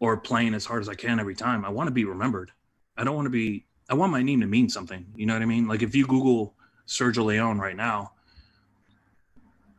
or 0.00 0.16
playing 0.16 0.54
as 0.54 0.66
hard 0.66 0.82
as 0.82 0.88
I 0.88 0.94
can 0.94 1.20
every 1.20 1.36
time. 1.36 1.64
I 1.64 1.68
want 1.68 1.86
to 1.86 1.92
be 1.92 2.04
remembered. 2.04 2.50
I 2.96 3.04
don't 3.04 3.14
want 3.14 3.26
to 3.26 3.30
be 3.30 3.66
I 3.88 3.94
want 3.94 4.10
my 4.10 4.22
name 4.22 4.40
to 4.40 4.46
mean 4.46 4.68
something. 4.68 5.06
You 5.14 5.26
know 5.26 5.34
what 5.34 5.42
I 5.42 5.46
mean? 5.46 5.68
Like 5.68 5.82
if 5.82 5.94
you 5.94 6.06
Google 6.06 6.54
Sergio 6.86 7.24
Leone 7.24 7.58
right 7.58 7.76
now, 7.76 8.12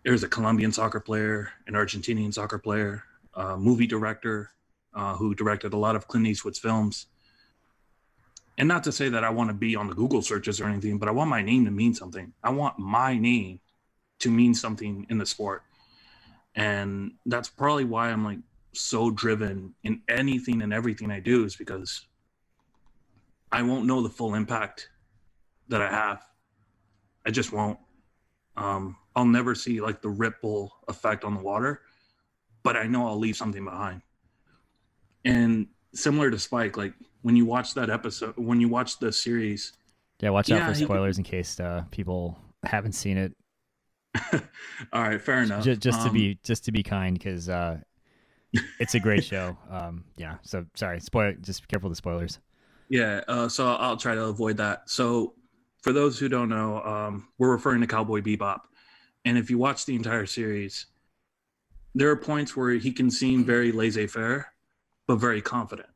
there's 0.04 0.24
a 0.24 0.28
Colombian 0.28 0.72
soccer 0.72 1.00
player, 1.00 1.52
an 1.68 1.74
Argentinian 1.74 2.34
soccer 2.34 2.58
player, 2.58 3.04
a 3.34 3.58
movie 3.58 3.88
director 3.88 4.52
uh, 4.94 5.16
who 5.16 5.34
directed 5.34 5.74
a 5.74 5.78
lot 5.78 5.96
of 5.96 6.08
Clint 6.08 6.28
Eastwood's 6.28 6.60
films. 6.60 7.08
And 8.58 8.68
not 8.68 8.84
to 8.84 8.92
say 8.92 9.10
that 9.10 9.24
I 9.24 9.30
want 9.32 9.50
to 9.50 9.54
be 9.54 9.76
on 9.76 9.88
the 9.88 9.96
Google 9.96 10.22
searches 10.22 10.62
or 10.62 10.66
anything, 10.66 10.98
but 11.00 11.10
I 11.10 11.12
want 11.12 11.30
my 11.30 11.42
name 11.42 11.66
to 11.66 11.72
mean 11.72 11.94
something. 11.94 12.34
I 12.44 12.52
want 12.52 12.78
my 12.78 13.18
name 13.18 13.60
to 14.20 14.30
mean 14.30 14.54
something 14.54 15.08
in 15.10 15.18
the 15.18 15.26
sport. 15.26 15.64
And 16.56 17.14
that's 17.26 17.50
probably 17.50 17.86
why 17.86 18.10
I'm 18.10 18.24
like 18.24 18.40
so 18.74 19.10
driven 19.10 19.74
in 19.84 20.02
anything 20.08 20.62
and 20.62 20.74
everything 20.74 21.12
I 21.12 21.20
do 21.20 21.46
is 21.46 21.56
because 21.56 22.06
I 23.52 23.64
won't 23.64 23.86
know 23.86 24.02
the 24.02 24.10
full 24.10 24.36
impact 24.36 24.90
that 25.70 25.82
I 25.82 25.90
have. 25.90 26.24
I 27.26 27.32
just 27.32 27.52
won't. 27.52 27.80
Um, 28.56 28.98
I'll 29.16 29.26
never 29.26 29.56
see 29.56 29.82
like 29.82 30.02
the 30.02 30.10
ripple 30.10 30.74
effect 30.88 31.24
on 31.24 31.36
the 31.36 31.42
water, 31.42 31.82
but 32.62 32.76
I 32.78 32.86
know 32.86 33.08
I'll 33.08 33.18
leave 33.20 33.38
something 33.38 33.64
behind. 33.64 34.02
And 35.26 35.68
similar 35.94 36.30
to 36.30 36.40
Spike, 36.40 36.78
like 36.78 36.94
when 37.24 37.36
you 37.36 37.46
watch 37.46 37.74
that 37.74 37.90
episode, 37.90 38.36
when 38.38 38.62
you 38.62 38.70
watch 38.70 39.00
the 39.00 39.12
series, 39.12 39.74
yeah, 40.22 40.30
watch 40.30 40.50
yeah, 40.50 40.58
out 40.58 40.70
for 40.70 40.76
spoilers 40.76 41.18
he, 41.18 41.22
in 41.22 41.24
case 41.24 41.60
uh, 41.60 41.84
people 41.90 42.38
haven't 42.64 42.94
seen 42.94 43.18
it. 43.18 43.34
All 44.94 45.02
right, 45.02 45.20
fair 45.20 45.42
enough. 45.42 45.64
Just, 45.64 45.82
just 45.82 46.00
um, 46.02 46.08
to 46.08 46.14
be 46.14 46.32
um, 46.32 46.40
just 46.44 46.66
to 46.66 46.72
be 46.72 46.84
kind, 46.84 47.18
because 47.18 47.50
uh, 47.50 47.80
it's 48.80 48.94
a 48.96 49.00
great 49.00 49.24
show. 49.24 49.58
Um, 49.72 50.04
yeah. 50.18 50.36
So 50.44 50.66
sorry, 50.76 51.00
spoil. 51.00 51.34
Just 51.42 51.64
be 51.64 51.68
careful 51.68 51.90
with 51.90 51.98
the 51.98 52.02
spoilers. 52.02 52.40
Yeah. 52.90 53.22
Uh, 53.28 53.50
so 53.50 53.74
I'll 53.74 53.98
try 53.98 54.14
to 54.14 54.26
avoid 54.26 54.58
that. 54.58 54.90
So 54.90 55.34
for 55.82 55.94
those 55.94 56.20
who 56.20 56.30
don't 56.30 56.50
know, 56.50 56.82
um, 56.84 57.28
we're 57.40 57.52
referring 57.52 57.82
to 57.82 57.88
Cowboy 57.88 58.22
Bebop. 58.22 58.62
And 59.26 59.38
if 59.38 59.50
you 59.50 59.58
watch 59.58 59.86
the 59.86 59.96
entire 59.96 60.26
series, 60.26 60.86
there 61.96 62.10
are 62.10 62.16
points 62.16 62.56
where 62.56 62.72
he 62.72 62.92
can 62.92 63.10
seem 63.10 63.44
very 63.44 63.72
laissez 63.72 64.08
faire, 64.08 64.54
but 65.08 65.16
very 65.16 65.42
confident. 65.42 65.90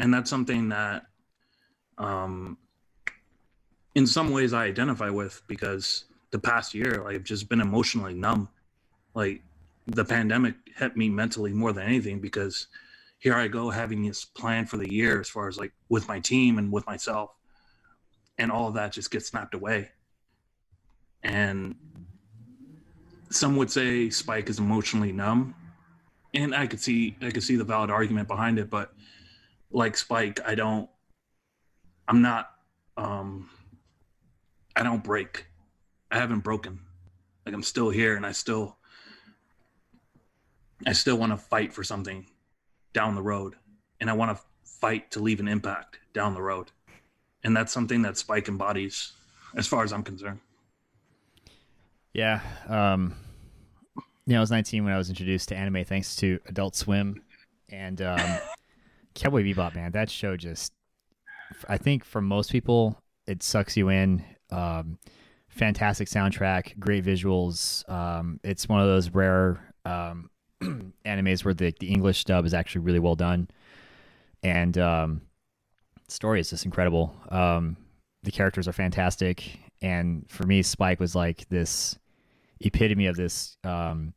And 0.00 0.12
that's 0.12 0.30
something 0.30 0.70
that, 0.70 1.06
um, 1.98 2.56
in 3.94 4.06
some 4.06 4.32
ways, 4.32 4.52
I 4.52 4.64
identify 4.64 5.10
with 5.10 5.42
because 5.46 6.04
the 6.30 6.38
past 6.38 6.74
year, 6.74 7.06
I've 7.06 7.22
just 7.22 7.48
been 7.48 7.60
emotionally 7.60 8.14
numb. 8.14 8.48
Like 9.14 9.42
the 9.86 10.04
pandemic 10.04 10.54
hit 10.76 10.96
me 10.96 11.10
mentally 11.10 11.52
more 11.52 11.72
than 11.72 11.84
anything 11.84 12.18
because 12.18 12.68
here 13.18 13.34
I 13.34 13.46
go 13.46 13.68
having 13.68 14.02
this 14.02 14.24
plan 14.24 14.64
for 14.64 14.78
the 14.78 14.90
year 14.90 15.20
as 15.20 15.28
far 15.28 15.48
as 15.48 15.58
like 15.58 15.72
with 15.90 16.08
my 16.08 16.18
team 16.18 16.58
and 16.58 16.72
with 16.72 16.86
myself 16.86 17.34
and 18.38 18.50
all 18.50 18.68
of 18.68 18.74
that 18.74 18.92
just 18.92 19.10
gets 19.10 19.26
snapped 19.26 19.54
away. 19.54 19.90
And 21.22 21.74
some 23.28 23.56
would 23.56 23.70
say 23.70 24.08
Spike 24.08 24.48
is 24.48 24.58
emotionally 24.58 25.12
numb, 25.12 25.54
and 26.32 26.54
I 26.54 26.66
could 26.66 26.80
see 26.80 27.16
I 27.20 27.30
could 27.30 27.42
see 27.42 27.56
the 27.56 27.64
valid 27.64 27.90
argument 27.90 28.28
behind 28.28 28.58
it. 28.58 28.70
But 28.70 28.94
like 29.70 29.96
Spike, 29.96 30.40
I 30.46 30.54
don't. 30.54 30.88
I'm 32.08 32.22
not. 32.22 32.50
Um, 32.96 33.50
I 34.76 34.82
don't 34.82 35.02
break. 35.02 35.46
I 36.10 36.18
haven't 36.18 36.40
broken. 36.40 36.80
Like 37.46 37.54
I'm 37.54 37.62
still 37.62 37.90
here, 37.90 38.16
and 38.16 38.26
I 38.26 38.32
still. 38.32 38.76
I 40.86 40.92
still 40.92 41.16
want 41.16 41.32
to 41.32 41.36
fight 41.36 41.72
for 41.72 41.84
something 41.84 42.26
down 42.92 43.14
the 43.14 43.22
road, 43.22 43.54
and 44.00 44.08
I 44.08 44.14
want 44.14 44.36
to 44.36 44.42
fight 44.64 45.10
to 45.12 45.20
leave 45.20 45.40
an 45.40 45.48
impact 45.48 45.98
down 46.14 46.34
the 46.34 46.42
road 46.42 46.70
and 47.42 47.56
that's 47.56 47.72
something 47.72 48.02
that 48.02 48.16
Spike 48.16 48.48
embodies, 48.48 49.12
as 49.56 49.66
far 49.66 49.84
as 49.84 49.92
I'm 49.92 50.02
concerned. 50.02 50.40
Yeah, 52.12 52.40
um, 52.68 53.14
yeah, 54.26 54.38
I 54.38 54.40
was 54.40 54.50
19 54.50 54.84
when 54.84 54.92
I 54.92 54.98
was 54.98 55.08
introduced 55.08 55.48
to 55.50 55.56
anime 55.56 55.84
thanks 55.84 56.16
to 56.16 56.40
Adult 56.46 56.74
Swim, 56.74 57.22
and 57.68 58.02
um, 58.02 58.20
Cowboy 59.14 59.42
Bebop. 59.42 59.74
Man, 59.74 59.92
that 59.92 60.10
show 60.10 60.36
just, 60.36 60.72
I 61.68 61.78
think 61.78 62.04
for 62.04 62.20
most 62.20 62.50
people, 62.50 63.00
it 63.26 63.42
sucks 63.42 63.76
you 63.76 63.88
in. 63.88 64.24
Um, 64.50 64.98
fantastic 65.48 66.08
soundtrack, 66.08 66.78
great 66.78 67.04
visuals. 67.04 67.88
Um, 67.88 68.40
it's 68.42 68.68
one 68.68 68.80
of 68.80 68.86
those 68.86 69.10
rare 69.10 69.72
um, 69.84 70.30
animes 71.04 71.44
where 71.44 71.54
the, 71.54 71.74
the 71.80 71.88
English 71.88 72.24
dub 72.24 72.46
is 72.46 72.54
actually 72.54 72.82
really 72.82 72.98
well 72.98 73.16
done, 73.16 73.48
and 74.42 74.78
um, 74.78 75.22
the 76.06 76.12
story 76.12 76.40
is 76.40 76.50
just 76.50 76.64
incredible. 76.64 77.14
Um, 77.30 77.76
the 78.22 78.30
characters 78.30 78.68
are 78.68 78.72
fantastic, 78.72 79.60
and 79.82 80.24
for 80.28 80.46
me, 80.46 80.62
Spike 80.62 81.00
was 81.00 81.14
like 81.14 81.48
this 81.48 81.98
epitome 82.60 83.06
of 83.06 83.16
this 83.16 83.56
um, 83.64 84.14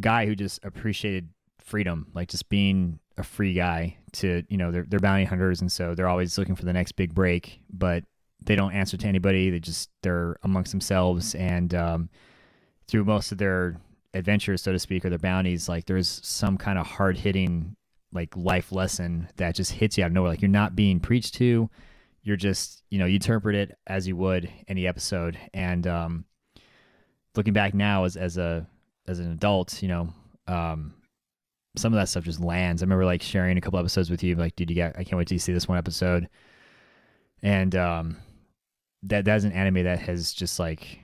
guy 0.00 0.26
who 0.26 0.34
just 0.34 0.64
appreciated 0.64 1.28
freedom, 1.64 2.08
like 2.14 2.28
just 2.28 2.48
being 2.48 2.98
a 3.20 3.24
free 3.24 3.54
guy. 3.54 3.96
To 4.14 4.42
you 4.48 4.56
know, 4.56 4.72
they're 4.72 4.86
they're 4.88 4.98
bounty 4.98 5.24
hunters, 5.24 5.60
and 5.60 5.70
so 5.70 5.94
they're 5.94 6.08
always 6.08 6.36
looking 6.36 6.56
for 6.56 6.64
the 6.64 6.72
next 6.72 6.92
big 6.92 7.14
break, 7.14 7.60
but 7.72 8.04
they 8.42 8.56
don't 8.56 8.72
answer 8.72 8.96
to 8.96 9.06
anybody. 9.06 9.50
They 9.50 9.60
just 9.60 9.90
they're 10.02 10.36
amongst 10.42 10.72
themselves, 10.72 11.34
and 11.36 11.72
um, 11.74 12.10
through 12.88 13.04
most 13.04 13.30
of 13.30 13.38
their 13.38 13.80
adventures, 14.14 14.62
so 14.62 14.72
to 14.72 14.78
speak, 14.78 15.04
or 15.04 15.10
their 15.10 15.18
bounties, 15.18 15.68
like 15.68 15.86
there's 15.86 16.20
some 16.24 16.58
kind 16.58 16.78
of 16.78 16.86
hard 16.86 17.18
hitting 17.18 17.76
like 18.12 18.36
life 18.36 18.72
lesson 18.72 19.28
that 19.36 19.54
just 19.54 19.72
hits 19.72 19.96
you 19.96 20.04
out 20.04 20.08
of 20.08 20.12
nowhere. 20.12 20.30
Like 20.30 20.42
you're 20.42 20.48
not 20.48 20.74
being 20.74 20.98
preached 20.98 21.34
to. 21.34 21.70
You're 22.22 22.36
just, 22.36 22.82
you 22.90 22.98
know, 22.98 23.06
you 23.06 23.14
interpret 23.14 23.54
it 23.54 23.78
as 23.86 24.06
you 24.06 24.16
would 24.16 24.50
any 24.68 24.86
episode. 24.86 25.38
And 25.54 25.86
um, 25.86 26.24
looking 27.36 27.52
back 27.52 27.74
now 27.74 28.04
as 28.04 28.16
as 28.16 28.36
a 28.36 28.66
as 29.06 29.20
an 29.20 29.30
adult, 29.30 29.82
you 29.82 29.88
know, 29.88 30.08
um, 30.46 30.94
some 31.76 31.92
of 31.92 31.98
that 31.98 32.08
stuff 32.08 32.24
just 32.24 32.40
lands. 32.40 32.82
I 32.82 32.84
remember 32.84 33.04
like 33.04 33.22
sharing 33.22 33.56
a 33.56 33.60
couple 33.60 33.78
episodes 33.78 34.10
with 34.10 34.22
you, 34.22 34.34
like, 34.34 34.56
dude, 34.56 34.70
you 34.70 34.76
got 34.76 34.96
I 34.98 35.04
can't 35.04 35.18
wait 35.18 35.28
to 35.28 35.38
see 35.38 35.52
this 35.52 35.68
one 35.68 35.78
episode. 35.78 36.28
And 37.42 37.74
um, 37.74 38.16
that 39.04 39.24
that's 39.24 39.44
an 39.44 39.52
anime 39.52 39.84
that 39.84 40.00
has 40.00 40.32
just 40.32 40.58
like 40.58 41.00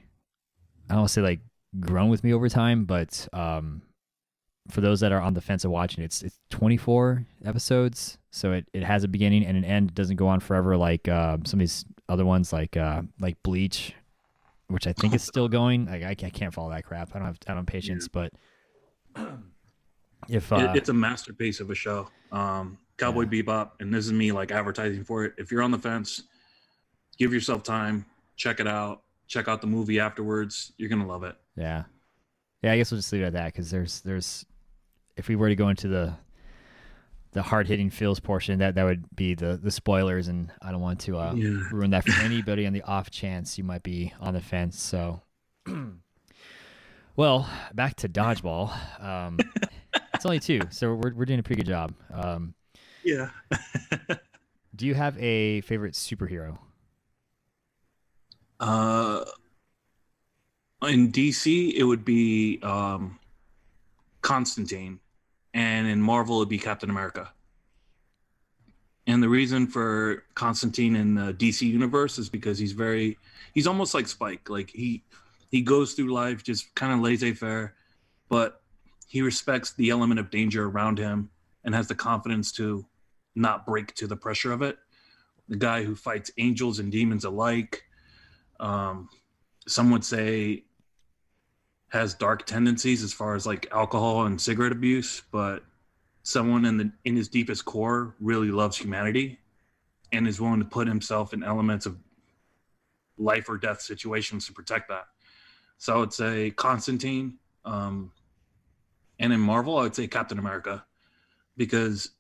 I 0.88 0.94
don't 0.94 0.98
want 0.98 1.08
to 1.08 1.12
say 1.12 1.22
like 1.22 1.40
grown 1.80 2.08
with 2.08 2.24
me 2.24 2.32
over 2.32 2.48
time, 2.48 2.84
but 2.84 3.28
um, 3.32 3.82
for 4.70 4.80
those 4.80 5.00
that 5.00 5.12
are 5.12 5.20
on 5.20 5.34
the 5.34 5.40
fence 5.40 5.64
of 5.64 5.70
watching, 5.70 6.04
it's 6.04 6.22
it's 6.22 6.38
24 6.50 7.24
episodes, 7.44 8.18
so 8.30 8.52
it, 8.52 8.68
it 8.72 8.82
has 8.82 9.04
a 9.04 9.08
beginning 9.08 9.44
and 9.44 9.56
an 9.56 9.64
end. 9.64 9.90
It 9.90 9.94
doesn't 9.94 10.16
go 10.16 10.28
on 10.28 10.40
forever 10.40 10.76
like 10.76 11.08
uh, 11.08 11.38
some 11.44 11.58
of 11.58 11.62
these 11.62 11.84
other 12.08 12.24
ones, 12.24 12.52
like 12.52 12.76
uh, 12.76 13.02
like 13.20 13.42
Bleach, 13.42 13.94
which 14.68 14.86
I 14.86 14.92
think 14.92 15.14
is 15.14 15.22
still 15.24 15.48
going. 15.48 15.86
Like 15.86 16.02
I, 16.02 16.10
I 16.10 16.30
can't 16.30 16.52
follow 16.52 16.70
that 16.70 16.84
crap. 16.84 17.10
I 17.14 17.18
don't 17.18 17.26
have 17.26 17.38
I 17.46 17.50
don't 17.50 17.58
have 17.58 17.66
patience, 17.66 18.08
yeah. 18.12 18.28
but 19.14 19.28
if 20.28 20.52
uh, 20.52 20.56
it, 20.56 20.76
it's 20.76 20.88
a 20.88 20.94
masterpiece 20.94 21.60
of 21.60 21.70
a 21.70 21.74
show, 21.74 22.08
um, 22.32 22.78
Cowboy 22.96 23.22
yeah. 23.22 23.42
Bebop, 23.42 23.70
and 23.80 23.92
this 23.92 24.06
is 24.06 24.12
me 24.12 24.32
like 24.32 24.50
advertising 24.50 25.04
for 25.04 25.24
it. 25.24 25.34
If 25.38 25.50
you're 25.50 25.62
on 25.62 25.70
the 25.70 25.78
fence, 25.78 26.22
give 27.18 27.32
yourself 27.32 27.62
time, 27.62 28.04
check 28.36 28.60
it 28.60 28.66
out, 28.66 29.02
check 29.26 29.48
out 29.48 29.60
the 29.60 29.66
movie 29.66 30.00
afterwards. 30.00 30.72
You're 30.78 30.88
gonna 30.88 31.06
love 31.06 31.24
it. 31.24 31.36
Yeah, 31.56 31.84
yeah. 32.62 32.72
I 32.72 32.76
guess 32.76 32.90
we'll 32.90 32.98
just 32.98 33.12
leave 33.12 33.22
it 33.22 33.26
at 33.26 33.32
that 33.34 33.52
because 33.52 33.70
there's 33.70 34.00
there's 34.00 34.44
if 35.16 35.28
we 35.28 35.36
were 35.36 35.48
to 35.48 35.56
go 35.56 35.68
into 35.68 35.88
the 35.88 36.14
the 37.32 37.42
hard 37.42 37.66
hitting 37.68 37.90
feels 37.90 38.18
portion, 38.18 38.60
that 38.60 38.76
that 38.76 38.84
would 38.84 39.04
be 39.14 39.34
the 39.34 39.58
the 39.62 39.70
spoilers, 39.70 40.28
and 40.28 40.50
I 40.62 40.72
don't 40.72 40.80
want 40.80 41.00
to 41.00 41.18
uh, 41.18 41.34
yeah. 41.34 41.68
ruin 41.70 41.90
that 41.90 42.04
for 42.04 42.18
anybody 42.22 42.66
on 42.66 42.72
the 42.72 42.82
off 42.82 43.10
chance 43.10 43.58
you 43.58 43.64
might 43.64 43.82
be 43.82 44.14
on 44.20 44.32
the 44.32 44.40
fence. 44.40 44.80
So, 44.80 45.20
well, 47.16 47.48
back 47.74 47.96
to 47.96 48.08
dodgeball. 48.08 48.72
Um, 49.02 49.38
only 50.26 50.40
two, 50.40 50.60
so 50.70 50.94
we're 50.94 51.14
we're 51.14 51.24
doing 51.24 51.40
a 51.40 51.42
pretty 51.42 51.62
good 51.62 51.68
job. 51.68 51.94
Um, 52.12 52.54
yeah. 53.02 53.30
do 54.76 54.86
you 54.86 54.94
have 54.94 55.16
a 55.18 55.60
favorite 55.62 55.94
superhero? 55.94 56.58
Uh, 58.58 59.24
in 60.82 61.12
DC, 61.12 61.74
it 61.74 61.84
would 61.84 62.04
be 62.04 62.58
um, 62.62 63.18
Constantine 64.22 65.00
and 65.54 65.86
in 65.86 66.02
Marvel 66.02 66.36
it'd 66.38 66.48
be 66.48 66.58
Captain 66.58 66.90
America. 66.90 67.32
And 69.06 69.22
the 69.22 69.28
reason 69.28 69.66
for 69.66 70.24
Constantine 70.34 70.96
in 70.96 71.14
the 71.14 71.32
DC 71.32 71.62
universe 71.62 72.18
is 72.18 72.28
because 72.28 72.58
he's 72.58 72.72
very 72.72 73.18
he's 73.54 73.66
almost 73.66 73.94
like 73.94 74.08
Spike. 74.08 74.50
Like 74.50 74.70
he 74.70 75.04
he 75.50 75.62
goes 75.62 75.94
through 75.94 76.12
life 76.12 76.42
just 76.42 76.74
kind 76.74 76.92
of 76.92 77.00
laissez-faire, 77.00 77.74
but 78.28 78.62
he 79.06 79.22
respects 79.22 79.72
the 79.72 79.90
element 79.90 80.20
of 80.20 80.30
danger 80.30 80.66
around 80.66 80.98
him 80.98 81.30
and 81.64 81.74
has 81.74 81.88
the 81.88 81.94
confidence 81.94 82.52
to 82.52 82.84
not 83.34 83.66
break 83.66 83.94
to 83.94 84.06
the 84.06 84.16
pressure 84.16 84.52
of 84.52 84.62
it. 84.62 84.78
The 85.48 85.56
guy 85.56 85.84
who 85.84 85.94
fights 85.94 86.30
angels 86.38 86.80
and 86.80 86.90
demons 86.90 87.24
alike. 87.24 87.84
Um, 88.58 89.08
some 89.68 89.90
would 89.90 90.04
say 90.04 90.64
has 91.88 92.14
dark 92.14 92.46
tendencies 92.46 93.02
as 93.02 93.12
far 93.12 93.34
as 93.34 93.46
like 93.46 93.68
alcohol 93.72 94.26
and 94.26 94.40
cigarette 94.40 94.72
abuse, 94.72 95.22
but 95.30 95.62
someone 96.22 96.64
in 96.64 96.76
the 96.76 96.92
in 97.04 97.14
his 97.14 97.28
deepest 97.28 97.64
core 97.64 98.16
really 98.20 98.50
loves 98.50 98.76
humanity 98.76 99.38
and 100.12 100.26
is 100.26 100.40
willing 100.40 100.58
to 100.58 100.64
put 100.64 100.88
himself 100.88 101.32
in 101.32 101.44
elements 101.44 101.86
of 101.86 101.96
life 103.18 103.48
or 103.48 103.56
death 103.56 103.80
situations 103.80 104.46
to 104.46 104.52
protect 104.52 104.88
that. 104.88 105.04
So 105.78 105.94
I 105.94 105.98
would 105.98 106.12
say 106.12 106.50
Constantine, 106.50 107.38
um, 107.64 108.12
and 109.18 109.32
in 109.32 109.40
Marvel, 109.40 109.78
I 109.78 109.82
would 109.82 109.94
say 109.94 110.06
Captain 110.06 110.38
America, 110.38 110.84
because 111.56 112.10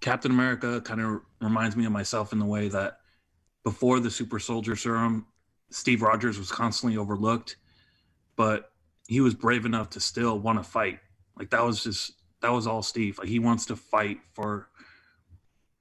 Captain 0.00 0.30
America 0.30 0.80
kind 0.80 1.00
of 1.00 1.20
reminds 1.40 1.76
me 1.76 1.84
of 1.84 1.92
myself 1.92 2.32
in 2.32 2.38
the 2.38 2.44
way 2.46 2.68
that 2.68 2.98
before 3.64 4.00
the 4.00 4.10
super 4.10 4.38
soldier 4.38 4.74
serum, 4.74 5.26
Steve 5.70 6.02
Rogers 6.02 6.38
was 6.38 6.50
constantly 6.50 6.98
overlooked, 6.98 7.56
but 8.36 8.72
he 9.06 9.20
was 9.20 9.34
brave 9.34 9.64
enough 9.64 9.90
to 9.90 10.00
still 10.00 10.38
want 10.38 10.58
to 10.58 10.64
fight. 10.68 10.98
Like 11.38 11.50
that 11.50 11.64
was 11.64 11.82
just 11.82 12.12
that 12.40 12.50
was 12.52 12.66
all 12.66 12.82
Steve. 12.82 13.18
Like 13.18 13.28
he 13.28 13.38
wants 13.38 13.66
to 13.66 13.76
fight 13.76 14.18
for 14.32 14.68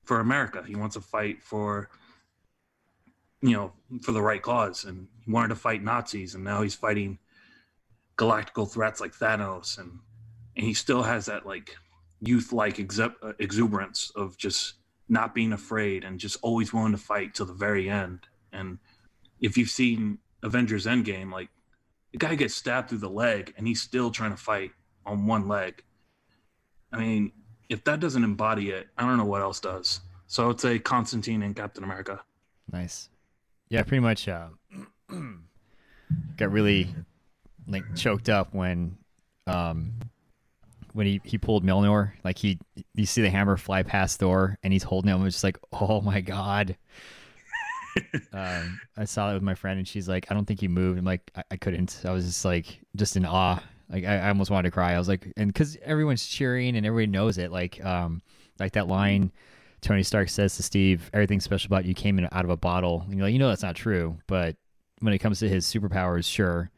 for 0.03 0.19
America. 0.19 0.63
He 0.65 0.75
wants 0.75 0.95
to 0.95 1.01
fight 1.01 1.41
for 1.41 1.89
you 3.41 3.53
know 3.53 3.73
for 4.01 4.11
the 4.11 4.21
right 4.21 4.41
cause, 4.41 4.85
and 4.85 5.07
he 5.25 5.31
wanted 5.31 5.49
to 5.49 5.55
fight 5.55 5.83
Nazis, 5.83 6.35
and 6.35 6.43
now 6.43 6.61
he's 6.61 6.75
fighting 6.75 7.17
galactical 8.17 8.71
threats 8.71 9.01
like 9.01 9.13
Thanos, 9.13 9.77
and 9.79 9.99
and 10.55 10.65
he 10.65 10.73
still 10.73 11.03
has 11.03 11.25
that 11.25 11.45
like 11.45 11.75
youth 12.19 12.53
like 12.53 12.77
exu- 12.77 13.33
exuberance 13.39 14.11
of 14.15 14.37
just 14.37 14.75
not 15.09 15.35
being 15.35 15.53
afraid 15.53 16.03
and 16.03 16.19
just 16.19 16.37
always 16.41 16.73
willing 16.73 16.91
to 16.91 16.97
fight 16.97 17.33
till 17.33 17.45
the 17.45 17.53
very 17.53 17.89
end. 17.89 18.19
And 18.53 18.79
if 19.41 19.57
you've 19.57 19.69
seen 19.69 20.19
Avengers 20.43 20.85
Endgame, 20.85 21.31
like 21.31 21.49
the 22.11 22.17
guy 22.17 22.35
gets 22.35 22.53
stabbed 22.53 22.89
through 22.89 22.99
the 22.99 23.09
leg 23.09 23.53
and 23.57 23.67
he's 23.67 23.81
still 23.81 24.11
trying 24.11 24.31
to 24.31 24.37
fight 24.37 24.71
on 25.05 25.25
one 25.25 25.47
leg. 25.47 25.83
I 26.93 26.99
mean, 26.99 27.31
if 27.69 27.83
that 27.85 27.99
doesn't 27.99 28.23
embody 28.23 28.69
it, 28.69 28.87
I 28.97 29.05
don't 29.05 29.17
know 29.17 29.25
what 29.25 29.41
else 29.41 29.59
does. 29.59 30.01
So 30.27 30.43
I 30.43 30.47
would 30.47 30.61
say 30.61 30.79
Constantine 30.79 31.41
and 31.43 31.55
Captain 31.55 31.83
America. 31.83 32.21
Nice. 32.71 33.09
Yeah, 33.69 33.83
pretty 33.83 34.01
much 34.01 34.27
uh, 34.27 34.47
got 36.37 36.51
really 36.51 36.93
like 37.67 37.83
choked 37.95 38.29
up 38.29 38.53
when 38.53 38.97
um 39.47 39.93
when 40.93 41.07
he, 41.07 41.21
he 41.23 41.37
pulled 41.37 41.65
Mjolnir. 41.65 42.13
Like 42.23 42.37
he 42.37 42.59
you 42.95 43.05
see 43.05 43.21
the 43.21 43.29
hammer 43.29 43.57
fly 43.57 43.83
past 43.83 44.19
Thor 44.19 44.57
and 44.63 44.71
he's 44.73 44.83
holding 44.83 45.11
it. 45.11 45.15
I'm 45.15 45.23
just 45.25 45.43
like, 45.43 45.57
oh 45.71 46.01
my 46.01 46.21
god 46.21 46.77
um, 48.33 48.79
I 48.97 49.05
saw 49.05 49.31
it 49.31 49.33
with 49.35 49.43
my 49.43 49.55
friend, 49.55 49.77
and 49.77 49.87
she's 49.87 50.07
like, 50.07 50.27
"I 50.29 50.33
don't 50.33 50.45
think 50.45 50.59
he 50.59 50.67
moved." 50.67 50.99
I'm 50.99 51.05
like, 51.05 51.29
I, 51.35 51.43
I 51.51 51.57
couldn't. 51.57 52.01
I 52.05 52.11
was 52.11 52.25
just 52.25 52.45
like, 52.45 52.79
just 52.95 53.15
in 53.15 53.25
awe. 53.25 53.61
Like 53.89 54.05
I, 54.05 54.19
I 54.19 54.29
almost 54.29 54.51
wanted 54.51 54.69
to 54.69 54.71
cry. 54.71 54.93
I 54.93 54.97
was 54.97 55.07
like, 55.07 55.31
and 55.37 55.51
because 55.51 55.77
everyone's 55.83 56.25
cheering 56.25 56.75
and 56.77 56.85
everybody 56.85 57.11
knows 57.11 57.37
it. 57.37 57.51
Like, 57.51 57.83
um, 57.83 58.21
like 58.59 58.73
that 58.73 58.87
line 58.87 59.31
Tony 59.81 60.03
Stark 60.03 60.29
says 60.29 60.55
to 60.57 60.63
Steve, 60.63 61.09
"Everything 61.13 61.39
special 61.39 61.67
about 61.67 61.85
you 61.85 61.93
came 61.93 62.17
in 62.19 62.27
out 62.31 62.45
of 62.45 62.51
a 62.51 62.57
bottle." 62.57 63.01
And 63.05 63.15
you're 63.15 63.25
like, 63.25 63.33
you 63.33 63.39
know, 63.39 63.49
that's 63.49 63.63
not 63.63 63.75
true. 63.75 64.17
But 64.27 64.55
when 64.99 65.13
it 65.13 65.19
comes 65.19 65.39
to 65.39 65.49
his 65.49 65.65
superpowers, 65.65 66.25
sure. 66.25 66.71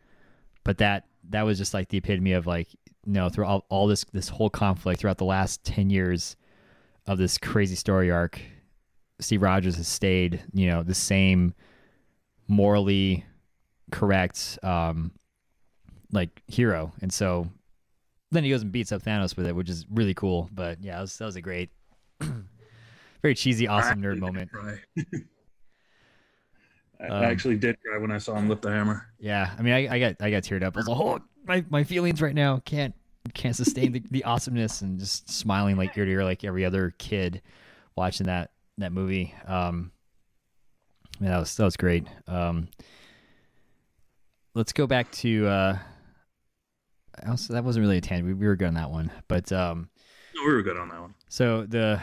But 0.64 0.80
that 0.80 1.06
that 1.30 1.44
was 1.44 1.57
just 1.57 1.73
like 1.73 1.90
the 1.90 1.98
epitome 1.98 2.34
of 2.34 2.48
like, 2.48 2.68
no, 3.05 3.30
through 3.30 3.45
all, 3.45 3.65
all 3.69 3.88
this 3.88 4.05
this 4.13 4.30
whole 4.30 4.49
conflict 4.49 5.01
throughout 5.01 5.17
the 5.17 5.25
last 5.25 5.63
ten 5.63 5.89
years 5.89 6.35
of 7.05 7.17
this 7.17 7.38
crazy 7.38 7.75
story 7.75 8.09
arc 8.09 8.39
Steve 9.19 9.41
Rogers 9.41 9.75
has 9.77 9.88
stayed, 9.88 10.43
you 10.53 10.67
know, 10.67 10.84
the 10.84 10.93
same 10.93 11.53
morally 12.47 13.25
correct 13.91 14.59
um 14.63 15.11
like 16.11 16.41
hero. 16.47 16.93
And 17.01 17.11
so 17.11 17.49
then 18.31 18.43
he 18.43 18.49
goes 18.49 18.61
and 18.61 18.71
beats 18.71 18.91
up 18.91 19.01
Thanos 19.01 19.35
with 19.35 19.47
it, 19.47 19.55
which 19.55 19.69
is 19.69 19.85
really 19.89 20.13
cool. 20.13 20.49
But 20.51 20.84
yeah, 20.84 20.95
that 20.95 21.01
was, 21.01 21.17
that 21.17 21.25
was 21.25 21.35
a 21.35 21.41
great 21.41 21.69
very 23.21 23.35
cheesy, 23.35 23.67
awesome 23.67 24.01
nerd 24.01 24.19
moment. 24.19 24.49
I 26.99 27.07
um, 27.07 27.23
actually 27.23 27.57
did 27.57 27.77
cry 27.81 27.97
when 27.97 28.11
I 28.11 28.17
saw 28.17 28.35
him 28.35 28.47
lift 28.47 28.61
the 28.61 28.71
hammer. 28.71 29.07
Yeah, 29.19 29.51
I 29.57 29.61
mean, 29.61 29.73
I, 29.73 29.95
I 29.95 29.99
got 29.99 30.15
I 30.21 30.31
got 30.31 30.43
teared 30.43 30.63
up. 30.63 30.77
I 30.77 30.80
was 30.80 30.88
like, 30.88 30.97
oh, 30.97 31.19
my, 31.45 31.65
my 31.70 31.84
feelings 31.84 32.22
right 32.22 32.36
now 32.36 32.61
can't 32.65 32.95
can't 33.34 33.56
sustain 33.56 33.94
the, 33.94 34.03
the 34.11 34.24
awesomeness 34.26 34.82
and 34.82 34.99
just 34.99 35.30
smiling 35.30 35.78
like 35.78 35.98
ear 35.98 36.06
to 36.06 36.11
ear 36.11 36.24
like 36.24 36.44
every 36.44 36.65
other 36.65 36.94
kid 36.98 37.41
watching 37.95 38.26
that 38.26 38.52
that 38.78 38.91
movie. 38.91 39.34
Um, 39.48 39.91
yeah, 41.20 41.30
that 41.32 41.40
was 41.40 41.56
that 41.56 41.64
was 41.64 41.78
great. 41.78 42.07
Um, 42.28 42.68
let's 44.56 44.74
go 44.74 44.88
back 44.88 45.11
to. 45.14 45.48
Uh, 45.48 45.78
also, 47.28 47.53
that 47.53 47.64
wasn't 47.64 47.84
really 47.84 47.98
a 47.98 48.02
tangent. 48.02 48.28
We, 48.28 48.34
we 48.34 48.48
were 48.48 48.56
good 48.56 48.68
on 48.68 48.74
that 48.74 48.90
one, 48.90 49.11
but 49.28 49.52
um, 49.52 49.90
no, 50.36 50.44
we 50.44 50.52
were 50.53 50.64
good 50.64 50.78
on 50.78 50.90
that 50.90 50.99
one. 50.99 51.14
So 51.30 51.65
the 51.65 52.02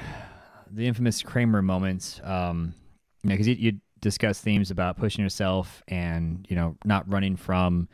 the 0.71 0.87
infamous 0.87 1.23
Kramer 1.23 1.63
moment, 1.63 2.21
um, 2.25 2.75
you 3.23 3.29
know, 3.29 3.35
because 3.35 3.49
you, 3.49 3.55
you 3.55 3.81
discuss 4.01 4.41
themes 4.41 4.71
about 4.71 4.97
pushing 4.97 5.23
yourself 5.23 5.83
and 5.89 6.47
you 6.49 6.57
know 6.57 6.77
not 6.85 7.11
running 7.11 7.37
from 7.37 7.89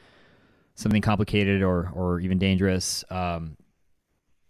something 0.77 1.03
complicated 1.03 1.63
or 1.63 1.91
or 1.95 2.21
even 2.21 2.39
dangerous. 2.39 3.05
Um, 3.11 3.57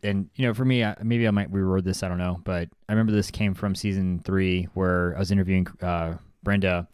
and 0.02 0.28
you 0.34 0.46
know, 0.46 0.52
for 0.52 0.64
me, 0.64 0.84
maybe 1.02 1.26
I 1.26 1.30
might 1.30 1.50
reword 1.50 1.84
this. 1.84 2.02
I 2.02 2.08
don't 2.08 2.18
know, 2.18 2.40
but 2.44 2.68
I 2.88 2.92
remember 2.92 3.12
this 3.12 3.30
came 3.30 3.54
from 3.54 3.74
season 3.74 4.20
three 4.24 4.64
where 4.74 5.14
I 5.16 5.18
was 5.18 5.30
interviewing 5.30 5.66
uh, 5.80 6.14
Brenda, 6.42 6.88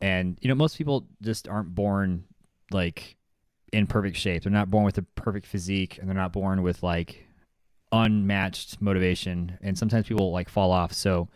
and 0.00 0.38
you 0.40 0.48
know, 0.48 0.54
most 0.54 0.78
people 0.78 1.06
just 1.20 1.48
aren't 1.48 1.74
born 1.74 2.24
like 2.70 3.16
in 3.72 3.86
perfect 3.86 4.16
shape. 4.16 4.44
They're 4.44 4.52
not 4.52 4.70
born 4.70 4.84
with 4.84 4.98
a 4.98 5.02
perfect 5.02 5.46
physique, 5.46 5.98
and 5.98 6.08
they're 6.08 6.16
not 6.16 6.32
born 6.32 6.62
with 6.62 6.82
like 6.82 7.26
unmatched 7.92 8.80
motivation. 8.80 9.58
And 9.62 9.76
sometimes 9.76 10.06
people 10.06 10.32
like 10.32 10.48
fall 10.48 10.70
off. 10.70 10.92
So, 10.92 11.28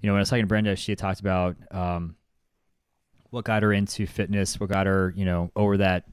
you 0.00 0.06
know, 0.06 0.12
when 0.12 0.18
I 0.18 0.22
was 0.22 0.30
talking 0.30 0.42
to 0.42 0.48
Brenda, 0.48 0.76
she 0.76 0.92
had 0.92 0.98
talked 0.98 1.20
about 1.20 1.56
um, 1.70 2.16
what 3.30 3.44
got 3.44 3.62
her 3.62 3.72
into 3.72 4.06
fitness, 4.06 4.60
what 4.60 4.68
got 4.68 4.86
her, 4.86 5.12
you 5.16 5.24
know, 5.24 5.50
over 5.56 5.78
that 5.78 6.04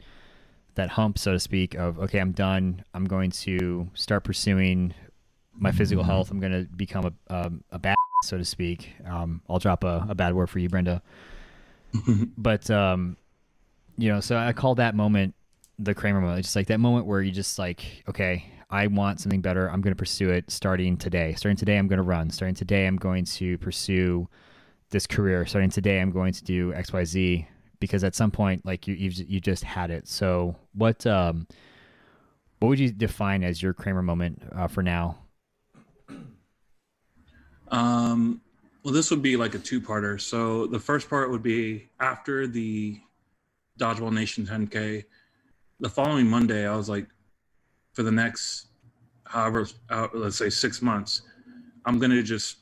that 0.75 0.89
hump, 0.89 1.17
so 1.17 1.33
to 1.33 1.39
speak, 1.39 1.75
of 1.75 1.99
okay, 1.99 2.19
I'm 2.19 2.31
done. 2.31 2.83
I'm 2.93 3.05
going 3.05 3.31
to 3.31 3.89
start 3.93 4.23
pursuing 4.23 4.93
my 5.53 5.71
physical 5.71 6.03
health. 6.03 6.31
I'm 6.31 6.39
going 6.39 6.51
to 6.51 6.67
become 6.75 7.05
a 7.05 7.33
um, 7.33 7.63
a 7.71 7.79
bad, 7.79 7.95
so 8.23 8.37
to 8.37 8.45
speak. 8.45 8.91
Um, 9.05 9.41
I'll 9.49 9.59
drop 9.59 9.83
a, 9.83 10.05
a, 10.09 10.15
bad 10.15 10.33
word 10.33 10.49
for 10.49 10.59
you, 10.59 10.69
Brenda. 10.69 11.01
but 12.37 12.69
um, 12.69 13.17
you 13.97 14.09
know, 14.09 14.19
so 14.19 14.37
I 14.37 14.53
call 14.53 14.75
that 14.75 14.95
moment 14.95 15.35
the 15.79 15.93
Kramer 15.93 16.21
moment. 16.21 16.39
It's 16.39 16.49
just 16.49 16.55
like 16.55 16.67
that 16.67 16.79
moment 16.79 17.05
where 17.05 17.21
you 17.21 17.31
just 17.31 17.59
like, 17.59 18.03
okay, 18.09 18.45
I 18.69 18.87
want 18.87 19.19
something 19.19 19.41
better. 19.41 19.69
I'm 19.69 19.81
going 19.81 19.93
to 19.93 19.99
pursue 19.99 20.29
it 20.31 20.49
starting 20.49 20.97
today. 20.97 21.33
Starting 21.35 21.57
today, 21.57 21.77
I'm 21.77 21.87
going 21.87 21.97
to 21.97 22.03
run. 22.03 22.29
Starting 22.29 22.55
today, 22.55 22.87
I'm 22.87 22.97
going 22.97 23.25
to 23.25 23.57
pursue 23.57 24.27
this 24.89 25.05
career. 25.05 25.45
Starting 25.45 25.69
today, 25.69 25.99
I'm 25.99 26.11
going 26.11 26.33
to 26.33 26.43
do 26.43 26.73
X, 26.73 26.91
Y, 26.91 27.03
Z 27.03 27.47
because 27.83 28.05
at 28.05 28.15
some 28.15 28.31
point 28.31 28.65
like 28.65 28.87
you 28.87 28.95
you've, 28.95 29.15
you 29.15 29.41
just 29.41 29.61
had 29.61 29.91
it. 29.91 30.07
So 30.07 30.55
what 30.73 31.05
um 31.05 31.45
what 32.59 32.69
would 32.69 32.79
you 32.79 32.91
define 32.91 33.43
as 33.43 33.61
your 33.61 33.73
Kramer 33.73 34.01
moment 34.01 34.41
uh, 34.55 34.67
for 34.67 34.81
now? 34.81 35.17
Um 37.67 38.39
well 38.83 38.93
this 38.93 39.11
would 39.11 39.21
be 39.21 39.35
like 39.35 39.53
a 39.53 39.59
two-parter. 39.59 40.19
So 40.21 40.65
the 40.65 40.79
first 40.79 41.09
part 41.09 41.29
would 41.29 41.43
be 41.43 41.89
after 41.99 42.47
the 42.47 43.01
Dodgeball 43.77 44.13
Nation 44.13 44.45
10K. 44.45 45.03
The 45.81 45.89
following 45.89 46.27
Monday 46.27 46.65
I 46.65 46.77
was 46.77 46.87
like 46.87 47.07
for 47.91 48.03
the 48.03 48.11
next 48.11 48.67
however 49.25 49.67
uh, 49.89 50.07
let's 50.13 50.37
say 50.37 50.49
6 50.49 50.81
months 50.81 51.23
I'm 51.85 51.99
to 52.11 52.23
just 52.23 52.59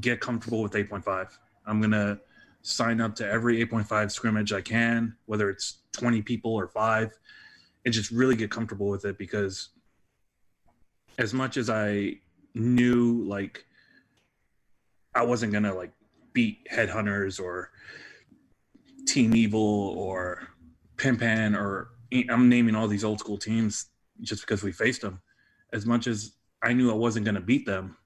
get 0.00 0.20
comfortable 0.20 0.62
with 0.62 0.72
8.5. 0.72 1.30
I'm 1.64 1.80
to 1.92 2.20
sign 2.68 3.00
up 3.00 3.14
to 3.16 3.26
every 3.26 3.64
8.5 3.64 4.10
scrimmage 4.10 4.52
I 4.52 4.60
can, 4.60 5.16
whether 5.24 5.48
it's 5.48 5.78
20 5.92 6.20
people 6.22 6.54
or 6.54 6.68
five, 6.68 7.18
and 7.84 7.94
just 7.94 8.10
really 8.10 8.36
get 8.36 8.50
comfortable 8.50 8.88
with 8.88 9.06
it 9.06 9.16
because 9.16 9.70
as 11.18 11.32
much 11.32 11.56
as 11.56 11.70
I 11.70 12.18
knew 12.54 13.24
like 13.24 13.64
I 15.14 15.22
wasn't 15.22 15.52
gonna 15.52 15.74
like 15.74 15.92
beat 16.34 16.66
headhunters 16.70 17.40
or 17.40 17.70
Team 19.06 19.34
Evil 19.34 19.94
or 19.96 20.48
Pimpan 20.96 21.58
or 21.58 21.90
I'm 22.28 22.48
naming 22.48 22.74
all 22.74 22.86
these 22.86 23.04
old 23.04 23.18
school 23.18 23.38
teams 23.38 23.86
just 24.20 24.42
because 24.42 24.62
we 24.62 24.72
faced 24.72 25.00
them. 25.00 25.22
As 25.72 25.86
much 25.86 26.06
as 26.06 26.34
I 26.62 26.74
knew 26.74 26.90
I 26.90 26.94
wasn't 26.94 27.24
gonna 27.24 27.40
beat 27.40 27.64
them, 27.64 27.96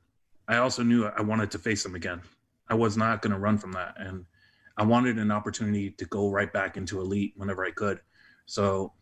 I 0.47 0.59
also 0.59 0.85
knew 0.85 1.07
I 1.07 1.21
wanted 1.21 1.51
to 1.51 1.59
face 1.59 1.83
them 1.83 1.97
again. 1.97 2.21
I 2.69 2.75
was 2.75 2.97
not 2.97 3.23
gonna 3.23 3.39
run 3.39 3.59
from 3.59 3.73
that. 3.73 3.97
And 3.99 4.25
I 4.77 4.85
wanted 4.85 5.19
an 5.19 5.31
opportunity 5.31 5.91
to 5.91 6.05
go 6.07 6.31
right 6.31 6.53
back 6.53 6.77
into 6.77 7.01
elite 7.01 7.35
whenever 7.37 7.65
I 7.65 7.71
could. 7.71 8.01
So 8.47 8.93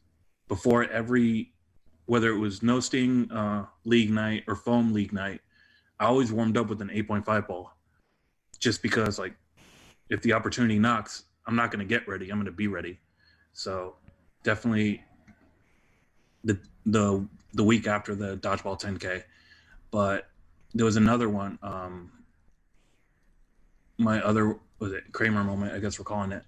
before 0.48 0.84
every, 0.90 1.52
whether 2.06 2.30
it 2.30 2.38
was 2.38 2.62
no 2.62 2.80
sting 2.80 3.30
uh, 3.30 3.66
league 3.84 4.10
night 4.10 4.44
or 4.48 4.56
foam 4.56 4.92
league 4.92 5.12
night, 5.12 5.40
I 5.98 6.06
always 6.06 6.32
warmed 6.32 6.56
up 6.56 6.68
with 6.68 6.80
an 6.82 6.88
8.5 6.88 7.46
ball, 7.46 7.72
just 8.58 8.82
because 8.82 9.18
like 9.18 9.34
if 10.08 10.22
the 10.22 10.32
opportunity 10.32 10.78
knocks, 10.78 11.24
I'm 11.46 11.56
not 11.56 11.70
going 11.70 11.80
to 11.80 11.84
get 11.84 12.06
ready. 12.08 12.30
I'm 12.30 12.36
going 12.36 12.46
to 12.46 12.52
be 12.52 12.68
ready. 12.68 12.98
So 13.52 13.96
definitely 14.42 15.04
the 16.44 16.58
the 16.86 17.26
the 17.52 17.64
week 17.64 17.86
after 17.86 18.14
the 18.14 18.36
dodgeball 18.38 18.80
10k, 18.80 19.24
but 19.90 20.30
there 20.74 20.84
was 20.84 20.96
another 20.96 21.28
one. 21.28 21.58
Um, 21.62 22.12
my 23.98 24.22
other 24.22 24.58
was 24.80 24.92
it 24.92 25.12
Kramer 25.12 25.44
moment? 25.44 25.72
I 25.72 25.78
guess 25.78 25.98
we're 25.98 26.04
calling 26.04 26.32
it. 26.32 26.42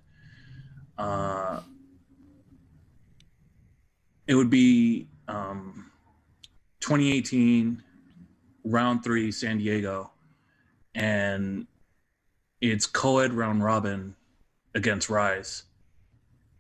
Uh, 0.99 1.61
it 4.27 4.35
would 4.35 4.51
be 4.51 5.07
um, 5.29 5.93
2018 6.81 7.83
round 8.65 9.05
three 9.05 9.31
San 9.31 9.59
Diego, 9.59 10.11
and 10.95 11.67
it's 12.61 12.87
co-ed 12.87 13.33
round 13.33 13.63
robin 13.63 14.17
against 14.75 15.11
Rise, 15.11 15.65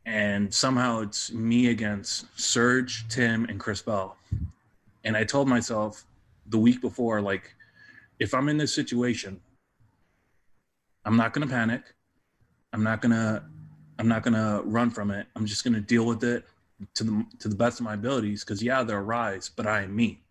and 0.04 0.52
somehow 0.52 1.00
it's 1.00 1.32
me 1.32 1.68
against 1.68 2.26
Serge, 2.38 3.08
Tim, 3.08 3.46
and 3.46 3.58
Chris 3.58 3.80
Bell, 3.80 4.16
and 5.04 5.16
I 5.16 5.24
told 5.24 5.48
myself 5.48 6.04
the 6.46 6.58
week 6.58 6.80
before, 6.80 7.22
like, 7.22 7.54
if 8.18 8.34
I'm 8.34 8.48
in 8.48 8.58
this 8.58 8.74
situation 8.74 9.40
I'm 11.04 11.16
not 11.16 11.32
going 11.32 11.46
to 11.46 11.52
panic. 11.52 11.94
I'm 12.72 12.82
not 12.82 13.00
going 13.00 13.12
to 13.12 13.42
I'm 13.98 14.08
not 14.08 14.22
going 14.22 14.34
to 14.34 14.62
run 14.64 14.90
from 14.90 15.10
it. 15.10 15.26
I'm 15.36 15.46
just 15.46 15.64
going 15.64 15.74
to 15.74 15.80
deal 15.80 16.06
with 16.06 16.24
it 16.24 16.44
to 16.94 17.04
the 17.04 17.26
to 17.38 17.48
the 17.48 17.54
best 17.54 17.80
of 17.80 17.84
my 17.84 17.94
abilities 17.94 18.42
cuz 18.44 18.62
yeah, 18.62 18.82
there 18.82 18.96
are 18.98 19.04
rise, 19.04 19.48
but 19.48 19.66
I 19.66 19.82
am 19.82 19.94
me. 19.94 20.22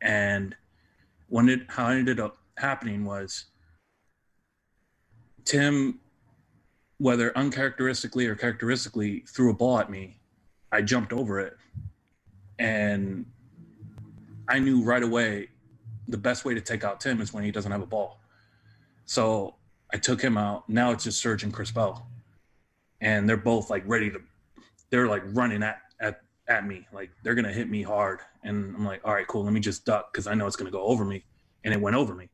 And 0.00 0.56
when 1.28 1.48
it 1.48 1.62
how 1.68 1.88
it 1.88 1.98
ended 1.98 2.20
up 2.20 2.38
happening 2.56 3.04
was 3.04 3.46
Tim 5.44 6.00
whether 6.98 7.36
uncharacteristically 7.38 8.26
or 8.26 8.34
characteristically 8.34 9.24
threw 9.28 9.50
a 9.50 9.54
ball 9.54 9.78
at 9.78 9.88
me. 9.88 10.20
I 10.72 10.82
jumped 10.82 11.12
over 11.12 11.40
it 11.40 11.56
and 12.58 13.24
I 14.48 14.58
knew 14.58 14.82
right 14.82 15.02
away 15.02 15.48
the 16.08 16.16
best 16.16 16.44
way 16.44 16.54
to 16.54 16.60
take 16.60 16.84
out 16.84 17.00
Tim 17.00 17.20
is 17.20 17.32
when 17.32 17.44
he 17.44 17.50
doesn't 17.50 17.70
have 17.70 17.82
a 17.82 17.86
ball. 17.86 18.18
So 19.04 19.54
I 19.92 19.96
took 19.96 20.20
him 20.20 20.36
out. 20.36 20.68
Now 20.68 20.90
it's 20.92 21.04
just 21.04 21.20
Serge 21.20 21.44
and 21.44 21.52
Chris 21.52 21.70
Bell. 21.70 22.06
And 23.00 23.28
they're 23.28 23.36
both 23.36 23.70
like 23.70 23.84
ready 23.86 24.10
to 24.10 24.20
they're 24.90 25.06
like 25.06 25.22
running 25.26 25.62
at 25.62 25.80
at 26.00 26.20
at 26.48 26.66
me. 26.66 26.86
Like 26.92 27.10
they're 27.22 27.34
gonna 27.34 27.52
hit 27.52 27.70
me 27.70 27.82
hard. 27.82 28.20
And 28.42 28.74
I'm 28.74 28.84
like, 28.84 29.00
all 29.04 29.14
right, 29.14 29.26
cool, 29.26 29.44
let 29.44 29.52
me 29.52 29.60
just 29.60 29.84
duck 29.84 30.12
because 30.12 30.26
I 30.26 30.34
know 30.34 30.46
it's 30.46 30.56
gonna 30.56 30.70
go 30.70 30.82
over 30.82 31.04
me. 31.04 31.24
And 31.64 31.74
it 31.74 31.80
went 31.80 31.96
over 31.96 32.14
me. 32.14 32.28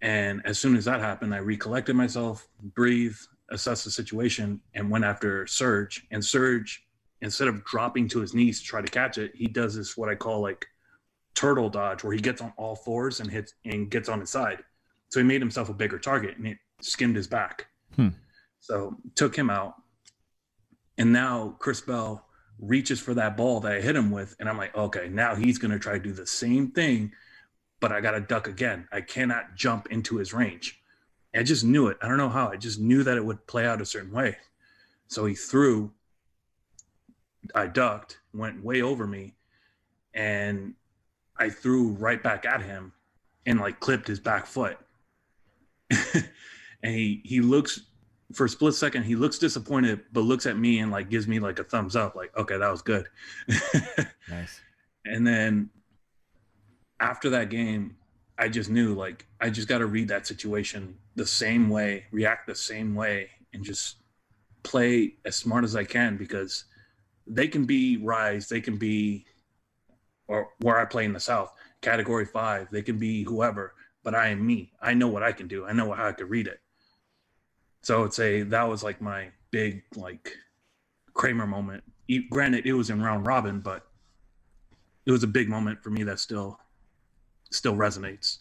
And 0.00 0.40
as 0.44 0.58
soon 0.58 0.76
as 0.76 0.86
that 0.86 1.00
happened, 1.00 1.34
I 1.34 1.38
recollected 1.38 1.94
myself, 1.94 2.48
breathed, 2.74 3.20
assessed 3.50 3.84
the 3.84 3.90
situation, 3.90 4.60
and 4.74 4.90
went 4.90 5.04
after 5.04 5.46
Serge. 5.46 6.06
And 6.10 6.24
Serge, 6.24 6.86
instead 7.20 7.48
of 7.48 7.64
dropping 7.64 8.08
to 8.08 8.20
his 8.20 8.34
knees 8.34 8.60
to 8.60 8.66
try 8.66 8.80
to 8.80 8.90
catch 8.90 9.18
it, 9.18 9.32
he 9.34 9.46
does 9.46 9.74
this 9.74 9.96
what 9.96 10.08
I 10.08 10.14
call 10.14 10.40
like 10.40 10.66
turtle 11.34 11.68
dodge, 11.68 12.02
where 12.02 12.14
he 12.14 12.20
gets 12.20 12.40
on 12.40 12.52
all 12.56 12.74
fours 12.74 13.20
and 13.20 13.30
hits 13.30 13.54
and 13.64 13.90
gets 13.90 14.08
on 14.08 14.20
his 14.20 14.30
side. 14.30 14.62
So 15.10 15.20
he 15.20 15.26
made 15.26 15.40
himself 15.40 15.68
a 15.68 15.74
bigger 15.74 15.98
target 15.98 16.36
and 16.38 16.46
it 16.46 16.58
skimmed 16.80 17.16
his 17.16 17.26
back. 17.26 17.66
Hmm. 17.96 18.08
So 18.60 18.96
took 19.14 19.36
him 19.36 19.50
out. 19.50 19.74
And 20.98 21.12
now 21.12 21.56
Chris 21.58 21.80
Bell 21.80 22.24
reaches 22.58 23.00
for 23.00 23.14
that 23.14 23.36
ball 23.36 23.60
that 23.60 23.72
I 23.72 23.80
hit 23.80 23.96
him 23.96 24.10
with. 24.10 24.36
And 24.38 24.48
I'm 24.48 24.58
like, 24.58 24.76
okay, 24.76 25.08
now 25.08 25.34
he's 25.34 25.58
going 25.58 25.70
to 25.72 25.78
try 25.78 25.94
to 25.94 25.98
do 25.98 26.12
the 26.12 26.26
same 26.26 26.70
thing, 26.70 27.12
but 27.80 27.92
I 27.92 28.00
got 28.00 28.12
to 28.12 28.20
duck 28.20 28.48
again. 28.48 28.86
I 28.92 29.00
cannot 29.00 29.54
jump 29.56 29.88
into 29.90 30.16
his 30.16 30.32
range. 30.32 30.80
I 31.34 31.42
just 31.42 31.64
knew 31.64 31.88
it. 31.88 31.96
I 32.02 32.08
don't 32.08 32.18
know 32.18 32.28
how. 32.28 32.48
I 32.48 32.56
just 32.56 32.80
knew 32.80 33.02
that 33.04 33.16
it 33.16 33.24
would 33.24 33.46
play 33.46 33.66
out 33.66 33.80
a 33.80 33.86
certain 33.86 34.12
way. 34.12 34.36
So 35.08 35.26
he 35.26 35.34
threw. 35.34 35.92
I 37.54 37.66
ducked, 37.66 38.18
went 38.34 38.62
way 38.62 38.82
over 38.82 39.06
me, 39.06 39.34
and 40.12 40.74
I 41.36 41.48
threw 41.48 41.92
right 41.92 42.22
back 42.22 42.44
at 42.44 42.62
him 42.62 42.92
and 43.46 43.58
like 43.58 43.80
clipped 43.80 44.06
his 44.06 44.20
back 44.20 44.46
foot. 44.46 44.78
and 46.82 46.94
he 46.94 47.20
he 47.24 47.40
looks 47.40 47.80
for 48.32 48.46
a 48.46 48.48
split 48.48 48.74
second 48.74 49.02
he 49.02 49.16
looks 49.16 49.38
disappointed 49.38 50.00
but 50.12 50.20
looks 50.20 50.46
at 50.46 50.56
me 50.56 50.78
and 50.78 50.92
like 50.92 51.10
gives 51.10 51.26
me 51.26 51.40
like 51.40 51.58
a 51.58 51.64
thumbs 51.64 51.96
up 51.96 52.14
like 52.14 52.36
okay 52.36 52.56
that 52.56 52.70
was 52.70 52.82
good. 52.82 53.06
Nice. 54.28 54.60
And 55.06 55.26
then 55.26 55.70
after 57.00 57.30
that 57.30 57.50
game 57.50 57.96
i 58.38 58.48
just 58.48 58.70
knew 58.70 58.94
like 58.94 59.26
i 59.40 59.50
just 59.50 59.66
got 59.66 59.78
to 59.78 59.86
read 59.86 60.06
that 60.06 60.24
situation 60.24 60.94
the 61.16 61.26
same 61.26 61.68
way 61.68 62.04
react 62.12 62.46
the 62.46 62.54
same 62.54 62.94
way 62.94 63.28
and 63.52 63.64
just 63.64 63.96
play 64.62 65.14
as 65.24 65.36
smart 65.36 65.64
as 65.64 65.76
I 65.76 65.84
can 65.84 66.16
because 66.16 66.64
they 67.26 67.48
can 67.48 67.64
be 67.64 67.96
Rise, 67.96 68.48
they 68.48 68.60
can 68.60 68.76
be, 68.76 69.26
or 70.28 70.48
where 70.60 70.78
I 70.78 70.84
play 70.84 71.04
in 71.04 71.12
the 71.12 71.20
South, 71.20 71.52
Category 71.80 72.26
Five, 72.26 72.68
they 72.70 72.82
can 72.82 72.98
be 72.98 73.22
whoever, 73.22 73.74
but 74.02 74.14
I 74.14 74.28
am 74.28 74.46
me. 74.46 74.72
I 74.80 74.94
know 74.94 75.08
what 75.08 75.22
I 75.22 75.32
can 75.32 75.48
do. 75.48 75.66
I 75.66 75.72
know 75.72 75.92
how 75.92 76.06
I 76.06 76.12
could 76.12 76.30
read 76.30 76.46
it. 76.46 76.60
So 77.82 78.04
I'd 78.04 78.12
say 78.12 78.42
that 78.42 78.68
was 78.68 78.82
like 78.82 79.00
my 79.00 79.28
big 79.50 79.82
like 79.96 80.32
Kramer 81.14 81.46
moment. 81.46 81.84
Granted, 82.30 82.66
it 82.66 82.72
was 82.72 82.90
in 82.90 83.02
round 83.02 83.26
robin, 83.26 83.60
but 83.60 83.86
it 85.06 85.12
was 85.12 85.22
a 85.22 85.28
big 85.28 85.48
moment 85.48 85.82
for 85.82 85.90
me 85.90 86.02
that 86.04 86.18
still 86.18 86.58
still 87.50 87.74
resonates. 87.74 88.38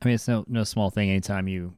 I 0.00 0.06
mean, 0.06 0.14
it's 0.14 0.28
no 0.28 0.44
no 0.48 0.64
small 0.64 0.90
thing. 0.90 1.10
Anytime 1.10 1.48
you 1.48 1.74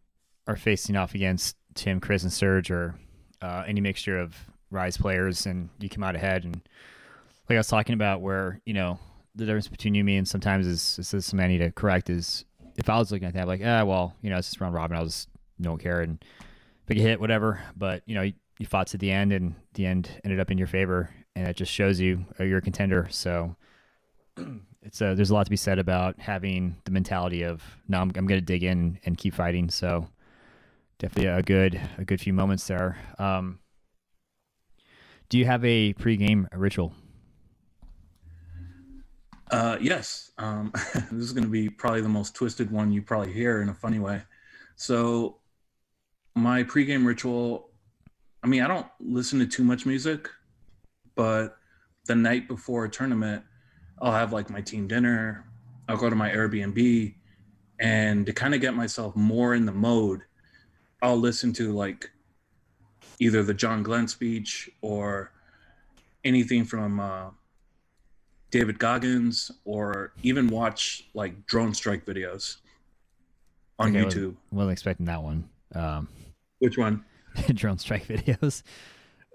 are 0.47 0.57
facing 0.57 0.97
off 0.97 1.15
against 1.15 1.57
Tim, 1.74 2.01
Chris, 2.01 2.23
and 2.23 2.32
Serge, 2.32 2.70
or 2.70 2.98
uh, 3.40 3.65
any 3.66 3.81
mixture 3.81 4.19
of 4.19 4.36
Rise 4.70 4.97
players, 4.97 5.47
and 5.47 5.69
you 5.78 5.89
come 5.89 6.03
out 6.03 6.16
ahead, 6.16 6.44
and 6.44 6.61
like 7.48 7.57
I 7.57 7.59
was 7.59 7.69
talking 7.69 7.94
about, 7.94 8.20
where 8.20 8.61
you 8.65 8.74
know 8.74 8.98
the 9.36 9.44
difference 9.44 9.68
between 9.68 9.94
you 9.94 10.00
and 10.00 10.06
me, 10.06 10.16
and 10.16 10.26
sometimes 10.26 10.66
is 10.66 10.96
this 10.96 11.14
is 11.14 11.26
something 11.26 11.44
I 11.44 11.48
need 11.48 11.58
to 11.58 11.70
correct 11.70 12.10
is 12.10 12.44
if 12.76 12.88
I 12.88 12.98
was 12.98 13.12
looking 13.12 13.28
at 13.28 13.34
that, 13.34 13.42
I'm 13.42 13.48
like, 13.48 13.62
ah, 13.64 13.84
well, 13.84 14.14
you 14.22 14.30
know, 14.30 14.38
it's 14.38 14.48
just 14.48 14.60
round 14.60 14.74
robin, 14.74 14.96
I'll 14.96 15.04
just 15.04 15.28
don't 15.60 15.80
care 15.80 16.00
and 16.00 16.22
pick 16.86 16.98
a 16.98 17.00
hit, 17.00 17.20
whatever. 17.20 17.60
But 17.76 18.02
you 18.06 18.14
know, 18.14 18.22
you, 18.22 18.32
you 18.58 18.66
fought 18.66 18.88
to 18.88 18.98
the 18.98 19.10
end, 19.10 19.32
and 19.32 19.54
the 19.74 19.86
end 19.86 20.10
ended 20.24 20.40
up 20.40 20.50
in 20.50 20.58
your 20.58 20.66
favor, 20.66 21.10
and 21.34 21.48
it 21.48 21.56
just 21.56 21.72
shows 21.72 22.00
you 22.00 22.24
uh, 22.40 22.44
you're 22.44 22.58
a 22.58 22.62
contender. 22.62 23.08
So 23.10 23.56
it's 24.82 25.00
a, 25.00 25.08
uh, 25.08 25.14
there's 25.14 25.30
a 25.30 25.34
lot 25.34 25.44
to 25.44 25.50
be 25.50 25.56
said 25.56 25.78
about 25.78 26.18
having 26.18 26.76
the 26.84 26.90
mentality 26.90 27.42
of 27.42 27.62
no, 27.88 27.98
I'm, 27.98 28.12
I'm 28.16 28.26
going 28.26 28.40
to 28.40 28.46
dig 28.46 28.62
in 28.62 28.98
and 29.04 29.16
keep 29.18 29.34
fighting. 29.34 29.70
So 29.70 30.08
definitely 30.98 31.30
a 31.30 31.42
good 31.42 31.80
a 31.98 32.04
good 32.04 32.20
few 32.20 32.32
moments 32.32 32.66
there. 32.66 32.96
Um, 33.18 33.58
do 35.28 35.38
you 35.38 35.44
have 35.44 35.64
a 35.64 35.92
pregame 35.94 36.46
ritual? 36.54 36.94
Uh, 39.51 39.77
yes. 39.81 40.32
Um, 40.39 40.73
this 40.94 41.12
is 41.12 41.32
going 41.32 41.44
to 41.44 41.51
be 41.51 41.68
probably 41.68 42.01
the 42.01 42.09
most 42.09 42.35
twisted 42.35 42.70
one 42.70 42.93
you 42.93 43.02
probably 43.02 43.32
hear 43.32 43.62
in 43.62 43.68
a 43.68 43.74
funny 43.74 43.98
way. 43.98 44.23
So, 44.77 45.39
my 46.35 46.62
pregame 46.64 47.06
ritual. 47.06 47.70
I 48.43 48.48
mean, 48.48 48.62
I 48.62 48.68
don't 48.68 48.86
listen 49.01 49.39
to 49.40 49.47
too 49.47 49.64
much 49.64 49.86
music, 49.86 50.28
but 51.14 51.56
the 52.06 52.14
night 52.14 52.47
before 52.47 52.85
a 52.85 52.89
tournament, 52.89 53.43
I'll 54.01 54.12
have 54.12 54.32
like 54.32 54.51
my 54.51 54.60
team 54.60 54.86
dinner. 54.86 55.47
I'll 55.89 55.97
go 55.97 56.10
to 56.10 56.16
my 56.16 56.31
Airbnb, 56.31 57.14
and 57.81 58.27
to 58.27 58.32
kind 58.32 58.55
of 58.55 58.60
get 58.60 58.74
myself 58.74 59.16
more 59.16 59.55
in 59.55 59.66
the 59.66 59.73
mode, 59.73 60.23
I'll 61.02 61.16
listen 61.16 61.52
to 61.55 61.73
like 61.73 62.10
either 63.18 63.43
the 63.43 63.55
John 63.55 63.82
Glenn 63.82 64.09
speech 64.09 64.68
or 64.82 65.32
anything 66.24 66.64
from 66.64 67.01
uh, 67.01 67.31
David 68.51 68.78
Goggins, 68.78 69.51
or 69.64 70.12
even 70.23 70.48
watch 70.48 71.09
like 71.14 71.47
drone 71.47 71.74
strike 71.74 72.05
videos 72.05 72.56
on 73.78 73.97
okay, 73.97 74.05
YouTube. 74.05 74.14
Wasn't, 74.14 74.52
wasn't 74.52 74.73
expecting 74.73 75.06
that 75.06 75.23
one. 75.23 75.48
Um, 75.74 76.09
Which 76.59 76.78
one? 76.78 77.05
drone 77.55 77.78
strike 77.78 78.06
videos. 78.06 78.62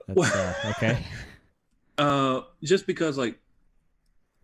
Uh, 0.10 0.54
okay. 0.78 1.06
Uh, 1.98 2.42
just 2.64 2.88
because 2.88 3.18
like 3.18 3.38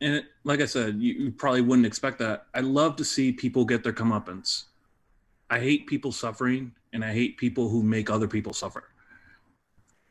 and 0.02 0.15
it, 0.15 0.26
like 0.44 0.61
I 0.61 0.65
said, 0.65 1.02
you, 1.02 1.14
you, 1.14 1.31
probably 1.31 1.61
wouldn't 1.61 1.85
expect 1.85 2.19
that. 2.19 2.45
I 2.53 2.60
love 2.60 2.95
to 2.98 3.06
see 3.06 3.31
people 3.31 3.65
get 3.65 3.84
their 3.84 3.94
comeuppance. 3.94 4.65
I 5.49 5.60
hate 5.60 5.88
people 5.88 6.11
suffering, 6.11 6.72
and 6.94 7.03
I 7.03 7.14
hate 7.14 7.38
people 7.38 7.69
who 7.69 7.81
make 7.81 8.10
other 8.10 8.27
people 8.27 8.53
suffer. 8.53 8.84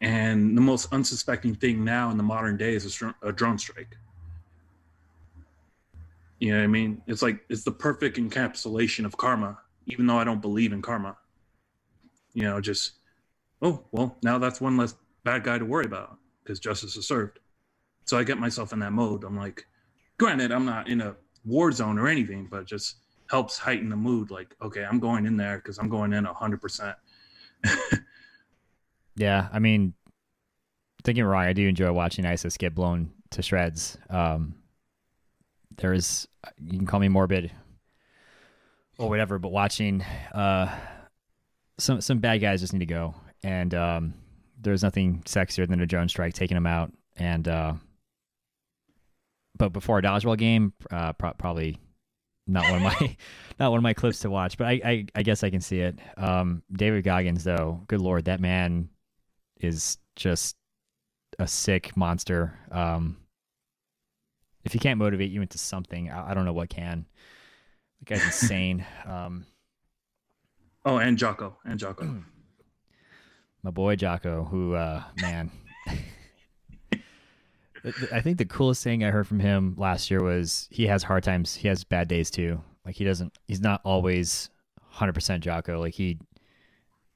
And 0.00 0.56
the 0.56 0.60
most 0.60 0.92
unsuspecting 0.92 1.54
thing 1.54 1.84
now 1.84 2.10
in 2.10 2.16
the 2.16 2.22
modern 2.22 2.56
day 2.56 2.74
is 2.74 3.00
a, 3.00 3.14
a 3.22 3.32
drone 3.32 3.58
strike. 3.58 3.96
You 6.38 6.52
know 6.52 6.58
what 6.58 6.64
I 6.64 6.68
mean? 6.68 7.02
It's 7.06 7.22
like 7.22 7.44
it's 7.48 7.64
the 7.64 7.72
perfect 7.72 8.18
encapsulation 8.18 9.04
of 9.04 9.16
karma, 9.16 9.58
even 9.86 10.06
though 10.06 10.18
I 10.18 10.24
don't 10.24 10.42
believe 10.42 10.72
in 10.72 10.82
karma. 10.82 11.16
You 12.34 12.42
know, 12.42 12.60
just 12.60 12.92
oh 13.62 13.84
well, 13.92 14.16
now 14.22 14.38
that's 14.38 14.60
one 14.60 14.76
less 14.76 14.94
bad 15.24 15.44
guy 15.44 15.58
to 15.58 15.64
worry 15.64 15.86
about 15.86 16.18
because 16.42 16.60
justice 16.60 16.96
is 16.96 17.08
served. 17.08 17.38
So 18.04 18.18
I 18.18 18.24
get 18.24 18.38
myself 18.38 18.72
in 18.72 18.78
that 18.80 18.92
mode. 18.92 19.24
I'm 19.24 19.36
like, 19.36 19.66
granted, 20.18 20.52
I'm 20.52 20.64
not 20.64 20.88
in 20.88 21.00
a 21.00 21.16
war 21.44 21.72
zone 21.72 21.98
or 21.98 22.06
anything, 22.06 22.46
but 22.50 22.66
just 22.66 22.96
helps 23.28 23.58
heighten 23.58 23.88
the 23.88 23.96
mood. 23.96 24.30
Like, 24.30 24.54
okay, 24.62 24.84
I'm 24.84 25.00
going 25.00 25.26
in 25.26 25.36
there 25.36 25.56
because 25.56 25.78
I'm 25.78 25.88
going 25.88 26.12
in 26.12 26.26
a 26.26 26.32
hundred 26.32 26.60
percent. 26.60 26.96
Yeah, 29.16 29.48
I 29.50 29.58
mean, 29.58 29.94
thinking 31.02 31.24
wrong, 31.24 31.44
I 31.44 31.52
do 31.52 31.66
enjoy 31.66 31.90
watching 31.92 32.26
ISIS 32.26 32.56
get 32.56 32.74
blown 32.74 33.10
to 33.30 33.42
shreds. 33.42 33.98
Um, 34.10 34.54
there 35.78 35.92
is, 35.92 36.26
you 36.58 36.78
can 36.78 36.86
call 36.86 37.00
me 37.00 37.08
morbid 37.08 37.50
or 38.98 39.08
whatever, 39.08 39.38
but 39.38 39.52
watching 39.52 40.02
uh, 40.32 40.74
some 41.78 42.00
some 42.00 42.18
bad 42.18 42.38
guys 42.38 42.60
just 42.60 42.72
need 42.72 42.80
to 42.80 42.86
go, 42.86 43.14
and 43.42 43.74
um, 43.74 44.14
there's 44.60 44.82
nothing 44.82 45.22
sexier 45.26 45.68
than 45.68 45.80
a 45.80 45.86
drone 45.86 46.08
strike 46.08 46.34
taking 46.34 46.54
them 46.56 46.66
out, 46.66 46.92
and 47.16 47.46
uh, 47.46 47.74
but 49.56 49.72
before 49.72 49.98
a 49.98 50.02
dodgeball 50.02 50.38
game, 50.38 50.72
uh, 50.90 51.12
pro- 51.12 51.34
probably 51.34 51.78
not 52.46 52.64
one 52.70 52.76
of 52.76 52.82
my 52.82 53.16
not 53.58 53.70
one 53.70 53.78
of 53.78 53.82
my 53.82 53.94
clips 53.94 54.20
to 54.20 54.30
watch. 54.30 54.56
But 54.56 54.68
I, 54.68 54.80
I, 54.84 55.06
I 55.14 55.22
guess 55.22 55.42
I 55.42 55.50
can 55.50 55.60
see 55.60 55.80
it. 55.80 55.98
Um, 56.16 56.62
David 56.72 57.04
Goggins, 57.04 57.44
though, 57.44 57.82
good 57.88 58.00
lord, 58.00 58.26
that 58.26 58.40
man 58.40 58.88
is 59.60 59.98
just 60.14 60.56
a 61.38 61.46
sick 61.46 61.96
monster. 61.96 62.58
Um, 62.70 63.16
if 64.66 64.72
he 64.72 64.78
can't 64.80 64.98
motivate 64.98 65.30
you 65.30 65.40
into 65.40 65.58
something, 65.58 66.10
I, 66.10 66.32
I 66.32 66.34
don't 66.34 66.44
know 66.44 66.52
what 66.52 66.68
can. 66.68 67.06
The 68.00 68.04
guy's 68.04 68.24
insane. 68.26 68.84
Um, 69.06 69.46
oh, 70.84 70.98
and 70.98 71.16
Jocko, 71.16 71.56
and 71.64 71.78
Jocko, 71.78 72.04
my 73.62 73.70
boy 73.70 73.96
Jocko, 73.96 74.44
who 74.44 74.74
uh, 74.74 75.02
man. 75.22 75.50
I 78.12 78.20
think 78.20 78.38
the 78.38 78.44
coolest 78.44 78.82
thing 78.82 79.04
I 79.04 79.12
heard 79.12 79.28
from 79.28 79.38
him 79.38 79.76
last 79.78 80.10
year 80.10 80.20
was 80.20 80.66
he 80.72 80.88
has 80.88 81.04
hard 81.04 81.22
times. 81.22 81.54
He 81.54 81.68
has 81.68 81.84
bad 81.84 82.08
days 82.08 82.32
too. 82.32 82.60
Like 82.84 82.96
he 82.96 83.04
doesn't. 83.04 83.38
He's 83.46 83.60
not 83.60 83.80
always 83.84 84.50
100% 84.96 85.38
Jocko. 85.38 85.78
Like 85.78 85.94
he 85.94 86.18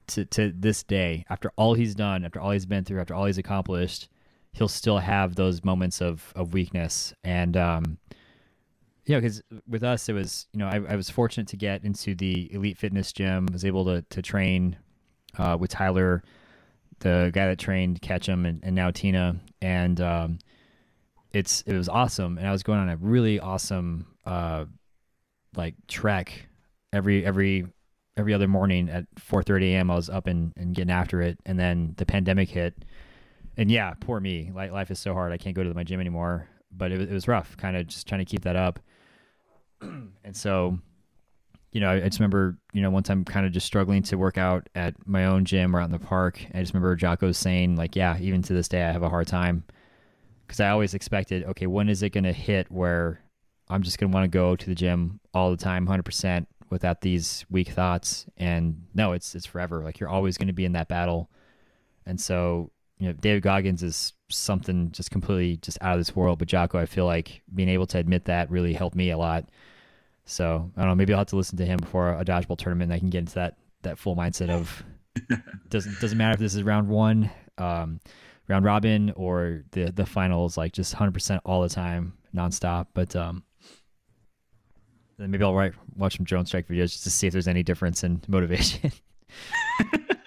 to 0.09 0.25
to 0.27 0.53
this 0.57 0.85
day, 0.85 1.25
after 1.29 1.51
all 1.57 1.75
he's 1.75 1.97
done, 1.97 2.25
after 2.25 2.39
all 2.39 2.53
he's 2.53 2.67
been 2.67 2.85
through, 2.85 3.01
after 3.01 3.15
all 3.15 3.25
he's 3.25 3.39
accomplished, 3.39 4.09
he'll 4.53 4.69
still 4.69 4.99
have 4.99 5.35
those 5.35 5.65
moments 5.65 6.01
of 6.01 6.33
of 6.37 6.53
weakness. 6.53 7.15
And 7.25 7.57
um, 7.57 7.99
you 9.07 9.15
know, 9.15 9.21
because 9.21 9.43
with 9.69 9.83
us, 9.83 10.09
it 10.09 10.13
was 10.13 10.47
you 10.53 10.59
know 10.59 10.67
I, 10.67 10.81
I, 10.93 10.97
was 10.97 11.11
fortunate 11.11 11.49
to 11.49 11.57
get 11.57 11.85
into 11.85 12.15
the 12.15 12.53
elite 12.53 12.79
fitness 12.79 13.13
gym. 13.13 13.47
Was 13.53 13.65
able 13.65 13.85
to 13.87 14.03
to 14.11 14.23
train 14.23 14.77
uh, 15.39 15.57
with 15.59 15.71
Tyler, 15.71 16.23
the 17.01 17.31
guy 17.33 17.47
that 17.49 17.59
trained 17.59 18.03
Ketchum, 18.03 18.47
and, 18.47 18.61
and 18.63 18.75
now 18.75 18.91
Tina, 18.91 19.37
and 19.61 20.01
um, 20.01 20.39
it's 21.33 21.63
it 21.63 21.75
was 21.75 21.89
awesome, 21.89 22.39
and 22.39 22.47
I 22.47 22.53
was 22.53 22.63
going 22.63 22.79
on 22.79 22.89
a 22.89 22.97
really 22.97 23.41
awesome 23.41 24.07
uh, 24.27 24.67
like 25.57 25.75
trek 25.89 26.47
every 26.93 27.25
every 27.25 27.67
every 28.17 28.35
other 28.35 28.49
morning 28.49 28.89
at 28.89 29.07
4:30 29.17 29.73
a.m. 29.73 29.91
I 29.91 29.95
was 29.95 30.11
up 30.11 30.27
and, 30.27 30.53
and 30.57 30.75
getting 30.75 30.93
after 30.93 31.23
it, 31.23 31.39
and 31.47 31.59
then 31.59 31.95
the 31.97 32.07
pandemic 32.07 32.51
hit, 32.51 32.85
and 33.61 33.70
yeah, 33.70 33.93
poor 34.01 34.19
me. 34.19 34.51
Like 34.55 34.73
life 34.73 34.91
is 34.91 34.99
so 34.99 35.12
hard. 35.12 35.32
I 35.32 35.37
can't 35.37 35.55
go 35.55 35.62
to 35.62 35.74
my 35.74 35.85
gym 35.85 36.01
anymore, 36.01 36.49
but 36.73 36.91
it, 36.91 37.03
it 37.03 37.12
was 37.12 37.28
rough. 37.28 37.59
Kind 37.59 37.77
of 37.77 37.87
just 37.87 38.09
trying 38.09 38.20
to 38.20 38.24
keep 38.24 38.43
that 38.43 38.57
up, 38.57 38.81
and 39.81 40.35
so. 40.35 40.78
You 41.73 41.81
know, 41.81 41.91
I 41.93 42.01
just 42.01 42.19
remember, 42.19 42.59
you 42.73 42.82
know, 42.82 42.91
one 42.91 43.05
time 43.05 43.24
kind 43.24 43.47
of 43.47 43.53
just 43.53 43.65
struggling 43.65 44.03
to 44.03 44.16
work 44.19 44.37
out 44.37 44.69
at 44.74 44.97
my 45.07 45.27
own 45.27 45.45
gym 45.45 45.77
or 45.77 45.81
out 45.81 45.85
in 45.85 45.93
the 45.93 46.01
park. 46.01 46.45
I 46.53 46.59
just 46.59 46.74
remember 46.74 46.97
Jocko 46.97 47.31
saying, 47.31 47.77
like, 47.77 47.95
yeah, 47.95 48.19
even 48.19 48.43
to 48.43 48.53
this 48.53 48.66
day, 48.66 48.82
I 48.82 48.91
have 48.91 49.05
a 49.05 49.09
hard 49.09 49.28
time 49.28 49.62
because 50.45 50.59
I 50.59 50.70
always 50.70 50.95
expected, 50.95 51.45
okay, 51.45 51.69
when 51.69 51.89
is 51.89 52.03
it 52.03 52.11
going 52.11 52.24
to 52.24 52.32
hit 52.32 52.69
where 52.73 53.23
I'm 53.69 53.85
just 53.85 53.99
going 53.99 54.11
to 54.11 54.15
want 54.16 54.24
to 54.24 54.37
go 54.37 54.57
to 54.57 54.66
the 54.66 54.74
gym 54.74 55.20
all 55.32 55.53
the 55.53 55.57
time, 55.57 55.87
100% 55.87 56.45
without 56.70 57.03
these 57.03 57.47
weak 57.51 57.69
thoughts? 57.69 58.27
And 58.37 58.87
no, 58.93 59.12
it's 59.12 59.37
it's 59.37 59.47
forever. 59.47 59.85
Like 59.85 60.01
you're 60.01 60.09
always 60.09 60.37
going 60.37 60.49
to 60.49 60.53
be 60.53 60.65
in 60.65 60.73
that 60.73 60.89
battle. 60.89 61.31
And 62.05 62.20
so, 62.20 62.73
you 63.01 63.09
know, 63.09 63.13
David 63.15 63.43
Goggins 63.43 63.83
is 63.83 64.13
something 64.29 64.93
just 64.93 65.11
completely 65.11 65.57
just 65.57 65.79
out 65.81 65.95
of 65.95 66.01
this 66.01 66.15
world. 66.15 66.39
But 66.39 66.49
Jocko, 66.49 66.79
I 66.79 66.87
feel 66.87 67.07
like 67.07 67.43
being 67.53 67.71
able 67.71 67.87
to 67.89 67.99
admit 67.99 68.27
that 68.27 68.51
really 68.51 68.75
helped 68.75 68.95
me 68.95 69.11
a 69.11 69.19
lot. 69.19 69.49
So 70.27 70.71
I 70.77 70.81
don't 70.81 70.91
know. 70.91 70.95
Maybe 70.95 71.13
I'll 71.13 71.21
have 71.21 71.29
to 71.29 71.37
listen 71.37 71.57
to 71.59 71.67
him 71.67 71.79
before 71.79 72.13
a 72.13 72.25
dodgeball 72.25 72.59
tournament. 72.59 72.93
And 72.93 72.97
I 72.97 72.99
can 72.99 73.09
get 73.11 73.21
into 73.21 73.35
that 73.35 73.57
that 73.83 73.99
full 73.99 74.15
mindset 74.15 74.51
of 74.51 74.85
doesn't 75.71 75.99
doesn't 76.01 76.19
matter 76.19 76.35
if 76.35 76.41
this 76.41 76.55
is 76.55 76.63
round 76.63 76.89
one. 76.89 77.31
Um, 77.59 78.01
round 78.51 78.65
robin 78.65 79.13
or 79.17 79.63
the 79.71 79.93
the 79.93 80.05
finals 80.05 80.57
like 80.57 80.73
just 80.73 80.95
100% 80.95 81.41
all 81.45 81.63
the 81.63 81.69
time 81.69 82.13
nonstop 82.35 82.89
but 82.95 83.15
um 83.15 83.45
then 85.19 85.31
maybe 85.31 85.45
I'll 85.45 85.55
write 85.55 85.75
watch 85.97 86.17
some 86.17 86.25
drone 86.25 86.47
strike 86.47 86.67
videos 86.67 86.91
just 86.91 87.05
to 87.05 87.11
see 87.11 87.29
if 87.29 87.33
there's 87.33 87.47
any 87.47 87.63
difference 87.63 88.03
in 88.03 88.21
motivation 88.27 88.91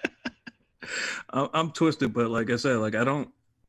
I'm 1.30 1.70
twisted, 1.70 2.12
but 2.12 2.30
like 2.30 2.50
I 2.50 2.56
said, 2.56 2.76
like 2.76 2.94
I 2.94 3.04
don't, 3.04 3.28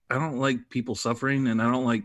I 0.10 0.16
don't 0.16 0.38
like 0.38 0.70
people 0.70 0.96
suffering, 0.96 1.48
and 1.48 1.62
I 1.62 1.72
don't 1.72 1.86
like 1.86 2.04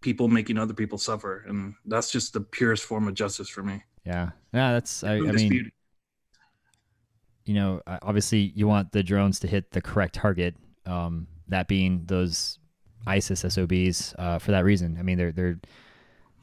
people 0.00 0.28
making 0.28 0.58
other 0.58 0.74
people 0.74 0.98
suffer, 0.98 1.44
and 1.46 1.74
that's 1.86 2.10
just 2.10 2.32
the 2.32 2.40
purest 2.40 2.84
form 2.84 3.08
of 3.08 3.14
justice 3.14 3.48
for 3.48 3.62
me. 3.62 3.82
Yeah, 4.04 4.30
yeah, 4.52 4.72
that's. 4.72 5.04
I, 5.04 5.16
I 5.16 5.20
mean, 5.20 5.70
you 7.44 7.54
know, 7.54 7.80
obviously 7.86 8.52
you 8.54 8.66
want 8.66 8.92
the 8.92 9.02
drones 9.02 9.40
to 9.40 9.46
hit 9.46 9.72
the 9.72 9.80
correct 9.80 10.14
target. 10.14 10.56
Um, 10.86 11.28
that 11.48 11.68
being 11.68 12.02
those 12.06 12.58
ISIS 13.06 13.40
SOBs. 13.40 14.14
Uh, 14.18 14.38
for 14.38 14.52
that 14.52 14.64
reason, 14.64 14.96
I 14.98 15.02
mean, 15.02 15.18
they're 15.18 15.32
they're 15.32 15.60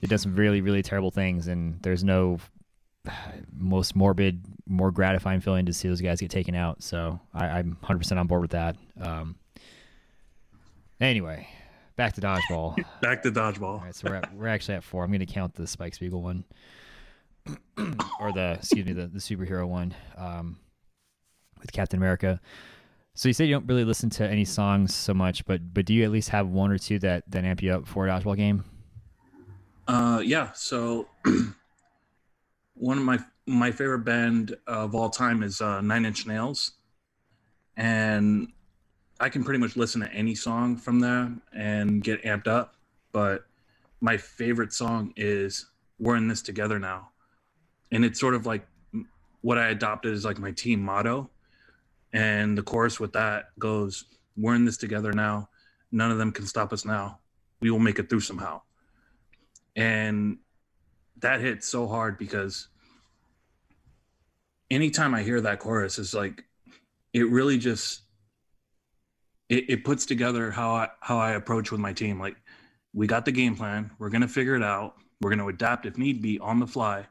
they 0.02 0.08
done 0.08 0.20
some 0.20 0.36
really 0.36 0.62
really 0.62 0.82
terrible 0.82 1.12
things, 1.12 1.48
and 1.48 1.82
there's 1.82 2.04
no 2.04 2.40
most 3.56 3.96
morbid, 3.96 4.44
more 4.68 4.92
gratifying 4.92 5.42
feeling 5.42 5.66
to 5.66 5.74
see 5.74 5.88
those 5.88 6.02
guys 6.02 6.20
get 6.20 6.30
taken 6.30 6.56
out. 6.56 6.84
So 6.84 7.20
I, 7.34 7.60
am 7.60 7.78
100% 7.84 8.18
on 8.18 8.28
board 8.28 8.42
with 8.42 8.52
that. 8.52 8.76
Um, 9.02 9.36
anyway, 11.00 11.48
back 11.96 12.14
to 12.14 12.22
dodgeball. 12.22 12.84
back 13.02 13.24
to 13.24 13.32
dodgeball. 13.32 13.64
All 13.64 13.80
right, 13.80 13.96
so 13.96 14.10
we're, 14.10 14.16
at, 14.16 14.34
we're 14.34 14.48
actually 14.48 14.76
at 14.76 14.84
four. 14.84 15.04
I'm 15.04 15.10
going 15.10 15.20
to 15.20 15.26
count 15.26 15.56
the 15.56 15.68
Spike 15.68 15.96
Spiegel 15.96 16.22
one, 16.22 16.44
or 18.20 18.32
the 18.34 18.58
excuse 18.60 18.86
me, 18.86 18.94
the, 18.94 19.08
the 19.08 19.20
superhero 19.20 19.68
one 19.68 19.94
um, 20.18 20.58
with 21.60 21.72
Captain 21.72 21.98
America. 21.98 22.40
So 23.16 23.28
you 23.28 23.34
say 23.34 23.46
you 23.46 23.54
don't 23.54 23.68
really 23.68 23.84
listen 23.84 24.10
to 24.12 24.28
any 24.28 24.46
songs 24.46 24.96
so 24.96 25.14
much, 25.14 25.46
but 25.46 25.74
but 25.74 25.86
do 25.86 25.94
you 25.94 26.06
at 26.06 26.12
least 26.12 26.30
have 26.30 26.48
one 26.48 26.72
or 26.72 26.78
two 26.78 27.00
that 27.00 27.24
that 27.28 27.44
amp 27.44 27.62
you 27.62 27.74
up 27.74 27.86
for 27.86 28.08
a 28.08 28.10
dodgeball 28.10 28.38
game? 28.38 28.64
Uh, 29.90 30.22
yeah. 30.24 30.52
So 30.54 31.08
one 32.80 32.98
of 32.98 33.04
my 33.04 33.20
my 33.46 33.72
favorite 33.72 34.00
band 34.06 34.56
of 34.66 34.96
all 34.96 35.10
time 35.10 35.44
is 35.44 35.60
uh, 35.60 35.82
Nine 35.82 36.06
Inch 36.06 36.26
Nails, 36.26 36.72
and 37.76 38.48
I 39.20 39.28
can 39.30 39.44
pretty 39.44 39.60
much 39.60 39.76
listen 39.76 40.02
to 40.02 40.12
any 40.14 40.34
song 40.34 40.78
from 40.78 41.00
them 41.00 41.42
and 41.54 42.02
get 42.02 42.24
amped 42.24 42.48
up. 42.48 42.76
But 43.12 43.46
my 44.00 44.16
favorite 44.16 44.72
song 44.72 45.14
is 45.18 45.66
"We're 46.00 46.16
in 46.16 46.30
This 46.30 46.42
Together 46.42 46.80
Now," 46.80 47.10
and 47.92 48.06
it's 48.06 48.20
sort 48.20 48.34
of 48.34 48.46
like 48.46 48.66
what 49.42 49.58
I 49.58 49.68
adopted 49.70 50.14
as 50.14 50.24
like 50.24 50.40
my 50.40 50.52
team 50.52 50.82
motto. 50.82 51.30
And 52.14 52.58
the 52.58 52.64
chorus 52.64 53.00
with 53.00 53.12
that 53.14 53.48
goes, 53.60 54.06
"We're 54.38 54.56
in 54.56 54.64
this 54.64 54.78
together 54.78 55.12
now. 55.12 55.50
None 55.92 56.12
of 56.12 56.18
them 56.18 56.32
can 56.32 56.46
stop 56.46 56.72
us 56.72 56.86
now. 56.86 57.20
We 57.60 57.72
will 57.72 57.80
make 57.80 58.00
it 58.00 58.10
through 58.10 58.22
somehow." 58.22 58.62
And 59.76 60.38
that 61.22 61.42
hit 61.42 61.64
so 61.64 61.88
hard 61.88 62.18
because 62.18 62.68
anytime 64.70 65.14
I 65.14 65.24
hear 65.24 65.42
that 65.42 65.60
chorus, 65.60 66.00
it's 66.00 66.14
like 66.14 66.44
it 67.14 67.30
really 67.30 67.58
just 67.58 68.02
it, 69.50 69.70
it 69.70 69.84
puts 69.84 70.06
together 70.06 70.52
how 70.52 70.72
I 70.72 70.90
how 71.02 71.18
I 71.18 71.32
approach 71.32 71.72
with 71.72 71.82
my 71.82 71.94
team. 71.94 72.20
Like 72.20 72.38
we 72.94 73.08
got 73.08 73.26
the 73.26 73.32
game 73.32 73.56
plan, 73.56 73.92
we're 74.00 74.10
gonna 74.10 74.28
figure 74.28 74.56
it 74.56 74.64
out, 74.64 74.96
we're 75.22 75.30
gonna 75.30 75.48
adapt 75.48 75.86
if 75.86 75.98
need 75.98 76.22
be 76.22 76.40
on 76.40 76.60
the 76.60 76.68
fly, 76.68 77.06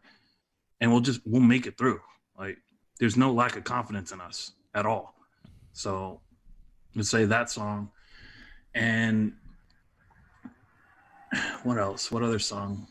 and 0.80 0.90
we'll 0.90 1.00
just 1.00 1.20
we'll 1.24 1.42
make 1.42 1.66
it 1.66 1.76
through. 1.76 2.00
Like 2.38 2.58
there's 2.98 3.16
no 3.16 3.32
lack 3.32 3.56
of 3.56 3.64
confidence 3.64 4.12
in 4.12 4.20
us 4.20 4.52
at 4.74 4.86
all. 4.86 5.14
So 5.72 6.20
let's 6.94 7.10
say 7.10 7.24
that 7.26 7.50
song. 7.50 7.90
And 8.74 9.32
what 11.62 11.78
else? 11.78 12.10
What 12.10 12.22
other 12.22 12.38
song 12.38 12.86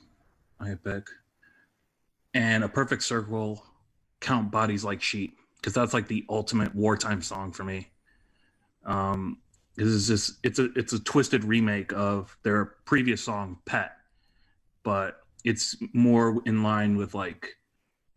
I 0.60 0.76
pick? 0.76 1.08
And 2.34 2.64
a 2.64 2.70
perfect 2.70 3.04
circle, 3.04 3.66
count 4.20 4.52
bodies 4.52 4.84
like 4.84 5.02
sheep, 5.02 5.38
because 5.58 5.74
that's 5.74 5.94
like 5.94 6.08
the 6.08 6.26
ultimate 6.30 6.74
wartime 6.76 7.22
song 7.22 7.52
for 7.52 7.64
me. 7.64 7.90
Um, 8.86 9.40
this 9.76 9.88
is 9.88 10.08
just 10.08 10.40
it's 10.44 10.60
a 10.60 10.66
it's 10.76 10.94
a 10.94 11.00
twisted 11.00 11.44
remake 11.44 11.94
of 11.94 12.36
their 12.44 12.78
previous 12.86 13.24
song 13.24 13.60
Pet, 13.66 13.92
but 14.84 15.22
it's 15.44 15.78
more 15.94 16.42
in 16.46 16.64
line 16.64 16.98
with 16.98 17.14
like 17.14 17.58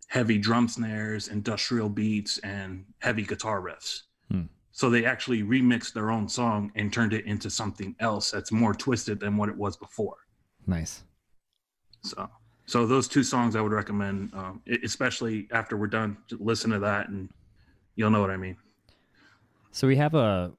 heavy 0.08 0.38
drum 0.38 0.68
snares, 0.68 1.28
industrial 1.28 1.88
beats, 1.88 2.38
and 2.38 2.84
heavy 2.98 3.22
guitar 3.22 3.60
riffs. 3.60 4.02
Hmm. 4.30 4.44
So 4.72 4.88
they 4.88 5.04
actually 5.04 5.42
remixed 5.42 5.92
their 5.92 6.10
own 6.10 6.28
song 6.28 6.72
and 6.74 6.92
turned 6.92 7.12
it 7.12 7.26
into 7.26 7.50
something 7.50 7.94
else 8.00 8.30
that's 8.30 8.50
more 8.50 8.74
twisted 8.74 9.20
than 9.20 9.36
what 9.36 9.48
it 9.48 9.56
was 9.56 9.76
before. 9.76 10.16
Nice. 10.66 11.02
So, 12.02 12.28
so 12.66 12.86
those 12.86 13.08
two 13.08 13.22
songs 13.22 13.56
I 13.56 13.60
would 13.60 13.72
recommend, 13.72 14.32
um, 14.34 14.62
especially 14.82 15.48
after 15.52 15.76
we're 15.76 15.86
done, 15.86 16.16
listen 16.30 16.70
to 16.70 16.78
that 16.80 17.08
and 17.08 17.28
you'll 17.96 18.10
know 18.10 18.20
what 18.20 18.30
I 18.30 18.36
mean. 18.36 18.56
So 19.72 19.86
we 19.86 19.96
have 19.96 20.14
a 20.14 20.52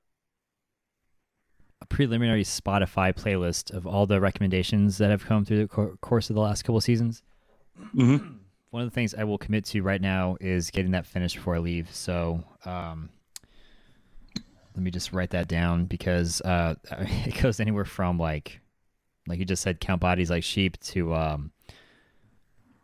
a 1.82 1.86
preliminary 1.88 2.44
Spotify 2.44 3.14
playlist 3.14 3.72
of 3.74 3.88
all 3.88 4.06
the 4.06 4.22
recommendations 4.22 5.00
that 5.00 5.10
have 5.10 5.26
come 5.26 5.44
through 5.44 5.64
the 5.64 5.68
co- 5.68 5.98
course 6.02 6.30
of 6.30 6.36
the 6.36 6.42
last 6.42 6.62
couple 6.62 6.78
of 6.78 6.84
seasons. 6.84 7.24
Mm-hmm. 7.96 8.36
One 8.70 8.84
of 8.84 8.90
the 8.90 8.94
things 8.94 9.16
I 9.16 9.24
will 9.24 9.40
commit 9.40 9.66
to 9.66 9.82
right 9.82 10.00
now 10.00 10.38
is 10.40 10.70
getting 10.70 10.92
that 10.92 11.06
finished 11.06 11.36
before 11.36 11.56
I 11.56 11.60
leave. 11.60 11.94
So 11.94 12.44
um, 12.66 13.10
let 14.76 14.84
me 14.84 14.92
just 14.92 15.12
write 15.12 15.32
that 15.32 15.48
down 15.48 15.86
because 15.86 16.40
uh, 16.42 16.76
it 16.92 17.42
goes 17.42 17.60
anywhere 17.60 17.86
from 17.86 18.18
like 18.18 18.61
like 19.28 19.40
you 19.40 19.46
just 19.46 19.62
said, 19.62 19.80
count 19.80 20.02
bodies 20.02 20.30
like 20.30 20.44
sheep 20.44 20.80
to 20.82 21.14
um, 21.14 21.52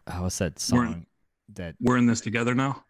oh, 0.07 0.23
what's 0.23 0.37
that 0.37 0.59
song 0.59 1.05
we're, 1.49 1.55
that 1.55 1.75
we're 1.79 1.97
in 1.97 2.05
this 2.05 2.21
together 2.21 2.55
now? 2.55 2.83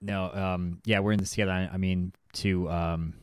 No, 0.00 0.30
um, 0.32 0.80
yeah, 0.84 1.00
we're 1.00 1.12
in 1.12 1.18
this 1.18 1.30
together. 1.30 1.52
I, 1.52 1.70
I 1.72 1.76
mean, 1.76 2.12
to 2.34 2.70
um, 2.70 3.14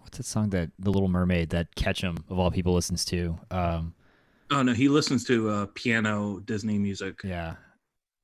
what's 0.00 0.18
that 0.18 0.24
song 0.24 0.50
that 0.50 0.70
the 0.78 0.90
Little 0.90 1.08
Mermaid 1.08 1.50
that 1.50 1.74
Ketchum 1.74 2.16
of 2.28 2.38
all 2.38 2.50
people 2.50 2.74
listens 2.74 3.04
to? 3.06 3.38
Um, 3.50 3.94
oh 4.50 4.62
no, 4.62 4.72
he 4.72 4.88
listens 4.88 5.24
to 5.24 5.48
uh, 5.48 5.66
piano 5.74 6.40
Disney 6.40 6.78
music. 6.78 7.20
Yeah, 7.24 7.54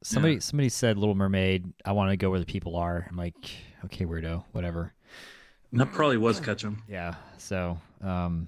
somebody 0.02 0.34
yeah. 0.34 0.40
somebody 0.40 0.68
said 0.68 0.98
Little 0.98 1.14
Mermaid. 1.14 1.72
I 1.84 1.92
want 1.92 2.10
to 2.10 2.16
go 2.16 2.30
where 2.30 2.40
the 2.40 2.46
people 2.46 2.76
are. 2.76 3.06
I'm 3.08 3.16
like, 3.16 3.50
okay, 3.84 4.04
weirdo, 4.04 4.44
whatever. 4.52 4.92
That 5.74 5.90
probably 5.92 6.18
was 6.18 6.38
Ketchum. 6.38 6.82
Yeah. 6.86 7.14
So, 7.38 7.78
um, 8.02 8.46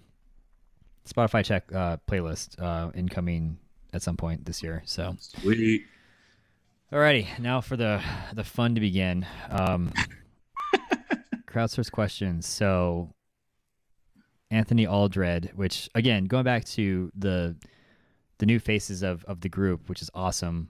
Spotify 1.06 1.44
check 1.44 1.64
uh, 1.72 1.98
playlist 2.08 2.60
uh, 2.60 2.90
incoming 2.94 3.58
at 3.92 4.02
some 4.02 4.16
point 4.16 4.44
this 4.44 4.62
year. 4.62 4.82
So 4.84 5.16
sweet. 5.18 5.84
Alrighty, 6.92 7.38
now 7.38 7.60
for 7.60 7.76
the 7.76 8.02
the 8.32 8.44
fun 8.44 8.74
to 8.74 8.80
begin. 8.80 9.26
Um, 9.50 9.92
crowdsource 11.46 11.90
questions. 11.90 12.46
So 12.46 13.10
Anthony 14.50 14.86
Aldred, 14.86 15.52
which 15.54 15.88
again, 15.94 16.24
going 16.24 16.44
back 16.44 16.64
to 16.66 17.10
the 17.16 17.56
the 18.38 18.46
new 18.46 18.58
faces 18.58 19.02
of 19.02 19.24
of 19.24 19.40
the 19.40 19.48
group, 19.48 19.88
which 19.88 20.02
is 20.02 20.10
awesome. 20.14 20.68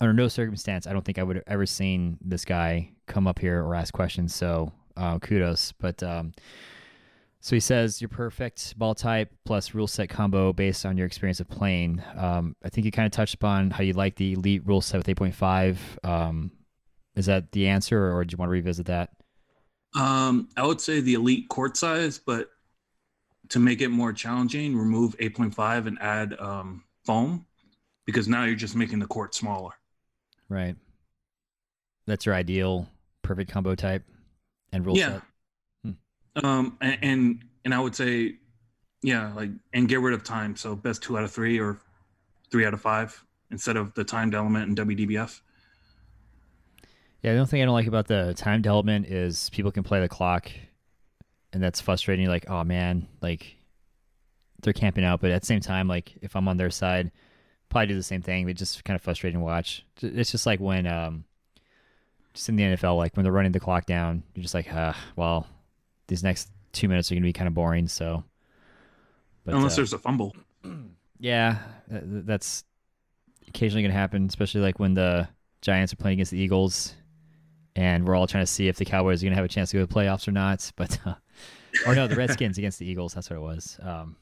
Under 0.00 0.12
no 0.12 0.28
circumstance, 0.28 0.86
I 0.86 0.92
don't 0.92 1.04
think 1.04 1.18
I 1.18 1.22
would 1.22 1.36
have 1.36 1.44
ever 1.46 1.66
seen 1.66 2.18
this 2.20 2.44
guy 2.44 2.90
come 3.06 3.26
up 3.28 3.38
here 3.38 3.62
or 3.62 3.74
ask 3.74 3.94
questions. 3.94 4.34
So 4.34 4.72
uh, 4.96 5.18
kudos. 5.18 5.72
But 5.72 6.02
um, 6.02 6.32
so 7.42 7.56
he 7.56 7.60
says 7.60 8.00
your 8.00 8.08
perfect 8.08 8.78
ball 8.78 8.94
type 8.94 9.32
plus 9.44 9.74
rule 9.74 9.88
set 9.88 10.08
combo 10.08 10.52
based 10.52 10.86
on 10.86 10.96
your 10.96 11.08
experience 11.08 11.40
of 11.40 11.48
playing. 11.48 12.00
Um, 12.16 12.54
I 12.62 12.68
think 12.68 12.84
you 12.84 12.92
kind 12.92 13.04
of 13.04 13.10
touched 13.10 13.34
upon 13.34 13.72
how 13.72 13.82
you 13.82 13.94
like 13.94 14.14
the 14.14 14.34
elite 14.34 14.62
rule 14.64 14.80
set 14.80 14.98
with 14.98 15.08
8.5. 15.08 15.76
Um, 16.08 16.52
is 17.16 17.26
that 17.26 17.50
the 17.50 17.66
answer, 17.66 18.14
or 18.14 18.24
do 18.24 18.32
you 18.32 18.38
want 18.38 18.48
to 18.48 18.52
revisit 18.52 18.86
that? 18.86 19.10
Um, 19.96 20.50
I 20.56 20.64
would 20.64 20.80
say 20.80 21.00
the 21.00 21.14
elite 21.14 21.48
court 21.48 21.76
size, 21.76 22.16
but 22.16 22.48
to 23.48 23.58
make 23.58 23.80
it 23.80 23.88
more 23.88 24.12
challenging, 24.12 24.76
remove 24.76 25.18
8.5 25.18 25.88
and 25.88 25.98
add 26.00 26.38
um, 26.38 26.84
foam 27.04 27.44
because 28.06 28.28
now 28.28 28.44
you're 28.44 28.54
just 28.54 28.76
making 28.76 29.00
the 29.00 29.06
court 29.06 29.34
smaller. 29.34 29.72
Right. 30.48 30.76
That's 32.06 32.24
your 32.24 32.36
ideal 32.36 32.88
perfect 33.22 33.50
combo 33.50 33.74
type 33.74 34.04
and 34.72 34.86
rule 34.86 34.96
yeah. 34.96 35.14
set. 35.14 35.22
Um, 36.36 36.78
and, 36.80 37.44
and 37.64 37.74
I 37.74 37.80
would 37.80 37.94
say, 37.94 38.36
yeah, 39.02 39.32
like 39.34 39.50
and 39.72 39.88
get 39.88 40.00
rid 40.00 40.14
of 40.14 40.22
time. 40.24 40.56
So 40.56 40.74
best 40.74 41.02
two 41.02 41.18
out 41.18 41.24
of 41.24 41.32
three 41.32 41.58
or 41.58 41.78
three 42.50 42.64
out 42.64 42.74
of 42.74 42.80
five 42.80 43.24
instead 43.50 43.76
of 43.76 43.92
the 43.94 44.04
timed 44.04 44.34
element 44.34 44.68
in 44.78 44.88
WDBF. 44.88 45.40
Yeah, 47.22 47.32
the 47.32 47.38
only 47.38 47.50
thing 47.50 47.62
I 47.62 47.66
don't 47.66 47.74
like 47.74 47.86
about 47.86 48.08
the 48.08 48.34
timed 48.36 48.66
element 48.66 49.06
is 49.06 49.50
people 49.50 49.70
can 49.70 49.84
play 49.84 50.00
the 50.00 50.08
clock, 50.08 50.50
and 51.52 51.62
that's 51.62 51.80
frustrating. 51.80 52.26
Like, 52.26 52.48
oh 52.48 52.64
man, 52.64 53.06
like 53.20 53.56
they're 54.62 54.72
camping 54.72 55.04
out, 55.04 55.20
but 55.20 55.30
at 55.30 55.42
the 55.42 55.46
same 55.46 55.60
time, 55.60 55.88
like 55.88 56.14
if 56.22 56.34
I'm 56.34 56.48
on 56.48 56.56
their 56.56 56.70
side, 56.70 57.10
probably 57.68 57.88
do 57.88 57.94
the 57.94 58.02
same 58.02 58.22
thing. 58.22 58.46
But 58.46 58.56
just 58.56 58.82
kind 58.84 58.96
of 58.96 59.02
frustrating 59.02 59.40
to 59.40 59.44
watch. 59.44 59.84
It's 60.00 60.30
just 60.30 60.46
like 60.46 60.60
when, 60.60 60.86
um, 60.86 61.24
just 62.34 62.48
in 62.48 62.56
the 62.56 62.62
NFL, 62.62 62.96
like 62.96 63.16
when 63.16 63.24
they're 63.24 63.32
running 63.32 63.52
the 63.52 63.60
clock 63.60 63.86
down, 63.86 64.22
you're 64.34 64.42
just 64.42 64.54
like, 64.54 64.68
ah, 64.72 64.96
well, 65.16 65.46
these 66.12 66.22
next 66.22 66.50
two 66.72 66.88
minutes 66.88 67.10
are 67.10 67.14
going 67.14 67.22
to 67.22 67.26
be 67.26 67.32
kind 67.32 67.48
of 67.48 67.54
boring. 67.54 67.88
So, 67.88 68.22
but, 69.46 69.54
unless 69.54 69.72
uh, 69.72 69.76
there's 69.76 69.94
a 69.94 69.98
fumble, 69.98 70.36
yeah, 71.18 71.58
that's 71.88 72.64
occasionally 73.48 73.82
going 73.82 73.92
to 73.92 73.98
happen. 73.98 74.26
Especially 74.26 74.60
like 74.60 74.78
when 74.78 74.92
the 74.92 75.26
Giants 75.62 75.92
are 75.94 75.96
playing 75.96 76.16
against 76.16 76.32
the 76.32 76.38
Eagles, 76.38 76.94
and 77.74 78.06
we're 78.06 78.14
all 78.14 78.26
trying 78.26 78.42
to 78.42 78.50
see 78.50 78.68
if 78.68 78.76
the 78.76 78.84
Cowboys 78.84 79.22
are 79.22 79.26
going 79.26 79.32
to 79.32 79.36
have 79.36 79.44
a 79.46 79.48
chance 79.48 79.70
to 79.70 79.78
go 79.78 79.86
to 79.86 79.86
the 79.86 79.94
playoffs 79.94 80.28
or 80.28 80.32
not. 80.32 80.70
But 80.76 80.98
uh, 81.06 81.14
or 81.86 81.94
no, 81.94 82.06
the 82.06 82.16
Redskins 82.16 82.58
against 82.58 82.78
the 82.78 82.86
Eagles. 82.86 83.14
That's 83.14 83.30
what 83.30 83.36
it 83.36 83.42
was. 83.42 83.80
Um, 83.82 84.16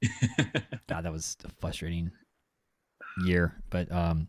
God, 0.86 1.04
that 1.04 1.12
was 1.12 1.36
a 1.44 1.48
frustrating 1.60 2.12
year. 3.24 3.56
But 3.70 3.90
um, 3.90 4.28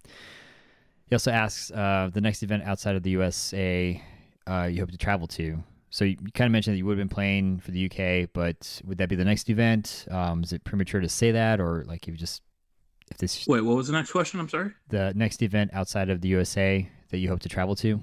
he 1.08 1.14
also 1.14 1.30
asks 1.30 1.70
uh, 1.70 2.10
the 2.12 2.22
next 2.22 2.42
event 2.42 2.64
outside 2.64 2.96
of 2.96 3.04
the 3.04 3.12
USA 3.12 4.02
uh, 4.48 4.70
you 4.72 4.80
hope 4.80 4.92
to 4.92 4.98
travel 4.98 5.28
to. 5.28 5.64
So 5.96 6.04
you, 6.04 6.18
you 6.20 6.32
kind 6.34 6.46
of 6.48 6.52
mentioned 6.52 6.74
that 6.74 6.78
you 6.78 6.86
would 6.88 6.98
have 6.98 7.08
been 7.08 7.16
playing 7.16 7.62
for 7.62 7.72
the 7.72 7.86
UK, 7.86 8.30
but 8.34 8.82
would 8.84 8.98
that 8.98 9.08
be 9.08 9.16
the 9.16 9.24
next 9.24 9.50
event? 9.50 10.06
Um, 10.12 10.44
is 10.44 10.52
it 10.52 10.62
premature 10.66 11.00
to 11.00 11.08
say 11.08 11.32
that, 11.32 11.62
or 11.62 11.86
like 11.88 12.06
if 12.06 12.10
you 12.10 12.18
just 12.18 12.42
if 13.10 13.18
this 13.18 13.48
Wait, 13.48 13.62
what 13.62 13.78
was 13.78 13.88
the 13.88 13.94
next 13.94 14.12
question? 14.12 14.42
I'm 14.42 14.50
sorry. 14.50 14.74
the 14.90 15.14
next 15.16 15.42
event 15.42 15.72
outside 15.74 16.10
of 16.10 16.20
the 16.20 16.28
USA 16.28 16.86
that 17.12 17.20
you 17.20 17.30
hope 17.30 17.40
to 17.40 17.48
travel 17.48 17.78
to? 17.78 18.02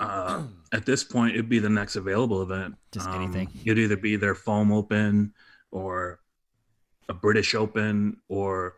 Uh, 0.00 0.44
at 0.72 0.86
this 0.86 1.04
point, 1.04 1.34
it'd 1.34 1.50
be 1.50 1.58
the 1.58 1.68
next 1.68 1.96
available 1.96 2.40
event. 2.40 2.76
Just 2.92 3.08
Um, 3.08 3.22
anything. 3.22 3.50
It'd 3.66 3.78
either 3.78 3.98
be 3.98 4.16
their 4.16 4.34
foam 4.34 4.72
open 4.72 5.34
or 5.70 6.20
a 7.10 7.12
British 7.12 7.54
Open 7.54 8.22
or 8.28 8.76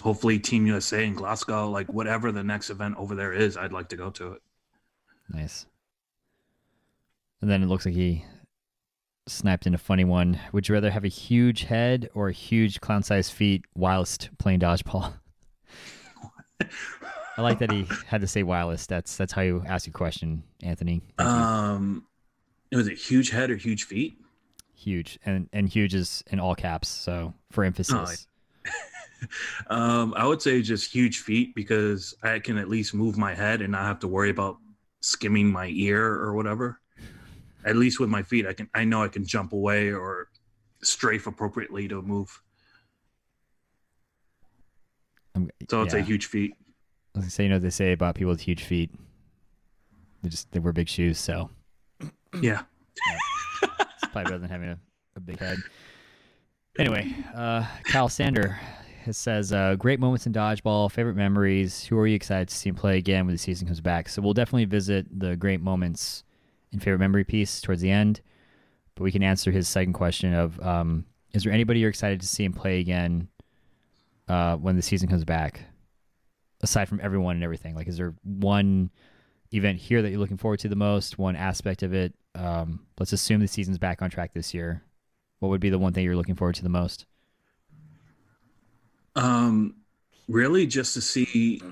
hopefully 0.00 0.38
Team 0.38 0.66
USA 0.66 1.04
in 1.04 1.12
Glasgow. 1.12 1.68
Like 1.68 1.92
whatever 1.92 2.32
the 2.32 2.42
next 2.42 2.70
event 2.70 2.94
over 2.96 3.14
there 3.14 3.34
is, 3.34 3.58
I'd 3.58 3.72
like 3.72 3.90
to 3.90 3.96
go 3.96 4.08
to 4.12 4.32
it. 4.32 4.42
Nice. 5.28 5.66
And 7.40 7.50
then 7.50 7.62
it 7.62 7.66
looks 7.66 7.84
like 7.84 7.94
he 7.94 8.24
sniped 9.28 9.66
in 9.66 9.74
a 9.74 9.78
funny 9.78 10.04
one. 10.04 10.40
Would 10.52 10.68
you 10.68 10.74
rather 10.74 10.90
have 10.90 11.04
a 11.04 11.08
huge 11.08 11.64
head 11.64 12.08
or 12.14 12.28
a 12.28 12.32
huge 12.32 12.80
clown-sized 12.80 13.32
feet 13.32 13.64
whilst 13.74 14.30
playing 14.38 14.60
dodgeball? 14.60 15.14
I 17.38 17.42
like 17.42 17.58
that 17.58 17.70
he 17.70 17.86
had 18.06 18.22
to 18.22 18.26
say 18.26 18.42
whilst. 18.42 18.88
That's 18.88 19.16
that's 19.16 19.32
how 19.32 19.42
you 19.42 19.62
ask 19.66 19.86
a 19.86 19.90
question, 19.90 20.42
Anthony. 20.62 21.02
Thank 21.18 21.28
you. 21.28 21.34
Um, 21.34 22.06
was 22.72 22.88
it 22.88 22.96
huge 22.96 23.30
head 23.30 23.50
or 23.50 23.56
huge 23.56 23.84
feet? 23.84 24.16
huge, 24.76 25.18
and 25.26 25.48
and 25.52 25.68
huge 25.68 25.94
is 25.94 26.22
in 26.30 26.38
all 26.38 26.54
caps. 26.54 26.88
So 26.88 27.34
for 27.50 27.64
emphasis, 27.64 28.26
Um, 29.68 30.12
I 30.14 30.26
would 30.26 30.42
say 30.42 30.60
just 30.60 30.92
huge 30.92 31.20
feet 31.20 31.54
because 31.54 32.14
I 32.22 32.38
can 32.38 32.58
at 32.58 32.68
least 32.68 32.92
move 32.92 33.16
my 33.16 33.34
head 33.34 33.62
and 33.62 33.72
not 33.72 33.84
have 33.84 33.98
to 34.00 34.08
worry 34.08 34.28
about 34.28 34.58
skimming 35.00 35.50
my 35.50 35.68
ear 35.68 36.04
or 36.04 36.34
whatever. 36.34 36.80
At 37.66 37.76
least 37.76 38.00
with 38.00 38.08
my 38.08 38.22
feet, 38.22 38.46
I 38.46 38.52
can 38.54 38.70
I 38.74 38.84
know 38.84 39.02
I 39.02 39.08
can 39.08 39.26
jump 39.26 39.52
away 39.52 39.92
or 39.92 40.28
strafe 40.82 41.26
appropriately 41.26 41.88
to 41.88 42.00
move. 42.00 42.40
I'm, 45.34 45.50
So 45.68 45.86
say 45.88 45.98
yeah. 45.98 46.04
huge 46.04 46.26
feet. 46.26 46.54
I 47.14 47.20
was 47.20 47.34
say, 47.34 47.42
you 47.42 47.48
know, 47.48 47.56
what 47.56 47.62
they 47.62 47.70
say 47.70 47.92
about 47.92 48.14
people 48.14 48.30
with 48.30 48.40
huge 48.40 48.62
feet. 48.62 48.90
They 50.22 50.28
just 50.28 50.50
they 50.52 50.60
wear 50.60 50.72
big 50.72 50.88
shoes, 50.88 51.18
so 51.18 51.50
Yeah. 52.40 52.62
it's 53.62 54.00
probably 54.12 54.24
better 54.24 54.38
than 54.38 54.48
having 54.48 54.68
a, 54.68 54.78
a 55.16 55.20
big 55.20 55.38
head. 55.38 55.58
Anyway, 56.78 57.14
uh, 57.34 57.66
Kyle 57.84 58.08
Sander 58.08 58.58
it 59.06 59.14
says, 59.14 59.52
uh, 59.52 59.76
"Great 59.76 59.98
moments 60.00 60.26
in 60.26 60.32
dodgeball, 60.32 60.90
favorite 60.90 61.16
memories. 61.16 61.84
Who 61.84 61.98
are 61.98 62.06
you 62.06 62.14
excited 62.16 62.48
to 62.48 62.54
see 62.54 62.68
him 62.68 62.74
play 62.76 62.98
again 62.98 63.26
when 63.26 63.34
the 63.34 63.38
season 63.38 63.66
comes 63.66 63.80
back?" 63.80 64.08
So 64.08 64.22
we'll 64.22 64.34
definitely 64.34 64.66
visit 64.66 65.06
the 65.18 65.36
great 65.36 65.60
moments 65.60 66.24
favorite 66.80 66.98
memory 66.98 67.24
piece 67.24 67.60
towards 67.60 67.80
the 67.80 67.90
end, 67.90 68.20
but 68.94 69.04
we 69.04 69.12
can 69.12 69.22
answer 69.22 69.50
his 69.50 69.68
second 69.68 69.92
question 69.92 70.34
of, 70.34 70.60
um, 70.60 71.04
"Is 71.32 71.44
there 71.44 71.52
anybody 71.52 71.80
you're 71.80 71.90
excited 71.90 72.20
to 72.20 72.26
see 72.26 72.44
him 72.44 72.52
play 72.52 72.80
again 72.80 73.28
uh, 74.28 74.56
when 74.56 74.76
the 74.76 74.82
season 74.82 75.08
comes 75.08 75.24
back?" 75.24 75.60
Aside 76.62 76.88
from 76.88 77.00
everyone 77.02 77.36
and 77.36 77.44
everything, 77.44 77.74
like, 77.74 77.86
is 77.86 77.98
there 77.98 78.14
one 78.22 78.90
event 79.52 79.78
here 79.78 80.02
that 80.02 80.10
you're 80.10 80.18
looking 80.18 80.38
forward 80.38 80.60
to 80.60 80.68
the 80.68 80.76
most? 80.76 81.18
One 81.18 81.36
aspect 81.36 81.82
of 81.82 81.92
it? 81.92 82.14
Um, 82.34 82.86
let's 82.98 83.12
assume 83.12 83.40
the 83.40 83.48
season's 83.48 83.78
back 83.78 84.02
on 84.02 84.10
track 84.10 84.32
this 84.32 84.54
year. 84.54 84.82
What 85.38 85.50
would 85.50 85.60
be 85.60 85.70
the 85.70 85.78
one 85.78 85.92
thing 85.92 86.04
you're 86.04 86.16
looking 86.16 86.34
forward 86.34 86.54
to 86.56 86.62
the 86.62 86.68
most? 86.68 87.06
Um, 89.14 89.76
really, 90.28 90.66
just 90.66 90.94
to 90.94 91.00
see, 91.00 91.62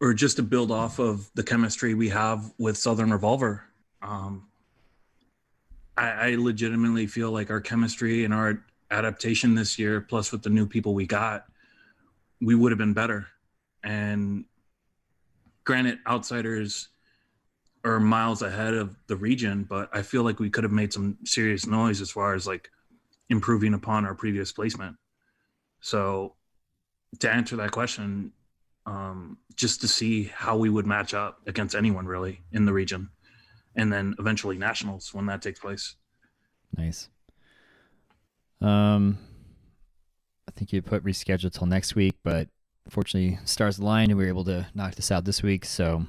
or 0.00 0.14
just 0.14 0.36
to 0.36 0.42
build 0.42 0.70
off 0.70 0.98
of 0.98 1.30
the 1.34 1.42
chemistry 1.42 1.94
we 1.94 2.08
have 2.08 2.52
with 2.58 2.76
Southern 2.76 3.10
Revolver. 3.10 3.64
Um, 4.02 4.48
I, 5.96 6.10
I 6.10 6.34
legitimately 6.36 7.06
feel 7.06 7.30
like 7.32 7.50
our 7.50 7.60
chemistry 7.60 8.24
and 8.24 8.32
our 8.32 8.64
adaptation 8.90 9.54
this 9.54 9.78
year, 9.78 10.00
plus 10.00 10.32
with 10.32 10.42
the 10.42 10.50
new 10.50 10.66
people 10.66 10.94
we 10.94 11.06
got, 11.06 11.46
we 12.40 12.54
would 12.54 12.72
have 12.72 12.78
been 12.78 12.94
better. 12.94 13.26
And 13.82 14.44
granted, 15.64 15.98
outsiders 16.06 16.88
are 17.84 18.00
miles 18.00 18.42
ahead 18.42 18.74
of 18.74 18.96
the 19.06 19.16
region, 19.16 19.64
but 19.64 19.88
I 19.92 20.02
feel 20.02 20.22
like 20.22 20.38
we 20.38 20.50
could 20.50 20.64
have 20.64 20.72
made 20.72 20.92
some 20.92 21.18
serious 21.24 21.66
noise 21.66 22.00
as 22.00 22.10
far 22.10 22.34
as 22.34 22.46
like 22.46 22.70
improving 23.28 23.74
upon 23.74 24.04
our 24.04 24.14
previous 24.14 24.52
placement. 24.52 24.96
So 25.80 26.34
to 27.20 27.30
answer 27.30 27.56
that 27.56 27.70
question, 27.70 28.32
um, 28.86 29.38
just 29.54 29.80
to 29.82 29.88
see 29.88 30.24
how 30.24 30.56
we 30.56 30.70
would 30.70 30.86
match 30.86 31.14
up 31.14 31.40
against 31.46 31.74
anyone 31.74 32.06
really 32.06 32.40
in 32.52 32.64
the 32.64 32.72
region, 32.72 33.10
and 33.76 33.92
then 33.92 34.14
eventually 34.18 34.58
nationals 34.58 35.12
when 35.14 35.26
that 35.26 35.42
takes 35.42 35.60
place. 35.60 35.96
Nice. 36.76 37.08
Um, 38.60 39.18
I 40.48 40.50
think 40.52 40.72
you 40.72 40.82
put 40.82 41.04
rescheduled 41.04 41.52
till 41.52 41.66
next 41.66 41.94
week, 41.94 42.14
but 42.24 42.48
fortunately, 42.90 43.38
stars 43.44 43.78
aligned 43.78 44.10
and 44.10 44.18
we 44.18 44.24
were 44.24 44.28
able 44.28 44.44
to 44.44 44.66
knock 44.74 44.94
this 44.96 45.10
out 45.12 45.24
this 45.24 45.42
week. 45.42 45.64
So 45.64 46.06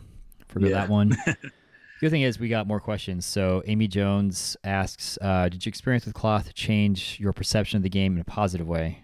forget 0.48 0.69
Yeah. 0.72 0.76
that 0.81 0.90
one. 0.90 1.15
Good 1.99 2.11
thing 2.11 2.22
is 2.22 2.40
we 2.40 2.48
got 2.48 2.65
more 2.65 2.80
questions. 2.80 3.26
So 3.26 3.61
Amy 3.65 3.88
Jones 3.88 4.56
asks, 4.64 5.18
uh, 5.22 5.49
"Did 5.49 5.65
your 5.65 5.69
experience 5.69 6.06
with 6.06 6.14
cloth 6.15 6.53
change 6.53 7.18
your 7.19 7.34
perception 7.34 7.76
of 7.77 7.84
the 7.84 7.90
game 7.90 8.14
in 8.15 8.22
a 8.22 8.23
positive 8.23 8.68
way?" 8.68 9.03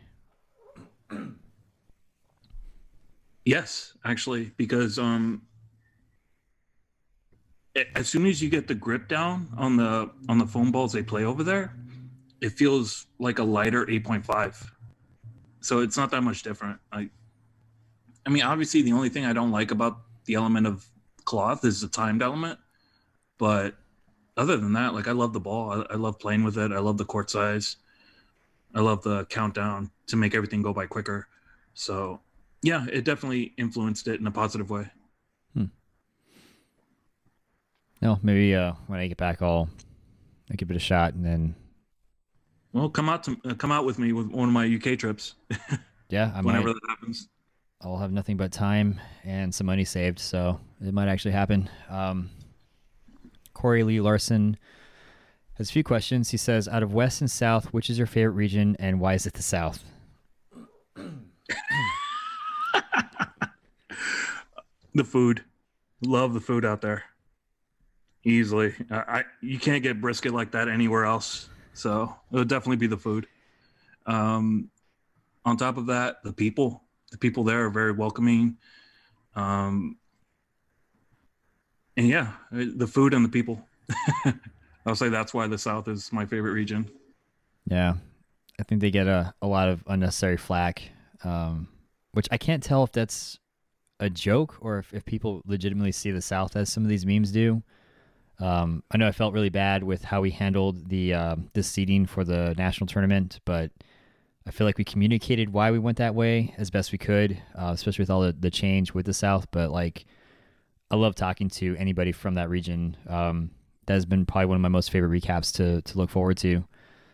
Yes, 3.43 3.93
actually, 4.03 4.51
because 4.57 4.97
um, 4.97 5.43
as 7.95 8.07
soon 8.07 8.25
as 8.25 8.41
you 8.41 8.49
get 8.49 8.67
the 8.67 8.75
grip 8.75 9.07
down 9.07 9.49
on 9.57 9.77
the 9.77 10.09
on 10.29 10.37
the 10.37 10.47
foam 10.47 10.71
balls 10.71 10.93
they 10.93 11.03
play 11.03 11.25
over 11.25 11.43
there, 11.43 11.73
it 12.41 12.51
feels 12.51 13.07
like 13.19 13.39
a 13.39 13.43
lighter 13.43 13.85
8.5. 13.85 14.69
So 15.61 15.79
it's 15.79 15.97
not 15.97 16.11
that 16.11 16.21
much 16.21 16.43
different. 16.43 16.79
I, 16.91 17.09
I 18.25 18.29
mean, 18.29 18.43
obviously, 18.43 18.81
the 18.81 18.93
only 18.93 19.09
thing 19.09 19.25
I 19.25 19.33
don't 19.33 19.51
like 19.51 19.71
about 19.71 19.97
the 20.25 20.35
element 20.35 20.67
of 20.67 20.85
cloth 21.25 21.65
is 21.65 21.81
the 21.81 21.87
timed 21.87 22.21
element, 22.21 22.59
but 23.37 23.75
other 24.37 24.57
than 24.57 24.73
that, 24.73 24.93
like 24.93 25.07
I 25.07 25.11
love 25.11 25.33
the 25.33 25.39
ball. 25.39 25.71
I, 25.71 25.93
I 25.93 25.95
love 25.95 26.19
playing 26.19 26.43
with 26.43 26.57
it. 26.57 26.71
I 26.71 26.79
love 26.79 26.97
the 26.97 27.05
court 27.05 27.29
size. 27.29 27.77
I 28.73 28.81
love 28.81 29.03
the 29.03 29.25
countdown 29.25 29.91
to 30.07 30.17
make 30.17 30.35
everything 30.35 30.61
go 30.61 30.73
by 30.73 30.85
quicker. 30.85 31.27
So 31.73 32.19
yeah, 32.61 32.85
it 32.91 33.05
definitely 33.05 33.53
influenced 33.57 34.07
it 34.07 34.19
in 34.19 34.27
a 34.27 34.31
positive 34.31 34.69
way. 34.69 34.89
No, 38.01 38.19
maybe 38.21 38.53
uh, 38.55 38.73
when 38.87 38.99
I 38.99 39.07
get 39.07 39.17
back, 39.17 39.41
I'll, 39.41 39.69
I'll 40.49 40.57
give 40.57 40.69
it 40.69 40.75
a 40.75 40.79
shot, 40.79 41.13
and 41.13 41.25
then 41.25 41.55
Well, 42.73 42.89
come 42.89 43.09
out 43.09 43.23
to 43.23 43.37
uh, 43.45 43.53
come 43.55 43.71
out 43.71 43.85
with 43.85 43.97
me 43.99 44.11
with 44.13 44.27
one 44.27 44.47
of 44.47 44.53
my 44.53 44.65
UK 44.65 44.97
trips 44.99 45.35
yeah, 46.09 46.31
I 46.35 46.41
whenever 46.41 46.67
might. 46.67 46.73
that 46.73 46.89
happens. 46.89 47.29
I'll 47.81 47.97
have 47.97 48.11
nothing 48.11 48.37
but 48.37 48.51
time 48.51 48.99
and 49.23 49.53
some 49.53 49.67
money 49.67 49.85
saved, 49.85 50.19
so 50.19 50.59
it 50.81 50.93
might 50.93 51.07
actually 51.07 51.31
happen. 51.33 51.69
Um, 51.89 52.29
Corey 53.53 53.83
Lee 53.83 54.01
Larson 54.01 54.57
has 55.53 55.69
a 55.69 55.73
few 55.73 55.83
questions. 55.83 56.29
He 56.31 56.37
says, 56.37 56.67
"Out 56.67 56.83
of 56.83 56.93
West 56.93 57.21
and 57.21 57.29
South, 57.31 57.67
which 57.73 57.89
is 57.89 57.97
your 57.97 58.07
favorite 58.07 58.33
region, 58.33 58.75
and 58.79 58.99
why 58.99 59.13
is 59.13 59.25
it 59.25 59.33
the 59.33 59.43
South?" 59.43 59.83
The 64.93 65.03
food, 65.03 65.43
love 66.01 66.33
the 66.33 66.39
food 66.39 66.63
out 66.63 66.79
there. 66.81 67.03
Easily, 68.25 68.73
I, 68.89 69.23
you 69.41 69.59
can't 69.59 69.83
get 69.83 70.01
brisket 70.01 70.33
like 70.33 70.51
that 70.51 70.67
anywhere 70.67 71.05
else. 71.05 71.49
So 71.73 72.15
it 72.31 72.35
would 72.35 72.47
definitely 72.47 72.77
be 72.77 72.87
the 72.87 72.97
food. 72.97 73.27
Um, 74.07 74.69
on 75.45 75.57
top 75.57 75.77
of 75.77 75.85
that, 75.87 76.23
the 76.23 76.33
people, 76.33 76.83
the 77.11 77.19
people 77.19 77.43
there 77.43 77.65
are 77.65 77.69
very 77.69 77.91
welcoming. 77.91 78.57
Um, 79.35 79.97
and 81.95 82.07
yeah, 82.07 82.31
the 82.51 82.87
food 82.87 83.13
and 83.13 83.23
the 83.23 83.29
people. 83.29 83.61
I'll 84.85 84.95
say 84.95 85.09
that's 85.09 85.33
why 85.33 85.47
the 85.47 85.57
South 85.57 85.87
is 85.87 86.11
my 86.11 86.25
favorite 86.25 86.51
region. 86.51 86.89
Yeah, 87.67 87.95
I 88.59 88.63
think 88.63 88.81
they 88.81 88.91
get 88.91 89.07
a, 89.07 89.33
a 89.41 89.47
lot 89.47 89.69
of 89.69 89.83
unnecessary 89.87 90.37
flack, 90.37 90.81
um, 91.23 91.67
which 92.11 92.27
I 92.31 92.37
can't 92.37 92.61
tell 92.61 92.83
if 92.83 92.91
that's 92.91 93.39
a 93.99 94.09
joke 94.09 94.57
or 94.61 94.79
if, 94.79 94.93
if 94.93 95.05
people 95.05 95.41
legitimately 95.45 95.91
see 95.91 96.11
the 96.11 96.21
South 96.21 96.55
as 96.55 96.69
some 96.69 96.83
of 96.83 96.89
these 96.89 97.05
memes 97.05 97.31
do. 97.31 97.63
Um, 98.39 98.83
I 98.91 98.97
know 98.97 99.07
I 99.07 99.11
felt 99.11 99.33
really 99.33 99.49
bad 99.49 99.83
with 99.83 100.03
how 100.03 100.21
we 100.21 100.31
handled 100.31 100.89
the 100.89 101.13
uh, 101.13 101.35
the 101.53 101.63
seeding 101.63 102.05
for 102.05 102.23
the 102.23 102.53
national 102.57 102.87
tournament, 102.87 103.39
but 103.45 103.71
I 104.47 104.51
feel 104.51 104.67
like 104.67 104.77
we 104.77 104.83
communicated 104.83 105.53
why 105.53 105.71
we 105.71 105.79
went 105.79 105.97
that 105.97 106.15
way 106.15 106.53
as 106.57 106.69
best 106.69 106.91
we 106.91 106.97
could, 106.97 107.41
uh, 107.57 107.71
especially 107.73 108.03
with 108.03 108.09
all 108.09 108.21
the, 108.21 108.33
the 108.33 108.51
change 108.51 108.93
with 108.93 109.05
the 109.05 109.13
South. 109.13 109.47
But 109.51 109.71
like, 109.71 110.05
I 110.91 110.95
love 110.95 111.15
talking 111.15 111.49
to 111.49 111.75
anybody 111.77 112.11
from 112.11 112.35
that 112.35 112.49
region. 112.49 112.97
Um, 113.07 113.51
that 113.85 113.93
has 113.93 114.05
been 114.05 114.25
probably 114.25 114.47
one 114.47 114.55
of 114.55 114.61
my 114.61 114.69
most 114.69 114.91
favorite 114.91 115.21
recaps 115.21 115.53
to 115.53 115.81
to 115.81 115.97
look 115.97 116.09
forward 116.09 116.37
to. 116.37 116.63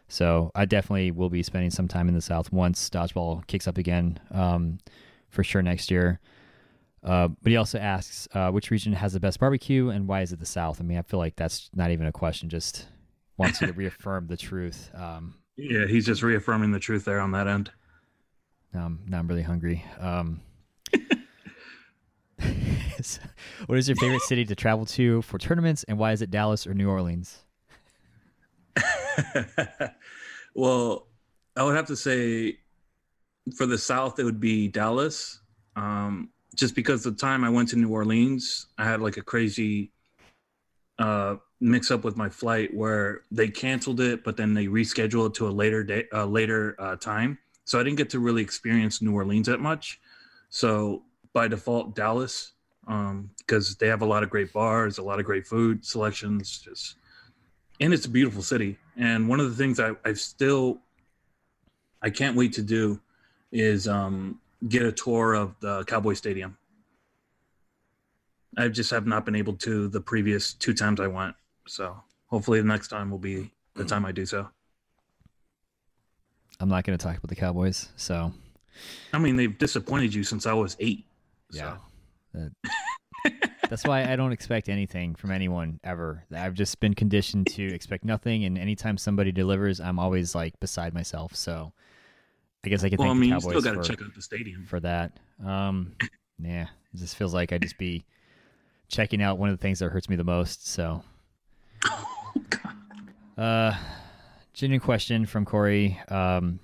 So 0.08 0.52
I 0.56 0.66
definitely 0.66 1.12
will 1.12 1.30
be 1.30 1.44
spending 1.44 1.72
some 1.72 1.88
time 1.88 2.10
in 2.10 2.16
the 2.16 2.22
South 2.22 2.52
once 2.52 2.90
dodgeball 2.90 3.48
kicks 3.48 3.68
up 3.68 3.78
again, 3.78 4.20
um, 4.32 4.80
for 5.30 5.42
sure 5.44 5.62
next 5.62 5.90
year. 5.90 6.20
Uh, 7.04 7.30
but 7.42 7.52
he 7.52 7.58
also 7.58 7.80
asks 7.80 8.28
uh, 8.34 8.52
which 8.52 8.70
region 8.70 8.94
has 8.94 9.14
the 9.14 9.20
best 9.20 9.40
barbecue 9.40 9.90
and 9.90 10.08
why 10.08 10.22
is 10.22 10.32
it 10.32 10.40
the 10.40 10.46
South? 10.46 10.80
I 10.80 10.84
mean, 10.84 10.98
I 10.98 11.02
feel 11.02 11.20
like 11.20 11.36
that's 11.36 11.70
not 11.74 11.92
even 11.92 12.06
a 12.06 12.12
question. 12.12 12.48
Just 12.48 12.88
wants 13.38 13.60
you 13.62 13.68
to 13.68 13.74
reaffirm 13.78 14.28
the 14.28 14.38
truth. 14.38 14.92
Um, 14.94 15.36
yeah, 15.58 15.86
he's 15.88 16.06
just 16.06 16.22
reaffirming 16.22 16.72
the 16.72 16.80
truth 16.80 17.06
there 17.06 17.20
on 17.20 17.32
that 17.32 17.48
end. 17.48 17.72
now, 18.74 18.86
I'm, 18.86 19.00
now 19.08 19.20
I'm 19.20 19.28
really 19.28 19.42
hungry. 19.42 19.84
Um, 20.00 20.42
what 23.66 23.78
is 23.78 23.88
your 23.88 23.96
favorite 23.98 24.22
city 24.22 24.46
to 24.46 24.56
travel 24.56 24.86
to 24.86 25.22
for 25.24 25.38
tournaments, 25.38 25.84
and 25.86 25.98
why 25.98 26.12
is 26.12 26.22
it 26.22 26.32
Dallas 26.32 26.68
or 26.68 26.74
New 26.74 26.90
Orleans? 26.90 27.44
well, 30.56 31.08
I 31.56 31.64
would 31.64 31.76
have 31.76 31.88
to 31.88 31.96
say 31.96 32.60
for 33.56 33.66
the 33.66 33.78
South, 33.78 34.20
it 34.20 34.24
would 34.24 34.40
be 34.40 34.68
Dallas. 34.68 35.42
Um, 35.76 36.30
just 36.62 36.76
because 36.76 37.04
the 37.04 37.12
time 37.12 37.44
I 37.44 37.50
went 37.50 37.70
to 37.70 37.76
New 37.76 37.90
Orleans, 37.90 38.68
I 38.78 38.84
had 38.84 39.02
like 39.02 39.18
a 39.18 39.24
crazy 39.24 39.92
uh, 41.00 41.38
mix 41.60 41.90
up 41.90 42.04
with 42.04 42.16
my 42.16 42.30
flight 42.30 42.72
where 42.72 43.24
they 43.32 43.48
canceled 43.48 44.00
it, 44.00 44.24
but 44.24 44.38
then 44.38 44.54
they 44.54 44.68
rescheduled 44.68 45.30
it 45.30 45.34
to 45.34 45.48
a 45.48 45.50
later 45.50 45.84
day, 45.84 46.06
uh, 46.14 46.28
later 46.28 46.76
uh, 46.78 46.98
time. 46.98 47.40
So 47.66 47.80
I 47.80 47.84
didn't 47.84 47.98
get 47.98 48.12
to 48.12 48.20
really 48.20 48.44
experience 48.44 49.02
New 49.02 49.12
Orleans 49.16 49.48
that 49.48 49.60
much. 49.60 50.00
So 50.52 51.02
by 51.34 51.48
default, 51.48 51.96
Dallas, 51.96 52.52
because 52.86 53.70
um, 53.72 53.76
they 53.80 53.88
have 53.88 54.04
a 54.04 54.06
lot 54.06 54.22
of 54.22 54.30
great 54.30 54.54
bars, 54.54 55.00
a 55.00 55.04
lot 55.04 55.18
of 55.18 55.26
great 55.26 55.48
food 55.48 55.84
selections, 55.84 56.60
just 56.60 56.98
and 57.80 57.92
it's 57.92 58.06
a 58.06 58.10
beautiful 58.10 58.44
city. 58.44 58.78
And 58.98 59.28
one 59.28 59.40
of 59.40 59.50
the 59.50 59.56
things 59.56 59.80
I, 59.80 59.94
I 60.06 60.14
still 60.14 60.80
I 62.04 62.12
can't 62.12 62.38
wait 62.38 62.54
to 62.54 62.62
do 62.62 63.02
is 63.52 63.88
um, 63.88 64.40
get 64.68 64.84
a 64.84 64.92
tour 64.92 65.34
of 65.34 65.60
the 65.60 65.84
Cowboy 65.86 66.14
Stadium. 66.14 66.58
I 68.58 68.68
just 68.68 68.92
have 68.92 69.08
not 69.08 69.26
been 69.26 69.36
able 69.36 69.54
to 69.58 69.88
the 69.88 70.02
previous 70.02 70.54
two 70.54 70.74
times 70.74 71.00
I 71.00 71.08
went. 71.08 71.36
So 71.68 71.96
hopefully 72.28 72.60
the 72.60 72.68
next 72.68 72.90
time 72.90 73.10
will 73.10 73.18
be 73.18 73.52
the 73.76 73.86
time 73.86 74.06
I 74.06 74.12
do 74.12 74.26
so. 74.26 74.50
I'm 76.60 76.70
not 76.70 76.84
going 76.84 76.98
to 76.98 77.04
talk 77.04 77.18
about 77.18 77.30
the 77.30 77.36
Cowboys. 77.36 77.90
So, 77.96 78.32
I 79.14 79.20
mean, 79.20 79.36
they've 79.36 79.58
disappointed 79.58 80.14
you 80.14 80.24
since 80.24 80.46
I 80.46 80.54
was 80.54 80.78
eight. 80.80 81.06
Yeah. 81.52 81.78
So. 82.34 82.50
that's 83.70 83.84
why 83.84 84.04
I 84.04 84.16
don't 84.16 84.32
expect 84.32 84.70
anything 84.70 85.16
from 85.16 85.32
anyone 85.32 85.80
ever. 85.84 86.24
I've 86.32 86.54
just 86.54 86.80
been 86.80 86.94
conditioned 86.94 87.48
to 87.48 87.64
expect 87.74 88.06
nothing, 88.06 88.46
and 88.46 88.60
anytime 88.60 88.98
somebody 88.98 89.32
delivers, 89.32 89.80
I'm 89.80 89.98
always 89.98 90.36
like 90.36 90.60
beside 90.60 90.94
myself. 90.94 91.36
So, 91.36 91.74
I 92.64 92.70
guess 92.70 92.84
I 92.84 92.90
can. 92.90 92.98
Well, 92.98 93.08
thank 93.08 93.18
I 93.18 93.20
mean, 93.20 93.30
the 93.32 93.36
you 93.36 93.42
still 93.42 93.62
got 93.62 93.76
for, 93.76 93.84
to 93.84 93.90
check 93.90 94.02
out 94.02 94.14
the 94.14 94.22
stadium 94.22 94.66
for 94.66 94.80
that. 94.82 95.20
Um, 95.44 95.94
yeah, 96.40 96.68
it 96.94 96.98
just 96.98 97.16
feels 97.16 97.34
like 97.34 97.54
I 97.54 97.58
just 97.58 97.78
be 97.78 98.06
checking 98.88 99.22
out 99.22 99.40
one 99.40 99.50
of 99.50 99.58
the 99.58 99.62
things 99.62 99.80
that 99.80 99.90
hurts 99.90 100.10
me 100.10 100.16
the 100.16 100.24
most. 100.24 100.68
So, 100.68 101.04
oh, 101.86 102.34
uh, 103.38 103.76
genuine 104.54 104.80
question 104.80 105.26
from 105.26 105.46
Corey. 105.46 106.00
Um, 106.08 106.60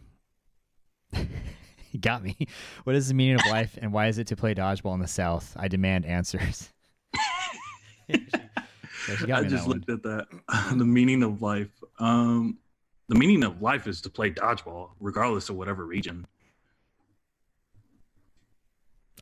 he 1.92 1.98
got 2.00 2.24
me. 2.24 2.48
What 2.84 2.96
is 2.96 3.08
the 3.08 3.16
meaning 3.16 3.36
of 3.36 3.46
life, 3.48 3.80
and 3.82 3.92
why 3.92 4.08
is 4.08 4.20
it 4.20 4.28
to 4.28 4.36
play 4.36 4.54
dodgeball 4.54 4.94
in 4.94 5.00
the 5.00 5.08
South? 5.08 5.56
I 5.58 5.68
demand 5.68 6.06
answers. 6.06 6.70
I 8.10 9.44
just 9.44 9.68
looked 9.68 9.90
at 9.90 10.04
that. 10.04 10.28
the 10.76 10.86
meaning 10.86 11.24
of 11.24 11.42
life. 11.42 11.72
Um, 11.98 12.60
the 13.08 13.16
meaning 13.16 13.44
of 13.44 13.62
life 13.62 13.88
is 13.88 14.02
to 14.02 14.10
play 14.10 14.32
dodgeball, 14.32 14.90
regardless 15.00 15.50
of 15.50 15.56
whatever 15.56 15.86
region. 15.86 16.26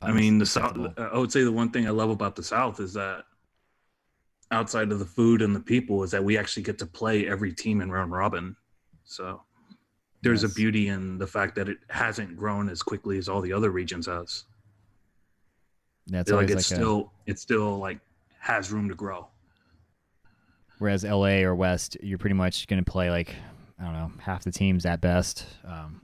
I 0.02 0.12
mean, 0.12 0.38
the 0.38 0.45
South. 0.45 0.78
I 0.98 1.18
would 1.18 1.32
say 1.32 1.44
the 1.44 1.52
one 1.52 1.72
thing 1.72 1.88
I 1.88 1.91
love 1.91 2.10
about 2.10 2.36
the 2.36 2.44
South 2.44 2.80
is 2.80 2.94
that 2.94 3.24
outside 4.52 4.91
of 4.91 4.99
the 4.99 5.06
food 5.06 5.41
and 5.41 5.56
the 5.56 5.60
people, 5.60 6.03
is 6.03 6.12
that 6.12 6.24
we 6.24 6.38
actually 6.38 6.64
get 6.64 6.78
to 6.80 6.86
play 6.86 7.28
every 7.28 7.53
team 7.53 7.82
in 7.82 7.91
round 7.91 8.12
robin. 8.12 8.56
So 9.03 9.41
there's 10.22 10.44
yes. 10.44 10.52
a 10.52 10.56
beauty 10.56 10.90
in 10.90 11.18
the 11.18 11.28
fact 11.28 11.56
that 11.56 11.70
it 11.70 11.78
hasn't 11.90 12.36
grown 12.36 12.70
as 12.70 12.82
quickly 12.82 13.18
as 13.18 13.30
all 13.30 13.41
the 13.41 13.53
other 13.53 13.72
regions 13.72 14.07
has. 14.07 14.44
That's 16.07 16.32
like 16.32 16.49
it's 16.49 16.70
like 16.70 16.80
still 16.80 17.12
a... 17.28 17.32
it 17.32 17.40
still 17.40 17.78
like 17.78 17.99
has 18.40 18.72
room 18.72 18.90
to 18.90 18.95
grow. 18.95 19.28
Whereas 20.78 21.03
LA 21.03 21.40
or 21.40 21.56
West, 21.56 21.98
you're 22.03 22.18
pretty 22.18 22.36
much 22.36 22.68
going 22.68 22.84
to 22.84 22.91
play 22.91 23.10
like 23.10 23.34
I 23.80 23.84
don't 23.84 23.94
know 23.94 24.12
half 24.20 24.44
the 24.44 24.52
teams 24.52 24.86
at 24.86 25.02
best. 25.02 25.46
Um, 25.66 26.02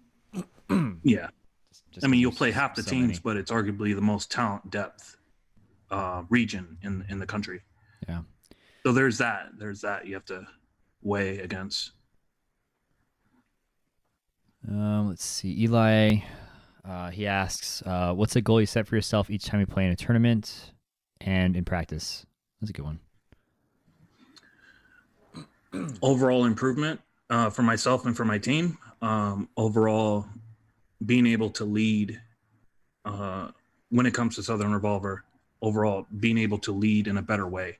yeah, 1.03 1.29
just 1.91 2.05
I 2.05 2.09
mean, 2.09 2.19
you'll 2.19 2.31
play 2.31 2.51
half 2.51 2.75
the 2.75 2.83
so 2.83 2.91
teams, 2.91 3.07
many. 3.07 3.19
but 3.23 3.37
it's 3.37 3.51
arguably 3.51 3.95
the 3.95 4.01
most 4.01 4.31
talent 4.31 4.69
depth 4.69 5.17
uh, 5.89 6.23
region 6.29 6.77
in 6.81 7.05
in 7.09 7.19
the 7.19 7.25
country. 7.25 7.61
Yeah. 8.07 8.21
So 8.85 8.91
there's 8.91 9.17
that. 9.19 9.49
There's 9.57 9.81
that 9.81 10.07
you 10.07 10.15
have 10.15 10.25
to 10.25 10.45
weigh 11.01 11.39
against. 11.39 11.91
Um, 14.67 15.09
let's 15.09 15.25
see. 15.25 15.63
Eli, 15.63 16.19
uh, 16.87 17.09
he 17.09 17.25
asks, 17.25 17.81
uh, 17.85 18.13
"What's 18.13 18.35
a 18.35 18.41
goal 18.41 18.59
you 18.59 18.67
set 18.67 18.87
for 18.87 18.95
yourself 18.95 19.29
each 19.29 19.45
time 19.45 19.59
you 19.59 19.65
play 19.65 19.85
in 19.85 19.91
a 19.91 19.95
tournament 19.95 20.71
and 21.21 21.55
in 21.55 21.63
practice?" 21.63 22.25
That's 22.59 22.69
a 22.69 22.73
good 22.73 22.85
one. 22.85 22.99
Overall 26.01 26.45
improvement 26.45 26.99
uh, 27.31 27.49
for 27.49 27.63
myself 27.63 28.05
and 28.05 28.15
for 28.15 28.25
my 28.25 28.37
team. 28.37 28.77
Um, 29.01 29.49
overall 29.57 30.27
being 31.03 31.25
able 31.25 31.49
to 31.51 31.65
lead 31.65 32.21
uh, 33.05 33.49
when 33.89 34.05
it 34.05 34.13
comes 34.13 34.35
to 34.35 34.43
Southern 34.43 34.71
Revolver, 34.71 35.23
overall 35.61 36.05
being 36.19 36.37
able 36.37 36.59
to 36.59 36.71
lead 36.71 37.07
in 37.07 37.17
a 37.17 37.21
better 37.21 37.47
way. 37.47 37.79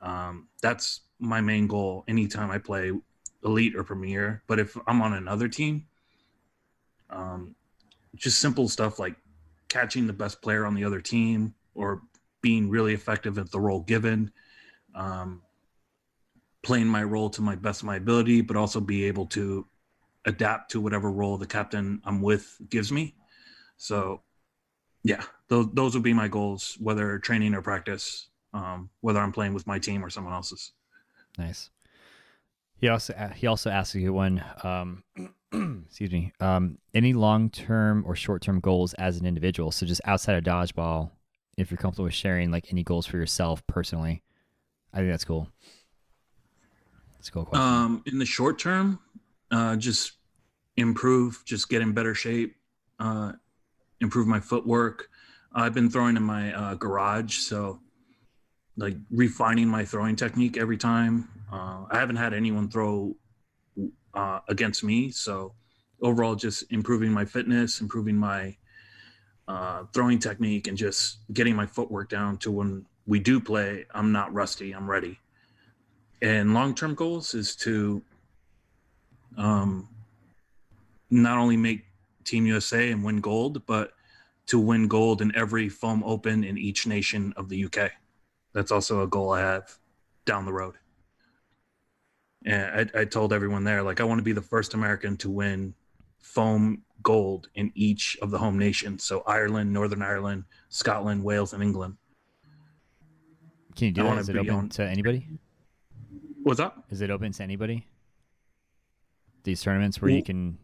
Um, 0.00 0.46
that's 0.62 1.00
my 1.18 1.40
main 1.40 1.66
goal 1.66 2.04
anytime 2.06 2.50
I 2.52 2.58
play 2.58 2.92
elite 3.42 3.74
or 3.74 3.82
premier. 3.82 4.42
But 4.46 4.60
if 4.60 4.76
I'm 4.86 5.02
on 5.02 5.14
another 5.14 5.48
team, 5.48 5.86
um, 7.10 7.56
just 8.14 8.38
simple 8.38 8.68
stuff 8.68 8.98
like 8.98 9.16
catching 9.68 10.06
the 10.06 10.12
best 10.12 10.40
player 10.40 10.64
on 10.66 10.74
the 10.74 10.84
other 10.84 11.00
team 11.00 11.54
or 11.74 12.02
being 12.42 12.68
really 12.68 12.94
effective 12.94 13.38
at 13.38 13.50
the 13.50 13.58
role 13.58 13.80
given, 13.80 14.30
um, 14.94 15.42
playing 16.62 16.86
my 16.86 17.02
role 17.02 17.30
to 17.30 17.42
my 17.42 17.54
best 17.54 17.82
of 17.82 17.86
my 17.86 17.96
ability, 17.96 18.40
but 18.40 18.56
also 18.56 18.80
be 18.80 19.04
able 19.04 19.26
to 19.26 19.66
adapt 20.24 20.70
to 20.72 20.80
whatever 20.80 21.10
role 21.10 21.38
the 21.38 21.46
captain 21.46 22.00
I'm 22.04 22.20
with 22.20 22.60
gives 22.68 22.92
me. 22.92 23.14
So, 23.76 24.22
yeah, 25.02 25.22
those 25.48 25.68
those 25.72 25.94
would 25.94 26.02
be 26.02 26.12
my 26.12 26.28
goals, 26.28 26.76
whether 26.80 27.18
training 27.18 27.54
or 27.54 27.62
practice, 27.62 28.28
um, 28.52 28.90
whether 29.00 29.20
I'm 29.20 29.32
playing 29.32 29.54
with 29.54 29.66
my 29.66 29.78
team 29.78 30.04
or 30.04 30.10
someone 30.10 30.34
else's. 30.34 30.72
Nice. 31.38 31.70
He 32.76 32.88
also 32.88 33.14
he 33.34 33.46
also 33.46 33.70
asks 33.70 33.94
you 33.94 34.12
one. 34.12 34.44
Um, 34.62 35.04
excuse 35.86 36.12
me. 36.12 36.32
Um, 36.40 36.78
any 36.94 37.12
long 37.12 37.50
term 37.50 38.04
or 38.06 38.14
short 38.14 38.42
term 38.42 38.60
goals 38.60 38.94
as 38.94 39.18
an 39.18 39.26
individual? 39.26 39.70
So 39.70 39.86
just 39.86 40.00
outside 40.04 40.36
of 40.36 40.44
dodgeball, 40.44 41.10
if 41.56 41.70
you're 41.70 41.78
comfortable 41.78 42.04
with 42.04 42.14
sharing 42.14 42.50
like 42.50 42.66
any 42.70 42.82
goals 42.82 43.06
for 43.06 43.16
yourself 43.16 43.66
personally, 43.66 44.22
I 44.92 44.98
think 44.98 45.10
that's 45.10 45.24
cool. 45.24 45.48
A 47.26 47.30
cool 47.30 47.44
question. 47.44 47.66
Um, 47.66 48.02
in 48.06 48.18
the 48.18 48.26
short 48.26 48.58
term, 48.58 49.00
uh, 49.50 49.76
just 49.76 50.12
improve, 50.76 51.42
just 51.44 51.68
get 51.68 51.82
in 51.82 51.92
better 51.92 52.14
shape, 52.14 52.56
uh, 53.00 53.32
improve 54.00 54.26
my 54.26 54.40
footwork. 54.40 55.08
I've 55.52 55.74
been 55.74 55.90
throwing 55.90 56.16
in 56.16 56.22
my 56.22 56.52
uh, 56.52 56.74
garage, 56.74 57.38
so 57.38 57.80
like 58.76 58.96
refining 59.10 59.68
my 59.68 59.84
throwing 59.84 60.14
technique 60.14 60.56
every 60.56 60.76
time. 60.76 61.28
Uh, 61.52 61.84
I 61.90 61.98
haven't 61.98 62.16
had 62.16 62.32
anyone 62.32 62.68
throw 62.68 63.16
uh, 64.14 64.40
against 64.48 64.84
me, 64.84 65.10
so 65.10 65.54
overall, 66.00 66.34
just 66.34 66.70
improving 66.70 67.10
my 67.10 67.24
fitness, 67.24 67.80
improving 67.80 68.16
my 68.16 68.56
uh, 69.48 69.84
throwing 69.92 70.18
technique, 70.18 70.68
and 70.68 70.76
just 70.76 71.18
getting 71.32 71.56
my 71.56 71.66
footwork 71.66 72.08
down 72.08 72.36
to 72.38 72.50
when 72.50 72.86
we 73.06 73.18
do 73.18 73.40
play, 73.40 73.86
I'm 73.94 74.12
not 74.12 74.32
rusty, 74.32 74.72
I'm 74.72 74.88
ready. 74.88 75.18
And 76.20 76.54
long 76.54 76.74
term 76.74 76.94
goals 76.94 77.34
is 77.34 77.54
to 77.56 78.02
um, 79.36 79.88
not 81.10 81.38
only 81.38 81.56
make 81.56 81.84
Team 82.24 82.46
USA 82.46 82.90
and 82.90 83.04
win 83.04 83.20
gold, 83.20 83.64
but 83.66 83.92
to 84.46 84.58
win 84.58 84.88
gold 84.88 85.22
in 85.22 85.34
every 85.36 85.68
foam 85.68 86.02
open 86.04 86.42
in 86.42 86.58
each 86.58 86.86
nation 86.86 87.32
of 87.36 87.48
the 87.48 87.64
UK. 87.64 87.92
That's 88.52 88.72
also 88.72 89.02
a 89.02 89.06
goal 89.06 89.30
I 89.30 89.40
have 89.40 89.78
down 90.24 90.44
the 90.44 90.52
road. 90.52 90.74
And 92.44 92.90
I, 92.94 93.00
I 93.00 93.04
told 93.04 93.32
everyone 93.32 93.64
there, 93.64 93.82
like, 93.82 94.00
I 94.00 94.04
want 94.04 94.18
to 94.18 94.22
be 94.24 94.32
the 94.32 94.42
first 94.42 94.74
American 94.74 95.16
to 95.18 95.30
win 95.30 95.74
foam 96.18 96.82
gold 97.02 97.48
in 97.54 97.70
each 97.74 98.16
of 98.22 98.30
the 98.30 98.38
home 98.38 98.58
nations. 98.58 99.04
So 99.04 99.22
Ireland, 99.26 99.72
Northern 99.72 100.02
Ireland, 100.02 100.44
Scotland, 100.68 101.22
Wales, 101.22 101.52
and 101.52 101.62
England. 101.62 101.96
Can 103.76 103.86
you 103.86 103.92
do 103.92 104.06
I 104.06 104.14
that? 104.14 104.20
Is 104.20 104.28
it 104.28 104.36
open 104.36 104.54
on- 104.54 104.68
to 104.70 104.84
anybody? 104.84 105.26
What's 106.48 106.60
up? 106.60 106.82
Is 106.88 107.02
it 107.02 107.10
open 107.10 107.30
to 107.32 107.42
anybody? 107.42 107.86
These 109.44 109.60
tournaments 109.60 110.00
where 110.00 110.10
you 110.10 110.22
can. 110.22 110.56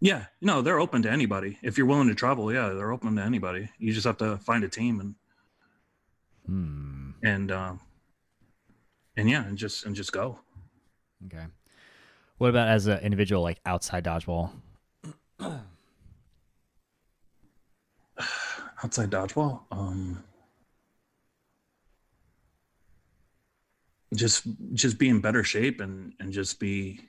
Yeah, 0.00 0.24
no, 0.40 0.62
they're 0.62 0.80
open 0.80 1.00
to 1.02 1.08
anybody. 1.08 1.60
If 1.62 1.78
you're 1.78 1.86
willing 1.86 2.08
to 2.08 2.14
travel, 2.16 2.52
yeah, 2.52 2.70
they're 2.70 2.90
open 2.90 3.14
to 3.14 3.22
anybody. 3.22 3.68
You 3.78 3.92
just 3.92 4.04
have 4.04 4.16
to 4.16 4.36
find 4.38 4.64
a 4.64 4.68
team 4.68 4.98
and 4.98 5.14
Hmm. 6.46 7.10
and 7.22 7.52
um 7.52 7.78
and 9.16 9.30
yeah, 9.30 9.44
and 9.44 9.56
just 9.56 9.86
and 9.86 9.94
just 9.94 10.10
go. 10.10 10.40
Okay. 11.26 11.46
What 12.38 12.50
about 12.50 12.66
as 12.66 12.88
an 12.88 12.98
individual, 12.98 13.42
like 13.42 13.60
outside 13.64 14.02
dodgeball? 14.02 14.50
Outside 18.82 19.10
dodgeball, 19.10 19.60
um, 19.70 20.24
just 24.16 24.46
just 24.72 24.98
be 24.98 25.08
in 25.08 25.20
better 25.20 25.44
shape 25.44 25.80
and 25.80 26.12
and 26.20 26.32
just 26.32 26.58
be 26.58 27.00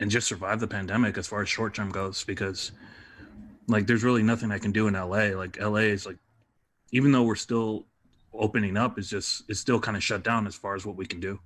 and 0.00 0.10
just 0.10 0.26
survive 0.26 0.60
the 0.60 0.66
pandemic 0.66 1.16
as 1.18 1.26
far 1.26 1.42
as 1.42 1.48
short 1.48 1.74
term 1.74 1.90
goes 1.90 2.24
because 2.24 2.72
like 3.68 3.86
there's 3.86 4.02
really 4.02 4.22
nothing 4.22 4.50
I 4.50 4.58
can 4.58 4.72
do 4.72 4.88
in 4.88 4.94
LA. 4.94 5.36
Like 5.36 5.60
LA 5.60 5.88
is 5.90 6.06
like 6.06 6.18
even 6.92 7.12
though 7.12 7.22
we're 7.22 7.34
still 7.34 7.86
opening 8.34 8.76
up, 8.76 8.98
is 8.98 9.08
just 9.08 9.44
it's 9.48 9.60
still 9.60 9.80
kind 9.80 9.96
of 9.96 10.02
shut 10.02 10.22
down 10.22 10.46
as 10.46 10.54
far 10.54 10.74
as 10.74 10.86
what 10.86 10.96
we 10.96 11.06
can 11.06 11.20
do. 11.20 11.38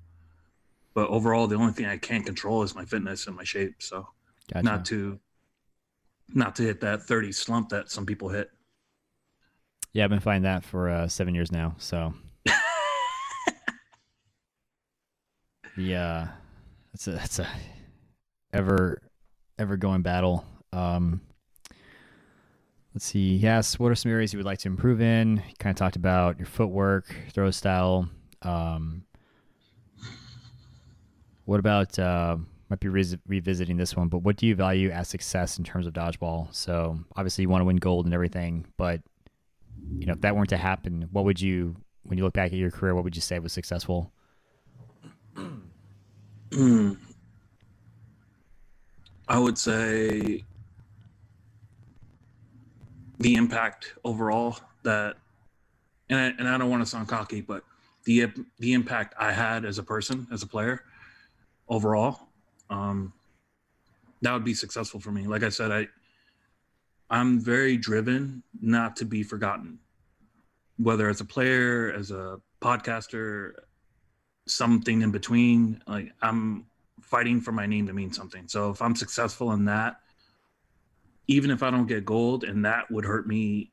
But 0.95 1.09
overall, 1.09 1.47
the 1.47 1.57
only 1.57 1.73
thing 1.73 1.87
I 1.87 1.99
can't 1.99 2.25
control 2.25 2.63
is 2.63 2.75
my 2.75 2.85
fitness 2.85 3.27
and 3.27 3.37
my 3.37 3.45
shape. 3.45 3.75
So 3.79 4.09
Gotcha. 4.53 4.65
not 4.65 4.85
to 4.87 5.21
not 6.29 6.57
to 6.57 6.63
hit 6.63 6.81
that 6.81 7.03
30 7.03 7.33
slump 7.33 7.69
that 7.69 7.91
some 7.91 8.07
people 8.07 8.29
hit. 8.29 8.51
Yeah, 9.93 10.05
I've 10.05 10.11
been 10.11 10.21
finding 10.21 10.43
that 10.43 10.65
for 10.65 10.89
uh, 10.89 11.09
seven 11.09 11.35
years 11.35 11.53
now. 11.53 11.75
So 11.79 12.15
yeah, 15.77 16.29
that's 16.93 17.07
a 17.07 17.13
that's 17.13 17.39
a 17.39 17.49
ever 18.53 19.03
ever 19.59 19.77
going 19.77 20.03
battle. 20.03 20.45
Um, 20.73 21.21
let's 22.95 23.05
see. 23.05 23.37
Yes, 23.37 23.79
what 23.79 23.93
are 23.93 23.95
some 23.95 24.13
areas 24.13 24.33
you 24.33 24.39
would 24.39 24.47
like 24.47 24.59
to 24.61 24.69
improve 24.69 25.01
in? 25.01 25.43
Kind 25.59 25.75
of 25.75 25.77
talked 25.77 25.97
about 25.97 26.39
your 26.39 26.47
footwork, 26.47 27.15
throw 27.33 27.51
style. 27.51 28.09
Um, 28.43 29.05
what 31.45 31.61
about 31.61 31.99
uh, 31.99 32.37
might 32.69 32.81
be 32.81 32.89
re- 32.89 33.19
revisiting 33.27 33.77
this 33.77 33.97
one, 33.97 34.09
but 34.09 34.19
what 34.19 34.37
do 34.37 34.47
you 34.47 34.55
value 34.55 34.91
as 34.91 35.09
success 35.09 35.59
in 35.59 35.65
terms 35.65 35.87
of 35.87 35.93
dodgeball? 35.93 36.53
So 36.55 36.99
obviously 37.17 37.43
you 37.43 37.49
want 37.49 37.61
to 37.61 37.67
win 37.67 37.77
gold 37.77 38.05
and 38.05 38.15
everything, 38.15 38.67
but 38.77 39.01
you 39.99 40.07
know 40.07 40.15
if 40.15 40.21
that 40.23 40.35
weren't 40.35 40.51
to 40.51 40.57
happen, 40.57 41.09
what 41.13 41.25
would 41.25 41.41
you 41.41 41.77
when 42.03 42.19
you 42.19 42.25
look 42.25 42.35
back 42.35 42.53
at 42.53 42.59
your 42.59 42.71
career, 42.71 42.95
what 42.95 43.05
would 43.05 43.17
you 43.17 43.23
say 43.23 43.39
was 43.39 43.53
successful? 43.53 44.13
Hmm. 46.53 46.93
I 49.29 49.39
would 49.39 49.59
say 49.59 50.45
the 53.19 53.35
impact 53.35 53.95
overall 54.05 54.59
that, 54.85 55.17
and 56.09 56.19
I, 56.19 56.25
and 56.39 56.49
I 56.49 56.57
don't 56.59 56.71
want 56.71 56.83
to 56.83 56.89
sound 56.89 57.09
cocky, 57.09 57.41
but 57.41 57.65
the 58.05 58.33
the 58.59 58.73
impact 58.73 59.15
I 59.19 59.33
had 59.33 59.65
as 59.65 59.79
a 59.79 59.83
person, 59.83 60.29
as 60.33 60.45
a 60.45 60.47
player, 60.47 60.85
overall, 61.69 62.29
um, 62.71 63.13
that 64.23 64.33
would 64.33 64.45
be 64.45 64.55
successful 64.55 65.01
for 65.01 65.11
me. 65.11 65.27
Like 65.27 65.43
I 65.43 65.49
said, 65.49 65.73
I 65.73 65.89
I'm 67.11 67.41
very 67.41 67.77
driven 67.77 68.43
not 68.61 68.97
to 68.97 69.05
be 69.05 69.23
forgotten, 69.23 69.79
whether 70.77 71.09
as 71.09 71.21
a 71.21 71.25
player, 71.25 71.93
as 71.93 72.13
a 72.13 72.41
podcaster, 72.61 73.53
something 74.47 75.03
in 75.03 75.11
between. 75.11 75.83
Like 75.87 76.13
I'm 76.23 76.67
fighting 77.01 77.41
for 77.41 77.53
my 77.53 77.67
name 77.67 77.87
to 77.87 77.93
mean 77.93 78.13
something. 78.13 78.49
So 78.49 78.71
if 78.71 78.81
I'm 78.83 78.97
successful 78.97 79.53
in 79.53 79.65
that, 79.67 80.01
even 81.29 81.51
if 81.51 81.63
I 81.63 81.71
don't 81.71 81.87
get 81.87 82.05
gold 82.05 82.45
and 82.45 82.65
that 82.65 82.91
would 82.91 83.05
hurt 83.05 83.27
me 83.27 83.73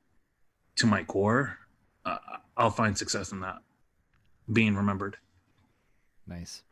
to 0.75 0.87
my 0.87 1.03
core, 1.03 1.57
uh, 2.05 2.17
I'll 2.57 2.71
find 2.71 2.97
success 2.97 3.31
in 3.31 3.39
that 3.41 3.57
being 4.51 4.75
remembered. 4.75 5.17
Nice. 6.27 6.63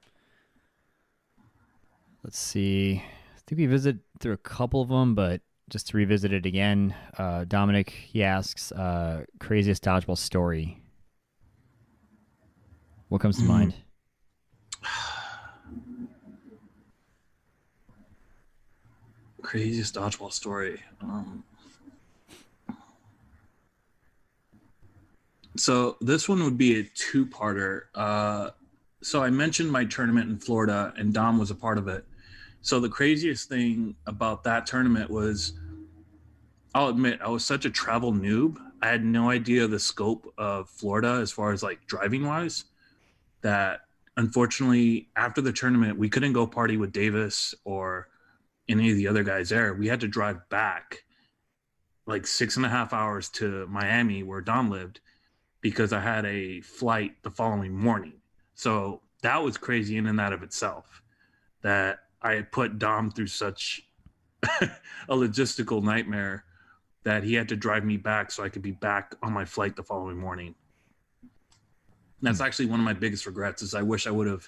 Let's 2.23 2.39
see. 2.39 3.01
I 3.03 3.39
think 3.47 3.59
we 3.59 3.65
visit 3.65 3.97
through 4.19 4.33
a 4.33 4.37
couple 4.37 4.81
of 4.81 4.89
them, 4.89 5.15
but 5.15 5.41
just 5.69 5.87
to 5.87 5.97
revisit 5.97 6.33
it 6.33 6.45
again, 6.45 6.93
uh, 7.17 7.45
Dominic 7.45 7.89
he 7.89 8.23
asks, 8.23 8.71
uh, 8.71 9.25
craziest 9.39 9.83
dodgeball 9.83 10.17
story. 10.17 10.79
What 13.09 13.21
comes 13.21 13.37
to 13.37 13.43
Hmm. 13.43 13.49
mind? 13.49 13.75
Craziest 19.41 19.95
dodgeball 19.95 20.31
story. 20.31 20.81
Um, 21.01 21.43
so 25.57 25.97
this 26.01 26.29
one 26.29 26.43
would 26.43 26.57
be 26.57 26.79
a 26.79 26.83
two-parter. 26.83 27.83
Uh, 27.93 28.51
so 29.01 29.23
I 29.23 29.29
mentioned 29.29 29.71
my 29.71 29.85
tournament 29.85 30.29
in 30.29 30.37
Florida, 30.37 30.93
and 30.97 31.13
Dom 31.13 31.37
was 31.37 31.51
a 31.51 31.55
part 31.55 31.77
of 31.77 31.87
it. 31.87 32.05
So 32.61 32.79
the 32.79 32.89
craziest 32.89 33.49
thing 33.49 33.95
about 34.05 34.43
that 34.43 34.65
tournament 34.65 35.09
was, 35.09 35.53
I'll 36.75 36.89
admit, 36.89 37.19
I 37.21 37.29
was 37.29 37.43
such 37.43 37.65
a 37.65 37.69
travel 37.69 38.13
noob. 38.13 38.57
I 38.81 38.87
had 38.87 39.03
no 39.03 39.29
idea 39.29 39.67
the 39.67 39.79
scope 39.79 40.31
of 40.37 40.69
Florida 40.69 41.19
as 41.21 41.31
far 41.31 41.51
as 41.51 41.63
like 41.63 41.85
driving 41.87 42.25
wise. 42.25 42.65
That 43.41 43.81
unfortunately, 44.21 45.09
after 45.15 45.41
the 45.41 45.51
tournament, 45.51 45.97
we 45.97 46.07
couldn't 46.07 46.33
go 46.33 46.45
party 46.45 46.77
with 46.77 46.91
Davis 46.91 47.55
or 47.65 48.07
any 48.69 48.91
of 48.91 48.95
the 48.95 49.07
other 49.07 49.23
guys 49.23 49.49
there. 49.49 49.73
We 49.73 49.87
had 49.87 49.99
to 50.01 50.07
drive 50.07 50.47
back 50.49 51.03
like 52.05 52.27
six 52.27 52.55
and 52.55 52.65
a 52.65 52.69
half 52.69 52.93
hours 52.93 53.29
to 53.29 53.65
Miami, 53.65 54.21
where 54.21 54.41
Dom 54.41 54.69
lived, 54.69 54.99
because 55.59 55.91
I 55.91 56.01
had 56.01 56.25
a 56.27 56.61
flight 56.61 57.13
the 57.23 57.31
following 57.31 57.75
morning. 57.75 58.13
So 58.53 59.01
that 59.23 59.41
was 59.41 59.57
crazy 59.57 59.97
in 59.97 60.05
and 60.05 60.21
out 60.21 60.33
of 60.33 60.43
itself. 60.43 61.01
That 61.63 61.99
I 62.21 62.33
had 62.33 62.51
put 62.51 62.77
Dom 62.77 63.09
through 63.09 63.27
such 63.27 63.87
a 64.43 64.69
logistical 65.15 65.81
nightmare 65.81 66.45
that 67.03 67.23
he 67.23 67.33
had 67.33 67.49
to 67.49 67.55
drive 67.55 67.83
me 67.83 67.97
back 67.97 68.29
so 68.29 68.43
I 68.43 68.49
could 68.49 68.61
be 68.61 68.71
back 68.71 69.15
on 69.23 69.33
my 69.33 69.45
flight 69.45 69.75
the 69.75 69.83
following 69.83 70.17
morning. 70.17 70.53
That's 72.21 72.39
hmm. 72.39 72.45
actually 72.45 72.65
one 72.67 72.79
of 72.79 72.85
my 72.85 72.93
biggest 72.93 73.25
regrets 73.25 73.61
is 73.61 73.73
I 73.73 73.81
wish 73.81 74.07
I 74.07 74.11
would 74.11 74.27
have 74.27 74.47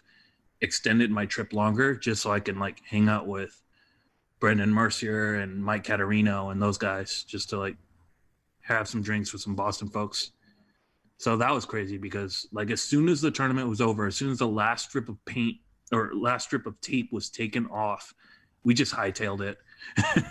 extended 0.62 1.12
my 1.12 1.26
trip 1.26 1.54
longer 1.54 1.96
just 1.96 2.22
so 2.22 2.32
I 2.32 2.40
can 2.40 2.60
like 2.60 2.82
hang 2.88 3.10
out 3.10 3.28
with 3.28 3.62
Brendan 4.40 4.74
Mercier 4.74 5.36
and 5.36 5.64
Mike 5.64 5.84
Caterino 5.84 6.52
and 6.52 6.62
those 6.62 6.78
guys 6.78 7.24
just 7.24 7.50
to 7.50 7.58
like 7.58 7.76
have 8.62 8.88
some 8.88 9.02
drinks 9.02 9.34
with 9.34 9.42
some 9.42 9.56
Boston 9.56 9.90
folks. 9.90 10.32
So 11.18 11.38
that 11.38 11.54
was 11.54 11.66
crazy 11.66 11.98
because 11.98 12.48
like 12.52 12.72
as 12.72 12.82
soon 12.82 13.08
as 13.08 13.22
the 13.22 13.32
tournament 13.32 13.70
was 13.70 13.82
over, 13.82 14.08
as 14.08 14.16
soon 14.16 14.32
as 14.32 14.40
the 14.40 14.48
last 14.48 14.90
strip 14.90 15.10
of 15.10 15.24
paint 15.26 15.58
or 15.92 16.12
last 16.14 16.46
strip 16.46 16.66
of 16.66 16.80
tape 16.82 17.12
was 17.12 17.30
taken 17.30 17.68
off, 17.68 18.14
we 18.64 18.74
just 18.74 18.94
hightailed 18.94 19.42
it 19.42 19.58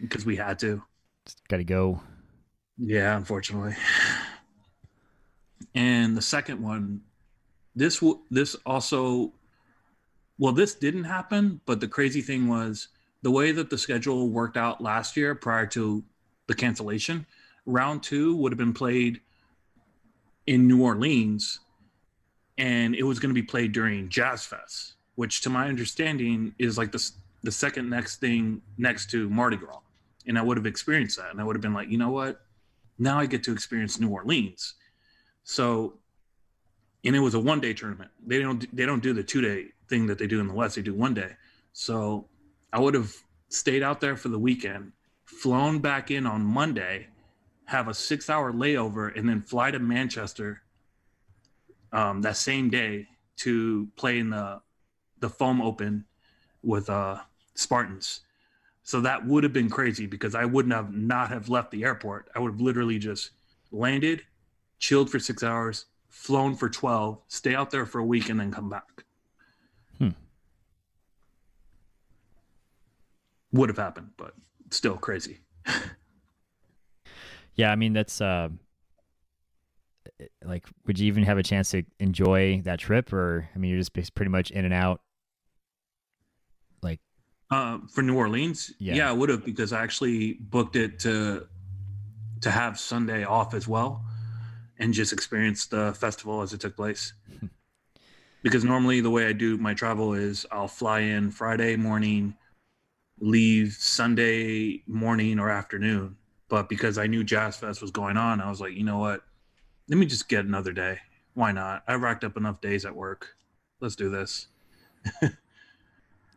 because 0.00 0.24
we 0.24 0.36
had 0.36 0.58
to. 0.60 0.82
Got 1.48 1.58
to 1.58 1.64
go. 1.64 2.00
Yeah, 2.78 3.16
unfortunately. 3.16 3.74
And 5.76 6.16
the 6.16 6.22
second 6.22 6.60
one, 6.60 7.02
this 7.76 8.02
this 8.30 8.56
also, 8.66 9.32
well, 10.38 10.52
this 10.52 10.74
didn't 10.74 11.04
happen, 11.04 11.60
but 11.66 11.80
the 11.80 11.86
crazy 11.86 12.20
thing 12.20 12.48
was 12.48 12.88
the 13.22 13.30
way 13.30 13.52
that 13.52 13.70
the 13.70 13.78
schedule 13.78 14.28
worked 14.28 14.56
out 14.56 14.80
last 14.80 15.16
year 15.16 15.34
prior 15.34 15.66
to 15.66 16.02
the 16.48 16.54
cancellation. 16.54 17.24
Round 17.66 18.02
two 18.02 18.34
would 18.36 18.50
have 18.50 18.58
been 18.58 18.72
played 18.72 19.20
in 20.48 20.66
New 20.66 20.82
Orleans, 20.82 21.60
and 22.58 22.94
it 22.94 23.04
was 23.04 23.18
going 23.18 23.30
to 23.30 23.40
be 23.40 23.46
played 23.46 23.72
during 23.72 24.08
Jazz 24.08 24.44
Fest, 24.44 24.94
which, 25.14 25.42
to 25.42 25.50
my 25.50 25.68
understanding, 25.68 26.54
is 26.58 26.76
like 26.76 26.90
the 26.90 27.10
the 27.42 27.52
second 27.52 27.88
next 27.88 28.16
thing 28.16 28.60
next 28.78 29.10
to 29.10 29.28
Mardi 29.28 29.56
Gras 29.56 29.80
and 30.26 30.38
I 30.38 30.42
would 30.42 30.56
have 30.56 30.66
experienced 30.66 31.16
that. 31.18 31.30
And 31.30 31.40
I 31.40 31.44
would 31.44 31.56
have 31.56 31.62
been 31.62 31.74
like, 31.74 31.88
you 31.88 31.98
know 31.98 32.10
what? 32.10 32.42
Now 32.98 33.18
I 33.18 33.26
get 33.26 33.42
to 33.44 33.52
experience 33.52 34.00
New 34.00 34.08
Orleans. 34.08 34.74
So, 35.48 35.94
and 37.04 37.14
it 37.14 37.20
was 37.20 37.34
a 37.34 37.40
one 37.40 37.60
day 37.60 37.72
tournament. 37.72 38.10
They 38.26 38.40
don't 38.40 38.76
they 38.76 38.84
don't 38.84 39.02
do 39.02 39.12
the 39.12 39.22
two 39.22 39.40
day 39.40 39.66
thing 39.88 40.08
that 40.08 40.18
they 40.18 40.26
do 40.26 40.40
in 40.40 40.48
the 40.48 40.52
West. 40.52 40.74
They 40.74 40.82
do 40.82 40.92
one 40.92 41.14
day. 41.14 41.30
So 41.72 42.26
I 42.72 42.80
would 42.80 42.94
have 42.94 43.14
stayed 43.48 43.84
out 43.84 44.00
there 44.00 44.16
for 44.16 44.28
the 44.28 44.40
weekend, 44.40 44.90
flown 45.24 45.78
back 45.78 46.10
in 46.10 46.26
on 46.26 46.44
Monday, 46.44 47.06
have 47.66 47.86
a 47.86 47.94
six 47.94 48.28
hour 48.28 48.52
layover, 48.52 49.16
and 49.16 49.28
then 49.28 49.40
fly 49.40 49.70
to 49.70 49.78
Manchester 49.78 50.62
um, 51.92 52.22
that 52.22 52.36
same 52.36 52.68
day 52.68 53.06
to 53.36 53.88
play 53.94 54.18
in 54.18 54.30
the 54.30 54.60
the 55.20 55.30
foam 55.30 55.62
open 55.62 56.06
with 56.64 56.90
uh, 56.90 57.18
Spartans. 57.54 58.22
So 58.82 59.00
that 59.00 59.24
would 59.24 59.44
have 59.44 59.52
been 59.52 59.70
crazy 59.70 60.06
because 60.06 60.34
I 60.34 60.44
wouldn't 60.44 60.74
have 60.74 60.92
not 60.92 61.28
have 61.28 61.48
left 61.48 61.70
the 61.70 61.84
airport. 61.84 62.30
I 62.34 62.40
would 62.40 62.50
have 62.52 62.60
literally 62.60 62.98
just 62.98 63.30
landed, 63.70 64.22
chilled 64.78 65.10
for 65.10 65.18
six 65.18 65.42
hours, 65.42 65.86
flown 66.08 66.54
for 66.54 66.68
12, 66.68 67.18
stay 67.28 67.54
out 67.54 67.70
there 67.70 67.86
for 67.86 67.98
a 68.00 68.04
week, 68.04 68.28
and 68.28 68.38
then 68.38 68.50
come 68.50 68.68
back. 68.68 69.04
Hmm. 69.98 70.10
Would 73.52 73.68
have 73.68 73.78
happened, 73.78 74.10
but 74.16 74.34
still 74.70 74.96
crazy. 74.96 75.40
yeah, 77.54 77.70
I 77.72 77.76
mean 77.76 77.92
that's 77.92 78.20
uh, 78.20 78.48
like, 80.44 80.66
would 80.86 80.98
you 80.98 81.06
even 81.06 81.24
have 81.24 81.38
a 81.38 81.42
chance 81.42 81.70
to 81.70 81.82
enjoy 81.98 82.60
that 82.62 82.78
trip, 82.78 83.12
or 83.12 83.48
I 83.54 83.58
mean, 83.58 83.70
you're 83.70 83.80
just 83.80 84.14
pretty 84.14 84.30
much 84.30 84.50
in 84.50 84.64
and 84.64 84.74
out? 84.74 85.00
Like, 86.82 87.00
uh, 87.50 87.78
for 87.92 88.02
New 88.02 88.16
Orleans, 88.16 88.72
Yeah. 88.78 88.94
yeah, 88.94 89.08
I 89.08 89.12
would 89.12 89.28
have 89.28 89.44
because 89.44 89.72
I 89.72 89.82
actually 89.82 90.34
booked 90.34 90.76
it 90.76 90.98
to 91.00 91.46
to 92.42 92.50
have 92.50 92.78
Sunday 92.78 93.24
off 93.24 93.54
as 93.54 93.66
well, 93.66 94.04
and 94.78 94.92
just 94.92 95.12
experience 95.12 95.66
the 95.66 95.94
festival 95.94 96.42
as 96.42 96.52
it 96.52 96.60
took 96.60 96.76
place. 96.76 97.12
because 98.42 98.64
normally 98.64 99.00
the 99.00 99.10
way 99.10 99.26
I 99.26 99.32
do 99.32 99.56
my 99.56 99.74
travel 99.74 100.14
is 100.14 100.46
I'll 100.52 100.68
fly 100.68 101.00
in 101.00 101.30
Friday 101.30 101.76
morning, 101.76 102.34
leave 103.20 103.72
Sunday 103.72 104.82
morning 104.86 105.38
or 105.38 105.50
afternoon. 105.50 106.16
But 106.48 106.68
because 106.68 106.96
I 106.96 107.08
knew 107.08 107.24
Jazz 107.24 107.56
Fest 107.56 107.82
was 107.82 107.90
going 107.90 108.16
on, 108.16 108.40
I 108.40 108.48
was 108.48 108.60
like, 108.60 108.74
you 108.74 108.84
know 108.84 108.98
what? 108.98 109.22
Let 109.88 109.98
me 109.98 110.06
just 110.06 110.28
get 110.28 110.44
another 110.44 110.72
day. 110.72 110.98
Why 111.34 111.52
not? 111.52 111.82
I 111.88 111.94
racked 111.94 112.24
up 112.24 112.36
enough 112.36 112.60
days 112.60 112.84
at 112.84 112.94
work. 112.94 113.36
Let's 113.80 113.96
do 113.96 114.08
this. 114.10 114.46
trying 115.20 115.32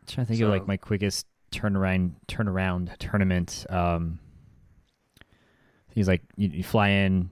to 0.06 0.24
think 0.24 0.40
of 0.40 0.48
like 0.48 0.66
my 0.66 0.76
quickest 0.76 1.26
turnaround 1.52 2.12
turnaround 2.28 2.96
tournament. 2.98 3.66
Um, 3.70 4.18
things 5.94 6.08
like 6.08 6.22
you, 6.36 6.48
you 6.48 6.64
fly 6.64 6.88
in, 6.88 7.30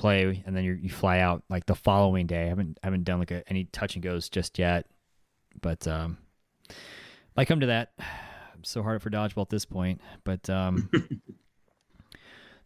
play, 0.00 0.42
and 0.46 0.56
then 0.56 0.64
you 0.64 0.72
you 0.72 0.88
fly 0.88 1.20
out 1.20 1.44
like 1.48 1.66
the 1.66 1.74
following 1.74 2.26
day. 2.26 2.44
I 2.44 2.48
haven't 2.48 2.78
I 2.82 2.86
haven't 2.86 3.04
done 3.04 3.18
like 3.18 3.30
a, 3.30 3.48
any 3.48 3.64
touch 3.64 3.94
and 3.94 4.02
goes 4.02 4.28
just 4.28 4.58
yet, 4.58 4.86
but 5.60 5.86
um, 5.86 6.18
might 7.36 7.46
come 7.46 7.60
to 7.60 7.66
that. 7.66 7.92
I'm 7.98 8.64
so 8.64 8.82
hard 8.82 9.02
for 9.02 9.10
dodgeball 9.10 9.42
at 9.42 9.50
this 9.50 9.64
point, 9.64 10.00
but 10.24 10.48
um. 10.50 10.90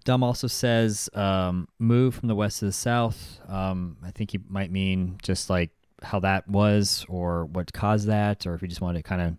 Dom 0.05 0.23
also 0.23 0.47
says 0.47 1.09
um, 1.15 1.66
move 1.78 2.15
from 2.15 2.28
the 2.28 2.35
west 2.35 2.59
to 2.59 2.66
the 2.66 2.73
south. 2.73 3.40
Um, 3.48 3.97
I 4.05 4.11
think 4.11 4.32
he 4.32 4.40
might 4.51 4.70
mean 4.70 5.16
just 5.23 5.48
like 5.48 5.70
how 6.02 6.20
that 6.20 6.47
was 6.47 7.06
or 7.09 7.47
what 7.47 7.73
caused 7.73 8.09
that, 8.09 8.47
or 8.47 8.52
if 8.52 8.61
you 8.61 8.69
just 8.69 8.82
want 8.82 8.98
to 8.98 9.02
kind 9.02 9.23
of 9.23 9.39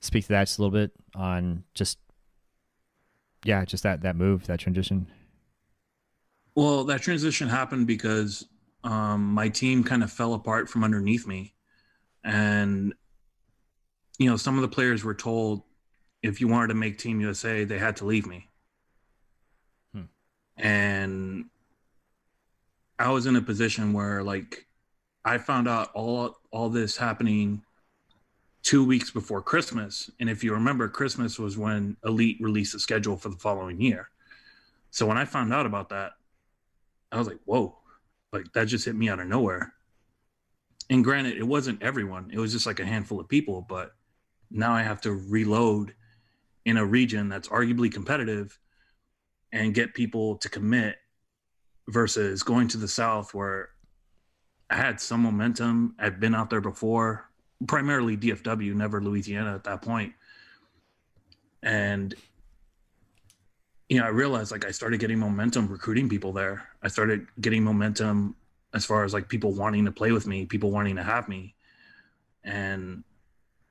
speak 0.00 0.24
to 0.24 0.28
that 0.28 0.44
just 0.44 0.58
a 0.58 0.62
little 0.62 0.78
bit 0.78 0.92
on 1.14 1.64
just 1.72 1.96
yeah, 3.44 3.64
just 3.64 3.82
that 3.84 4.02
that 4.02 4.14
move, 4.14 4.46
that 4.46 4.60
transition. 4.60 5.06
Well, 6.54 6.84
that 6.84 7.02
transition 7.02 7.48
happened 7.48 7.86
because 7.86 8.46
um, 8.84 9.32
my 9.32 9.48
team 9.48 9.84
kind 9.84 10.02
of 10.02 10.12
fell 10.12 10.34
apart 10.34 10.68
from 10.68 10.84
underneath 10.84 11.26
me, 11.26 11.54
and 12.24 12.92
you 14.18 14.28
know 14.28 14.36
some 14.36 14.56
of 14.56 14.62
the 14.62 14.68
players 14.68 15.02
were 15.02 15.14
told 15.14 15.62
if 16.22 16.40
you 16.40 16.48
wanted 16.48 16.68
to 16.68 16.74
make 16.74 16.98
Team 16.98 17.20
USA, 17.20 17.64
they 17.64 17.78
had 17.78 17.96
to 17.96 18.04
leave 18.04 18.26
me, 18.26 18.48
Hmm. 19.94 20.02
and 20.56 21.46
I 22.98 23.10
was 23.10 23.26
in 23.26 23.36
a 23.36 23.42
position 23.42 23.92
where 23.92 24.22
like 24.22 24.66
I 25.24 25.38
found 25.38 25.68
out 25.68 25.90
all 25.94 26.36
all 26.50 26.68
this 26.68 26.96
happening 26.96 27.62
two 28.62 28.84
weeks 28.84 29.10
before 29.10 29.42
Christmas, 29.42 30.10
and 30.20 30.28
if 30.28 30.44
you 30.44 30.52
remember, 30.52 30.88
Christmas 30.88 31.38
was 31.38 31.56
when 31.56 31.96
Elite 32.04 32.38
released 32.40 32.74
the 32.74 32.78
schedule 32.78 33.16
for 33.16 33.28
the 33.28 33.36
following 33.36 33.80
year. 33.80 34.10
So 34.90 35.06
when 35.06 35.16
I 35.16 35.24
found 35.24 35.52
out 35.54 35.66
about 35.66 35.88
that, 35.88 36.12
I 37.12 37.18
was 37.18 37.28
like, 37.28 37.38
whoa, 37.44 37.76
like 38.32 38.52
that 38.54 38.66
just 38.66 38.84
hit 38.84 38.96
me 38.96 39.08
out 39.08 39.20
of 39.20 39.28
nowhere. 39.28 39.74
And 40.90 41.04
granted, 41.04 41.36
it 41.36 41.46
wasn't 41.46 41.82
everyone, 41.82 42.30
it 42.32 42.38
was 42.38 42.52
just 42.52 42.66
like 42.66 42.80
a 42.80 42.86
handful 42.86 43.20
of 43.20 43.28
people, 43.28 43.64
but 43.68 43.92
now 44.50 44.72
I 44.72 44.82
have 44.82 45.00
to 45.02 45.12
reload 45.12 45.94
in 46.64 46.76
a 46.76 46.84
region 46.84 47.28
that's 47.28 47.48
arguably 47.48 47.92
competitive 47.92 48.58
and 49.52 49.74
get 49.74 49.94
people 49.94 50.36
to 50.38 50.48
commit 50.48 50.96
versus 51.88 52.42
going 52.42 52.68
to 52.68 52.78
the 52.78 52.88
South 52.88 53.34
where 53.34 53.70
I 54.70 54.76
had 54.76 55.00
some 55.00 55.20
momentum. 55.20 55.94
I'd 55.98 56.20
been 56.20 56.34
out 56.34 56.48
there 56.48 56.60
before, 56.60 57.28
primarily 57.66 58.16
DFW, 58.16 58.74
never 58.74 59.02
Louisiana 59.02 59.54
at 59.54 59.64
that 59.64 59.82
point. 59.82 60.14
And 61.62 62.14
you 63.92 63.98
know, 63.98 64.06
I 64.06 64.08
realized 64.08 64.50
like 64.50 64.64
I 64.64 64.70
started 64.70 65.00
getting 65.00 65.18
momentum 65.18 65.68
recruiting 65.68 66.08
people 66.08 66.32
there. 66.32 66.66
I 66.82 66.88
started 66.88 67.26
getting 67.42 67.62
momentum 67.62 68.34
as 68.72 68.86
far 68.86 69.04
as 69.04 69.12
like 69.12 69.28
people 69.28 69.52
wanting 69.52 69.84
to 69.84 69.92
play 69.92 70.12
with 70.12 70.26
me, 70.26 70.46
people 70.46 70.70
wanting 70.70 70.96
to 70.96 71.02
have 71.02 71.28
me. 71.28 71.54
And 72.42 73.04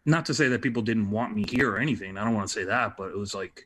not 0.06 0.28
to 0.28 0.36
say 0.36 0.48
that 0.50 0.62
people 0.62 0.84
didn't 0.84 1.10
want 1.10 1.34
me 1.34 1.44
here 1.50 1.72
or 1.72 1.80
anything. 1.80 2.20
I 2.20 2.24
don't 2.24 2.36
want 2.36 2.48
to 2.48 2.54
say 2.54 2.66
that, 2.66 2.98
but 2.98 3.10
it 3.10 3.18
was 3.18 3.34
like 3.34 3.66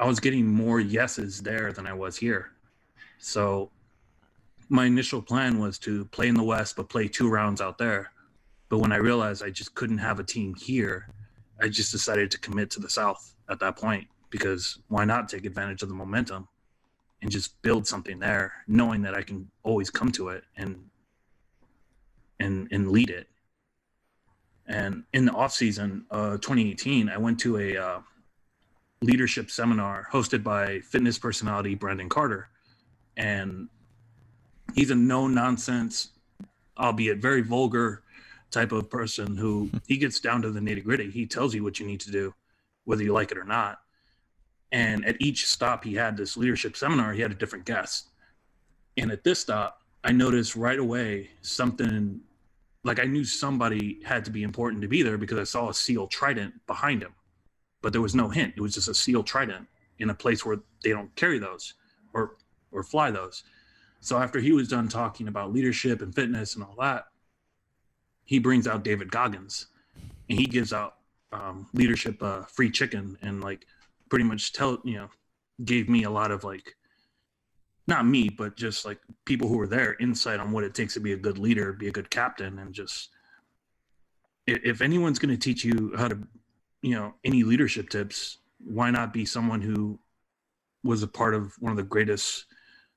I 0.00 0.06
was 0.06 0.18
getting 0.18 0.48
more 0.48 0.80
yeses 0.80 1.40
there 1.40 1.72
than 1.72 1.86
I 1.86 1.92
was 1.92 2.16
here. 2.16 2.50
So 3.18 3.70
my 4.68 4.86
initial 4.86 5.22
plan 5.22 5.60
was 5.60 5.78
to 5.78 6.06
play 6.06 6.26
in 6.26 6.34
the 6.34 6.42
West, 6.42 6.74
but 6.74 6.88
play 6.88 7.06
two 7.06 7.30
rounds 7.30 7.60
out 7.60 7.78
there. 7.78 8.10
But 8.68 8.78
when 8.78 8.90
I 8.90 8.96
realized 8.96 9.44
I 9.44 9.50
just 9.50 9.76
couldn't 9.76 9.98
have 9.98 10.18
a 10.18 10.24
team 10.24 10.56
here, 10.56 11.08
I 11.62 11.68
just 11.68 11.92
decided 11.92 12.32
to 12.32 12.38
commit 12.40 12.68
to 12.72 12.80
the 12.80 12.90
South 12.90 13.36
at 13.48 13.60
that 13.60 13.76
point 13.76 14.08
because 14.30 14.78
why 14.88 15.04
not 15.04 15.28
take 15.28 15.46
advantage 15.46 15.82
of 15.82 15.88
the 15.88 15.94
momentum 15.94 16.48
and 17.22 17.30
just 17.30 17.60
build 17.62 17.86
something 17.86 18.18
there, 18.18 18.52
knowing 18.66 19.02
that 19.02 19.14
I 19.14 19.22
can 19.22 19.50
always 19.62 19.90
come 19.90 20.12
to 20.12 20.28
it 20.30 20.44
and 20.56 20.84
and 22.38 22.68
and 22.70 22.90
lead 22.90 23.10
it. 23.10 23.28
And 24.68 25.04
in 25.12 25.24
the 25.24 25.32
off 25.32 25.52
season, 25.52 26.06
uh, 26.10 26.32
2018, 26.38 27.08
I 27.08 27.16
went 27.18 27.38
to 27.40 27.58
a 27.58 27.76
uh, 27.76 28.00
leadership 29.00 29.50
seminar 29.50 30.08
hosted 30.12 30.42
by 30.42 30.80
fitness 30.80 31.18
personality 31.18 31.74
Brandon 31.74 32.08
Carter, 32.08 32.48
and 33.16 33.68
he's 34.74 34.90
a 34.90 34.94
no 34.94 35.28
nonsense, 35.28 36.10
albeit 36.78 37.18
very 37.18 37.42
vulgar 37.42 38.02
type 38.50 38.72
of 38.72 38.90
person 38.90 39.36
who 39.36 39.70
he 39.86 39.96
gets 39.96 40.20
down 40.20 40.42
to 40.42 40.50
the 40.50 40.60
nitty 40.60 40.82
gritty. 40.82 41.10
He 41.10 41.26
tells 41.26 41.54
you 41.54 41.62
what 41.62 41.78
you 41.78 41.86
need 41.86 42.00
to 42.00 42.10
do, 42.10 42.34
whether 42.84 43.02
you 43.02 43.12
like 43.12 43.30
it 43.30 43.38
or 43.38 43.44
not. 43.44 43.78
And 44.72 45.06
at 45.06 45.16
each 45.20 45.46
stop 45.46 45.84
he 45.84 45.94
had 45.94 46.16
this 46.16 46.36
leadership 46.36 46.76
seminar, 46.76 47.12
he 47.12 47.22
had 47.22 47.30
a 47.30 47.36
different 47.36 47.64
guest. 47.64 48.08
And 48.96 49.10
at 49.10 49.24
this 49.24 49.40
stop, 49.40 49.82
I 50.04 50.12
noticed 50.12 50.56
right 50.56 50.78
away 50.78 51.30
something 51.42 52.20
like 52.84 53.00
I 53.00 53.04
knew 53.04 53.24
somebody 53.24 54.00
had 54.04 54.24
to 54.26 54.30
be 54.30 54.44
important 54.44 54.80
to 54.82 54.88
be 54.88 55.02
there 55.02 55.18
because 55.18 55.38
I 55.38 55.44
saw 55.44 55.68
a 55.68 55.74
seal 55.74 56.06
trident 56.06 56.54
behind 56.66 57.02
him. 57.02 57.14
But 57.82 57.92
there 57.92 58.02
was 58.02 58.14
no 58.14 58.28
hint. 58.28 58.54
It 58.56 58.60
was 58.60 58.74
just 58.74 58.88
a 58.88 58.94
seal 58.94 59.22
trident 59.22 59.66
in 59.98 60.10
a 60.10 60.14
place 60.14 60.44
where 60.44 60.58
they 60.82 60.90
don't 60.90 61.14
carry 61.16 61.38
those 61.38 61.74
or 62.14 62.36
or 62.72 62.82
fly 62.82 63.10
those. 63.10 63.44
So 64.00 64.18
after 64.18 64.38
he 64.38 64.52
was 64.52 64.68
done 64.68 64.88
talking 64.88 65.28
about 65.28 65.52
leadership 65.52 66.00
and 66.00 66.14
fitness 66.14 66.54
and 66.54 66.64
all 66.64 66.76
that, 66.78 67.06
he 68.24 68.38
brings 68.38 68.66
out 68.66 68.84
David 68.84 69.10
Goggins 69.10 69.66
and 70.28 70.38
he 70.38 70.46
gives 70.46 70.72
out 70.72 70.96
um, 71.32 71.68
leadership 71.72 72.22
uh, 72.22 72.42
free 72.42 72.70
chicken 72.70 73.16
and 73.22 73.42
like 73.42 73.66
pretty 74.08 74.24
much 74.24 74.52
tell 74.52 74.78
you 74.84 74.96
know 74.96 75.08
gave 75.64 75.88
me 75.88 76.04
a 76.04 76.10
lot 76.10 76.30
of 76.30 76.44
like 76.44 76.74
not 77.88 78.06
me 78.06 78.28
but 78.28 78.56
just 78.56 78.84
like 78.84 78.98
people 79.24 79.48
who 79.48 79.56
were 79.56 79.66
there 79.66 79.96
insight 80.00 80.40
on 80.40 80.52
what 80.52 80.64
it 80.64 80.74
takes 80.74 80.94
to 80.94 81.00
be 81.00 81.12
a 81.12 81.16
good 81.16 81.38
leader 81.38 81.72
be 81.72 81.88
a 81.88 81.92
good 81.92 82.10
captain 82.10 82.58
and 82.58 82.74
just 82.74 83.10
if 84.46 84.80
anyone's 84.80 85.18
going 85.18 85.34
to 85.34 85.36
teach 85.36 85.64
you 85.64 85.92
how 85.96 86.08
to 86.08 86.18
you 86.82 86.94
know 86.94 87.14
any 87.24 87.42
leadership 87.42 87.88
tips 87.88 88.38
why 88.58 88.90
not 88.90 89.12
be 89.12 89.24
someone 89.24 89.60
who 89.60 89.98
was 90.82 91.02
a 91.02 91.08
part 91.08 91.34
of 91.34 91.52
one 91.58 91.70
of 91.70 91.76
the 91.76 91.82
greatest 91.82 92.46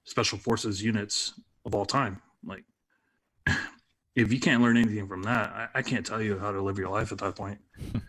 special 0.03 0.37
forces 0.37 0.83
units 0.83 1.33
of 1.65 1.75
all 1.75 1.85
time? 1.85 2.21
Like 2.45 2.63
if 4.15 4.31
you 4.31 4.39
can't 4.39 4.61
learn 4.61 4.77
anything 4.77 5.07
from 5.07 5.23
that 5.23 5.49
i, 5.49 5.79
I 5.79 5.81
can't 5.81 6.05
tell 6.05 6.21
you 6.21 6.37
how 6.37 6.51
to 6.51 6.61
live 6.61 6.77
your 6.77 6.89
life 6.89 7.11
at 7.11 7.19
that 7.19 7.35
point. 7.35 7.59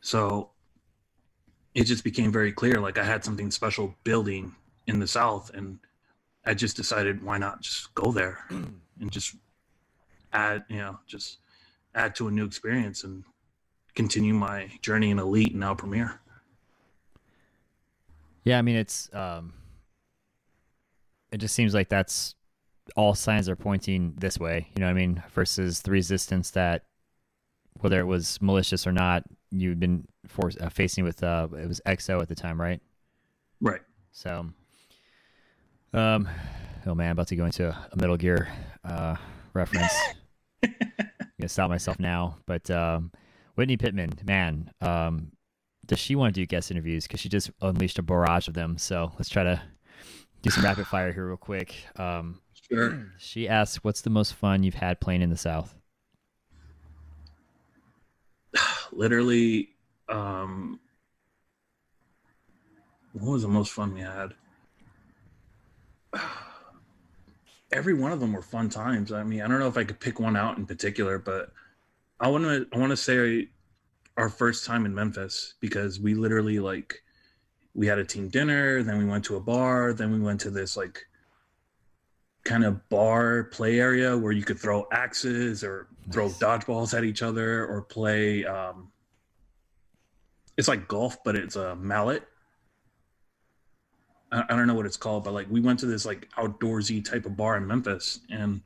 So 0.00 0.50
it 1.74 1.84
just 1.84 2.04
became 2.04 2.30
very 2.32 2.52
clear 2.52 2.80
like 2.80 2.98
i 2.98 3.04
had 3.04 3.24
something 3.24 3.50
special 3.50 3.94
building 4.04 4.54
in 4.86 4.98
the 5.00 5.06
south 5.06 5.50
and 5.54 5.78
i 6.44 6.54
just 6.54 6.76
decided 6.76 7.22
why 7.22 7.38
not 7.38 7.60
just 7.60 7.92
go 7.94 8.12
there 8.12 8.44
and 8.50 9.10
just 9.10 9.36
add 10.32 10.64
you 10.68 10.78
know 10.78 10.98
just 11.06 11.38
add 11.94 12.14
to 12.14 12.28
a 12.28 12.30
new 12.30 12.44
experience 12.44 13.04
and 13.04 13.24
continue 13.94 14.34
my 14.34 14.68
journey 14.82 15.10
in 15.10 15.18
elite 15.18 15.52
and 15.52 15.60
now 15.60 15.74
premier. 15.74 16.20
Yeah, 18.42 18.58
I 18.58 18.62
mean 18.62 18.76
it's 18.76 19.12
um 19.14 19.54
it 21.32 21.38
just 21.38 21.54
seems 21.54 21.74
like 21.74 21.88
that's 21.88 22.34
all 22.96 23.14
signs 23.14 23.48
are 23.48 23.56
pointing 23.56 24.14
this 24.18 24.38
way, 24.38 24.68
you 24.74 24.80
know 24.80 24.86
what 24.86 24.90
I 24.90 24.94
mean, 24.94 25.22
versus 25.32 25.82
the 25.82 25.90
resistance 25.90 26.50
that 26.50 26.84
whether 27.80 28.00
it 28.00 28.04
was 28.04 28.40
malicious 28.40 28.86
or 28.86 28.92
not, 28.92 29.24
you've 29.50 29.80
been 29.80 30.06
forced 30.26 30.60
uh, 30.60 30.68
facing 30.68 31.04
with 31.04 31.22
uh 31.22 31.48
it 31.58 31.68
was 31.68 31.80
EXO 31.86 32.20
at 32.22 32.28
the 32.28 32.34
time, 32.34 32.60
right? 32.60 32.80
right 33.60 33.80
So 34.12 34.46
um 35.92 36.28
oh 36.86 36.94
man, 36.94 37.12
about 37.12 37.28
to 37.28 37.36
go 37.36 37.44
into 37.44 37.68
a 37.68 37.96
Metal 37.96 38.16
Gear 38.16 38.48
uh, 38.84 39.16
reference. 39.52 39.92
I'm 40.62 40.74
gonna 41.40 41.48
stop 41.48 41.70
myself 41.70 41.98
now. 41.98 42.36
But 42.46 42.70
um, 42.70 43.10
Whitney 43.54 43.76
Pittman, 43.76 44.12
man, 44.26 44.70
um, 44.80 45.32
does 45.86 45.98
she 45.98 46.14
want 46.14 46.34
to 46.34 46.40
do 46.40 46.46
guest 46.46 46.70
interviews? 46.70 47.04
Because 47.04 47.20
she 47.20 47.28
just 47.28 47.50
unleashed 47.60 47.98
a 47.98 48.02
barrage 48.02 48.48
of 48.48 48.54
them. 48.54 48.78
So 48.78 49.12
let's 49.18 49.28
try 49.28 49.44
to 49.44 49.62
do 50.42 50.50
some 50.50 50.64
rapid 50.64 50.86
fire 50.86 51.12
here 51.12 51.26
real 51.26 51.36
quick. 51.36 51.74
Um, 51.96 52.40
Sure. 52.70 53.12
she 53.18 53.46
asks, 53.46 53.84
"What's 53.84 54.00
the 54.00 54.10
most 54.10 54.34
fun 54.34 54.62
you've 54.62 54.74
had 54.74 54.98
playing 55.00 55.20
in 55.22 55.28
the 55.30 55.36
South?" 55.36 55.76
Literally, 58.92 59.70
um, 60.08 60.80
what 63.12 63.32
was 63.32 63.42
the 63.42 63.48
most 63.48 63.72
fun 63.72 63.94
we 63.94 64.00
had? 64.00 64.34
Every 67.72 67.94
one 67.94 68.12
of 68.12 68.20
them 68.20 68.32
were 68.32 68.42
fun 68.42 68.68
times. 68.68 69.10
I 69.12 69.24
mean, 69.24 69.40
I 69.40 69.48
don't 69.48 69.58
know 69.58 69.68
if 69.68 69.76
I 69.76 69.84
could 69.84 69.98
pick 69.98 70.20
one 70.20 70.36
out 70.36 70.58
in 70.58 70.66
particular, 70.66 71.18
but 71.18 71.52
I 72.20 72.28
want 72.28 72.44
to 72.44 72.66
I 72.72 72.78
want 72.78 72.90
to 72.90 72.96
say 72.96 73.48
our 74.16 74.28
first 74.28 74.64
time 74.64 74.86
in 74.86 74.94
Memphis 74.94 75.54
because 75.60 75.98
we 75.98 76.14
literally 76.14 76.60
like 76.60 77.02
we 77.74 77.86
had 77.86 77.98
a 77.98 78.04
team 78.04 78.28
dinner, 78.28 78.82
then 78.82 78.98
we 78.98 79.04
went 79.04 79.24
to 79.24 79.36
a 79.36 79.40
bar, 79.40 79.92
then 79.92 80.12
we 80.12 80.20
went 80.20 80.40
to 80.42 80.50
this 80.50 80.76
like 80.76 81.04
kind 82.44 82.64
of 82.64 82.88
bar 82.90 83.44
play 83.44 83.80
area 83.80 84.16
where 84.16 84.32
you 84.32 84.44
could 84.44 84.58
throw 84.58 84.86
axes 84.92 85.64
or 85.64 85.88
throw 86.10 86.28
dodgeballs 86.28 86.96
at 86.96 87.02
each 87.02 87.22
other 87.22 87.66
or 87.66 87.80
play 87.82 88.44
um 88.44 88.90
it's 90.56 90.68
like 90.68 90.86
golf 90.86 91.16
but 91.24 91.34
it's 91.34 91.56
a 91.56 91.74
mallet. 91.76 92.22
I, 94.30 94.42
I 94.42 94.56
don't 94.56 94.66
know 94.66 94.74
what 94.74 94.86
it's 94.86 94.98
called 94.98 95.24
but 95.24 95.32
like 95.32 95.46
we 95.50 95.60
went 95.60 95.80
to 95.80 95.86
this 95.86 96.04
like 96.04 96.28
outdoorsy 96.36 97.02
type 97.02 97.24
of 97.24 97.36
bar 97.36 97.56
in 97.56 97.66
memphis 97.66 98.20
and 98.30 98.60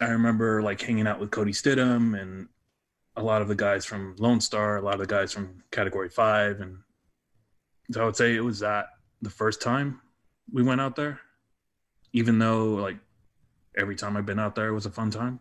i 0.00 0.06
remember 0.06 0.62
like 0.62 0.80
hanging 0.80 1.08
out 1.08 1.18
with 1.18 1.32
cody 1.32 1.52
stidham 1.52 2.20
and 2.20 2.48
a 3.16 3.22
lot 3.22 3.42
of 3.42 3.48
the 3.48 3.56
guys 3.56 3.84
from 3.84 4.14
lone 4.18 4.40
star 4.40 4.76
a 4.76 4.82
lot 4.82 4.94
of 4.94 5.00
the 5.00 5.06
guys 5.06 5.32
from 5.32 5.64
category 5.72 6.08
five 6.08 6.60
and 6.60 6.78
so 7.90 8.02
i 8.02 8.04
would 8.04 8.14
say 8.14 8.36
it 8.36 8.44
was 8.44 8.60
that 8.60 8.90
the 9.20 9.30
first 9.30 9.60
time 9.60 10.00
we 10.52 10.62
went 10.62 10.80
out 10.80 10.94
there 10.94 11.18
even 12.12 12.38
though 12.38 12.74
like 12.74 12.96
every 13.76 13.96
time 13.96 14.16
I've 14.16 14.26
been 14.26 14.38
out 14.38 14.54
there 14.54 14.68
it 14.68 14.74
was 14.74 14.86
a 14.86 14.90
fun 14.90 15.10
time. 15.10 15.40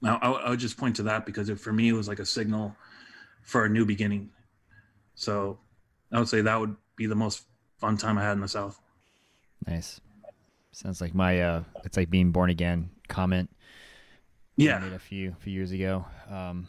Now 0.00 0.18
I, 0.22 0.30
I 0.30 0.50
would 0.50 0.60
just 0.60 0.76
point 0.76 0.96
to 0.96 1.04
that 1.04 1.26
because 1.26 1.48
it, 1.48 1.60
for 1.60 1.72
me 1.72 1.88
it 1.88 1.92
was 1.92 2.08
like 2.08 2.18
a 2.18 2.26
signal 2.26 2.74
for 3.42 3.64
a 3.64 3.68
new 3.68 3.84
beginning. 3.84 4.30
So 5.14 5.58
I 6.12 6.18
would 6.18 6.28
say 6.28 6.40
that 6.40 6.58
would 6.58 6.76
be 6.96 7.06
the 7.06 7.14
most 7.14 7.44
fun 7.78 7.96
time 7.96 8.18
I 8.18 8.22
had 8.22 8.32
in 8.32 8.40
the 8.40 8.48
South. 8.48 8.80
Nice. 9.66 10.00
Sounds 10.72 11.00
like 11.00 11.14
my 11.14 11.40
uh, 11.40 11.62
it's 11.84 11.96
like 11.96 12.10
being 12.10 12.32
born 12.32 12.50
again 12.50 12.90
comment. 13.08 13.50
Yeah, 14.56 14.76
I 14.76 14.80
made 14.80 14.92
a 14.92 14.98
few 14.98 15.34
few 15.38 15.52
years 15.52 15.70
ago. 15.70 16.04
Um, 16.30 16.68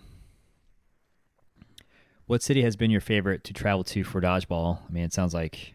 what 2.25 2.41
city 2.41 2.61
has 2.63 2.75
been 2.75 2.91
your 2.91 3.01
favorite 3.01 3.43
to 3.45 3.53
travel 3.53 3.83
to 3.85 4.03
for 4.03 4.21
dodgeball? 4.21 4.79
I 4.87 4.91
mean, 4.91 5.03
it 5.03 5.13
sounds 5.13 5.33
like 5.33 5.73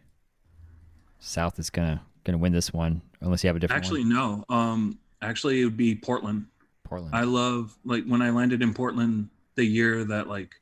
South 1.18 1.58
is 1.58 1.70
gonna 1.70 2.02
gonna 2.28 2.38
win 2.38 2.52
this 2.52 2.72
one, 2.72 3.00
unless 3.20 3.42
you 3.42 3.48
have 3.48 3.56
a 3.56 3.58
different 3.58 3.82
actually 3.82 4.02
one. 4.02 4.10
no. 4.10 4.44
Um, 4.48 4.98
actually 5.22 5.62
it 5.62 5.64
would 5.64 5.76
be 5.76 5.94
Portland. 5.94 6.46
Portland. 6.84 7.14
I 7.14 7.22
love 7.22 7.76
like 7.84 8.04
when 8.04 8.22
I 8.22 8.30
landed 8.30 8.62
in 8.62 8.74
Portland 8.74 9.30
the 9.54 9.64
year 9.64 10.04
that 10.04 10.28
like 10.28 10.54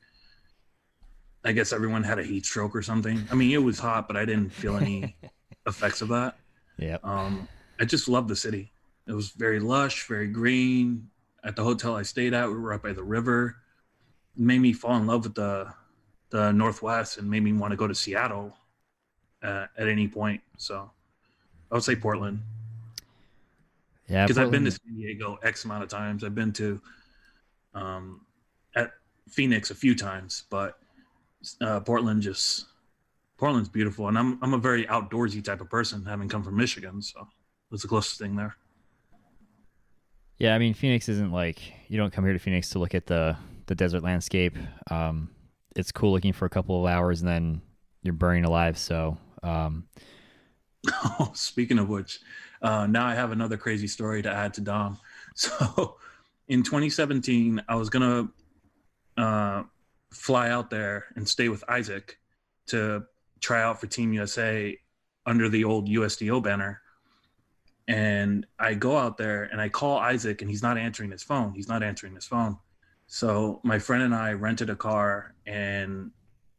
I 1.45 1.53
guess 1.53 1.73
everyone 1.73 2.03
had 2.03 2.19
a 2.19 2.23
heat 2.23 2.47
stroke 2.47 2.75
or 2.75 2.83
something. 2.83 3.27
I 3.31 3.35
mean 3.35 3.51
it 3.51 3.63
was 3.63 3.79
hot, 3.79 4.07
but 4.07 4.17
I 4.17 4.25
didn't 4.25 4.51
feel 4.51 4.77
any 4.77 5.17
effects 5.67 6.03
of 6.03 6.09
that. 6.09 6.37
Yeah. 6.79 6.99
Um, 7.03 7.49
I 7.81 7.85
just 7.85 8.09
love 8.09 8.29
the 8.29 8.37
city. 8.37 8.73
It 9.07 9.13
was 9.13 9.31
very 9.31 9.61
lush, 9.61 10.07
very 10.07 10.29
green. 10.29 11.09
At 11.45 11.55
the 11.55 11.63
hotel 11.63 11.95
I 11.95 12.03
stayed 12.03 12.35
at, 12.35 12.49
we 12.49 12.55
were 12.55 12.61
right 12.61 12.83
by 12.83 12.93
the 12.93 13.05
river. 13.05 13.57
It 14.37 14.43
made 14.43 14.61
me 14.61 14.73
fall 14.73 14.97
in 14.97 15.07
love 15.07 15.25
with 15.25 15.35
the 15.35 15.73
the 16.31 16.53
Northwest 16.53 17.19
and 17.19 17.31
made 17.31 17.43
me 17.43 17.53
want 17.53 17.71
to 17.71 17.77
go 17.77 17.87
to 17.87 17.95
Seattle 17.95 18.57
uh, 19.43 19.67
at 19.77 19.89
any 19.89 20.09
point. 20.09 20.41
So 20.57 20.91
I 21.71 21.75
would 21.75 21.85
say 21.85 21.97
Portland 21.97 22.41
Yeah. 24.09 24.27
because 24.27 24.39
I've 24.39 24.51
been 24.51 24.65
to 24.65 24.71
San 24.71 24.97
Diego 24.97 25.39
X 25.43 25.65
amount 25.65 25.83
of 25.83 25.89
times. 25.89 26.25
I've 26.25 26.35
been 26.35 26.53
to 26.55 26.81
um, 27.75 28.21
at 28.75 28.93
Phoenix 29.29 29.71
a 29.71 29.75
few 29.75 29.95
times, 29.95 30.45
but 30.51 30.79
uh, 31.61 31.81
Portland 31.81 32.23
just 32.23 32.67
Portland's 33.37 33.69
beautiful, 33.69 34.09
and 34.09 34.19
I'm 34.19 34.39
I'm 34.43 34.55
a 34.55 34.59
very 34.59 34.87
outdoorsy 34.87 35.45
type 35.45 35.61
of 35.61 35.69
person, 35.69 36.05
having 36.05 36.29
come 36.29 36.43
from 36.43 36.57
Michigan, 36.57 37.03
so 37.03 37.27
that's 37.71 37.83
the 37.83 37.89
closest 37.89 38.19
thing 38.19 38.37
there. 38.37 38.57
Yeah, 40.39 40.55
I 40.55 40.59
mean 40.59 40.75
Phoenix 40.75 41.09
isn't 41.09 41.33
like 41.33 41.61
you 41.89 41.99
don't 41.99 42.13
come 42.13 42.25
here 42.25 42.33
to 42.33 42.39
Phoenix 42.39 42.71
to 42.71 42.79
look 42.79 42.95
at 42.95 43.07
the 43.07 43.37
the 43.67 43.75
desert 43.75 44.03
landscape. 44.03 44.57
Um, 44.91 45.31
it's 45.75 45.93
cool 45.93 46.13
looking 46.13 46.33
for 46.33 46.47
a 46.47 46.51
couple 46.51 46.83
of 46.85 46.91
hours 46.91 47.21
and 47.21 47.29
then 47.29 47.61
you're 48.03 48.15
burning 48.15 48.45
alive. 48.45 48.79
So 48.79 49.19
um, 49.43 49.89
Oh, 50.93 51.31
speaking 51.35 51.79
of 51.79 51.89
which, 51.89 52.21
uh, 52.63 52.87
now 52.87 53.07
I 53.07 53.15
have 53.15 53.33
another 53.33 53.57
crazy 53.57 53.89
story 53.89 54.23
to 54.23 54.31
add 54.31 54.55
to 54.55 54.61
Dom. 54.61 54.99
So, 55.39 55.99
in 56.49 56.63
2017, 56.63 57.63
I 57.69 57.75
was 57.75 57.91
gonna 57.91 58.29
uh, 59.19 59.65
fly 60.11 60.49
out 60.49 60.71
there 60.71 61.05
and 61.15 61.29
stay 61.29 61.51
with 61.51 61.63
Isaac 61.69 62.19
to 62.69 63.05
try 63.41 63.63
out 63.63 63.79
for 63.79 63.87
Team 63.87 64.15
USA 64.15 64.79
under 65.27 65.49
the 65.49 65.65
old 65.65 65.89
USDO 65.89 66.43
banner. 66.43 66.81
And 67.89 68.47
I 68.59 68.75
go 68.75 68.97
out 68.97 69.17
there 69.17 69.45
and 69.45 69.61
I 69.61 69.69
call 69.69 69.99
Isaac, 69.99 70.41
and 70.41 70.51
he's 70.51 70.63
not 70.63 70.79
answering 70.79 71.11
his 71.11 71.23
phone. 71.23 71.53
He's 71.53 71.69
not 71.69 71.83
answering 71.83 72.15
his 72.15 72.25
phone. 72.25 72.57
So 73.07 73.61
my 73.63 73.79
friend 73.79 74.03
and 74.03 74.15
I 74.15 74.33
rented 74.33 74.71
a 74.71 74.77
car, 74.77 75.35
and 75.47 76.11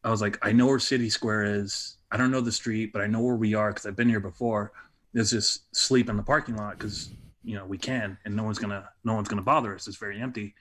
I 0.04 0.10
was 0.10 0.22
like, 0.22 0.38
I 0.42 0.54
know 0.54 0.68
where 0.68 0.80
City 0.80 1.10
Square 1.10 1.46
is. 1.46 1.97
I 2.12 2.18
don't 2.18 2.32
know 2.32 2.42
the 2.42 2.52
street, 2.52 2.94
but 2.94 3.02
I 3.02 3.08
know 3.08 3.22
where 3.22 3.36
we 3.36 3.54
are 3.54 3.70
because 3.70 3.86
I've 3.86 3.96
been 3.96 4.10
here 4.10 4.20
before. 4.20 4.72
Let's 5.14 5.32
just 5.32 5.76
sleep 5.76 6.10
in 6.10 6.18
the 6.18 6.24
parking 6.24 6.56
lot 6.56 6.78
because 6.78 7.10
you 7.44 7.56
know 7.56 7.66
we 7.66 7.78
can, 7.78 8.18
and 8.26 8.36
no 8.36 8.44
one's 8.44 8.60
gonna 8.60 8.90
no 9.04 9.14
one's 9.14 9.28
gonna 9.28 9.42
bother 9.42 9.74
us. 9.76 9.88
It's 9.88 9.98
very 9.98 10.22
empty. 10.22 10.54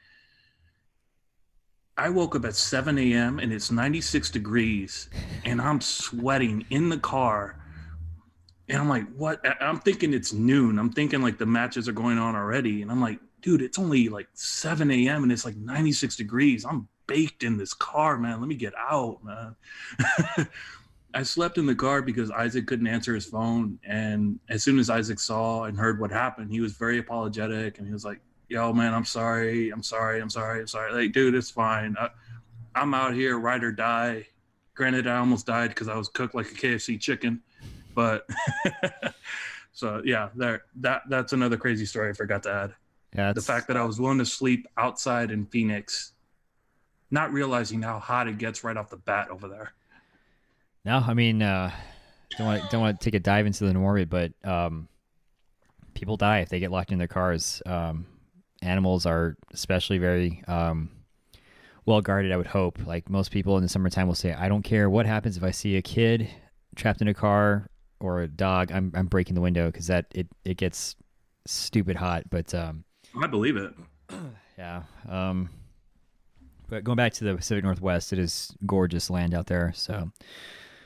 I 1.99 2.11
woke 2.11 2.37
up 2.37 2.45
at 2.45 2.55
7 2.55 2.99
a.m. 2.99 3.39
and 3.39 3.53
it's 3.53 3.71
96 3.71 4.31
degrees, 4.31 5.09
and 5.45 5.63
I'm 5.63 5.81
sweating 5.81 6.67
in 6.71 6.91
the 6.91 6.99
car. 6.99 7.59
And 8.69 8.79
I'm 8.79 8.89
like, 8.89 9.11
what? 9.15 9.41
I'm 9.63 9.79
thinking 9.81 10.13
it's 10.13 10.33
noon. 10.33 10.79
I'm 10.79 10.91
thinking 10.91 11.23
like 11.23 11.39
the 11.39 11.47
matches 11.47 11.89
are 11.89 11.93
going 11.93 12.19
on 12.19 12.35
already. 12.35 12.83
And 12.83 12.91
I'm 12.91 13.01
like, 13.01 13.21
dude, 13.41 13.63
it's 13.63 13.79
only 13.79 14.09
like 14.09 14.29
7 14.35 14.91
a.m. 14.91 15.23
and 15.23 15.33
it's 15.33 15.45
like 15.45 15.57
96 15.57 16.17
degrees. 16.17 16.67
I'm 16.67 16.89
baked 17.07 17.45
in 17.45 17.57
this 17.57 17.73
car, 17.73 18.19
man. 18.19 18.41
Let 18.41 18.49
me 18.49 18.57
get 18.57 18.75
out, 18.77 19.21
man. 19.25 19.57
I 21.17 21.23
slept 21.23 21.57
in 21.57 21.65
the 21.65 21.75
car 21.75 22.03
because 22.03 22.31
Isaac 22.31 22.67
couldn't 22.67 22.89
answer 22.89 23.15
his 23.15 23.25
phone. 23.25 23.79
And 23.85 24.39
as 24.51 24.63
soon 24.63 24.79
as 24.79 24.91
Isaac 24.91 25.19
saw 25.19 25.65
and 25.65 25.79
heard 25.79 25.99
what 25.99 26.11
happened, 26.11 26.51
he 26.51 26.61
was 26.61 26.75
very 26.75 26.99
apologetic 26.99 27.79
and 27.79 27.87
he 27.87 27.93
was 27.95 28.05
like, 28.05 28.21
yo, 28.51 28.71
man, 28.75 28.93
I'm 28.93 29.07
sorry. 29.07 29.71
I'm 29.71 29.83
sorry. 29.83 30.21
I'm 30.21 30.29
sorry. 30.29 30.61
I'm 30.61 30.67
sorry. 30.67 30.93
Like, 30.93 31.13
dude, 31.13 31.35
it's 31.35 31.51
fine. 31.51 31.97
I, 31.99 32.11
I'm 32.75 32.93
out 32.93 33.15
here, 33.15 33.39
ride 33.39 33.65
or 33.65 33.73
die. 33.73 34.27
Granted, 34.75 35.07
I 35.07 35.17
almost 35.17 35.47
died 35.47 35.71
because 35.71 35.89
I 35.89 35.97
was 35.97 36.09
cooked 36.09 36.35
like 36.35 36.51
a 36.51 36.55
KFC 36.55 37.01
chicken. 37.01 37.41
But 37.95 38.29
so 39.73 40.03
yeah, 40.05 40.29
there 40.35 40.65
that 40.81 41.05
that's 41.09 41.33
another 41.33 41.57
crazy 41.57 41.87
story 41.87 42.11
I 42.11 42.13
forgot 42.13 42.43
to 42.43 42.53
add. 42.53 42.75
yeah, 43.15 43.33
The 43.33 43.41
fact 43.41 43.69
that 43.69 43.79
I 43.79 43.85
was 43.85 43.99
willing 43.99 44.19
to 44.19 44.27
sleep 44.27 44.67
outside 44.77 45.31
in 45.31 45.47
Phoenix, 45.47 46.13
not 47.11 47.33
realizing 47.33 47.81
how 47.81 48.01
hot 48.01 48.29
it 48.29 48.37
gets 48.37 48.63
right 48.63 48.77
off 48.77 48.91
the 48.91 48.99
bat 48.99 49.31
over 49.31 49.49
there. 49.49 49.73
No, 50.87 51.03
I 51.05 51.15
mean, 51.15 51.43
uh, 51.43 51.73
don't 52.39 52.47
want 52.47 52.71
don't 52.71 52.81
want 52.81 53.01
to 53.01 53.05
take 53.05 53.15
a 53.15 53.19
dive 53.21 53.45
into 53.45 53.65
the 53.65 53.75
morbid, 53.75 54.09
but 54.09 54.33
um, 54.45 54.87
people 55.95 56.17
die 56.17 56.39
if 56.39 56.49
they 56.49 56.61
get 56.61 56.71
locked 56.71 56.93
in 56.93 56.99
their 56.99 57.09
cars. 57.09 57.61
Um, 57.67 58.07
animals 58.63 59.05
are 59.05 59.37
especially 59.53 59.99
very 59.99 60.45
um, 60.47 60.91
well 61.87 62.01
guarded. 62.01 62.31
I 62.31 62.37
would 62.37 62.47
hope. 62.47 62.79
Like 62.87 63.11
most 63.11 63.33
people 63.33 63.57
in 63.57 63.65
the 63.65 63.69
summertime 63.69 64.07
will 64.07 64.15
say, 64.15 64.33
"I 64.33 64.49
don't 64.49 64.63
care 64.63 64.89
what 64.89 65.07
happens 65.07 65.37
if 65.37 65.43
I 65.43 65.51
see 65.51 65.77
a 65.77 65.83
kid 65.83 66.29
trapped 66.77 67.03
in 67.03 67.09
a 67.09 67.15
car 67.15 67.67
or 67.99 68.21
a 68.21 68.29
dog. 68.29 68.71
I'm 68.71 68.93
I'm 68.95 69.07
breaking 69.07 69.35
the 69.35 69.41
window 69.41 69.67
because 69.67 69.89
that 69.89 70.07
it 70.15 70.29
it 70.45 70.57
gets 70.57 70.95
stupid 71.47 71.97
hot." 71.97 72.31
But 72.31 72.55
um, 72.55 72.85
I 73.21 73.27
believe 73.27 73.57
it. 73.57 73.75
yeah. 74.57 74.85
Um, 75.09 75.51
but 76.69 76.85
going 76.85 76.97
back 76.97 77.13
to 77.15 77.25
the 77.25 77.35
Pacific 77.35 77.65
Northwest, 77.65 78.13
it 78.13 78.21
is 78.21 78.55
gorgeous 78.65 79.11
land 79.11 79.35
out 79.35 79.49
there. 79.49 79.73
So 79.75 80.13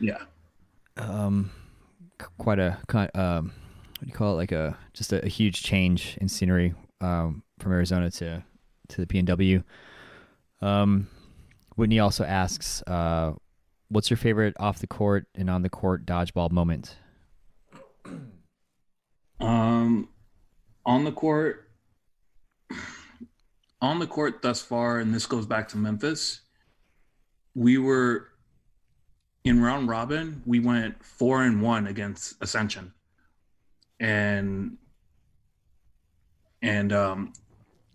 Yeah. 0.00 0.18
um, 0.96 1.50
quite 2.38 2.58
a 2.58 2.78
ki- 2.90 3.18
um, 3.18 3.52
what 3.98 4.00
do 4.00 4.06
you 4.06 4.12
call 4.12 4.32
it? 4.32 4.36
Like 4.36 4.52
a 4.52 4.76
just 4.94 5.12
a, 5.12 5.24
a 5.24 5.28
huge 5.28 5.62
change 5.62 6.16
in 6.20 6.28
scenery 6.28 6.74
um, 7.00 7.42
from 7.58 7.72
Arizona 7.72 8.10
to 8.12 8.42
to 8.88 9.04
the 9.04 9.06
PNW. 9.06 9.62
Um, 10.62 11.08
Whitney 11.76 11.98
also 11.98 12.24
asks, 12.24 12.82
uh, 12.86 13.32
"What's 13.88 14.10
your 14.10 14.16
favorite 14.16 14.54
off 14.58 14.78
the 14.78 14.86
court 14.86 15.26
and 15.34 15.48
on 15.50 15.62
the 15.62 15.70
court 15.70 16.06
dodgeball 16.06 16.50
moment?" 16.50 16.96
Um, 19.38 20.08
on 20.84 21.04
the 21.04 21.12
court, 21.12 21.68
on 23.80 23.98
the 23.98 24.06
court 24.06 24.42
thus 24.42 24.60
far, 24.60 24.98
and 24.98 25.14
this 25.14 25.26
goes 25.26 25.46
back 25.46 25.68
to 25.68 25.76
Memphis. 25.78 26.40
We 27.54 27.78
were 27.78 28.28
in 29.44 29.62
round 29.62 29.88
robin. 29.88 30.42
We 30.46 30.60
went 30.60 31.02
four 31.04 31.42
and 31.42 31.62
one 31.62 31.86
against 31.86 32.36
Ascension, 32.42 32.92
and 33.98 34.76
and 36.62 36.92
um, 36.92 37.32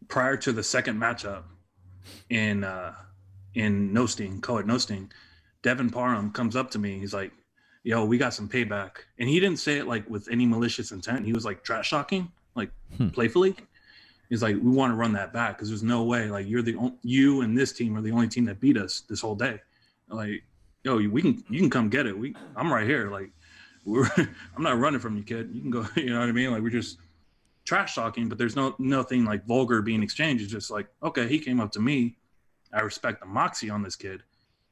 prior 0.08 0.38
to 0.38 0.52
the 0.52 0.64
second 0.64 1.00
matchup 1.00 1.44
in 2.30 2.64
uh, 2.64 2.94
in 3.54 3.94
No 3.94 4.06
sting, 4.06 4.42
co-ed 4.42 4.66
No 4.68 4.78
sting, 4.78 5.12
Devin 5.62 5.90
Parham 5.90 6.32
comes 6.32 6.56
up 6.56 6.72
to 6.72 6.80
me. 6.80 7.00
He's 7.00 7.14
like, 7.14 7.32
"Yo, 7.84 8.06
we 8.06 8.18
got 8.18 8.34
some 8.34 8.50
payback," 8.50 8.92
and 9.20 9.30
he 9.30 9.40
didn't 9.40 9.60
say 9.60 9.78
it 9.78 9.88
like 9.88 10.10
with 10.10 10.28
any 10.32 10.46
malicious 10.46 10.92
intent. 10.92 11.26
He 11.26 11.34
was 11.34 11.46
like 11.46 11.64
trash 11.64 11.90
talking, 11.90 12.32
like 12.56 12.72
Hmm. 12.98 13.10
playfully. 13.10 13.56
He's 14.30 14.42
like, 14.42 14.56
"We 14.56 14.72
want 14.72 14.92
to 14.92 14.96
run 14.96 15.14
that 15.14 15.32
back 15.34 15.58
because 15.58 15.70
there's 15.70 15.84
no 15.84 16.04
way 16.04 16.30
like 16.32 16.48
you're 16.48 16.64
the 16.64 16.76
on- 16.76 16.98
you 17.04 17.42
and 17.42 17.56
this 17.56 17.72
team 17.72 17.96
are 17.96 18.02
the 18.02 18.12
only 18.12 18.28
team 18.28 18.46
that 18.46 18.60
beat 18.60 18.78
us 18.78 19.02
this 19.02 19.22
whole 19.22 19.36
day. 19.36 19.62
Like, 20.10 20.44
yo, 20.86 20.98
we 20.98 21.22
can 21.22 21.44
you 21.50 21.60
can 21.60 21.70
come 21.70 21.90
get 21.90 22.06
it. 22.06 22.18
We 22.18 22.36
I'm 22.56 22.72
right 22.72 22.88
here. 22.88 23.10
Like, 23.10 23.32
we're 23.84 24.08
I'm 24.18 24.64
not 24.64 24.80
running 24.80 25.02
from 25.02 25.18
you, 25.18 25.24
kid. 25.24 25.50
You 25.52 25.62
can 25.62 25.72
go. 25.72 25.86
You 25.96 26.12
know 26.12 26.20
what 26.20 26.30
I 26.30 26.32
mean? 26.32 26.52
Like 26.52 26.62
we're 26.62 26.70
just 26.70 27.00
trash 27.66 27.96
talking, 27.96 28.30
but 28.30 28.38
there's 28.38 28.56
no 28.56 28.76
nothing 28.80 29.26
like 29.26 29.46
vulgar 29.46 29.82
being 29.82 30.04
exchanged. 30.04 30.44
It's 30.44 30.54
just 30.54 30.72
like, 30.72 30.88
okay, 31.04 31.28
he 31.28 31.40
came 31.40 31.60
up 31.60 31.72
to 31.74 31.82
me. 31.82 32.16
I 32.72 32.82
respect 32.82 33.20
the 33.20 33.26
moxie 33.26 33.70
on 33.70 33.82
this 33.82 33.96
kid. 33.96 34.24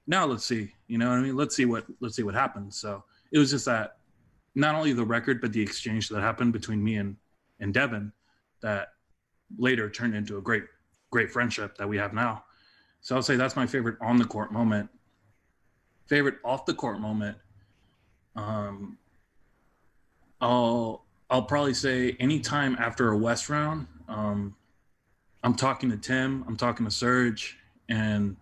Now 0.07 0.25
let's 0.25 0.45
see. 0.45 0.71
You 0.87 0.97
know 0.97 1.09
what 1.09 1.17
I 1.17 1.21
mean? 1.21 1.35
Let's 1.35 1.55
see 1.55 1.65
what 1.65 1.85
let's 1.99 2.15
see 2.15 2.23
what 2.23 2.35
happens. 2.35 2.77
So 2.77 3.03
it 3.31 3.39
was 3.39 3.49
just 3.49 3.65
that 3.65 3.97
not 4.55 4.75
only 4.75 4.93
the 4.93 5.03
record, 5.03 5.41
but 5.41 5.51
the 5.51 5.61
exchange 5.61 6.09
that 6.09 6.21
happened 6.21 6.53
between 6.53 6.83
me 6.83 6.95
and 6.97 7.17
and 7.59 7.73
Devin 7.73 8.11
that 8.61 8.89
later 9.57 9.89
turned 9.89 10.15
into 10.15 10.37
a 10.37 10.41
great 10.41 10.63
great 11.11 11.31
friendship 11.31 11.77
that 11.77 11.87
we 11.87 11.97
have 11.97 12.13
now. 12.13 12.43
So 13.01 13.15
I'll 13.15 13.23
say 13.23 13.35
that's 13.35 13.55
my 13.55 13.65
favorite 13.65 13.97
on 13.99 14.17
the 14.17 14.25
court 14.25 14.51
moment. 14.51 14.89
Favorite 16.07 16.35
off 16.43 16.65
the 16.65 16.73
court 16.73 16.99
moment. 16.99 17.37
Um, 18.35 18.97
I'll 20.41 21.03
I'll 21.29 21.43
probably 21.43 21.73
say 21.73 22.15
anytime 22.19 22.75
after 22.79 23.09
a 23.11 23.17
West 23.17 23.49
round. 23.49 23.87
Um, 24.07 24.55
I'm 25.43 25.55
talking 25.55 25.89
to 25.89 25.97
Tim. 25.97 26.43
I'm 26.47 26.57
talking 26.57 26.85
to 26.85 26.91
Serge, 26.91 27.57
and 27.89 28.35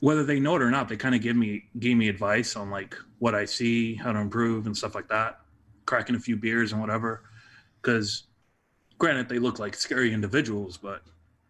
whether 0.00 0.24
they 0.24 0.40
know 0.40 0.56
it 0.56 0.62
or 0.62 0.70
not, 0.70 0.88
they 0.88 0.96
kind 0.96 1.14
of 1.14 1.22
give 1.22 1.36
me 1.36 1.64
gave 1.78 1.96
me 1.96 2.08
advice 2.08 2.56
on 2.56 2.70
like 2.70 2.96
what 3.18 3.34
I 3.34 3.44
see, 3.44 3.94
how 3.94 4.12
to 4.12 4.18
improve, 4.18 4.66
and 4.66 4.76
stuff 4.76 4.94
like 4.94 5.08
that. 5.08 5.40
Cracking 5.86 6.16
a 6.16 6.20
few 6.20 6.36
beers 6.36 6.72
and 6.72 6.80
whatever, 6.80 7.22
because 7.80 8.24
granted 8.98 9.28
they 9.28 9.38
look 9.38 9.58
like 9.58 9.74
scary 9.74 10.12
individuals, 10.12 10.76
but 10.76 11.02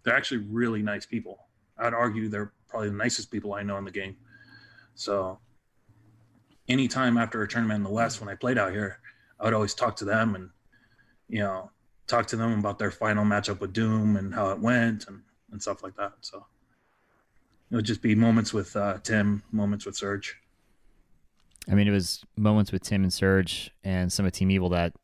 they're 0.02 0.16
actually 0.16 0.38
really 0.38 0.82
nice 0.82 1.06
people. 1.06 1.38
I'd 1.78 1.94
argue 1.94 2.28
they're 2.28 2.52
probably 2.72 2.88
the 2.88 2.96
nicest 2.96 3.30
people 3.30 3.52
I 3.52 3.62
know 3.62 3.76
in 3.76 3.84
the 3.84 3.90
game. 3.92 4.16
So 4.94 5.38
anytime 6.68 7.18
after 7.18 7.42
a 7.42 7.48
tournament 7.48 7.76
in 7.76 7.84
the 7.84 7.90
West 7.90 8.20
when 8.20 8.28
I 8.28 8.34
played 8.34 8.58
out 8.58 8.72
here, 8.72 8.98
I 9.38 9.44
would 9.44 9.54
always 9.54 9.74
talk 9.74 9.94
to 9.96 10.04
them 10.04 10.34
and 10.34 10.50
you 11.28 11.40
know 11.40 11.70
talk 12.06 12.26
to 12.28 12.36
them 12.36 12.58
about 12.58 12.78
their 12.78 12.90
final 12.90 13.24
matchup 13.24 13.60
with 13.60 13.72
Doom 13.72 14.16
and 14.16 14.34
how 14.34 14.50
it 14.50 14.58
went 14.58 15.06
and 15.06 15.22
and 15.52 15.62
stuff 15.62 15.82
like 15.82 15.96
that. 15.96 16.12
So 16.22 16.46
it 17.70 17.76
would 17.76 17.84
just 17.84 18.02
be 18.02 18.14
moments 18.14 18.52
with 18.52 18.74
uh, 18.74 18.98
Tim, 19.02 19.42
moments 19.52 19.84
with 19.84 19.96
Serge. 19.96 20.36
I 21.70 21.74
mean, 21.74 21.86
it 21.86 21.92
was 21.92 22.24
moments 22.36 22.72
with 22.72 22.82
Tim 22.82 23.02
and 23.02 23.12
Serge 23.12 23.70
and 23.84 24.12
some 24.12 24.26
of 24.26 24.32
Team 24.32 24.50
Evil 24.50 24.70
that 24.70 24.94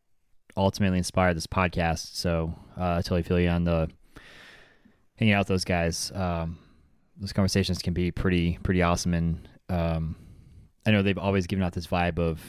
ultimately 0.57 0.99
inspired 0.99 1.37
this 1.37 1.47
podcast. 1.47 2.17
So 2.17 2.55
uh, 2.77 2.95
I 2.95 3.03
totally 3.03 3.23
feel 3.23 3.39
you 3.39 3.49
on 3.49 3.65
the 3.65 3.89
hanging 5.17 5.35
out 5.35 5.41
with 5.41 5.49
those 5.49 5.65
guys. 5.65 6.11
Um, 6.15 6.59
those 7.19 7.33
conversations 7.33 7.79
can 7.79 7.95
be 7.95 8.11
pretty 8.11 8.59
pretty 8.63 8.83
awesome, 8.83 9.15
and 9.15 9.49
um, 9.69 10.17
I 10.87 10.91
know 10.91 11.03
they've 11.03 11.19
always 11.19 11.47
given 11.47 11.65
out 11.65 11.73
this 11.73 11.87
vibe 11.87 12.19
of 12.19 12.41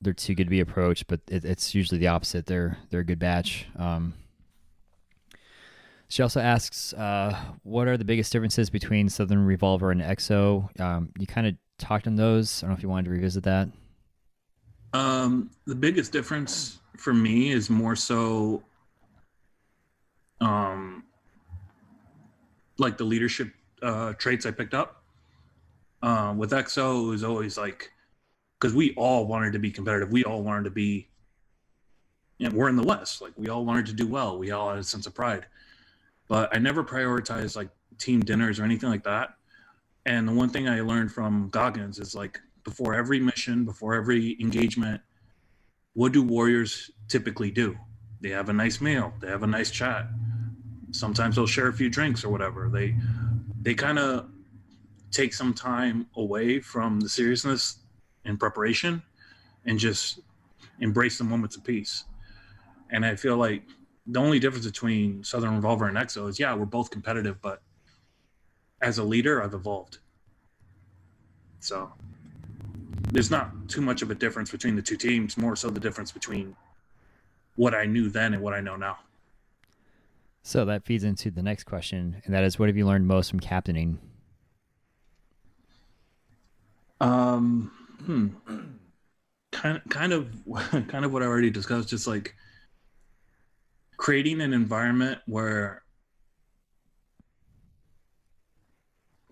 they're 0.00 0.12
too 0.12 0.34
good 0.34 0.44
to 0.44 0.50
be 0.50 0.60
approached, 0.60 1.06
but 1.08 1.20
it, 1.28 1.44
it's 1.44 1.74
usually 1.74 1.98
the 1.98 2.08
opposite. 2.08 2.46
They're 2.46 2.78
they're 2.90 3.00
a 3.00 3.04
good 3.04 3.18
batch. 3.18 3.66
Um, 3.76 4.14
she 6.08 6.22
also 6.22 6.40
asks, 6.40 6.92
uh, 6.94 7.36
"What 7.62 7.86
are 7.88 7.96
the 7.96 8.04
biggest 8.04 8.32
differences 8.32 8.70
between 8.70 9.08
Southern 9.08 9.44
Revolver 9.44 9.90
and 9.90 10.00
EXO?" 10.00 10.80
Um, 10.80 11.10
you 11.18 11.26
kind 11.26 11.46
of 11.46 11.54
talked 11.78 12.06
on 12.06 12.16
those. 12.16 12.62
I 12.62 12.66
don't 12.66 12.70
know 12.70 12.76
if 12.76 12.82
you 12.82 12.88
wanted 12.88 13.06
to 13.06 13.10
revisit 13.10 13.44
that. 13.44 13.68
Um, 14.92 15.50
the 15.66 15.74
biggest 15.74 16.12
difference 16.12 16.80
for 16.96 17.14
me 17.14 17.52
is 17.52 17.70
more 17.70 17.94
so, 17.94 18.62
um, 20.40 21.04
like 22.78 22.98
the 22.98 23.04
leadership 23.04 23.52
uh, 23.82 24.12
traits 24.14 24.46
I 24.46 24.50
picked 24.50 24.74
up. 24.74 25.02
Uh, 26.02 26.34
with 26.36 26.52
EXO, 26.52 27.06
it 27.06 27.10
was 27.10 27.24
always 27.24 27.58
like, 27.58 27.90
because 28.58 28.74
we 28.74 28.94
all 28.94 29.26
wanted 29.26 29.52
to 29.52 29.58
be 29.58 29.70
competitive. 29.70 30.10
We 30.10 30.24
all 30.24 30.42
wanted 30.42 30.64
to 30.64 30.70
be, 30.70 31.08
and 32.40 32.52
we're 32.52 32.68
in 32.68 32.76
the 32.76 32.82
West. 32.82 33.20
Like 33.20 33.32
we 33.36 33.48
all 33.48 33.64
wanted 33.64 33.86
to 33.86 33.92
do 33.92 34.06
well. 34.06 34.38
We 34.38 34.50
all 34.50 34.70
had 34.70 34.78
a 34.78 34.84
sense 34.84 35.06
of 35.06 35.14
pride. 35.14 35.46
But 36.28 36.54
I 36.54 36.58
never 36.58 36.82
prioritized 36.84 37.56
like 37.56 37.68
team 37.98 38.20
dinners 38.20 38.58
or 38.58 38.64
anything 38.64 38.88
like 38.88 39.04
that. 39.04 39.34
And 40.06 40.26
the 40.26 40.32
one 40.32 40.48
thing 40.48 40.68
I 40.68 40.80
learned 40.80 41.12
from 41.12 41.48
Goggins 41.50 41.98
is 41.98 42.14
like 42.14 42.40
before 42.64 42.94
every 42.94 43.20
mission, 43.20 43.64
before 43.64 43.94
every 43.94 44.40
engagement, 44.40 45.00
what 45.94 46.12
do 46.12 46.22
warriors 46.22 46.90
typically 47.08 47.50
do? 47.50 47.76
They 48.20 48.30
have 48.30 48.48
a 48.48 48.52
nice 48.52 48.80
meal, 48.80 49.12
they 49.20 49.28
have 49.28 49.42
a 49.42 49.46
nice 49.46 49.70
chat. 49.70 50.06
Sometimes 50.92 51.36
they'll 51.36 51.46
share 51.46 51.68
a 51.68 51.72
few 51.72 51.88
drinks 51.88 52.24
or 52.24 52.30
whatever. 52.30 52.68
They 52.68 52.96
they 53.60 53.74
kind 53.74 53.98
of 53.98 54.26
take 55.10 55.34
some 55.34 55.52
time 55.52 56.06
away 56.16 56.60
from 56.60 57.00
the 57.00 57.08
seriousness 57.08 57.78
and 58.24 58.38
preparation 58.38 59.02
and 59.66 59.78
just 59.78 60.20
embrace 60.80 61.18
the 61.18 61.24
moments 61.24 61.56
of 61.56 61.64
peace. 61.64 62.04
And 62.90 63.04
I 63.04 63.16
feel 63.16 63.36
like 63.36 63.62
the 64.06 64.18
only 64.18 64.38
difference 64.38 64.66
between 64.66 65.22
Southern 65.22 65.54
Revolver 65.54 65.86
and 65.86 65.96
EXO 65.96 66.28
is 66.28 66.40
yeah, 66.40 66.54
we're 66.54 66.64
both 66.64 66.90
competitive, 66.90 67.40
but 67.42 67.62
as 68.80 68.98
a 68.98 69.04
leader, 69.04 69.42
I've 69.42 69.54
evolved. 69.54 69.98
So 71.60 71.92
there's 73.12 73.30
not 73.30 73.68
too 73.68 73.82
much 73.82 74.02
of 74.02 74.10
a 74.10 74.14
difference 74.14 74.50
between 74.50 74.74
the 74.74 74.82
two 74.82 74.96
teams, 74.96 75.36
more 75.36 75.54
so 75.54 75.68
the 75.68 75.80
difference 75.80 76.10
between 76.10 76.56
what 77.56 77.74
I 77.74 77.84
knew 77.84 78.08
then 78.08 78.32
and 78.32 78.42
what 78.42 78.54
I 78.54 78.60
know 78.60 78.76
now. 78.76 78.98
So 80.42 80.64
that 80.64 80.84
feeds 80.84 81.04
into 81.04 81.30
the 81.30 81.42
next 81.42 81.64
question, 81.64 82.22
and 82.24 82.34
that 82.34 82.44
is, 82.44 82.58
what 82.58 82.68
have 82.68 82.76
you 82.76 82.86
learned 82.86 83.06
most 83.06 83.30
from 83.30 83.40
captaining? 83.40 83.98
Um, 87.00 87.70
hmm. 88.04 88.28
Kind 89.52 89.76
of, 89.76 89.88
kind 89.90 90.12
of, 90.12 90.28
kind 90.88 91.04
of 91.04 91.12
what 91.12 91.22
I 91.22 91.26
already 91.26 91.50
discussed. 91.50 91.88
Just 91.88 92.06
like 92.06 92.34
creating 93.96 94.40
an 94.40 94.54
environment 94.54 95.20
where 95.26 95.82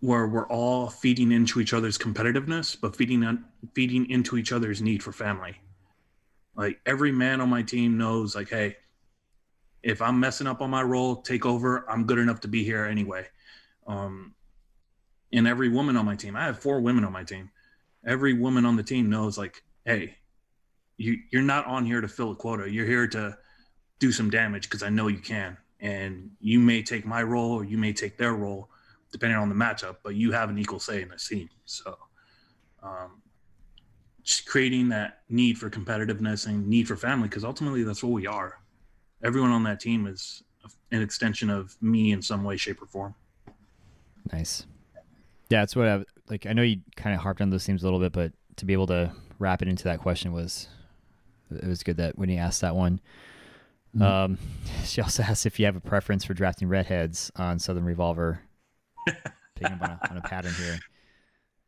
where 0.01 0.27
we're 0.27 0.47
all 0.47 0.89
feeding 0.89 1.33
into 1.33 1.61
each 1.61 1.73
other's 1.73 1.99
competitiveness, 1.99 2.77
but 2.81 2.95
feeding 2.95 3.25
on 3.25 3.45
feeding 3.75 4.09
into 4.11 4.37
each 4.37 4.53
other's 4.53 4.81
need 4.81 5.03
for 5.03 5.13
family. 5.13 5.57
Like 6.55 6.81
every 6.87 7.13
man 7.13 7.41
on 7.41 7.49
my 7.49 7.63
team 7.63 7.99
knows, 7.99 8.35
like, 8.35 8.51
hey, 8.51 8.77
if 9.83 10.03
I'm 10.03 10.19
messing 10.19 10.47
up 10.47 10.61
on 10.61 10.71
my 10.71 10.83
role, 10.83 11.17
take 11.17 11.47
over. 11.47 11.89
I'm 11.89 12.05
good 12.05 12.19
enough 12.19 12.41
to 12.41 12.49
be 12.49 12.65
here 12.65 12.85
anyway. 12.85 13.27
Um, 13.87 14.35
and 15.33 15.47
every 15.47 15.69
woman 15.69 15.97
on 15.97 16.05
my 16.05 16.17
team, 16.17 16.37
I 16.37 16.45
have 16.45 16.59
four 16.59 16.81
women 16.81 17.05
on 17.05 17.13
my 17.13 17.25
team. 17.25 17.51
Every 18.07 18.33
woman 18.33 18.65
on 18.65 18.77
the 18.77 18.83
team 18.83 19.11
knows, 19.11 19.37
like, 19.37 19.63
hey, 19.85 20.17
you 20.97 21.19
you're 21.31 21.43
not 21.43 21.67
on 21.67 21.85
here 21.85 22.01
to 22.01 22.09
fill 22.09 22.33
a 22.33 22.37
quota. 22.37 22.71
You're 22.71 22.87
here 22.87 23.07
to 23.09 23.37
do 23.99 24.13
some 24.13 24.31
damage 24.31 24.65
because 24.65 24.83
I 24.83 24.89
know 24.89 25.09
you 25.09 25.19
can. 25.19 25.57
And 25.81 26.31
you 26.41 26.59
may 26.59 26.83
take 26.83 27.07
my 27.07 27.23
role 27.23 27.53
or 27.53 27.65
you 27.65 27.79
may 27.79 27.93
take 27.93 28.19
their 28.19 28.35
role, 28.35 28.71
depending 29.13 29.39
on 29.39 29.49
the 29.49 29.55
matchup. 29.55 29.97
But 30.03 30.17
you 30.17 30.33
have 30.33 30.51
an 30.51 30.59
equal 30.59 30.81
say 30.81 31.03
in 31.03 31.09
this 31.09 31.29
team. 31.29 31.49
So, 31.67 31.97
um, 32.83 33.23
just 34.23 34.47
creating 34.47 34.89
that 34.91 35.21
need 35.29 35.59
for 35.59 35.71
competitiveness 35.71 36.47
and 36.47 36.67
need 36.67 36.89
for 36.89 36.97
family 36.97 37.29
because 37.29 37.45
ultimately 37.45 37.83
that's 37.83 38.03
what 38.03 38.13
we 38.13 38.27
are. 38.27 38.58
Everyone 39.23 39.51
on 39.51 39.65
that 39.65 39.81
team 39.81 40.07
is 40.07 40.43
an 40.91 41.03
extension 41.03 41.51
of 41.51 41.77
me 41.83 42.13
in 42.13 42.23
some 42.23 42.45
way, 42.45 42.57
shape, 42.57 42.83
or 42.83 42.87
form. 42.87 43.15
Nice. 44.33 44.67
Yeah, 45.49 45.61
that's 45.61 45.75
what 45.75 45.89
I 45.89 46.05
like. 46.29 46.47
I 46.47 46.53
know 46.53 46.63
you 46.63 46.81
kind 46.97 47.15
of 47.15 47.23
harped 47.23 47.41
on 47.41 47.51
those 47.51 47.65
themes 47.65 47.83
a 47.83 47.87
little 47.87 48.01
bit, 48.01 48.13
but 48.13 48.33
to 48.57 48.65
be 48.65 48.73
able 48.73 48.87
to 48.89 49.13
wrap 49.39 49.63
it 49.63 49.69
into 49.69 49.85
that 49.85 50.01
question 50.01 50.33
was 50.33 50.69
it 51.51 51.67
was 51.67 51.83
good 51.83 51.97
that 51.97 52.19
when 52.19 52.29
he 52.29 52.37
asked 52.37 52.61
that 52.61 52.77
one. 52.77 53.01
Mhm. 53.97 54.03
Um, 54.03 54.39
she 54.85 55.01
also 55.01 55.23
asked 55.23 55.47
if 55.47 55.59
you 55.59 55.67
have 55.67 55.77
a 55.77 55.81
preference 55.81 56.25
for 56.25 56.35
drafting 56.35 56.69
redheads 56.69 57.31
on 57.37 57.59
Southern 57.59 57.85
Revolver. 57.85 58.41
Picking 59.55 59.75
up 59.75 59.83
on 59.83 59.91
a, 59.91 60.01
on 60.11 60.17
a 60.19 60.23
pattern 60.23 60.53
here. 60.55 60.79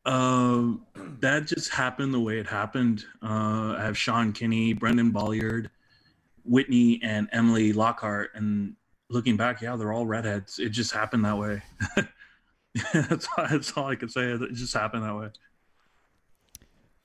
Um, 0.06 0.86
that 1.20 1.46
just 1.46 1.70
happened 1.72 2.14
the 2.14 2.20
way 2.20 2.38
it 2.38 2.46
happened. 2.46 3.04
Uh, 3.22 3.74
I 3.76 3.82
have 3.82 3.98
Sean 3.98 4.32
Kinney, 4.32 4.72
Brendan 4.72 5.12
Bolliard, 5.12 5.68
Whitney, 6.50 7.00
and 7.02 7.28
Emily 7.32 7.72
Lockhart. 7.72 8.30
And 8.34 8.74
looking 9.08 9.36
back, 9.36 9.62
yeah, 9.62 9.76
they're 9.76 9.92
all 9.92 10.06
redheads. 10.06 10.58
It 10.58 10.70
just 10.70 10.92
happened 10.92 11.24
that 11.24 11.38
way. 11.38 11.62
that's, 12.92 13.28
all, 13.38 13.46
that's 13.48 13.72
all 13.76 13.86
I 13.86 13.94
can 13.94 14.08
say. 14.08 14.32
It 14.32 14.52
just 14.52 14.74
happened 14.74 15.04
that 15.04 15.16
way. 15.16 15.28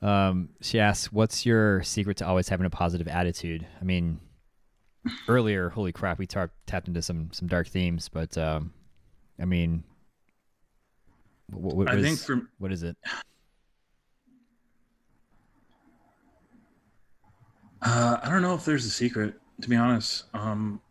Um, 0.02 0.50
she 0.62 0.80
asks, 0.80 1.12
"What's 1.12 1.46
your 1.46 1.82
secret 1.84 2.18
to 2.18 2.28
always 2.28 2.50
having 2.50 2.66
a 2.66 2.70
positive 2.70 3.08
attitude?" 3.08 3.66
I 3.80 3.84
mean, 3.84 4.20
earlier, 5.28 5.70
holy 5.70 5.92
crap, 5.92 6.20
we 6.20 6.28
tar- 6.28 6.52
tapped 6.68 6.88
into 6.88 7.02
some 7.02 7.30
some 7.32 7.48
dark 7.48 7.68
themes, 7.68 8.10
but 8.10 8.38
um, 8.38 8.74
I 9.40 9.46
mean, 9.46 9.84
what, 11.50 11.76
what 11.76 11.90
I 11.90 12.02
think 12.02 12.20
for 12.20 12.42
what 12.60 12.72
is 12.72 12.84
it? 12.84 12.98
Uh, 17.86 18.18
I 18.24 18.30
don't 18.30 18.42
know 18.42 18.56
if 18.56 18.66
there's 18.66 18.86
a 18.86 18.90
secret, 18.90 19.36
to 19.62 19.70
be 19.70 19.76
honest. 19.76 20.24
Um, 20.34 20.82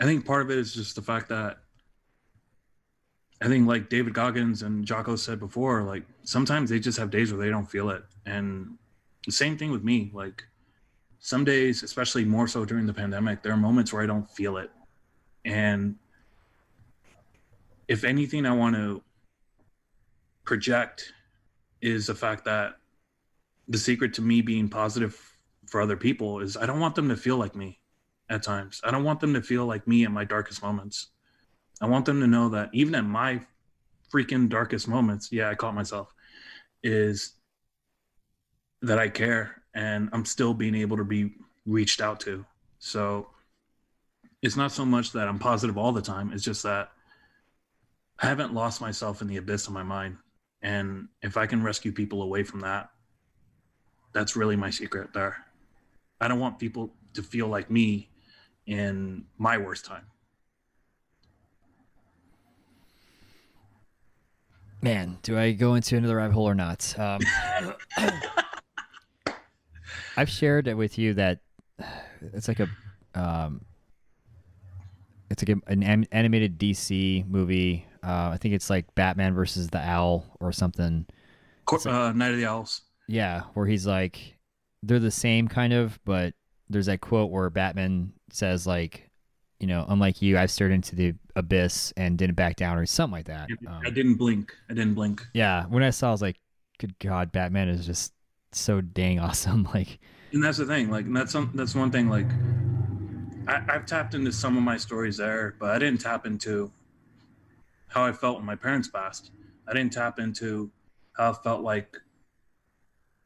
I 0.00 0.04
think 0.04 0.24
part 0.24 0.42
of 0.42 0.50
it 0.50 0.58
is 0.58 0.72
just 0.72 0.94
the 0.94 1.02
fact 1.02 1.28
that 1.30 1.58
I 3.42 3.48
think, 3.48 3.66
like 3.66 3.88
David 3.88 4.14
Goggins 4.14 4.62
and 4.62 4.84
Jocko 4.84 5.16
said 5.16 5.40
before, 5.40 5.82
like 5.82 6.04
sometimes 6.22 6.70
they 6.70 6.78
just 6.78 6.98
have 6.98 7.10
days 7.10 7.32
where 7.32 7.44
they 7.44 7.50
don't 7.50 7.68
feel 7.68 7.90
it, 7.90 8.04
and 8.26 8.78
the 9.26 9.32
same 9.32 9.58
thing 9.58 9.72
with 9.72 9.82
me. 9.82 10.12
Like 10.14 10.44
some 11.18 11.44
days, 11.44 11.82
especially 11.82 12.24
more 12.24 12.46
so 12.46 12.64
during 12.64 12.86
the 12.86 12.94
pandemic, 12.94 13.42
there 13.42 13.52
are 13.52 13.56
moments 13.56 13.92
where 13.92 14.02
I 14.02 14.06
don't 14.06 14.30
feel 14.30 14.56
it, 14.58 14.70
and 15.44 15.96
if 17.88 18.04
anything, 18.04 18.46
I 18.46 18.52
want 18.52 18.76
to 18.76 19.02
project 20.44 21.12
is 21.82 22.06
the 22.06 22.14
fact 22.14 22.44
that 22.44 22.76
the 23.66 23.78
secret 23.78 24.14
to 24.14 24.22
me 24.22 24.42
being 24.42 24.68
positive 24.68 25.29
for 25.70 25.80
other 25.80 25.96
people 25.96 26.40
is 26.40 26.56
I 26.56 26.66
don't 26.66 26.80
want 26.80 26.94
them 26.96 27.08
to 27.08 27.16
feel 27.16 27.36
like 27.36 27.54
me 27.54 27.78
at 28.28 28.42
times. 28.42 28.80
I 28.84 28.90
don't 28.90 29.04
want 29.04 29.20
them 29.20 29.32
to 29.34 29.42
feel 29.42 29.66
like 29.66 29.86
me 29.86 30.04
in 30.04 30.12
my 30.12 30.24
darkest 30.24 30.62
moments. 30.62 31.08
I 31.80 31.86
want 31.86 32.04
them 32.04 32.20
to 32.20 32.26
know 32.26 32.48
that 32.50 32.70
even 32.72 32.94
at 32.94 33.04
my 33.04 33.40
freaking 34.12 34.48
darkest 34.48 34.88
moments, 34.88 35.30
yeah, 35.32 35.48
I 35.48 35.54
caught 35.54 35.74
myself, 35.74 36.12
is 36.82 37.34
that 38.82 38.98
I 38.98 39.08
care 39.08 39.62
and 39.74 40.08
I'm 40.12 40.24
still 40.24 40.52
being 40.52 40.74
able 40.74 40.96
to 40.96 41.04
be 41.04 41.32
reached 41.64 42.00
out 42.00 42.18
to. 42.20 42.44
So 42.80 43.28
it's 44.42 44.56
not 44.56 44.72
so 44.72 44.84
much 44.84 45.12
that 45.12 45.28
I'm 45.28 45.38
positive 45.38 45.78
all 45.78 45.92
the 45.92 46.02
time, 46.02 46.32
it's 46.32 46.44
just 46.44 46.64
that 46.64 46.90
I 48.18 48.26
haven't 48.26 48.54
lost 48.54 48.80
myself 48.80 49.22
in 49.22 49.28
the 49.28 49.36
abyss 49.36 49.66
of 49.66 49.72
my 49.72 49.82
mind. 49.82 50.16
And 50.62 51.08
if 51.22 51.36
I 51.36 51.46
can 51.46 51.62
rescue 51.62 51.92
people 51.92 52.22
away 52.22 52.42
from 52.42 52.60
that, 52.60 52.90
that's 54.12 54.36
really 54.36 54.56
my 54.56 54.70
secret 54.70 55.12
there. 55.14 55.36
I 56.20 56.28
don't 56.28 56.38
want 56.38 56.58
people 56.58 56.94
to 57.14 57.22
feel 57.22 57.48
like 57.48 57.70
me 57.70 58.10
in 58.66 59.24
my 59.38 59.58
worst 59.58 59.84
time. 59.84 60.04
Man, 64.82 65.18
do 65.22 65.38
I 65.38 65.52
go 65.52 65.74
into 65.74 65.96
another 65.96 66.16
rabbit 66.16 66.32
hole 66.32 66.48
or 66.48 66.54
not? 66.54 66.94
Um, 66.98 67.20
I've 70.16 70.30
shared 70.30 70.68
it 70.68 70.74
with 70.74 70.98
you 70.98 71.14
that 71.14 71.40
it's 72.32 72.48
like 72.48 72.60
a, 72.60 72.68
um, 73.14 73.62
it's 75.30 75.42
like 75.46 75.56
a, 75.56 75.70
an 75.70 75.82
am- 75.82 76.06
animated 76.12 76.58
DC 76.58 77.28
movie. 77.28 77.86
Uh, 78.02 78.30
I 78.32 78.38
think 78.40 78.54
it's 78.54 78.70
like 78.70 78.94
Batman 78.94 79.34
versus 79.34 79.68
the 79.68 79.80
Owl 79.80 80.24
or 80.40 80.50
something. 80.50 81.06
Cor- 81.66 81.86
uh, 81.86 82.12
Night 82.12 82.32
of 82.32 82.38
the 82.38 82.46
Owls. 82.46 82.82
Yeah, 83.06 83.42
where 83.54 83.66
he's 83.66 83.86
like, 83.86 84.38
they're 84.82 84.98
the 84.98 85.10
same 85.10 85.48
kind 85.48 85.72
of, 85.72 85.98
but 86.04 86.34
there's 86.68 86.86
that 86.86 87.00
quote 87.00 87.30
where 87.30 87.50
Batman 87.50 88.12
says 88.30 88.66
like, 88.66 89.10
you 89.58 89.66
know, 89.66 89.84
unlike 89.88 90.22
you, 90.22 90.38
I've 90.38 90.50
stared 90.50 90.72
into 90.72 90.96
the 90.96 91.14
abyss 91.36 91.92
and 91.96 92.16
didn't 92.16 92.36
back 92.36 92.56
down 92.56 92.78
or 92.78 92.86
something 92.86 93.12
like 93.12 93.26
that. 93.26 93.48
Um, 93.66 93.82
I 93.84 93.90
didn't 93.90 94.14
blink. 94.14 94.54
I 94.70 94.74
didn't 94.74 94.94
blink. 94.94 95.26
yeah, 95.34 95.64
when 95.66 95.82
I 95.82 95.90
saw, 95.90 96.08
I 96.08 96.12
was 96.12 96.22
like, 96.22 96.36
good 96.78 96.98
God, 96.98 97.30
Batman 97.30 97.68
is 97.68 97.84
just 97.84 98.14
so 98.52 98.80
dang 98.80 99.18
awesome. 99.20 99.68
Like, 99.74 99.98
And 100.32 100.42
that's 100.42 100.58
the 100.58 100.66
thing. 100.66 100.90
Like, 100.90 101.04
and 101.04 101.14
that's 101.16 101.32
some, 101.32 101.50
that's 101.54 101.74
one 101.74 101.90
thing. 101.90 102.08
Like, 102.08 102.26
I, 103.48 103.74
I've 103.74 103.84
tapped 103.84 104.14
into 104.14 104.32
some 104.32 104.56
of 104.56 104.62
my 104.62 104.76
stories 104.78 105.18
there, 105.18 105.56
but 105.58 105.70
I 105.70 105.78
didn't 105.78 106.00
tap 106.00 106.24
into 106.24 106.72
how 107.88 108.04
I 108.04 108.12
felt 108.12 108.36
when 108.36 108.46
my 108.46 108.56
parents 108.56 108.88
passed. 108.88 109.30
I 109.68 109.74
didn't 109.74 109.92
tap 109.92 110.18
into 110.18 110.70
how 111.16 111.32
I 111.32 111.34
felt 111.34 111.60
like 111.62 111.98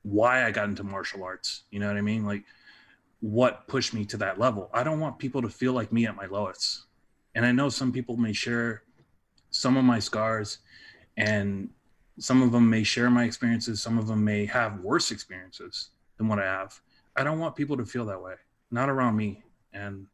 why 0.04 0.46
I 0.46 0.52
got 0.52 0.68
into 0.68 0.84
martial 0.84 1.24
arts. 1.24 1.64
You 1.70 1.80
know 1.80 1.88
what 1.88 1.96
I 1.96 2.02
mean? 2.02 2.24
Like, 2.24 2.44
what 3.20 3.66
pushed 3.66 3.94
me 3.94 4.04
to 4.04 4.18
that 4.18 4.38
level. 4.38 4.70
I 4.72 4.84
don't 4.84 5.00
want 5.00 5.18
people 5.18 5.40
to 5.42 5.48
feel 5.48 5.72
like 5.72 5.92
me 5.92 6.06
at 6.06 6.14
my 6.14 6.26
lowest. 6.26 6.84
And 7.34 7.44
I 7.44 7.52
know 7.52 7.70
some 7.70 7.90
people 7.90 8.16
may 8.16 8.34
share 8.34 8.82
some 9.50 9.76
of 9.76 9.84
my 9.84 9.98
scars 9.98 10.58
and 11.16 11.70
some 12.18 12.42
of 12.42 12.52
them 12.52 12.68
may 12.68 12.82
share 12.82 13.08
my 13.10 13.24
experiences, 13.24 13.82
some 13.82 13.98
of 13.98 14.06
them 14.06 14.22
may 14.22 14.44
have 14.46 14.80
worse 14.80 15.10
experiences 15.10 15.90
than 16.18 16.28
what 16.28 16.38
I 16.38 16.44
have. 16.44 16.78
I 17.16 17.24
don't 17.24 17.38
want 17.38 17.56
people 17.56 17.76
to 17.78 17.86
feel 17.86 18.04
that 18.06 18.22
way, 18.22 18.34
not 18.70 18.88
around 18.88 19.16
me. 19.16 19.42
And 19.72 20.06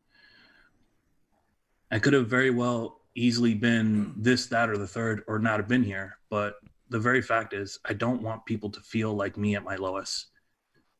I 1.90 1.98
could 1.98 2.12
have 2.12 2.28
very 2.28 2.50
well 2.50 3.00
easily 3.14 3.54
been 3.54 4.14
this, 4.16 4.46
that, 4.46 4.70
or 4.70 4.78
the 4.78 4.86
third, 4.86 5.24
or 5.26 5.38
not 5.38 5.58
have 5.58 5.68
been 5.68 5.82
here. 5.82 6.18
But 6.30 6.54
the 6.90 6.98
very 6.98 7.22
fact 7.22 7.54
is, 7.54 7.78
I 7.84 7.94
don't 7.94 8.22
want 8.22 8.44
people 8.44 8.68
to 8.70 8.80
feel 8.80 9.14
like 9.14 9.36
me 9.36 9.54
at 9.54 9.64
my 9.64 9.76
lowest 9.76 10.26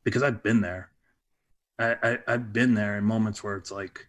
because 0.03 0.23
I've 0.23 0.41
been 0.41 0.61
there. 0.61 0.89
I, 1.77 1.95
I, 2.01 2.19
I've 2.27 2.53
been 2.53 2.73
there 2.73 2.97
in 2.97 3.03
moments 3.03 3.43
where 3.43 3.57
it's 3.57 3.71
like, 3.71 4.07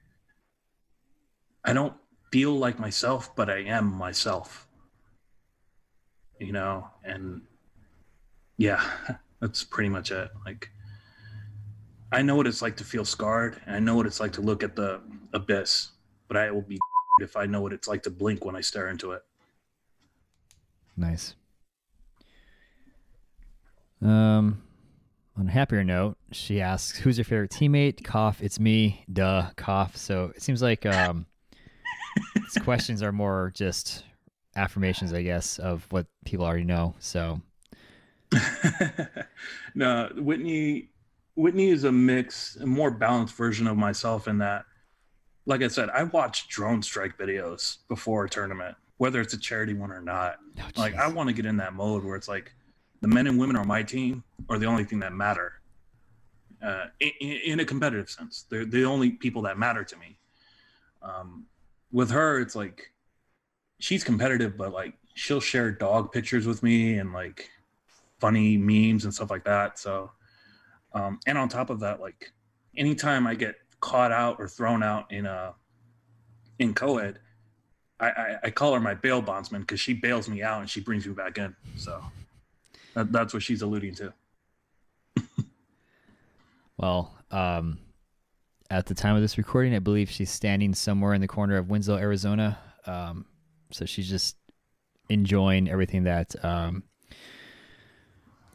I 1.64 1.72
don't 1.72 1.94
feel 2.32 2.56
like 2.56 2.78
myself, 2.78 3.34
but 3.34 3.50
I 3.50 3.58
am 3.58 3.92
myself. 3.92 4.68
You 6.38 6.52
know, 6.52 6.88
and 7.04 7.42
yeah, 8.56 8.82
that's 9.40 9.64
pretty 9.64 9.88
much 9.88 10.10
it. 10.12 10.30
Like, 10.46 10.70
I 12.12 12.22
know 12.22 12.36
what 12.36 12.46
it's 12.46 12.62
like 12.62 12.76
to 12.76 12.84
feel 12.84 13.04
scarred, 13.04 13.60
and 13.66 13.74
I 13.74 13.78
know 13.80 13.96
what 13.96 14.06
it's 14.06 14.20
like 14.20 14.32
to 14.34 14.40
look 14.40 14.62
at 14.62 14.76
the 14.76 15.00
abyss, 15.32 15.88
but 16.28 16.36
I 16.36 16.50
will 16.50 16.62
be 16.62 16.78
if 17.20 17.36
I 17.36 17.46
know 17.46 17.60
what 17.60 17.72
it's 17.72 17.88
like 17.88 18.02
to 18.04 18.10
blink 18.10 18.44
when 18.44 18.54
I 18.54 18.60
stare 18.60 18.88
into 18.88 19.12
it. 19.12 19.22
nice. 20.96 21.34
Um, 24.02 24.62
on 25.36 25.48
a 25.48 25.50
happier 25.50 25.84
note, 25.84 26.16
she 26.32 26.60
asks, 26.60 26.98
"Who's 26.98 27.18
your 27.18 27.24
favorite 27.24 27.50
teammate?" 27.50 28.04
Cough. 28.04 28.42
It's 28.42 28.58
me. 28.60 29.04
Duh. 29.12 29.50
Cough. 29.56 29.96
So 29.96 30.32
it 30.34 30.42
seems 30.42 30.62
like 30.62 30.84
um, 30.86 31.26
these 32.34 32.58
questions 32.64 33.02
are 33.02 33.12
more 33.12 33.52
just 33.54 34.04
affirmations, 34.56 35.12
I 35.12 35.22
guess, 35.22 35.58
of 35.58 35.86
what 35.90 36.06
people 36.24 36.44
already 36.44 36.64
know. 36.64 36.94
So 36.98 37.40
no, 39.74 40.10
Whitney 40.16 40.90
Whitney 41.34 41.70
is 41.70 41.84
a 41.84 41.92
mix, 41.92 42.56
a 42.56 42.66
more 42.66 42.90
balanced 42.90 43.34
version 43.34 43.66
of 43.66 43.76
myself 43.76 44.28
in 44.28 44.38
that 44.38 44.64
like 45.46 45.62
I 45.62 45.68
said, 45.68 45.90
I 45.90 46.04
watch 46.04 46.48
drone 46.48 46.82
strike 46.82 47.18
videos 47.18 47.78
before 47.88 48.24
a 48.24 48.28
tournament, 48.28 48.76
whether 48.98 49.20
it's 49.20 49.34
a 49.34 49.38
charity 49.38 49.74
one 49.74 49.90
or 49.90 50.00
not. 50.00 50.36
Oh, 50.58 50.68
like. 50.76 50.94
I 50.94 51.08
want 51.08 51.28
to 51.28 51.34
get 51.34 51.46
in 51.46 51.56
that 51.56 51.74
mode 51.74 52.04
where 52.04 52.16
it's 52.16 52.28
like 52.28 52.54
the 53.02 53.08
men 53.08 53.26
and 53.26 53.38
women 53.38 53.56
on 53.56 53.66
my 53.66 53.82
team 53.82 54.24
are 54.48 54.58
the 54.58 54.66
only 54.66 54.84
thing 54.84 55.00
that 55.00 55.12
matter. 55.12 55.60
Uh, 56.64 56.86
in, 57.00 57.10
in 57.20 57.60
a 57.60 57.64
competitive 57.64 58.08
sense, 58.08 58.46
they're 58.48 58.64
the 58.64 58.84
only 58.84 59.10
people 59.10 59.42
that 59.42 59.58
matter 59.58 59.84
to 59.84 59.96
me. 59.98 60.16
Um, 61.02 61.46
with 61.90 62.10
her, 62.12 62.40
it's 62.40 62.54
like 62.54 62.92
she's 63.80 64.04
competitive, 64.04 64.56
but 64.56 64.72
like 64.72 64.94
she'll 65.14 65.40
share 65.40 65.72
dog 65.72 66.12
pictures 66.12 66.46
with 66.46 66.62
me 66.62 66.98
and 66.98 67.12
like 67.12 67.50
funny 68.20 68.56
memes 68.56 69.04
and 69.04 69.12
stuff 69.12 69.30
like 69.30 69.44
that. 69.44 69.80
So, 69.80 70.12
um, 70.94 71.18
and 71.26 71.36
on 71.36 71.48
top 71.48 71.70
of 71.70 71.80
that, 71.80 72.00
like 72.00 72.32
anytime 72.76 73.26
I 73.26 73.34
get 73.34 73.56
caught 73.80 74.12
out 74.12 74.36
or 74.38 74.46
thrown 74.46 74.84
out 74.84 75.12
in 75.12 75.26
a 75.26 75.54
in 76.60 76.72
co-ed, 76.72 77.18
I, 77.98 78.06
I, 78.06 78.36
I 78.44 78.50
call 78.50 78.74
her 78.74 78.80
my 78.80 78.94
bail 78.94 79.20
bondsman 79.20 79.62
because 79.62 79.80
she 79.80 79.92
bails 79.92 80.28
me 80.28 80.40
out 80.40 80.60
and 80.60 80.70
she 80.70 80.80
brings 80.80 81.04
me 81.04 81.14
back 81.14 81.36
in. 81.38 81.56
So 81.76 82.00
that, 82.94 83.12
that's 83.12 83.34
what 83.34 83.42
she's 83.42 83.62
alluding 83.62 83.94
to. 83.96 84.12
Well, 86.82 87.14
um, 87.30 87.78
at 88.68 88.86
the 88.86 88.94
time 88.94 89.14
of 89.14 89.22
this 89.22 89.38
recording, 89.38 89.74
I 89.74 89.78
believe 89.78 90.10
she's 90.10 90.30
standing 90.30 90.74
somewhere 90.74 91.14
in 91.14 91.20
the 91.20 91.28
corner 91.28 91.56
of 91.56 91.70
Winslow, 91.70 91.96
Arizona. 91.96 92.58
Um, 92.86 93.26
so 93.70 93.84
she's 93.84 94.08
just 94.08 94.36
enjoying 95.08 95.68
everything 95.68 96.04
that 96.04 96.34
um, 96.44 96.82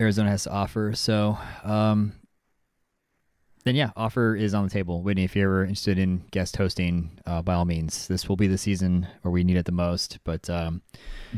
Arizona 0.01 0.29
has 0.29 0.43
to 0.43 0.51
offer. 0.51 0.91
So, 0.93 1.37
um, 1.63 2.13
then 3.63 3.75
yeah, 3.75 3.91
offer 3.95 4.35
is 4.35 4.53
on 4.53 4.65
the 4.65 4.69
table. 4.69 5.01
Whitney, 5.03 5.23
if 5.23 5.35
you're 5.35 5.49
ever 5.49 5.63
interested 5.63 5.97
in 5.97 6.25
guest 6.31 6.57
hosting, 6.57 7.19
uh, 7.25 7.41
by 7.41 7.53
all 7.53 7.65
means, 7.65 8.07
this 8.07 8.27
will 8.27 8.37
be 8.37 8.47
the 8.47 8.57
season 8.57 9.07
where 9.21 9.31
we 9.31 9.43
need 9.43 9.57
it 9.57 9.65
the 9.65 9.71
most. 9.71 10.19
But 10.25 10.49
um, 10.49 10.81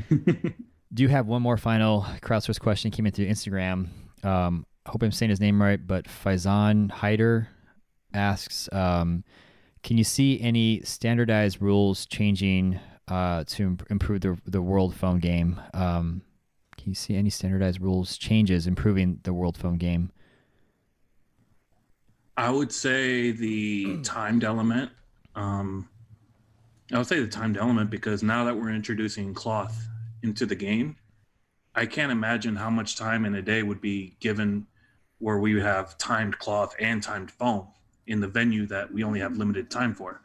Do 0.93 1.03
you 1.03 1.09
have 1.09 1.27
one 1.27 1.41
more 1.41 1.57
final 1.57 2.01
crowdsource 2.21 2.59
question 2.59 2.89
came 2.89 3.05
in 3.05 3.11
through 3.11 3.27
Instagram. 3.27 3.89
Um, 4.23 4.65
I 4.85 4.91
hope 4.91 5.03
I'm 5.03 5.11
saying 5.11 5.29
his 5.29 5.39
name 5.39 5.61
right, 5.61 5.85
but 5.85 6.05
Faizan 6.05 6.89
Hyder 6.89 7.47
asks, 8.13 8.67
um, 8.71 9.23
can 9.83 9.97
you 9.97 10.03
see 10.03 10.41
any 10.41 10.81
standardized 10.81 11.61
rules 11.61 12.05
changing 12.05 12.79
uh, 13.07 13.43
to 13.47 13.77
improve 13.89 14.21
the 14.21 14.37
the 14.45 14.61
world 14.61 14.95
foam 14.95 15.19
game? 15.19 15.59
Um, 15.73 16.21
can 16.77 16.89
you 16.89 16.95
see 16.95 17.15
any 17.15 17.29
standardized 17.29 17.81
rules 17.81 18.17
changes 18.17 18.67
improving 18.67 19.19
the 19.23 19.33
world 19.33 19.57
foam 19.57 19.77
game? 19.77 20.11
I 22.37 22.49
would 22.49 22.71
say 22.71 23.31
the 23.31 23.99
timed 24.03 24.43
element. 24.43 24.91
Um, 25.35 25.87
I 26.91 26.97
would 26.97 27.07
say 27.07 27.19
the 27.19 27.27
timed 27.27 27.57
element 27.57 27.89
because 27.89 28.23
now 28.23 28.43
that 28.45 28.55
we're 28.57 28.73
introducing 28.73 29.33
cloth 29.33 29.87
into 30.23 30.45
the 30.45 30.55
game, 30.55 30.95
I 31.75 31.85
can't 31.85 32.11
imagine 32.11 32.55
how 32.55 32.69
much 32.69 32.95
time 32.95 33.25
in 33.25 33.35
a 33.35 33.41
day 33.41 33.63
would 33.63 33.81
be 33.81 34.17
given 34.19 34.67
where 35.19 35.37
we 35.37 35.59
have 35.61 35.97
timed 35.97 36.39
cloth 36.39 36.75
and 36.79 37.01
timed 37.03 37.31
foam 37.31 37.67
in 38.07 38.19
the 38.19 38.27
venue 38.27 38.65
that 38.67 38.91
we 38.91 39.03
only 39.03 39.19
have 39.19 39.37
limited 39.37 39.69
time 39.69 39.93
for. 39.93 40.21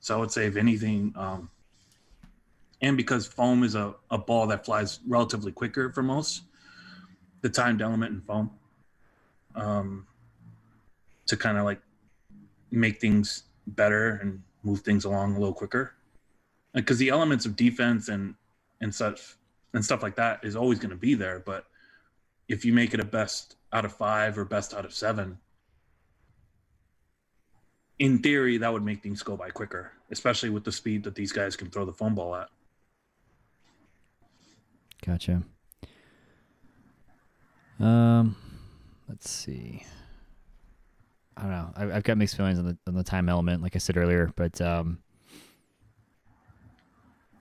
So 0.00 0.16
I 0.16 0.18
would 0.18 0.30
say, 0.30 0.46
if 0.46 0.56
anything, 0.56 1.12
um, 1.16 1.50
and 2.80 2.96
because 2.96 3.26
foam 3.26 3.62
is 3.62 3.74
a, 3.74 3.94
a 4.10 4.18
ball 4.18 4.46
that 4.48 4.64
flies 4.64 5.00
relatively 5.06 5.52
quicker 5.52 5.90
for 5.90 6.02
most, 6.02 6.42
the 7.42 7.48
timed 7.48 7.82
element 7.82 8.12
in 8.12 8.20
foam 8.20 8.50
um, 9.54 10.06
to 11.26 11.36
kind 11.36 11.58
of 11.58 11.64
like 11.64 11.80
make 12.70 13.00
things 13.00 13.44
better 13.66 14.18
and 14.22 14.42
move 14.62 14.80
things 14.80 15.04
along 15.04 15.34
a 15.34 15.38
little 15.38 15.54
quicker. 15.54 15.94
Because 16.74 16.98
the 16.98 17.08
elements 17.08 17.46
of 17.46 17.56
defense 17.56 18.08
and 18.08 18.34
and 18.80 18.94
such 18.94 19.36
and 19.74 19.84
stuff 19.84 20.02
like 20.02 20.16
that 20.16 20.40
is 20.42 20.56
always 20.56 20.78
going 20.78 20.90
to 20.90 20.96
be 20.96 21.14
there, 21.14 21.42
but 21.44 21.66
if 22.48 22.64
you 22.64 22.72
make 22.72 22.94
it 22.94 23.00
a 23.00 23.04
best 23.04 23.56
out 23.72 23.84
of 23.84 23.92
five 23.92 24.38
or 24.38 24.44
best 24.44 24.72
out 24.72 24.84
of 24.84 24.94
seven, 24.94 25.38
in 27.98 28.18
theory, 28.18 28.58
that 28.58 28.72
would 28.72 28.84
make 28.84 29.02
things 29.02 29.22
go 29.22 29.36
by 29.36 29.50
quicker, 29.50 29.92
especially 30.10 30.50
with 30.50 30.64
the 30.64 30.72
speed 30.72 31.02
that 31.04 31.14
these 31.14 31.32
guys 31.32 31.56
can 31.56 31.70
throw 31.70 31.84
the 31.84 31.92
foam 31.92 32.14
ball 32.14 32.34
at. 32.34 32.48
Gotcha. 35.04 35.42
Um, 37.80 38.36
let's 39.08 39.30
see. 39.30 39.84
I 41.36 41.42
don't 41.42 41.50
know. 41.50 41.70
I, 41.76 41.84
have 41.94 42.02
got 42.02 42.16
mixed 42.16 42.36
feelings 42.36 42.58
on 42.58 42.64
the 42.64 42.78
on 42.86 42.94
the 42.94 43.04
time 43.04 43.28
element, 43.28 43.62
like 43.62 43.76
I 43.76 43.78
said 43.78 43.96
earlier, 43.96 44.32
but 44.36 44.58
um, 44.60 44.98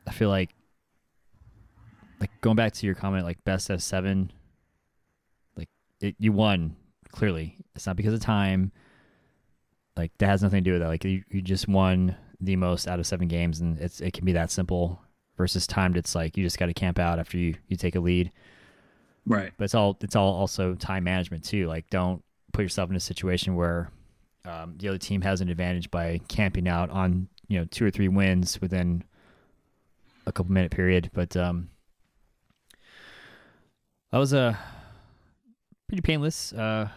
I 0.05 0.11
feel 0.11 0.29
like 0.29 0.49
like 2.19 2.31
going 2.41 2.55
back 2.55 2.73
to 2.73 2.85
your 2.85 2.95
comment, 2.95 3.25
like 3.25 3.43
best 3.43 3.69
of 3.69 3.81
seven, 3.81 4.31
like 5.57 5.69
it, 6.01 6.15
you 6.19 6.31
won 6.31 6.75
clearly. 7.11 7.57
It's 7.75 7.87
not 7.87 7.95
because 7.95 8.13
of 8.13 8.19
time. 8.19 8.71
Like 9.97 10.11
that 10.19 10.27
has 10.27 10.43
nothing 10.43 10.63
to 10.63 10.69
do 10.69 10.73
with 10.73 10.81
that. 10.81 10.87
Like 10.87 11.03
you, 11.03 11.23
you 11.29 11.41
just 11.41 11.67
won 11.67 12.15
the 12.41 12.55
most 12.55 12.87
out 12.87 12.99
of 12.99 13.07
seven 13.07 13.27
games, 13.27 13.61
and 13.61 13.79
it's 13.79 14.01
it 14.01 14.13
can 14.13 14.25
be 14.25 14.33
that 14.33 14.51
simple. 14.51 15.01
Versus 15.37 15.67
timed, 15.67 15.97
it's 15.97 16.15
like 16.15 16.37
you 16.37 16.43
just 16.43 16.57
got 16.57 16.67
to 16.67 16.73
camp 16.73 16.97
out 16.97 17.19
after 17.19 17.37
you 17.37 17.55
you 17.67 17.75
take 17.75 17.95
a 17.95 17.99
lead. 17.99 18.31
Right. 19.25 19.51
But 19.57 19.65
it's 19.65 19.75
all 19.75 19.97
it's 20.01 20.15
all 20.15 20.33
also 20.33 20.75
time 20.75 21.03
management 21.03 21.43
too. 21.43 21.67
Like 21.67 21.89
don't 21.89 22.23
put 22.53 22.61
yourself 22.61 22.89
in 22.89 22.95
a 22.95 23.01
situation 23.01 23.55
where 23.55 23.91
um, 24.45 24.75
the 24.77 24.87
other 24.87 24.97
team 24.97 25.21
has 25.21 25.41
an 25.41 25.49
advantage 25.49 25.91
by 25.91 26.21
camping 26.29 26.67
out 26.67 26.89
on 26.89 27.27
you 27.47 27.59
know 27.59 27.65
two 27.65 27.85
or 27.85 27.91
three 27.91 28.07
wins 28.07 28.61
within 28.61 29.03
a 30.25 30.31
couple 30.31 30.53
minute 30.53 30.71
period. 30.71 31.11
But 31.13 31.35
um, 31.35 31.69
that 34.15 34.19
was 34.19 34.31
a 34.31 34.57
pretty 35.89 35.99
painless 35.99 36.53
uh, 36.53 36.87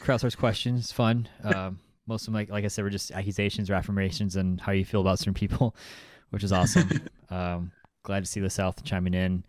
crowdsource 0.00 0.34
questions. 0.34 0.90
Fun. 0.90 1.28
Um, 1.44 1.78
most 2.06 2.22
of 2.22 2.26
them, 2.26 2.34
like 2.34 2.48
like 2.48 2.64
I 2.64 2.68
said, 2.68 2.84
were 2.84 2.90
just 2.90 3.10
accusations 3.10 3.68
or 3.68 3.74
affirmations 3.74 4.36
and 4.36 4.58
how 4.58 4.72
you 4.72 4.86
feel 4.86 5.02
about 5.02 5.18
certain 5.18 5.34
people, 5.34 5.76
which 6.30 6.42
is 6.42 6.50
awesome. 6.50 6.88
um, 7.30 7.70
glad 8.02 8.24
to 8.24 8.30
see 8.30 8.40
the 8.40 8.48
South 8.48 8.82
chiming 8.82 9.12
in, 9.12 9.44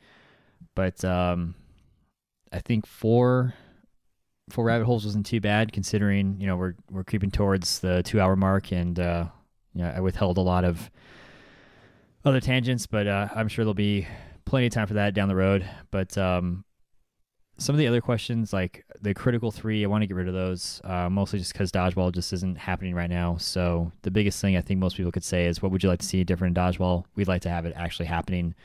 but 0.75 1.05
um, 1.05 1.55
I 2.51 2.59
think 2.59 2.85
four 2.85 3.53
four 4.49 4.65
rabbit 4.65 4.83
holes 4.83 5.05
wasn't 5.05 5.25
too 5.25 5.39
bad 5.39 5.71
considering 5.71 6.35
you 6.37 6.47
know 6.47 6.57
we're 6.57 6.75
we're 6.91 7.05
creeping 7.05 7.31
towards 7.31 7.79
the 7.79 8.03
two 8.03 8.19
hour 8.19 8.35
mark 8.35 8.73
and 8.73 8.99
uh, 8.99 9.27
you 9.73 9.83
know, 9.83 9.89
I 9.89 10.01
withheld 10.01 10.37
a 10.37 10.41
lot 10.41 10.65
of 10.65 10.91
other 12.25 12.41
tangents, 12.41 12.87
but 12.87 13.07
uh, 13.07 13.29
I'm 13.33 13.47
sure 13.47 13.63
there'll 13.63 13.73
be 13.73 14.05
plenty 14.43 14.67
of 14.67 14.73
time 14.73 14.87
for 14.87 14.95
that 14.95 15.13
down 15.13 15.29
the 15.29 15.35
road. 15.35 15.65
But 15.89 16.17
um, 16.17 16.65
some 17.57 17.75
of 17.75 17.79
the 17.79 17.87
other 17.87 18.01
questions, 18.01 18.51
like 18.51 18.83
the 19.01 19.13
critical 19.13 19.51
three, 19.51 19.83
I 19.83 19.87
want 19.87 20.01
to 20.01 20.07
get 20.07 20.15
rid 20.15 20.27
of 20.27 20.33
those, 20.33 20.81
uh, 20.83 21.09
mostly 21.09 21.39
just 21.39 21.53
because 21.53 21.71
dodgeball 21.71 22.11
just 22.11 22.33
isn't 22.33 22.57
happening 22.57 22.95
right 22.95 23.09
now. 23.09 23.37
So 23.37 23.91
the 24.01 24.11
biggest 24.11 24.41
thing 24.41 24.57
I 24.57 24.61
think 24.61 24.79
most 24.79 24.97
people 24.97 25.11
could 25.11 25.23
say 25.23 25.45
is, 25.45 25.61
what 25.61 25.71
would 25.71 25.83
you 25.83 25.89
like 25.89 25.99
to 25.99 26.05
see 26.05 26.23
different 26.23 26.57
in 26.57 26.63
dodgeball? 26.63 27.05
We'd 27.15 27.27
like 27.27 27.43
to 27.43 27.49
have 27.49 27.65
it 27.65 27.73
actually 27.75 28.07
happening. 28.07 28.55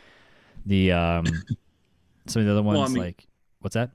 The 0.65 0.93
um, 0.93 1.27
some 2.27 2.41
of 2.41 2.47
the 2.47 2.53
other 2.53 2.63
ones, 2.63 2.79
well, 2.79 2.87
I 2.87 2.89
mean, 2.89 3.03
like 3.03 3.27
what's 3.61 3.75
that? 3.75 3.91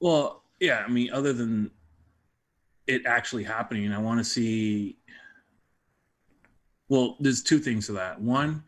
Well, 0.00 0.42
yeah, 0.60 0.84
I 0.86 0.88
mean, 0.88 1.10
other 1.12 1.32
than 1.32 1.70
it 2.86 3.06
actually 3.06 3.44
happening, 3.44 3.92
I 3.92 3.98
want 3.98 4.18
to 4.20 4.24
see. 4.24 4.96
Well, 6.88 7.16
there's 7.18 7.42
two 7.42 7.58
things 7.58 7.86
to 7.86 7.92
that. 7.94 8.20
One, 8.20 8.62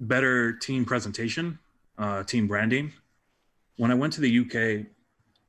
better 0.00 0.54
team 0.54 0.86
presentation, 0.86 1.58
uh, 1.98 2.22
team 2.22 2.46
branding 2.46 2.92
when 3.76 3.90
I 3.90 3.94
went 3.94 4.12
to 4.14 4.20
the 4.20 4.38
UK, 4.38 4.86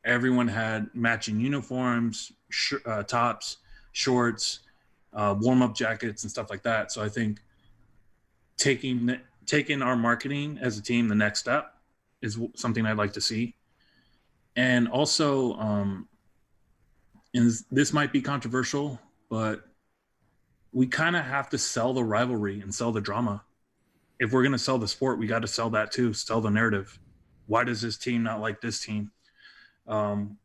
everyone 0.06 0.48
had 0.48 0.90
matching 0.94 1.40
uniforms, 1.40 2.32
sh- 2.50 2.74
uh, 2.86 3.04
tops, 3.04 3.58
shorts, 3.92 4.60
uh, 5.14 5.36
warm 5.40 5.62
up 5.62 5.76
jackets, 5.76 6.24
and 6.24 6.32
stuff 6.32 6.50
like 6.50 6.64
that. 6.64 6.92
So 6.92 7.04
I 7.04 7.10
think 7.10 7.40
taking 8.58 9.18
taking 9.46 9.82
our 9.82 9.96
marketing 9.96 10.58
as 10.62 10.78
a 10.78 10.82
team 10.82 11.08
the 11.08 11.16
next 11.16 11.40
step 11.40 11.76
is 12.22 12.40
something 12.56 12.86
I'd 12.86 12.98
like 12.98 13.14
to 13.14 13.22
see. 13.22 13.56
And 14.56 14.88
also, 14.88 15.54
um, 15.56 16.08
and 17.34 17.52
this 17.72 17.92
might 17.92 18.14
be 18.14 18.22
controversial, 18.22 19.00
but 19.30 19.64
we 20.72 20.88
kind 20.88 21.16
of 21.16 21.26
have 21.26 21.50
to 21.50 21.58
sell 21.58 21.94
the 21.94 22.04
rivalry 22.04 22.62
and 22.62 22.74
sell 22.74 22.92
the 22.92 23.02
drama. 23.02 23.44
If 24.20 24.32
we're 24.32 24.44
going 24.44 24.54
to 24.54 24.60
sell 24.60 24.78
the 24.78 24.88
sport, 24.88 25.20
we 25.20 25.28
got 25.28 25.40
to 25.40 25.48
sell 25.48 25.70
that 25.72 25.92
too, 25.92 26.14
sell 26.14 26.40
the 26.40 26.50
narrative 26.50 26.98
why 27.48 27.64
does 27.64 27.82
this 27.82 27.98
team 27.98 28.24
not 28.24 28.42
like 28.42 28.62
this 28.62 28.84
team? 28.84 29.12
Um, 29.88 30.38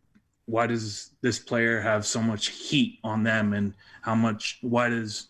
why 0.47 0.67
does 0.67 1.11
this 1.21 1.39
player 1.39 1.81
have 1.81 2.07
so 2.07 2.23
much 2.23 2.49
heat 2.49 2.99
on 3.05 3.23
them 3.23 3.53
and 3.53 3.75
how 4.03 4.15
much 4.15 4.59
why 4.63 4.89
does 4.89 5.29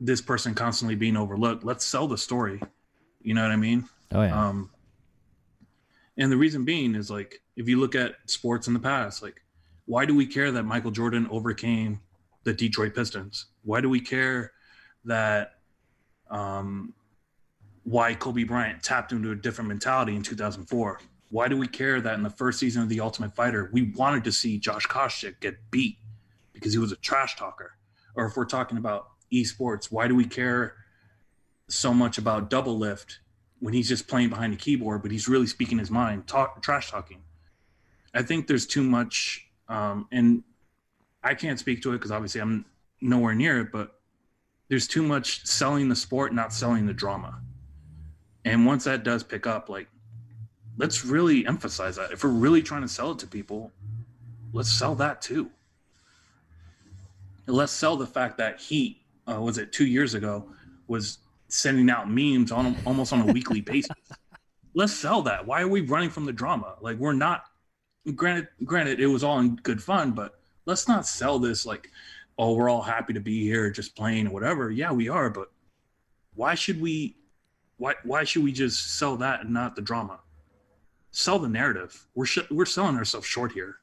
this 0.00 0.20
person 0.20 0.54
constantly 0.54 0.94
being 0.94 1.16
overlooked? 1.16 1.64
Let's 1.64 1.84
sell 1.84 2.06
the 2.06 2.18
story. 2.18 2.60
You 3.22 3.34
know 3.34 3.42
what 3.42 3.50
i 3.50 3.56
mean? 3.56 3.88
Oh 4.12 4.22
yeah. 4.22 4.48
Um 4.48 4.70
and 6.16 6.30
the 6.30 6.36
reason 6.36 6.64
being 6.64 6.94
is 6.94 7.10
like 7.10 7.40
if 7.56 7.68
you 7.68 7.80
look 7.80 7.94
at 7.94 8.16
sports 8.26 8.68
in 8.68 8.74
the 8.74 8.80
past 8.80 9.22
like 9.22 9.42
why 9.86 10.04
do 10.04 10.14
we 10.14 10.26
care 10.26 10.50
that 10.52 10.64
michael 10.64 10.90
jordan 10.90 11.26
overcame 11.30 12.00
the 12.48 12.54
detroit 12.54 12.94
pistons? 12.94 13.46
Why 13.62 13.80
do 13.82 13.90
we 13.90 14.00
care 14.00 14.52
that 15.04 15.56
um 16.30 16.94
why 17.88 18.14
Kobe 18.14 18.44
Bryant 18.44 18.82
tapped 18.82 19.12
into 19.12 19.30
a 19.30 19.34
different 19.34 19.68
mentality 19.68 20.14
in 20.14 20.22
2004. 20.22 21.00
Why 21.30 21.48
do 21.48 21.56
we 21.56 21.66
care 21.66 22.02
that 22.02 22.14
in 22.14 22.22
the 22.22 22.28
first 22.28 22.58
season 22.58 22.82
of 22.82 22.90
The 22.90 23.00
Ultimate 23.00 23.34
Fighter, 23.34 23.70
we 23.72 23.92
wanted 23.92 24.24
to 24.24 24.32
see 24.32 24.58
Josh 24.58 24.86
Koscheck 24.86 25.40
get 25.40 25.56
beat 25.70 25.96
because 26.52 26.74
he 26.74 26.78
was 26.78 26.92
a 26.92 26.96
trash 26.96 27.36
talker? 27.36 27.78
Or 28.14 28.26
if 28.26 28.36
we're 28.36 28.44
talking 28.44 28.76
about 28.76 29.08
esports, 29.32 29.90
why 29.90 30.06
do 30.06 30.14
we 30.14 30.26
care 30.26 30.74
so 31.68 31.94
much 31.94 32.18
about 32.18 32.50
Doublelift 32.50 33.18
when 33.58 33.72
he's 33.72 33.88
just 33.88 34.06
playing 34.06 34.28
behind 34.28 34.52
a 34.52 34.56
keyboard, 34.56 35.00
but 35.00 35.10
he's 35.10 35.26
really 35.26 35.46
speaking 35.46 35.78
his 35.78 35.90
mind, 35.90 36.26
talk, 36.26 36.60
trash 36.62 36.90
talking? 36.90 37.22
I 38.12 38.22
think 38.22 38.48
there's 38.48 38.66
too 38.66 38.82
much, 38.82 39.46
um, 39.66 40.06
and 40.12 40.42
I 41.22 41.34
can't 41.34 41.58
speak 41.58 41.80
to 41.82 41.90
it 41.90 41.98
because 41.98 42.10
obviously 42.10 42.42
I'm 42.42 42.66
nowhere 43.00 43.34
near 43.34 43.60
it, 43.62 43.72
but 43.72 43.98
there's 44.68 44.86
too 44.86 45.02
much 45.02 45.46
selling 45.46 45.88
the 45.88 45.96
sport, 45.96 46.34
not 46.34 46.52
selling 46.52 46.84
the 46.84 46.92
drama. 46.92 47.40
And 48.48 48.64
once 48.64 48.84
that 48.84 49.04
does 49.04 49.22
pick 49.22 49.46
up, 49.46 49.68
like, 49.68 49.88
let's 50.78 51.04
really 51.04 51.46
emphasize 51.46 51.96
that. 51.96 52.12
If 52.12 52.24
we're 52.24 52.30
really 52.30 52.62
trying 52.62 52.82
to 52.82 52.88
sell 52.88 53.12
it 53.12 53.18
to 53.18 53.26
people, 53.26 53.72
let's 54.52 54.72
sell 54.72 54.94
that 54.96 55.20
too. 55.20 55.50
And 57.46 57.54
let's 57.54 57.72
sell 57.72 57.96
the 57.96 58.06
fact 58.06 58.38
that 58.38 58.58
Heat, 58.58 59.02
uh, 59.30 59.40
was 59.40 59.58
it 59.58 59.72
two 59.72 59.86
years 59.86 60.14
ago, 60.14 60.50
was 60.86 61.18
sending 61.48 61.90
out 61.90 62.10
memes 62.10 62.50
on 62.50 62.76
almost 62.86 63.12
on 63.12 63.28
a 63.28 63.32
weekly 63.32 63.60
basis. 63.72 63.96
Let's 64.74 64.94
sell 64.94 65.22
that. 65.22 65.46
Why 65.46 65.62
are 65.62 65.68
we 65.68 65.82
running 65.82 66.10
from 66.10 66.24
the 66.24 66.32
drama? 66.32 66.76
Like 66.80 66.96
we're 66.98 67.12
not. 67.12 67.44
Granted, 68.14 68.48
granted, 68.64 69.00
it 69.00 69.06
was 69.06 69.22
all 69.22 69.38
in 69.40 69.56
good 69.56 69.82
fun, 69.82 70.12
but 70.12 70.40
let's 70.64 70.88
not 70.88 71.06
sell 71.06 71.38
this 71.38 71.66
like, 71.66 71.90
oh, 72.38 72.54
we're 72.54 72.70
all 72.70 72.80
happy 72.80 73.12
to 73.12 73.20
be 73.20 73.42
here, 73.42 73.70
just 73.70 73.94
playing 73.94 74.28
or 74.28 74.30
whatever. 74.30 74.70
Yeah, 74.70 74.92
we 74.92 75.10
are, 75.10 75.28
but 75.28 75.50
why 76.34 76.54
should 76.54 76.80
we 76.80 77.17
why 77.78 77.94
why 78.04 78.24
should 78.24 78.44
we 78.44 78.52
just 78.52 78.98
sell 78.98 79.16
that 79.16 79.40
and 79.40 79.50
not 79.52 79.74
the 79.76 79.82
drama? 79.82 80.20
sell 81.10 81.38
the 81.38 81.48
narrative. 81.48 82.06
We're 82.14 82.26
sh- 82.26 82.50
we're 82.50 82.66
selling 82.66 82.94
ourselves 82.96 83.26
short 83.26 83.50
here. 83.52 83.76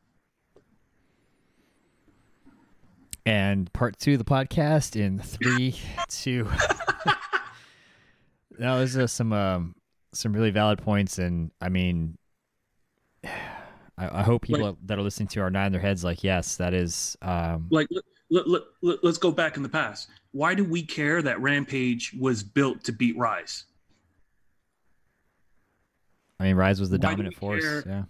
And 3.26 3.72
part 3.74 3.98
two 3.98 4.14
of 4.14 4.20
the 4.20 4.26
podcast 4.26 4.96
in 4.96 5.20
three, 5.20 5.76
two. 6.10 6.48
Now, 8.60 8.78
those 8.78 8.96
are 8.96 9.08
some 9.08 9.34
um, 9.34 9.76
some 10.14 10.32
really 10.34 10.52
valid 10.52 10.80
points, 10.80 11.18
and 11.18 11.52
I 11.60 11.70
mean, 11.70 12.18
I, 13.24 13.40
I 13.98 14.22
hope 14.24 14.44
people 14.44 14.66
Like- 14.68 14.76
that 14.86 15.00
are 15.00 15.02
listening 15.02 15.28
to 15.30 15.42
are 15.42 15.50
nodding 15.50 15.72
their 15.72 15.82
heads 15.82 16.04
like, 16.04 16.24
yes, 16.24 16.58
that 16.58 16.74
is. 16.74 17.18
Um, 17.22 17.68
Like 17.72 17.88
let, 18.30 18.48
let, 18.48 18.62
let, 18.82 19.04
let's 19.04 19.18
go 19.18 19.32
back 19.32 19.58
in 19.58 19.64
the 19.64 19.70
past. 19.70 20.10
Why 20.32 20.54
do 20.54 20.64
we 20.64 20.84
care 20.84 21.22
that 21.22 21.42
Rampage 21.42 22.14
was 22.20 22.44
built 22.44 22.84
to 22.84 22.92
beat 22.92 23.18
Rise? 23.18 23.66
I 26.40 26.44
mean, 26.44 26.56
Rise 26.56 26.80
was 26.80 26.90
the 26.90 26.98
Why 26.98 27.12
dominant 27.12 27.36
force. 27.36 27.64
care? 27.64 27.84
Yeah, 27.86 28.04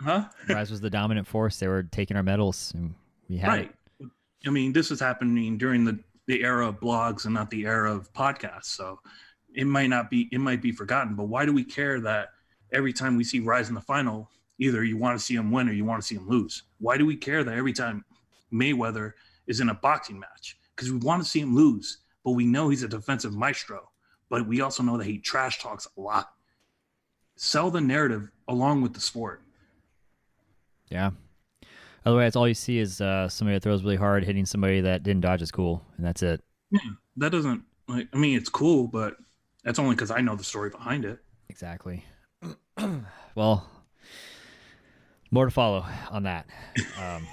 Huh? 0.00 0.24
Rise 0.48 0.70
was 0.70 0.80
the 0.80 0.90
dominant 0.90 1.26
force. 1.26 1.58
They 1.58 1.68
were 1.68 1.82
taking 1.82 2.16
our 2.16 2.22
medals, 2.22 2.72
and 2.74 2.94
we 3.28 3.36
had 3.38 3.48
right. 3.48 3.72
it. 4.00 4.08
I 4.46 4.50
mean, 4.50 4.72
this 4.72 4.90
was 4.90 5.00
happening 5.00 5.58
during 5.58 5.84
the 5.84 5.98
the 6.26 6.42
era 6.42 6.68
of 6.68 6.80
blogs 6.80 7.24
and 7.24 7.34
not 7.34 7.50
the 7.50 7.64
era 7.64 7.92
of 7.92 8.12
podcasts. 8.12 8.66
So 8.66 9.00
it 9.54 9.66
might 9.66 9.88
not 9.88 10.10
be 10.10 10.28
it 10.32 10.38
might 10.38 10.62
be 10.62 10.72
forgotten. 10.72 11.14
But 11.14 11.24
why 11.24 11.46
do 11.46 11.52
we 11.52 11.64
care 11.64 12.00
that 12.00 12.28
every 12.72 12.92
time 12.92 13.16
we 13.16 13.24
see 13.24 13.40
Rise 13.40 13.68
in 13.68 13.74
the 13.74 13.80
final, 13.80 14.30
either 14.58 14.84
you 14.84 14.96
want 14.96 15.18
to 15.18 15.24
see 15.24 15.34
him 15.34 15.50
win 15.50 15.68
or 15.68 15.72
you 15.72 15.84
want 15.84 16.00
to 16.00 16.06
see 16.06 16.16
him 16.16 16.28
lose? 16.28 16.64
Why 16.78 16.96
do 16.96 17.06
we 17.06 17.16
care 17.16 17.44
that 17.44 17.54
every 17.54 17.72
time 17.72 18.04
Mayweather 18.52 19.12
is 19.46 19.60
in 19.60 19.68
a 19.68 19.74
boxing 19.74 20.18
match? 20.18 20.58
Because 20.74 20.90
we 20.90 20.98
want 20.98 21.22
to 21.22 21.28
see 21.28 21.40
him 21.40 21.54
lose, 21.54 21.98
but 22.24 22.32
we 22.32 22.46
know 22.46 22.68
he's 22.68 22.82
a 22.82 22.88
defensive 22.88 23.34
maestro. 23.34 23.88
But 24.28 24.46
we 24.46 24.62
also 24.62 24.82
know 24.82 24.96
that 24.96 25.04
he 25.06 25.18
trash 25.18 25.60
talks 25.60 25.86
a 25.98 26.00
lot. 26.00 26.32
Sell 27.44 27.72
the 27.72 27.80
narrative 27.80 28.30
along 28.46 28.82
with 28.82 28.94
the 28.94 29.00
sport. 29.00 29.42
Yeah. 30.90 31.10
Otherwise, 32.06 32.36
all 32.36 32.46
you 32.46 32.54
see 32.54 32.78
is 32.78 33.00
uh, 33.00 33.28
somebody 33.28 33.56
that 33.56 33.64
throws 33.64 33.82
really 33.82 33.96
hard 33.96 34.22
hitting 34.22 34.46
somebody 34.46 34.80
that 34.82 35.02
didn't 35.02 35.22
dodge 35.22 35.42
is 35.42 35.50
cool, 35.50 35.84
and 35.96 36.06
that's 36.06 36.22
it. 36.22 36.40
Yeah, 36.70 36.78
That 37.16 37.32
doesn't 37.32 37.64
like 37.88 38.06
I 38.12 38.16
mean 38.16 38.36
it's 38.36 38.48
cool, 38.48 38.86
but 38.86 39.16
that's 39.64 39.80
only 39.80 39.96
because 39.96 40.12
I 40.12 40.20
know 40.20 40.36
the 40.36 40.44
story 40.44 40.70
behind 40.70 41.04
it. 41.04 41.18
Exactly. 41.48 42.04
well, 43.34 43.68
more 45.32 45.46
to 45.46 45.50
follow 45.50 45.84
on 46.12 46.22
that. 46.22 46.46
Um, 46.96 47.26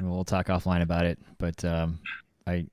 we'll 0.00 0.24
talk 0.24 0.46
offline 0.46 0.80
about 0.80 1.04
it, 1.04 1.18
but 1.36 1.62
um, 1.66 1.98
I 2.46 2.66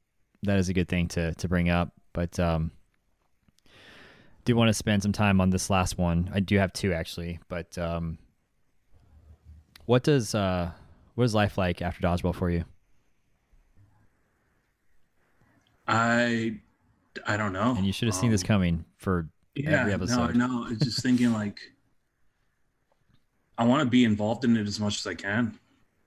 that 0.43 0.57
is 0.57 0.69
a 0.69 0.73
good 0.73 0.87
thing 0.87 1.09
to 1.09 1.33
to 1.33 1.49
bring 1.49 1.67
up. 1.67 1.91
But 2.13 2.39
um, 2.39 2.71
do 4.49 4.55
want 4.55 4.69
to 4.69 4.73
spend 4.73 5.03
some 5.03 5.11
time 5.11 5.39
on 5.39 5.51
this 5.51 5.69
last 5.69 5.99
one. 5.99 6.29
I 6.33 6.39
do 6.39 6.57
have 6.57 6.73
two 6.73 6.91
actually, 6.91 7.39
but 7.49 7.77
um, 7.77 8.17
what 9.85 10.03
does 10.03 10.33
uh, 10.33 10.71
what 11.13 11.23
is 11.23 11.35
life 11.35 11.55
like 11.57 11.83
after 11.83 12.01
dodgeball 12.01 12.33
for 12.33 12.49
you? 12.49 12.65
I 15.87 16.57
I 17.27 17.37
don't 17.37 17.53
know. 17.53 17.75
And 17.77 17.85
you 17.85 17.93
should 17.93 18.07
have 18.07 18.15
seen 18.15 18.31
this 18.31 18.41
Um, 18.41 18.47
coming 18.47 18.85
for 18.97 19.29
yeah, 19.53 19.81
every 19.81 19.93
episode. 19.93 20.35
No, 20.35 20.47
no, 20.47 20.67
it's 20.71 20.83
just 20.83 21.03
thinking 21.03 21.31
like 21.31 21.59
I 23.55 23.65
want 23.65 23.83
to 23.83 23.89
be 23.89 24.03
involved 24.03 24.45
in 24.45 24.57
it 24.57 24.67
as 24.67 24.79
much 24.79 24.97
as 24.97 25.05
I 25.05 25.13
can. 25.13 25.59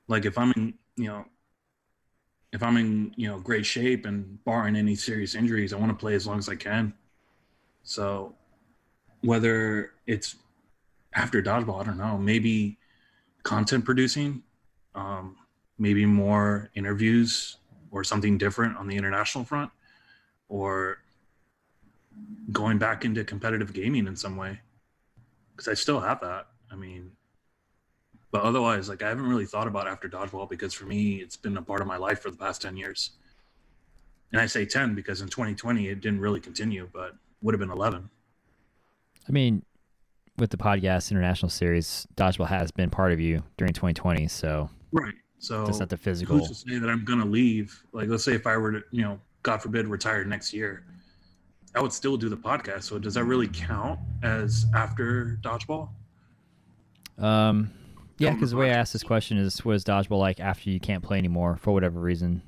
Like 0.08 0.24
if 0.24 0.36
I'm 0.36 0.52
in, 0.56 0.74
you 0.96 1.06
know, 1.06 1.26
if 2.52 2.60
I'm 2.60 2.76
in, 2.76 3.14
you 3.16 3.28
know, 3.28 3.38
great 3.38 3.64
shape 3.64 4.04
and 4.04 4.42
barring 4.44 4.74
any 4.74 4.96
serious 4.96 5.36
injuries, 5.36 5.72
I 5.72 5.76
want 5.76 5.90
to 5.90 5.96
play 5.96 6.14
as 6.14 6.26
long 6.26 6.38
as 6.38 6.48
I 6.48 6.56
can. 6.56 6.92
So 7.82 8.34
whether 9.22 9.92
it's 10.06 10.36
after 11.14 11.42
dodgeball, 11.42 11.80
I 11.80 11.84
don't 11.84 11.98
know, 11.98 12.18
maybe 12.18 12.78
content 13.42 13.84
producing, 13.84 14.42
um, 14.94 15.36
maybe 15.78 16.06
more 16.06 16.70
interviews 16.74 17.56
or 17.90 18.04
something 18.04 18.38
different 18.38 18.76
on 18.76 18.86
the 18.86 18.96
international 18.96 19.44
front, 19.44 19.70
or 20.48 20.98
going 22.50 22.78
back 22.78 23.04
into 23.04 23.24
competitive 23.24 23.72
gaming 23.72 24.06
in 24.06 24.16
some 24.16 24.36
way 24.36 24.60
because 25.52 25.68
I 25.68 25.74
still 25.74 26.00
have 26.00 26.20
that. 26.20 26.48
I 26.70 26.76
mean, 26.76 27.12
but 28.30 28.42
otherwise, 28.42 28.88
like 28.88 29.02
I 29.02 29.08
haven't 29.08 29.26
really 29.26 29.46
thought 29.46 29.66
about 29.66 29.86
after 29.86 30.08
dodgeball 30.08 30.48
because 30.48 30.72
for 30.72 30.86
me, 30.86 31.16
it's 31.16 31.36
been 31.36 31.56
a 31.56 31.62
part 31.62 31.80
of 31.80 31.86
my 31.86 31.96
life 31.96 32.20
for 32.20 32.30
the 32.30 32.36
past 32.36 32.62
10 32.62 32.76
years. 32.76 33.10
And 34.32 34.40
I 34.40 34.46
say 34.46 34.64
10 34.64 34.94
because 34.94 35.20
in 35.20 35.28
2020, 35.28 35.88
it 35.88 36.00
didn't 36.00 36.20
really 36.20 36.40
continue, 36.40 36.88
but 36.92 37.14
would 37.42 37.54
have 37.54 37.60
been 37.60 37.70
11. 37.70 38.08
I 39.28 39.32
mean, 39.32 39.62
with 40.38 40.50
the 40.50 40.56
podcast 40.56 41.10
international 41.10 41.50
series, 41.50 42.06
dodgeball 42.16 42.48
has 42.48 42.70
been 42.70 42.90
part 42.90 43.12
of 43.12 43.20
you 43.20 43.42
during 43.56 43.72
2020. 43.72 44.28
So 44.28 44.70
Right. 44.92 45.14
So 45.38 45.66
just 45.66 45.80
not 45.80 45.88
the 45.88 45.96
physical. 45.96 46.38
who's 46.38 46.48
to 46.48 46.54
say 46.54 46.78
that 46.78 46.88
I'm 46.88 47.04
going 47.04 47.18
to 47.18 47.26
leave? 47.26 47.82
Like, 47.92 48.08
let's 48.08 48.24
say 48.24 48.34
if 48.34 48.46
I 48.46 48.56
were 48.56 48.72
to, 48.72 48.82
you 48.92 49.02
know, 49.02 49.20
God 49.42 49.60
forbid, 49.60 49.88
retire 49.88 50.24
next 50.24 50.52
year, 50.52 50.84
I 51.74 51.80
would 51.80 51.92
still 51.92 52.16
do 52.16 52.28
the 52.28 52.36
podcast. 52.36 52.84
So 52.84 52.98
does 52.98 53.14
that 53.14 53.24
really 53.24 53.48
count 53.48 53.98
as 54.22 54.66
after 54.74 55.38
dodgeball? 55.42 55.88
Um, 57.18 57.72
yeah, 58.18 58.34
because 58.34 58.52
the 58.52 58.56
way 58.56 58.70
I 58.70 58.74
asked 58.74 58.92
this 58.92 59.02
question 59.02 59.36
is, 59.36 59.64
what 59.64 59.74
is 59.74 59.84
dodgeball 59.84 60.20
like 60.20 60.38
after 60.38 60.70
you 60.70 60.78
can't 60.78 61.02
play 61.02 61.18
anymore 61.18 61.56
for 61.56 61.72
whatever 61.72 61.98
reason? 61.98 62.42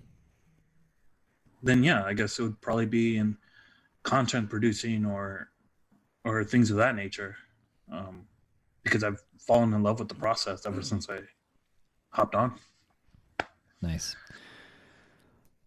then 1.65 1.83
yeah, 1.83 2.05
I 2.05 2.13
guess 2.13 2.39
it 2.39 2.43
would 2.43 2.61
probably 2.61 2.87
be 2.87 3.17
in 3.17 3.37
content 4.05 4.49
producing 4.49 5.05
or 5.05 5.49
or 6.25 6.45
things 6.45 6.71
of 6.71 6.77
that 6.77 6.95
nature. 6.95 7.37
Um, 7.91 8.27
because 8.83 9.03
I've 9.03 9.23
fallen 9.39 9.73
in 9.73 9.83
love 9.83 9.99
with 9.99 10.09
the 10.09 10.15
process 10.15 10.67
ever 10.67 10.83
since 10.83 11.09
I 11.09 11.21
hopped 12.11 12.35
on. 12.35 12.55
Nice. 13.83 14.15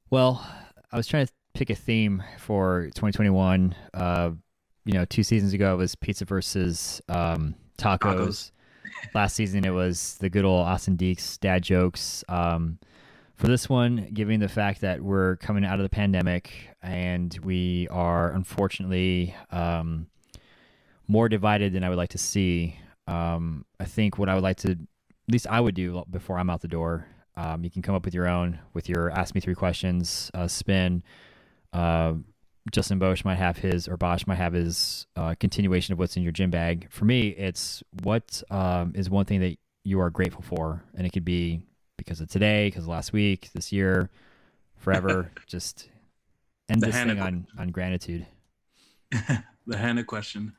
Well, 0.10 0.46
I 0.92 0.98
was 0.98 1.08
trying 1.08 1.26
to 1.26 1.34
pick 1.54 1.70
a 1.70 1.76
theme 1.76 2.24
for 2.40 2.86
2021. 2.96 3.76
Uh, 3.94 4.32
you 4.86 4.94
know, 4.94 5.06
two 5.06 5.24
seasons 5.24 5.54
ago 5.54 5.74
it 5.74 5.78
was 5.78 5.96
pizza 5.96 6.26
versus 6.26 7.02
um, 7.10 7.56
tacos. 7.78 8.00
Tacos. 8.00 8.52
Last 9.14 9.36
season 9.36 9.66
it 9.66 9.72
was 9.72 10.18
the 10.20 10.30
good 10.30 10.46
old 10.46 10.66
Austin 10.66 10.96
Deeks 10.96 11.40
dad 11.40 11.64
jokes. 11.64 12.24
Um, 12.30 12.80
for 13.38 13.48
this 13.48 13.70
one, 13.70 14.10
given 14.14 14.40
the 14.40 14.50
fact 14.50 14.82
that 14.82 15.02
we're 15.02 15.36
coming 15.38 15.64
out 15.64 15.80
of 15.80 15.84
the 15.84 15.90
pandemic 15.90 16.52
and 16.82 17.38
we 17.44 17.88
are 17.90 18.32
unfortunately 18.32 19.36
um, 19.52 20.08
more 21.08 21.30
divided 21.30 21.72
than 21.72 21.84
I 21.84 21.90
would 21.90 22.00
like 22.00 22.10
to 22.10 22.18
see, 22.18 22.80
um, 23.06 23.64
I 23.80 23.86
think 23.86 24.18
what 24.18 24.28
I 24.28 24.34
would 24.34 24.44
like 24.44 24.58
to, 24.58 24.72
at 24.72 24.78
least 25.28 25.46
I 25.48 25.62
would 25.62 25.76
do 25.76 26.04
before 26.10 26.40
I'm 26.40 26.50
out 26.50 26.62
the 26.62 26.68
door. 26.68 27.06
Um, 27.36 27.64
you 27.64 27.70
can 27.70 27.84
come 27.84 27.94
up 27.94 28.06
with 28.06 28.16
your 28.16 28.28
own 28.28 28.58
with 28.74 28.90
your 28.90 29.12
ask 29.12 29.36
me 29.36 29.42
three 29.42 29.54
questions 29.54 30.32
uh, 30.34 30.48
spin. 30.48 31.04
Uh, 31.72 32.14
Justin 32.72 32.98
Bosch 32.98 33.24
might 33.24 33.36
have 33.36 33.58
his, 33.58 33.88
or 33.88 33.98
Bosch 33.98 34.26
might 34.26 34.36
have 34.36 34.54
his 34.54 35.06
uh, 35.16 35.36
continuation 35.40 35.94
of 35.94 36.00
what's 36.00 36.18
in 36.18 36.24
your 36.24 36.32
gym 36.32 36.50
bag. 36.50 36.88
For 36.90 37.06
me, 37.06 37.30
it's 37.30 37.84
what 38.02 38.42
um, 38.50 38.94
is 38.96 39.12
one 39.12 39.26
thing 39.26 39.42
that 39.42 39.58
you 39.84 40.02
are 40.02 40.10
grateful 40.10 40.42
for, 40.42 40.84
and 40.96 41.06
it 41.06 41.12
could 41.12 41.24
be 41.24 41.62
because 41.98 42.22
of 42.22 42.30
today, 42.30 42.68
because 42.68 42.84
of 42.84 42.90
last 42.90 43.12
week, 43.14 43.50
this 43.54 43.72
year, 43.72 44.10
forever. 44.78 45.32
just 45.48 45.90
end 46.70 46.82
The 46.82 46.88
this 46.88 46.96
Hannah 46.96 47.16
thing 47.16 47.22
on 47.22 47.48
on 47.58 47.70
gratitude. 47.70 48.26
the 49.68 49.78
Hannah 49.78 50.04
question. 50.04 50.54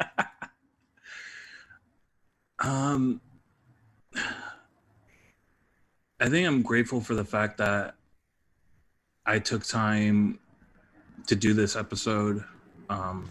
um, 2.58 3.20
I 6.20 6.28
think 6.28 6.46
I'm 6.46 6.62
grateful 6.62 7.00
for 7.00 7.14
the 7.14 7.24
fact 7.24 7.58
that 7.58 7.94
I 9.26 9.38
took 9.38 9.64
time 9.64 10.38
to 11.26 11.34
do 11.34 11.54
this 11.54 11.76
episode, 11.76 12.44
um, 12.90 13.28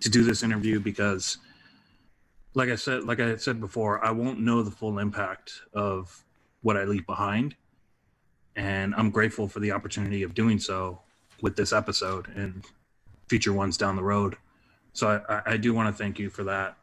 to 0.00 0.10
do 0.10 0.24
this 0.24 0.42
interview 0.42 0.80
because, 0.80 1.38
like 2.54 2.68
I 2.68 2.74
said, 2.74 3.04
like 3.04 3.20
I 3.20 3.36
said 3.36 3.60
before, 3.60 4.04
I 4.04 4.10
won't 4.10 4.40
know 4.40 4.62
the 4.62 4.70
full 4.70 4.98
impact 4.98 5.62
of 5.72 6.24
what 6.62 6.76
I 6.76 6.84
leave 6.84 7.06
behind, 7.06 7.54
and 8.56 8.94
I'm 8.96 9.10
grateful 9.10 9.48
for 9.48 9.60
the 9.60 9.72
opportunity 9.72 10.22
of 10.22 10.34
doing 10.34 10.58
so 10.58 11.00
with 11.40 11.56
this 11.56 11.72
episode 11.72 12.28
and 12.34 12.64
future 13.28 13.52
ones 13.52 13.76
down 13.76 13.96
the 13.96 14.02
road. 14.02 14.36
So 14.92 15.22
I, 15.28 15.52
I, 15.52 15.56
do 15.56 15.72
want 15.72 15.94
to 15.94 15.96
thank 15.96 16.18
you 16.18 16.30
for 16.30 16.44
that. 16.44 16.76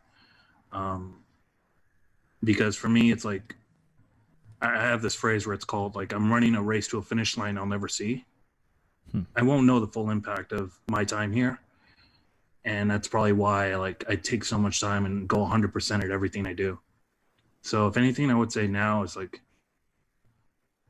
Um, 0.72 1.18
because 2.44 2.76
for 2.76 2.88
me, 2.88 3.12
it's 3.12 3.26
like 3.26 3.56
I 4.62 4.82
have 4.82 5.02
this 5.02 5.16
phrase 5.16 5.46
where 5.46 5.54
it's 5.54 5.66
called 5.66 5.96
like 5.96 6.14
I'm 6.14 6.32
running 6.32 6.56
a 6.56 6.62
race 6.62 6.88
to 6.90 6.98
a 6.98 7.02
finish 7.02 7.38
line 7.38 7.58
I'll 7.58 7.66
never 7.66 7.88
see. 7.88 8.26
Hmm. 9.12 9.22
I 9.36 9.42
won't 9.42 9.66
know 9.66 9.80
the 9.80 9.88
full 9.88 10.10
impact 10.10 10.52
of 10.54 10.80
my 10.90 11.04
time 11.04 11.34
here, 11.34 11.60
and 12.64 12.90
that's 12.90 13.08
probably 13.08 13.34
why 13.34 13.72
I 13.72 13.76
like 13.76 14.06
I 14.08 14.16
take 14.16 14.46
so 14.46 14.58
much 14.58 14.80
time 14.80 15.06
and 15.06 15.28
go 15.28 15.38
100% 15.38 16.04
at 16.04 16.12
everything 16.12 16.48
I 16.48 16.54
do. 16.54 16.80
So 17.62 17.88
if 17.88 17.98
anything, 17.98 18.30
I 18.30 18.36
would 18.36 18.52
say 18.52 18.68
now 18.68 19.04
is 19.04 19.16
like 19.16 19.42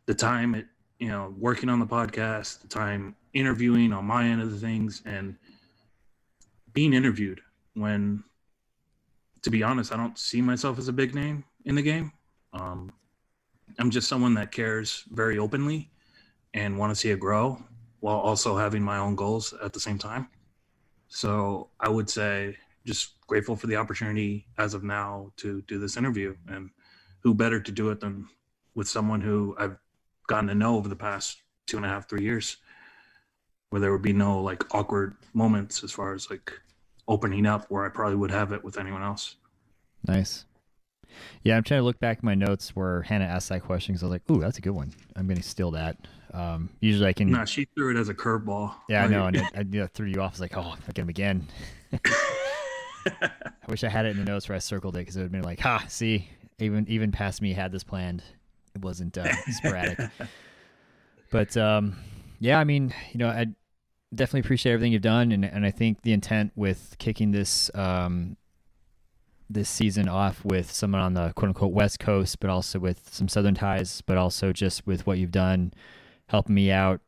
the 0.06 0.14
time 0.14 0.56
it 0.56 0.66
you 1.00 1.10
know 1.10 1.34
working 1.38 1.70
on 1.70 1.80
the 1.80 1.86
podcast, 1.86 2.62
the 2.62 2.68
time 2.68 3.16
interviewing 3.34 3.94
on 3.94 4.06
my 4.06 4.26
end 4.26 4.42
of 4.42 4.52
the 4.52 4.58
things, 4.58 5.02
and 5.06 5.36
being 6.74 6.94
interviewed 6.94 7.42
when 7.74 8.24
to 9.42 9.52
be 9.52 9.62
honest, 9.62 9.94
I 9.94 9.98
don't 9.98 10.18
see 10.18 10.42
myself 10.42 10.80
as 10.80 10.88
a 10.88 10.94
big 10.94 11.14
name 11.14 11.44
in 11.66 11.76
the 11.76 11.82
game. 11.84 12.12
Um, 12.54 12.92
I'm 13.78 13.92
just 13.92 14.08
someone 14.08 14.34
that 14.36 14.52
cares 14.52 15.04
very 15.12 15.38
openly 15.38 15.92
and 16.56 16.80
want 16.80 16.90
to 16.90 16.96
see 16.96 17.12
it 17.12 17.20
grow 17.20 17.62
while 18.00 18.18
also 18.18 18.58
having 18.58 18.82
my 18.82 18.98
own 18.98 19.16
goals 19.16 19.54
at 19.64 19.72
the 19.72 19.80
same 19.80 20.00
time. 20.00 20.30
So 21.10 21.70
I 21.80 21.90
would 21.90 22.10
say 22.10 22.58
just 22.86 23.20
grateful 23.28 23.56
for 23.56 23.68
the 23.68 23.76
opportunity 23.76 24.48
as 24.58 24.74
of 24.74 24.84
now 24.84 25.32
to 25.38 25.62
do 25.68 25.78
this 25.78 25.96
interview 25.96 26.36
and 26.48 26.72
who 27.22 27.36
better 27.36 27.60
to 27.60 27.72
do 27.72 27.90
it 27.90 28.00
than 28.00 28.28
with 28.74 28.88
someone 28.88 29.22
who 29.22 29.56
I've 29.60 29.78
gotten 30.28 30.48
to 30.48 30.56
know 30.56 30.76
over 30.76 30.90
the 30.90 30.96
past 30.96 31.42
two 31.68 31.78
and 31.78 31.86
a 31.86 31.90
half, 31.90 32.10
three 32.10 32.24
years, 32.24 32.58
where 33.70 33.80
there 33.80 33.92
would 33.92 34.02
be 34.02 34.14
no 34.14 34.42
like 34.42 34.64
awkward 34.74 35.16
moments 35.34 35.84
as 35.84 35.92
far 35.92 36.14
as 36.14 36.30
like 36.30 36.54
opening 37.08 37.46
up 37.46 37.66
where 37.70 37.86
I 37.86 37.90
probably 37.90 38.16
would 38.16 38.32
have 38.32 38.52
it 38.52 38.64
with 38.64 38.78
anyone 38.78 39.04
else. 39.04 39.36
Nice. 40.08 40.46
Yeah, 41.44 41.56
I'm 41.56 41.64
trying 41.64 41.80
to 41.80 41.84
look 41.86 42.00
back 42.00 42.18
at 42.18 42.24
my 42.24 42.36
notes 42.36 42.76
where 42.76 43.04
Hannah 43.04 43.26
asked 43.26 43.50
that 43.50 43.64
question 43.64 43.94
because 43.94 44.04
I 44.04 44.08
was 44.08 44.12
like, 44.14 44.32
"Ooh, 44.32 44.42
that's 44.42 44.58
a 44.58 44.62
good 44.62 44.72
one. 44.72 44.94
I'm 45.16 45.28
going 45.28 45.38
to 45.38 45.44
steal 45.44 45.72
that." 45.72 45.98
Um, 46.34 46.70
usually, 46.82 47.08
I 47.08 47.14
can. 47.14 47.32
Nah, 47.32 47.46
she 47.46 47.66
threw 47.76 47.96
it 47.96 48.00
as 48.00 48.10
a 48.10 48.14
curveball. 48.14 48.74
Yeah, 48.90 49.02
like... 49.02 49.12
I 49.12 49.14
know, 49.14 49.26
and 49.28 49.36
it, 49.38 49.44
I 49.56 49.60
you 49.60 49.82
know, 49.82 49.88
threw 49.88 50.08
you 50.08 50.22
off. 50.22 50.32
I 50.32 50.34
was 50.34 50.42
like, 50.42 50.58
"Oh, 50.58 50.76
I 50.76 50.78
get 50.88 51.00
him 51.00 51.10
again." 51.10 51.48
I 53.06 53.32
wish 53.70 53.84
I 53.84 53.90
had 53.90 54.06
it 54.06 54.10
in 54.10 54.18
the 54.18 54.26
notes 54.26 54.50
where 54.50 54.56
I 54.56 54.60
circled 54.60 54.96
it 54.96 55.00
because 55.00 55.16
it 55.16 55.20
would 55.20 55.26
have 55.26 55.32
been 55.32 55.44
like, 55.44 55.60
"Ha, 55.62 55.86
see, 55.88 56.30
even 56.60 56.86
even 56.90 57.12
past 57.12 57.42
me 57.42 57.54
had 57.54 57.72
this 57.72 57.84
planned. 57.84 58.24
It 58.76 58.82
wasn't 58.82 59.18
uh, 59.18 59.34
sporadic." 59.52 60.00
but 61.32 61.56
um, 61.58 61.96
yeah, 62.40 62.60
I 62.60 62.64
mean, 62.64 62.94
you 63.12 63.18
know, 63.18 63.30
I 63.30 63.48
definitely 64.14 64.42
appreciate 64.42 64.74
everything 64.74 64.92
you've 64.92 65.02
done, 65.02 65.32
and 65.32 65.44
and 65.46 65.66
I 65.66 65.72
think 65.72 66.02
the 66.02 66.14
intent 66.14 66.52
with 66.56 66.96
kicking 67.00 67.32
this 67.32 67.72
um, 67.74 68.38
this 69.50 69.70
season 69.70 70.08
off 70.08 70.44
with 70.44 70.72
someone 70.72 71.02
on 71.02 71.14
the 71.14 71.34
quote 71.34 71.50
unquote 71.50 71.74
West 71.74 72.00
Coast, 72.00 72.40
but 72.40 72.50
also 72.50 72.80
with 72.80 73.14
some 73.14 73.28
Southern 73.28 73.56
ties, 73.56 74.02
but 74.02 74.18
also 74.18 74.52
just 74.52 74.86
with 74.86 75.06
what 75.08 75.18
you've 75.18 75.32
done, 75.32 75.74
helping 76.28 76.56
me 76.56 76.72
out 76.72 77.02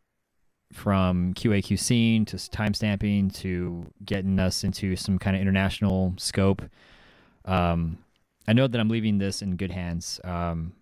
from 0.73 1.33
QAQ 1.33 1.79
scene 1.79 2.25
to 2.25 2.35
timestamping 2.35 3.33
to 3.33 3.85
getting 4.03 4.37
us 4.37 4.63
into 4.63 4.95
some 4.95 5.17
kind 5.17 5.35
of 5.35 5.41
international 5.41 6.13
scope. 6.17 6.61
Um, 7.45 7.99
I 8.47 8.53
know 8.53 8.67
that 8.67 8.79
I'm 8.79 8.89
leaving 8.89 9.17
this 9.17 9.41
in 9.41 9.55
good 9.55 9.71
hands. 9.71 10.19
Um, 10.23 10.73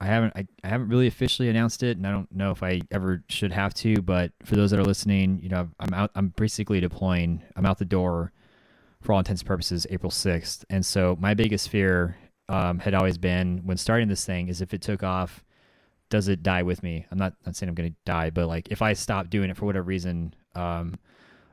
I 0.00 0.06
haven't 0.06 0.32
I, 0.36 0.46
I 0.62 0.68
haven't 0.68 0.88
really 0.88 1.06
officially 1.06 1.48
announced 1.48 1.82
it, 1.82 1.96
and 1.96 2.06
I 2.06 2.10
don't 2.10 2.30
know 2.32 2.50
if 2.50 2.62
I 2.62 2.80
ever 2.90 3.22
should 3.28 3.52
have 3.52 3.74
to. 3.74 4.02
But 4.02 4.32
for 4.44 4.56
those 4.56 4.70
that 4.70 4.80
are 4.80 4.84
listening, 4.84 5.40
you 5.42 5.48
know, 5.48 5.68
I'm 5.80 5.94
out. 5.94 6.10
I'm 6.14 6.28
basically 6.36 6.80
deploying. 6.80 7.42
I'm 7.56 7.66
out 7.66 7.78
the 7.78 7.84
door 7.84 8.32
for 9.06 9.12
all 9.12 9.18
intents 9.20 9.42
and 9.42 9.48
purposes, 9.48 9.86
April 9.90 10.10
6th. 10.10 10.64
And 10.68 10.84
so 10.84 11.16
my 11.20 11.32
biggest 11.34 11.68
fear 11.68 12.16
um, 12.48 12.80
had 12.80 12.92
always 12.92 13.18
been 13.18 13.62
when 13.64 13.76
starting 13.76 14.08
this 14.08 14.24
thing 14.24 14.48
is 14.48 14.60
if 14.60 14.74
it 14.74 14.82
took 14.82 15.02
off, 15.02 15.44
does 16.10 16.28
it 16.28 16.42
die 16.42 16.62
with 16.62 16.82
me? 16.82 17.06
I'm 17.10 17.18
not, 17.18 17.34
not 17.44 17.56
saying 17.56 17.68
I'm 17.68 17.74
going 17.74 17.90
to 17.90 17.96
die, 18.04 18.30
but 18.30 18.48
like 18.48 18.68
if 18.70 18.82
I 18.82 18.92
stop 18.92 19.30
doing 19.30 19.48
it 19.48 19.56
for 19.56 19.64
whatever 19.64 19.84
reason, 19.84 20.34
um, 20.54 20.94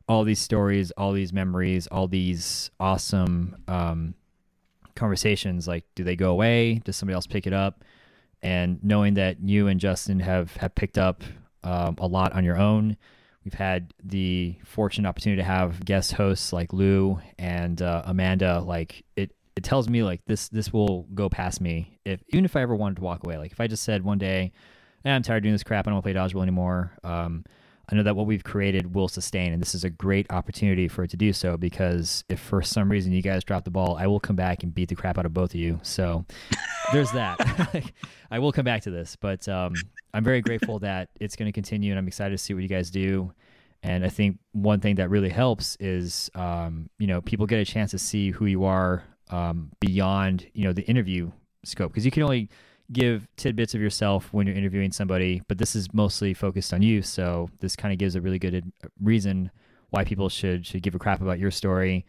all 0.07 0.23
these 0.23 0.39
stories, 0.39 0.91
all 0.91 1.11
these 1.11 1.31
memories, 1.31 1.87
all 1.87 2.07
these 2.07 2.71
awesome 2.79 3.55
um, 3.67 4.15
conversations, 4.95 5.67
like 5.67 5.85
do 5.95 6.03
they 6.03 6.15
go 6.15 6.31
away? 6.31 6.81
Does 6.83 6.95
somebody 6.97 7.15
else 7.15 7.27
pick 7.27 7.47
it 7.47 7.53
up? 7.53 7.83
And 8.43 8.83
knowing 8.83 9.15
that 9.15 9.37
you 9.41 9.67
and 9.67 9.79
Justin 9.79 10.19
have 10.19 10.55
have 10.57 10.75
picked 10.75 10.99
up 10.99 11.23
um, 11.63 11.95
a 11.97 12.05
lot 12.05 12.33
on 12.33 12.43
your 12.43 12.57
own, 12.57 12.97
We've 13.43 13.53
had 13.53 13.93
the 14.01 14.55
fortunate 14.63 15.07
opportunity 15.07 15.41
to 15.41 15.45
have 15.45 15.83
guest 15.83 16.13
hosts 16.13 16.53
like 16.53 16.71
Lou 16.71 17.19
and 17.37 17.81
uh, 17.81 18.03
Amanda. 18.05 18.61
Like 18.61 19.03
it, 19.17 19.35
it 19.55 19.63
tells 19.63 19.89
me 19.89 20.01
like 20.01 20.21
this 20.25 20.47
this 20.47 20.71
will 20.71 21.03
go 21.13 21.29
past 21.29 21.59
me 21.59 21.99
if 22.05 22.23
even 22.29 22.45
if 22.45 22.55
I 22.55 22.61
ever 22.61 22.75
wanted 22.75 22.97
to 22.97 23.01
walk 23.01 23.25
away. 23.25 23.37
Like 23.37 23.51
if 23.51 23.59
I 23.59 23.67
just 23.67 23.83
said 23.83 24.03
one 24.03 24.17
day, 24.17 24.53
eh, 25.03 25.11
I'm 25.11 25.23
tired 25.23 25.37
of 25.37 25.43
doing 25.43 25.53
this 25.53 25.63
crap. 25.63 25.85
I 25.85 25.89
don't 25.89 25.95
want 25.95 26.05
to 26.05 26.13
play 26.13 26.19
dodgeball 26.19 26.41
anymore. 26.41 26.93
Um, 27.03 27.43
I 27.93 27.95
know 27.95 28.01
that 28.01 28.15
what 28.15 28.25
we've 28.25 28.43
created 28.43 28.95
will 28.95 29.07
sustain, 29.07 29.53
and 29.53 29.61
this 29.61 29.75
is 29.75 29.83
a 29.83 29.89
great 29.91 30.25
opportunity 30.31 30.87
for 30.87 31.03
it 31.03 31.11
to 31.11 31.17
do 31.17 31.31
so. 31.31 31.57
Because 31.57 32.23
if 32.27 32.39
for 32.39 32.63
some 32.63 32.89
reason 32.89 33.11
you 33.11 33.21
guys 33.21 33.43
drop 33.43 33.65
the 33.65 33.69
ball, 33.69 33.97
I 33.99 34.07
will 34.07 34.19
come 34.19 34.35
back 34.35 34.63
and 34.63 34.73
beat 34.73 34.89
the 34.89 34.95
crap 34.95 35.19
out 35.19 35.27
of 35.27 35.33
both 35.35 35.51
of 35.51 35.59
you. 35.59 35.79
So 35.83 36.25
there's 36.91 37.11
that. 37.11 37.37
I 38.31 38.39
will 38.39 38.51
come 38.51 38.65
back 38.65 38.81
to 38.83 38.89
this, 38.89 39.15
but 39.15 39.47
um, 39.47 39.75
I'm 40.11 40.23
very 40.23 40.41
grateful 40.41 40.79
that 40.79 41.09
it's 41.19 41.35
going 41.35 41.45
to 41.45 41.51
continue, 41.51 41.91
and 41.91 41.99
I'm 41.99 42.07
excited 42.07 42.31
to 42.31 42.43
see 42.43 42.55
what 42.55 42.63
you 42.63 42.67
guys 42.69 42.89
do. 42.89 43.31
And 43.83 44.03
I 44.03 44.09
think 44.09 44.39
one 44.53 44.79
thing 44.79 44.95
that 44.95 45.11
really 45.11 45.29
helps 45.29 45.77
is, 45.79 46.31
um, 46.33 46.89
you 46.97 47.05
know, 47.05 47.21
people 47.21 47.45
get 47.45 47.59
a 47.59 47.65
chance 47.65 47.91
to 47.91 47.99
see 47.99 48.31
who 48.31 48.47
you 48.47 48.63
are 48.63 49.03
um, 49.29 49.69
beyond, 49.79 50.47
you 50.53 50.63
know, 50.63 50.73
the 50.73 50.83
interview 50.87 51.31
scope 51.63 51.91
because 51.91 52.05
you 52.05 52.11
can 52.11 52.23
only 52.23 52.49
give 52.91 53.27
tidbits 53.37 53.73
of 53.73 53.81
yourself 53.81 54.31
when 54.31 54.47
you're 54.47 54.55
interviewing 54.55 54.91
somebody, 54.91 55.41
but 55.47 55.57
this 55.57 55.75
is 55.75 55.93
mostly 55.93 56.33
focused 56.33 56.73
on 56.73 56.81
you. 56.81 57.01
So 57.01 57.49
this 57.59 57.75
kind 57.75 57.91
of 57.91 57.97
gives 57.97 58.15
a 58.15 58.21
really 58.21 58.39
good 58.39 58.71
reason 59.01 59.51
why 59.89 60.03
people 60.03 60.29
should 60.29 60.65
should 60.65 60.81
give 60.81 60.95
a 60.95 60.99
crap 60.99 61.21
about 61.21 61.39
your 61.39 61.51
story. 61.51 62.05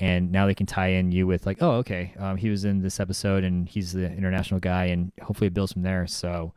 And 0.00 0.30
now 0.30 0.46
they 0.46 0.54
can 0.54 0.66
tie 0.66 0.88
in 0.88 1.10
you 1.10 1.26
with 1.26 1.44
like, 1.44 1.58
oh, 1.60 1.72
okay, 1.76 2.14
um, 2.18 2.36
he 2.36 2.50
was 2.50 2.64
in 2.64 2.82
this 2.82 3.00
episode 3.00 3.42
and 3.42 3.68
he's 3.68 3.92
the 3.92 4.12
international 4.12 4.60
guy, 4.60 4.86
and 4.86 5.10
hopefully 5.20 5.48
it 5.48 5.54
builds 5.54 5.72
from 5.72 5.82
there. 5.82 6.06
So, 6.06 6.52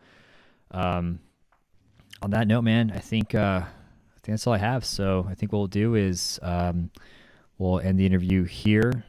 um, 0.69 1.19
on 2.21 2.29
that 2.31 2.47
note, 2.47 2.61
man, 2.61 2.91
I 2.91 2.99
think 2.99 3.33
uh, 3.33 3.61
I 3.63 4.19
think 4.23 4.33
that's 4.33 4.45
all 4.45 4.53
I 4.53 4.59
have. 4.59 4.85
So 4.85 5.25
I 5.27 5.33
think 5.33 5.51
what 5.51 5.59
we'll 5.59 5.67
do 5.67 5.95
is 5.95 6.39
um, 6.43 6.91
we'll 7.57 7.79
end 7.79 7.99
the 7.99 8.05
interview 8.05 8.43
here. 8.43 9.05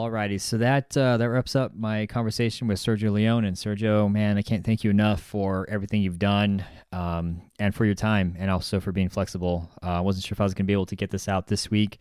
Alrighty, 0.00 0.40
so 0.40 0.56
that 0.56 0.96
uh, 0.96 1.18
that 1.18 1.28
wraps 1.28 1.54
up 1.54 1.74
my 1.76 2.06
conversation 2.06 2.66
with 2.66 2.78
Sergio 2.78 3.12
Leon. 3.12 3.44
And 3.44 3.54
Sergio, 3.54 4.10
man, 4.10 4.38
I 4.38 4.42
can't 4.42 4.64
thank 4.64 4.82
you 4.82 4.88
enough 4.88 5.20
for 5.20 5.68
everything 5.68 6.00
you've 6.00 6.18
done 6.18 6.64
um, 6.90 7.42
and 7.58 7.74
for 7.74 7.84
your 7.84 7.94
time, 7.94 8.34
and 8.38 8.50
also 8.50 8.80
for 8.80 8.92
being 8.92 9.10
flexible. 9.10 9.70
Uh, 9.82 9.88
I 9.88 10.00
wasn't 10.00 10.24
sure 10.24 10.34
if 10.34 10.40
I 10.40 10.44
was 10.44 10.54
going 10.54 10.64
to 10.64 10.66
be 10.66 10.72
able 10.72 10.86
to 10.86 10.96
get 10.96 11.10
this 11.10 11.28
out 11.28 11.48
this 11.48 11.70
week, 11.70 11.98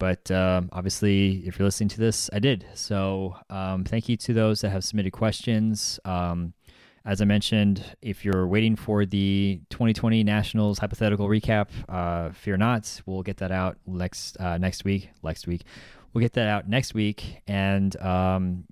but 0.00 0.28
um, 0.32 0.68
obviously, 0.72 1.46
if 1.46 1.60
you're 1.60 1.66
listening 1.66 1.90
to 1.90 2.00
this, 2.00 2.28
I 2.32 2.40
did. 2.40 2.66
So 2.74 3.36
um, 3.50 3.84
thank 3.84 4.08
you 4.08 4.16
to 4.16 4.34
those 4.34 4.62
that 4.62 4.70
have 4.70 4.82
submitted 4.82 5.12
questions. 5.12 6.00
Um, 6.04 6.54
as 7.04 7.22
I 7.22 7.24
mentioned, 7.24 7.84
if 8.02 8.24
you're 8.24 8.46
waiting 8.46 8.76
for 8.76 9.06
the 9.06 9.60
2020 9.70 10.24
Nationals 10.24 10.78
hypothetical 10.78 11.28
recap, 11.28 11.68
uh, 11.88 12.32
fear 12.32 12.56
not. 12.56 13.00
We'll 13.06 13.22
get 13.22 13.38
that 13.38 13.50
out 13.52 13.78
next 13.86 14.36
uh, 14.38 14.58
next 14.58 14.84
week. 14.84 15.10
Next 15.22 15.46
week, 15.46 15.62
we'll 16.12 16.22
get 16.22 16.32
that 16.34 16.48
out 16.48 16.68
next 16.68 16.94
week. 16.94 17.42
And 17.46 17.96
um, 18.00 18.64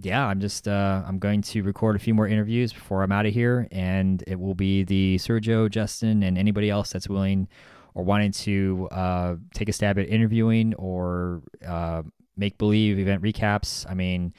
yeah, 0.00 0.26
I'm 0.26 0.40
just 0.40 0.68
uh, 0.68 1.02
I'm 1.06 1.18
going 1.18 1.42
to 1.42 1.62
record 1.62 1.96
a 1.96 1.98
few 1.98 2.14
more 2.14 2.28
interviews 2.28 2.72
before 2.72 3.02
I'm 3.02 3.12
out 3.12 3.26
of 3.26 3.32
here, 3.32 3.66
and 3.70 4.22
it 4.26 4.38
will 4.38 4.54
be 4.54 4.84
the 4.84 5.16
Sergio, 5.16 5.70
Justin, 5.70 6.22
and 6.22 6.36
anybody 6.36 6.68
else 6.70 6.92
that's 6.92 7.08
willing 7.08 7.48
or 7.94 8.04
wanting 8.04 8.30
to 8.30 8.88
uh, 8.90 9.36
take 9.54 9.68
a 9.70 9.72
stab 9.72 9.98
at 9.98 10.08
interviewing 10.08 10.74
or 10.74 11.42
uh, 11.66 12.02
make 12.36 12.58
believe 12.58 12.98
event 12.98 13.22
recaps. 13.22 13.90
I 13.90 13.94
mean, 13.94 14.34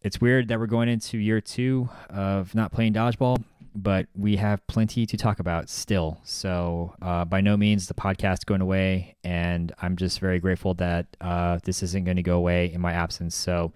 it's 0.00 0.20
weird 0.20 0.48
that 0.48 0.58
we're 0.58 0.66
going 0.66 0.88
into 0.88 1.18
year 1.18 1.40
two 1.40 1.88
of 2.10 2.52
not 2.54 2.72
playing 2.72 2.94
dodgeball, 2.94 3.44
but 3.74 4.06
we 4.14 4.36
have 4.36 4.66
plenty 4.66 5.06
to 5.06 5.16
talk 5.16 5.38
about 5.38 5.68
still. 5.68 6.20
So, 6.24 6.94
uh, 7.00 7.24
by 7.24 7.40
no 7.40 7.56
means 7.56 7.86
the 7.86 7.94
podcast 7.94 8.46
going 8.46 8.60
away, 8.60 9.16
and 9.24 9.72
I'm 9.80 9.96
just 9.96 10.20
very 10.20 10.40
grateful 10.40 10.74
that 10.74 11.06
uh, 11.20 11.58
this 11.64 11.82
isn't 11.82 12.04
going 12.04 12.16
to 12.16 12.22
go 12.22 12.36
away 12.36 12.72
in 12.72 12.80
my 12.80 12.92
absence. 12.92 13.34
So, 13.34 13.72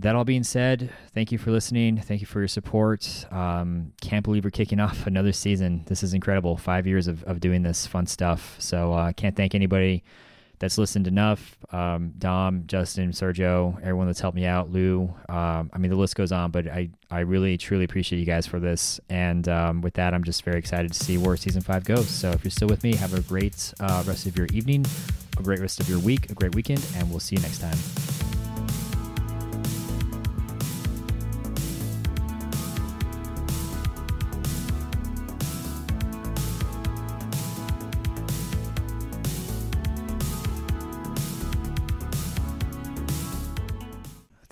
that 0.00 0.16
all 0.16 0.24
being 0.24 0.42
said, 0.42 0.90
thank 1.12 1.30
you 1.30 1.38
for 1.38 1.52
listening. 1.52 1.98
Thank 1.98 2.20
you 2.20 2.26
for 2.26 2.40
your 2.40 2.48
support. 2.48 3.26
Um, 3.30 3.92
can't 4.00 4.24
believe 4.24 4.44
we're 4.44 4.50
kicking 4.50 4.80
off 4.80 5.06
another 5.06 5.32
season. 5.32 5.84
This 5.86 6.02
is 6.02 6.14
incredible. 6.14 6.56
Five 6.56 6.86
years 6.86 7.06
of, 7.06 7.22
of 7.24 7.38
doing 7.38 7.62
this 7.62 7.86
fun 7.86 8.06
stuff. 8.06 8.56
So, 8.58 8.92
uh, 8.92 9.12
can't 9.12 9.36
thank 9.36 9.54
anybody 9.54 10.02
that's 10.64 10.78
listened 10.78 11.06
enough. 11.06 11.58
Um, 11.72 12.14
Dom, 12.18 12.62
Justin, 12.66 13.10
Sergio, 13.10 13.78
everyone 13.82 14.06
that's 14.06 14.20
helped 14.20 14.34
me 14.34 14.46
out, 14.46 14.70
Lou. 14.70 15.14
Um, 15.28 15.70
I 15.74 15.78
mean, 15.78 15.90
the 15.90 15.96
list 15.96 16.16
goes 16.16 16.32
on, 16.32 16.50
but 16.50 16.66
I, 16.66 16.88
I 17.10 17.20
really, 17.20 17.58
truly 17.58 17.84
appreciate 17.84 18.18
you 18.18 18.24
guys 18.24 18.46
for 18.46 18.58
this. 18.58 18.98
And 19.10 19.46
um, 19.46 19.82
with 19.82 19.92
that, 19.94 20.14
I'm 20.14 20.24
just 20.24 20.42
very 20.42 20.58
excited 20.58 20.90
to 20.90 21.04
see 21.04 21.18
where 21.18 21.36
season 21.36 21.60
five 21.60 21.84
goes. 21.84 22.08
So 22.08 22.30
if 22.30 22.44
you're 22.44 22.50
still 22.50 22.68
with 22.68 22.82
me, 22.82 22.96
have 22.96 23.12
a 23.12 23.20
great 23.20 23.74
uh, 23.78 24.04
rest 24.06 24.26
of 24.26 24.38
your 24.38 24.46
evening, 24.54 24.86
a 25.38 25.42
great 25.42 25.60
rest 25.60 25.80
of 25.80 25.88
your 25.88 25.98
week, 25.98 26.30
a 26.30 26.34
great 26.34 26.54
weekend, 26.54 26.82
and 26.96 27.10
we'll 27.10 27.20
see 27.20 27.36
you 27.36 27.42
next 27.42 27.58
time. 27.58 28.23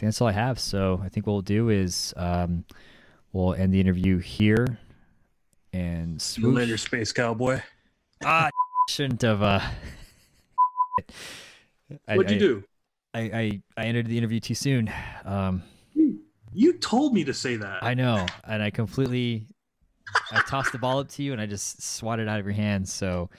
Think 0.03 0.09
that's 0.09 0.21
all 0.21 0.27
I 0.27 0.33
have. 0.33 0.59
So 0.59 1.01
I 1.05 1.09
think 1.09 1.29
what 1.29 1.35
we'll 1.35 1.43
do 1.43 1.69
is 1.69 2.13
um, 2.17 2.65
we'll 3.33 3.55
end 3.55 3.73
the 3.73 3.79
interview 3.79 4.19
here. 4.19 4.81
And 5.73 6.21
swoosh. 6.21 6.57
later, 6.57 6.77
space 6.77 7.13
cowboy. 7.13 7.61
Ah, 8.25 8.51
shouldn't 8.89 9.23
have. 9.23 9.43
Uh, 9.43 9.61
What'd 12.07 12.33
I, 12.33 12.35
you 12.35 12.39
do? 12.39 12.65
I, 13.15 13.21
I, 13.21 13.63
I 13.77 13.85
entered 13.85 14.07
the 14.07 14.19
interview 14.19 14.41
too 14.41 14.57
soon. 14.57 14.93
Um, 15.25 15.63
you 16.53 16.73
told 16.81 17.15
me 17.15 17.23
to 17.23 17.33
say 17.33 17.55
that. 17.55 17.85
I 17.85 17.95
know, 17.95 18.27
and 18.43 18.61
I 18.61 18.71
completely 18.71 19.47
I 20.33 20.41
tossed 20.49 20.73
the 20.73 20.79
ball 20.79 20.99
up 20.99 21.09
to 21.11 21.23
you, 21.23 21.31
and 21.33 21.41
I 21.41 21.47
just 21.47 21.81
swatted 21.81 22.27
it 22.27 22.29
out 22.29 22.41
of 22.41 22.45
your 22.45 22.55
hands. 22.55 22.93
So 22.93 23.31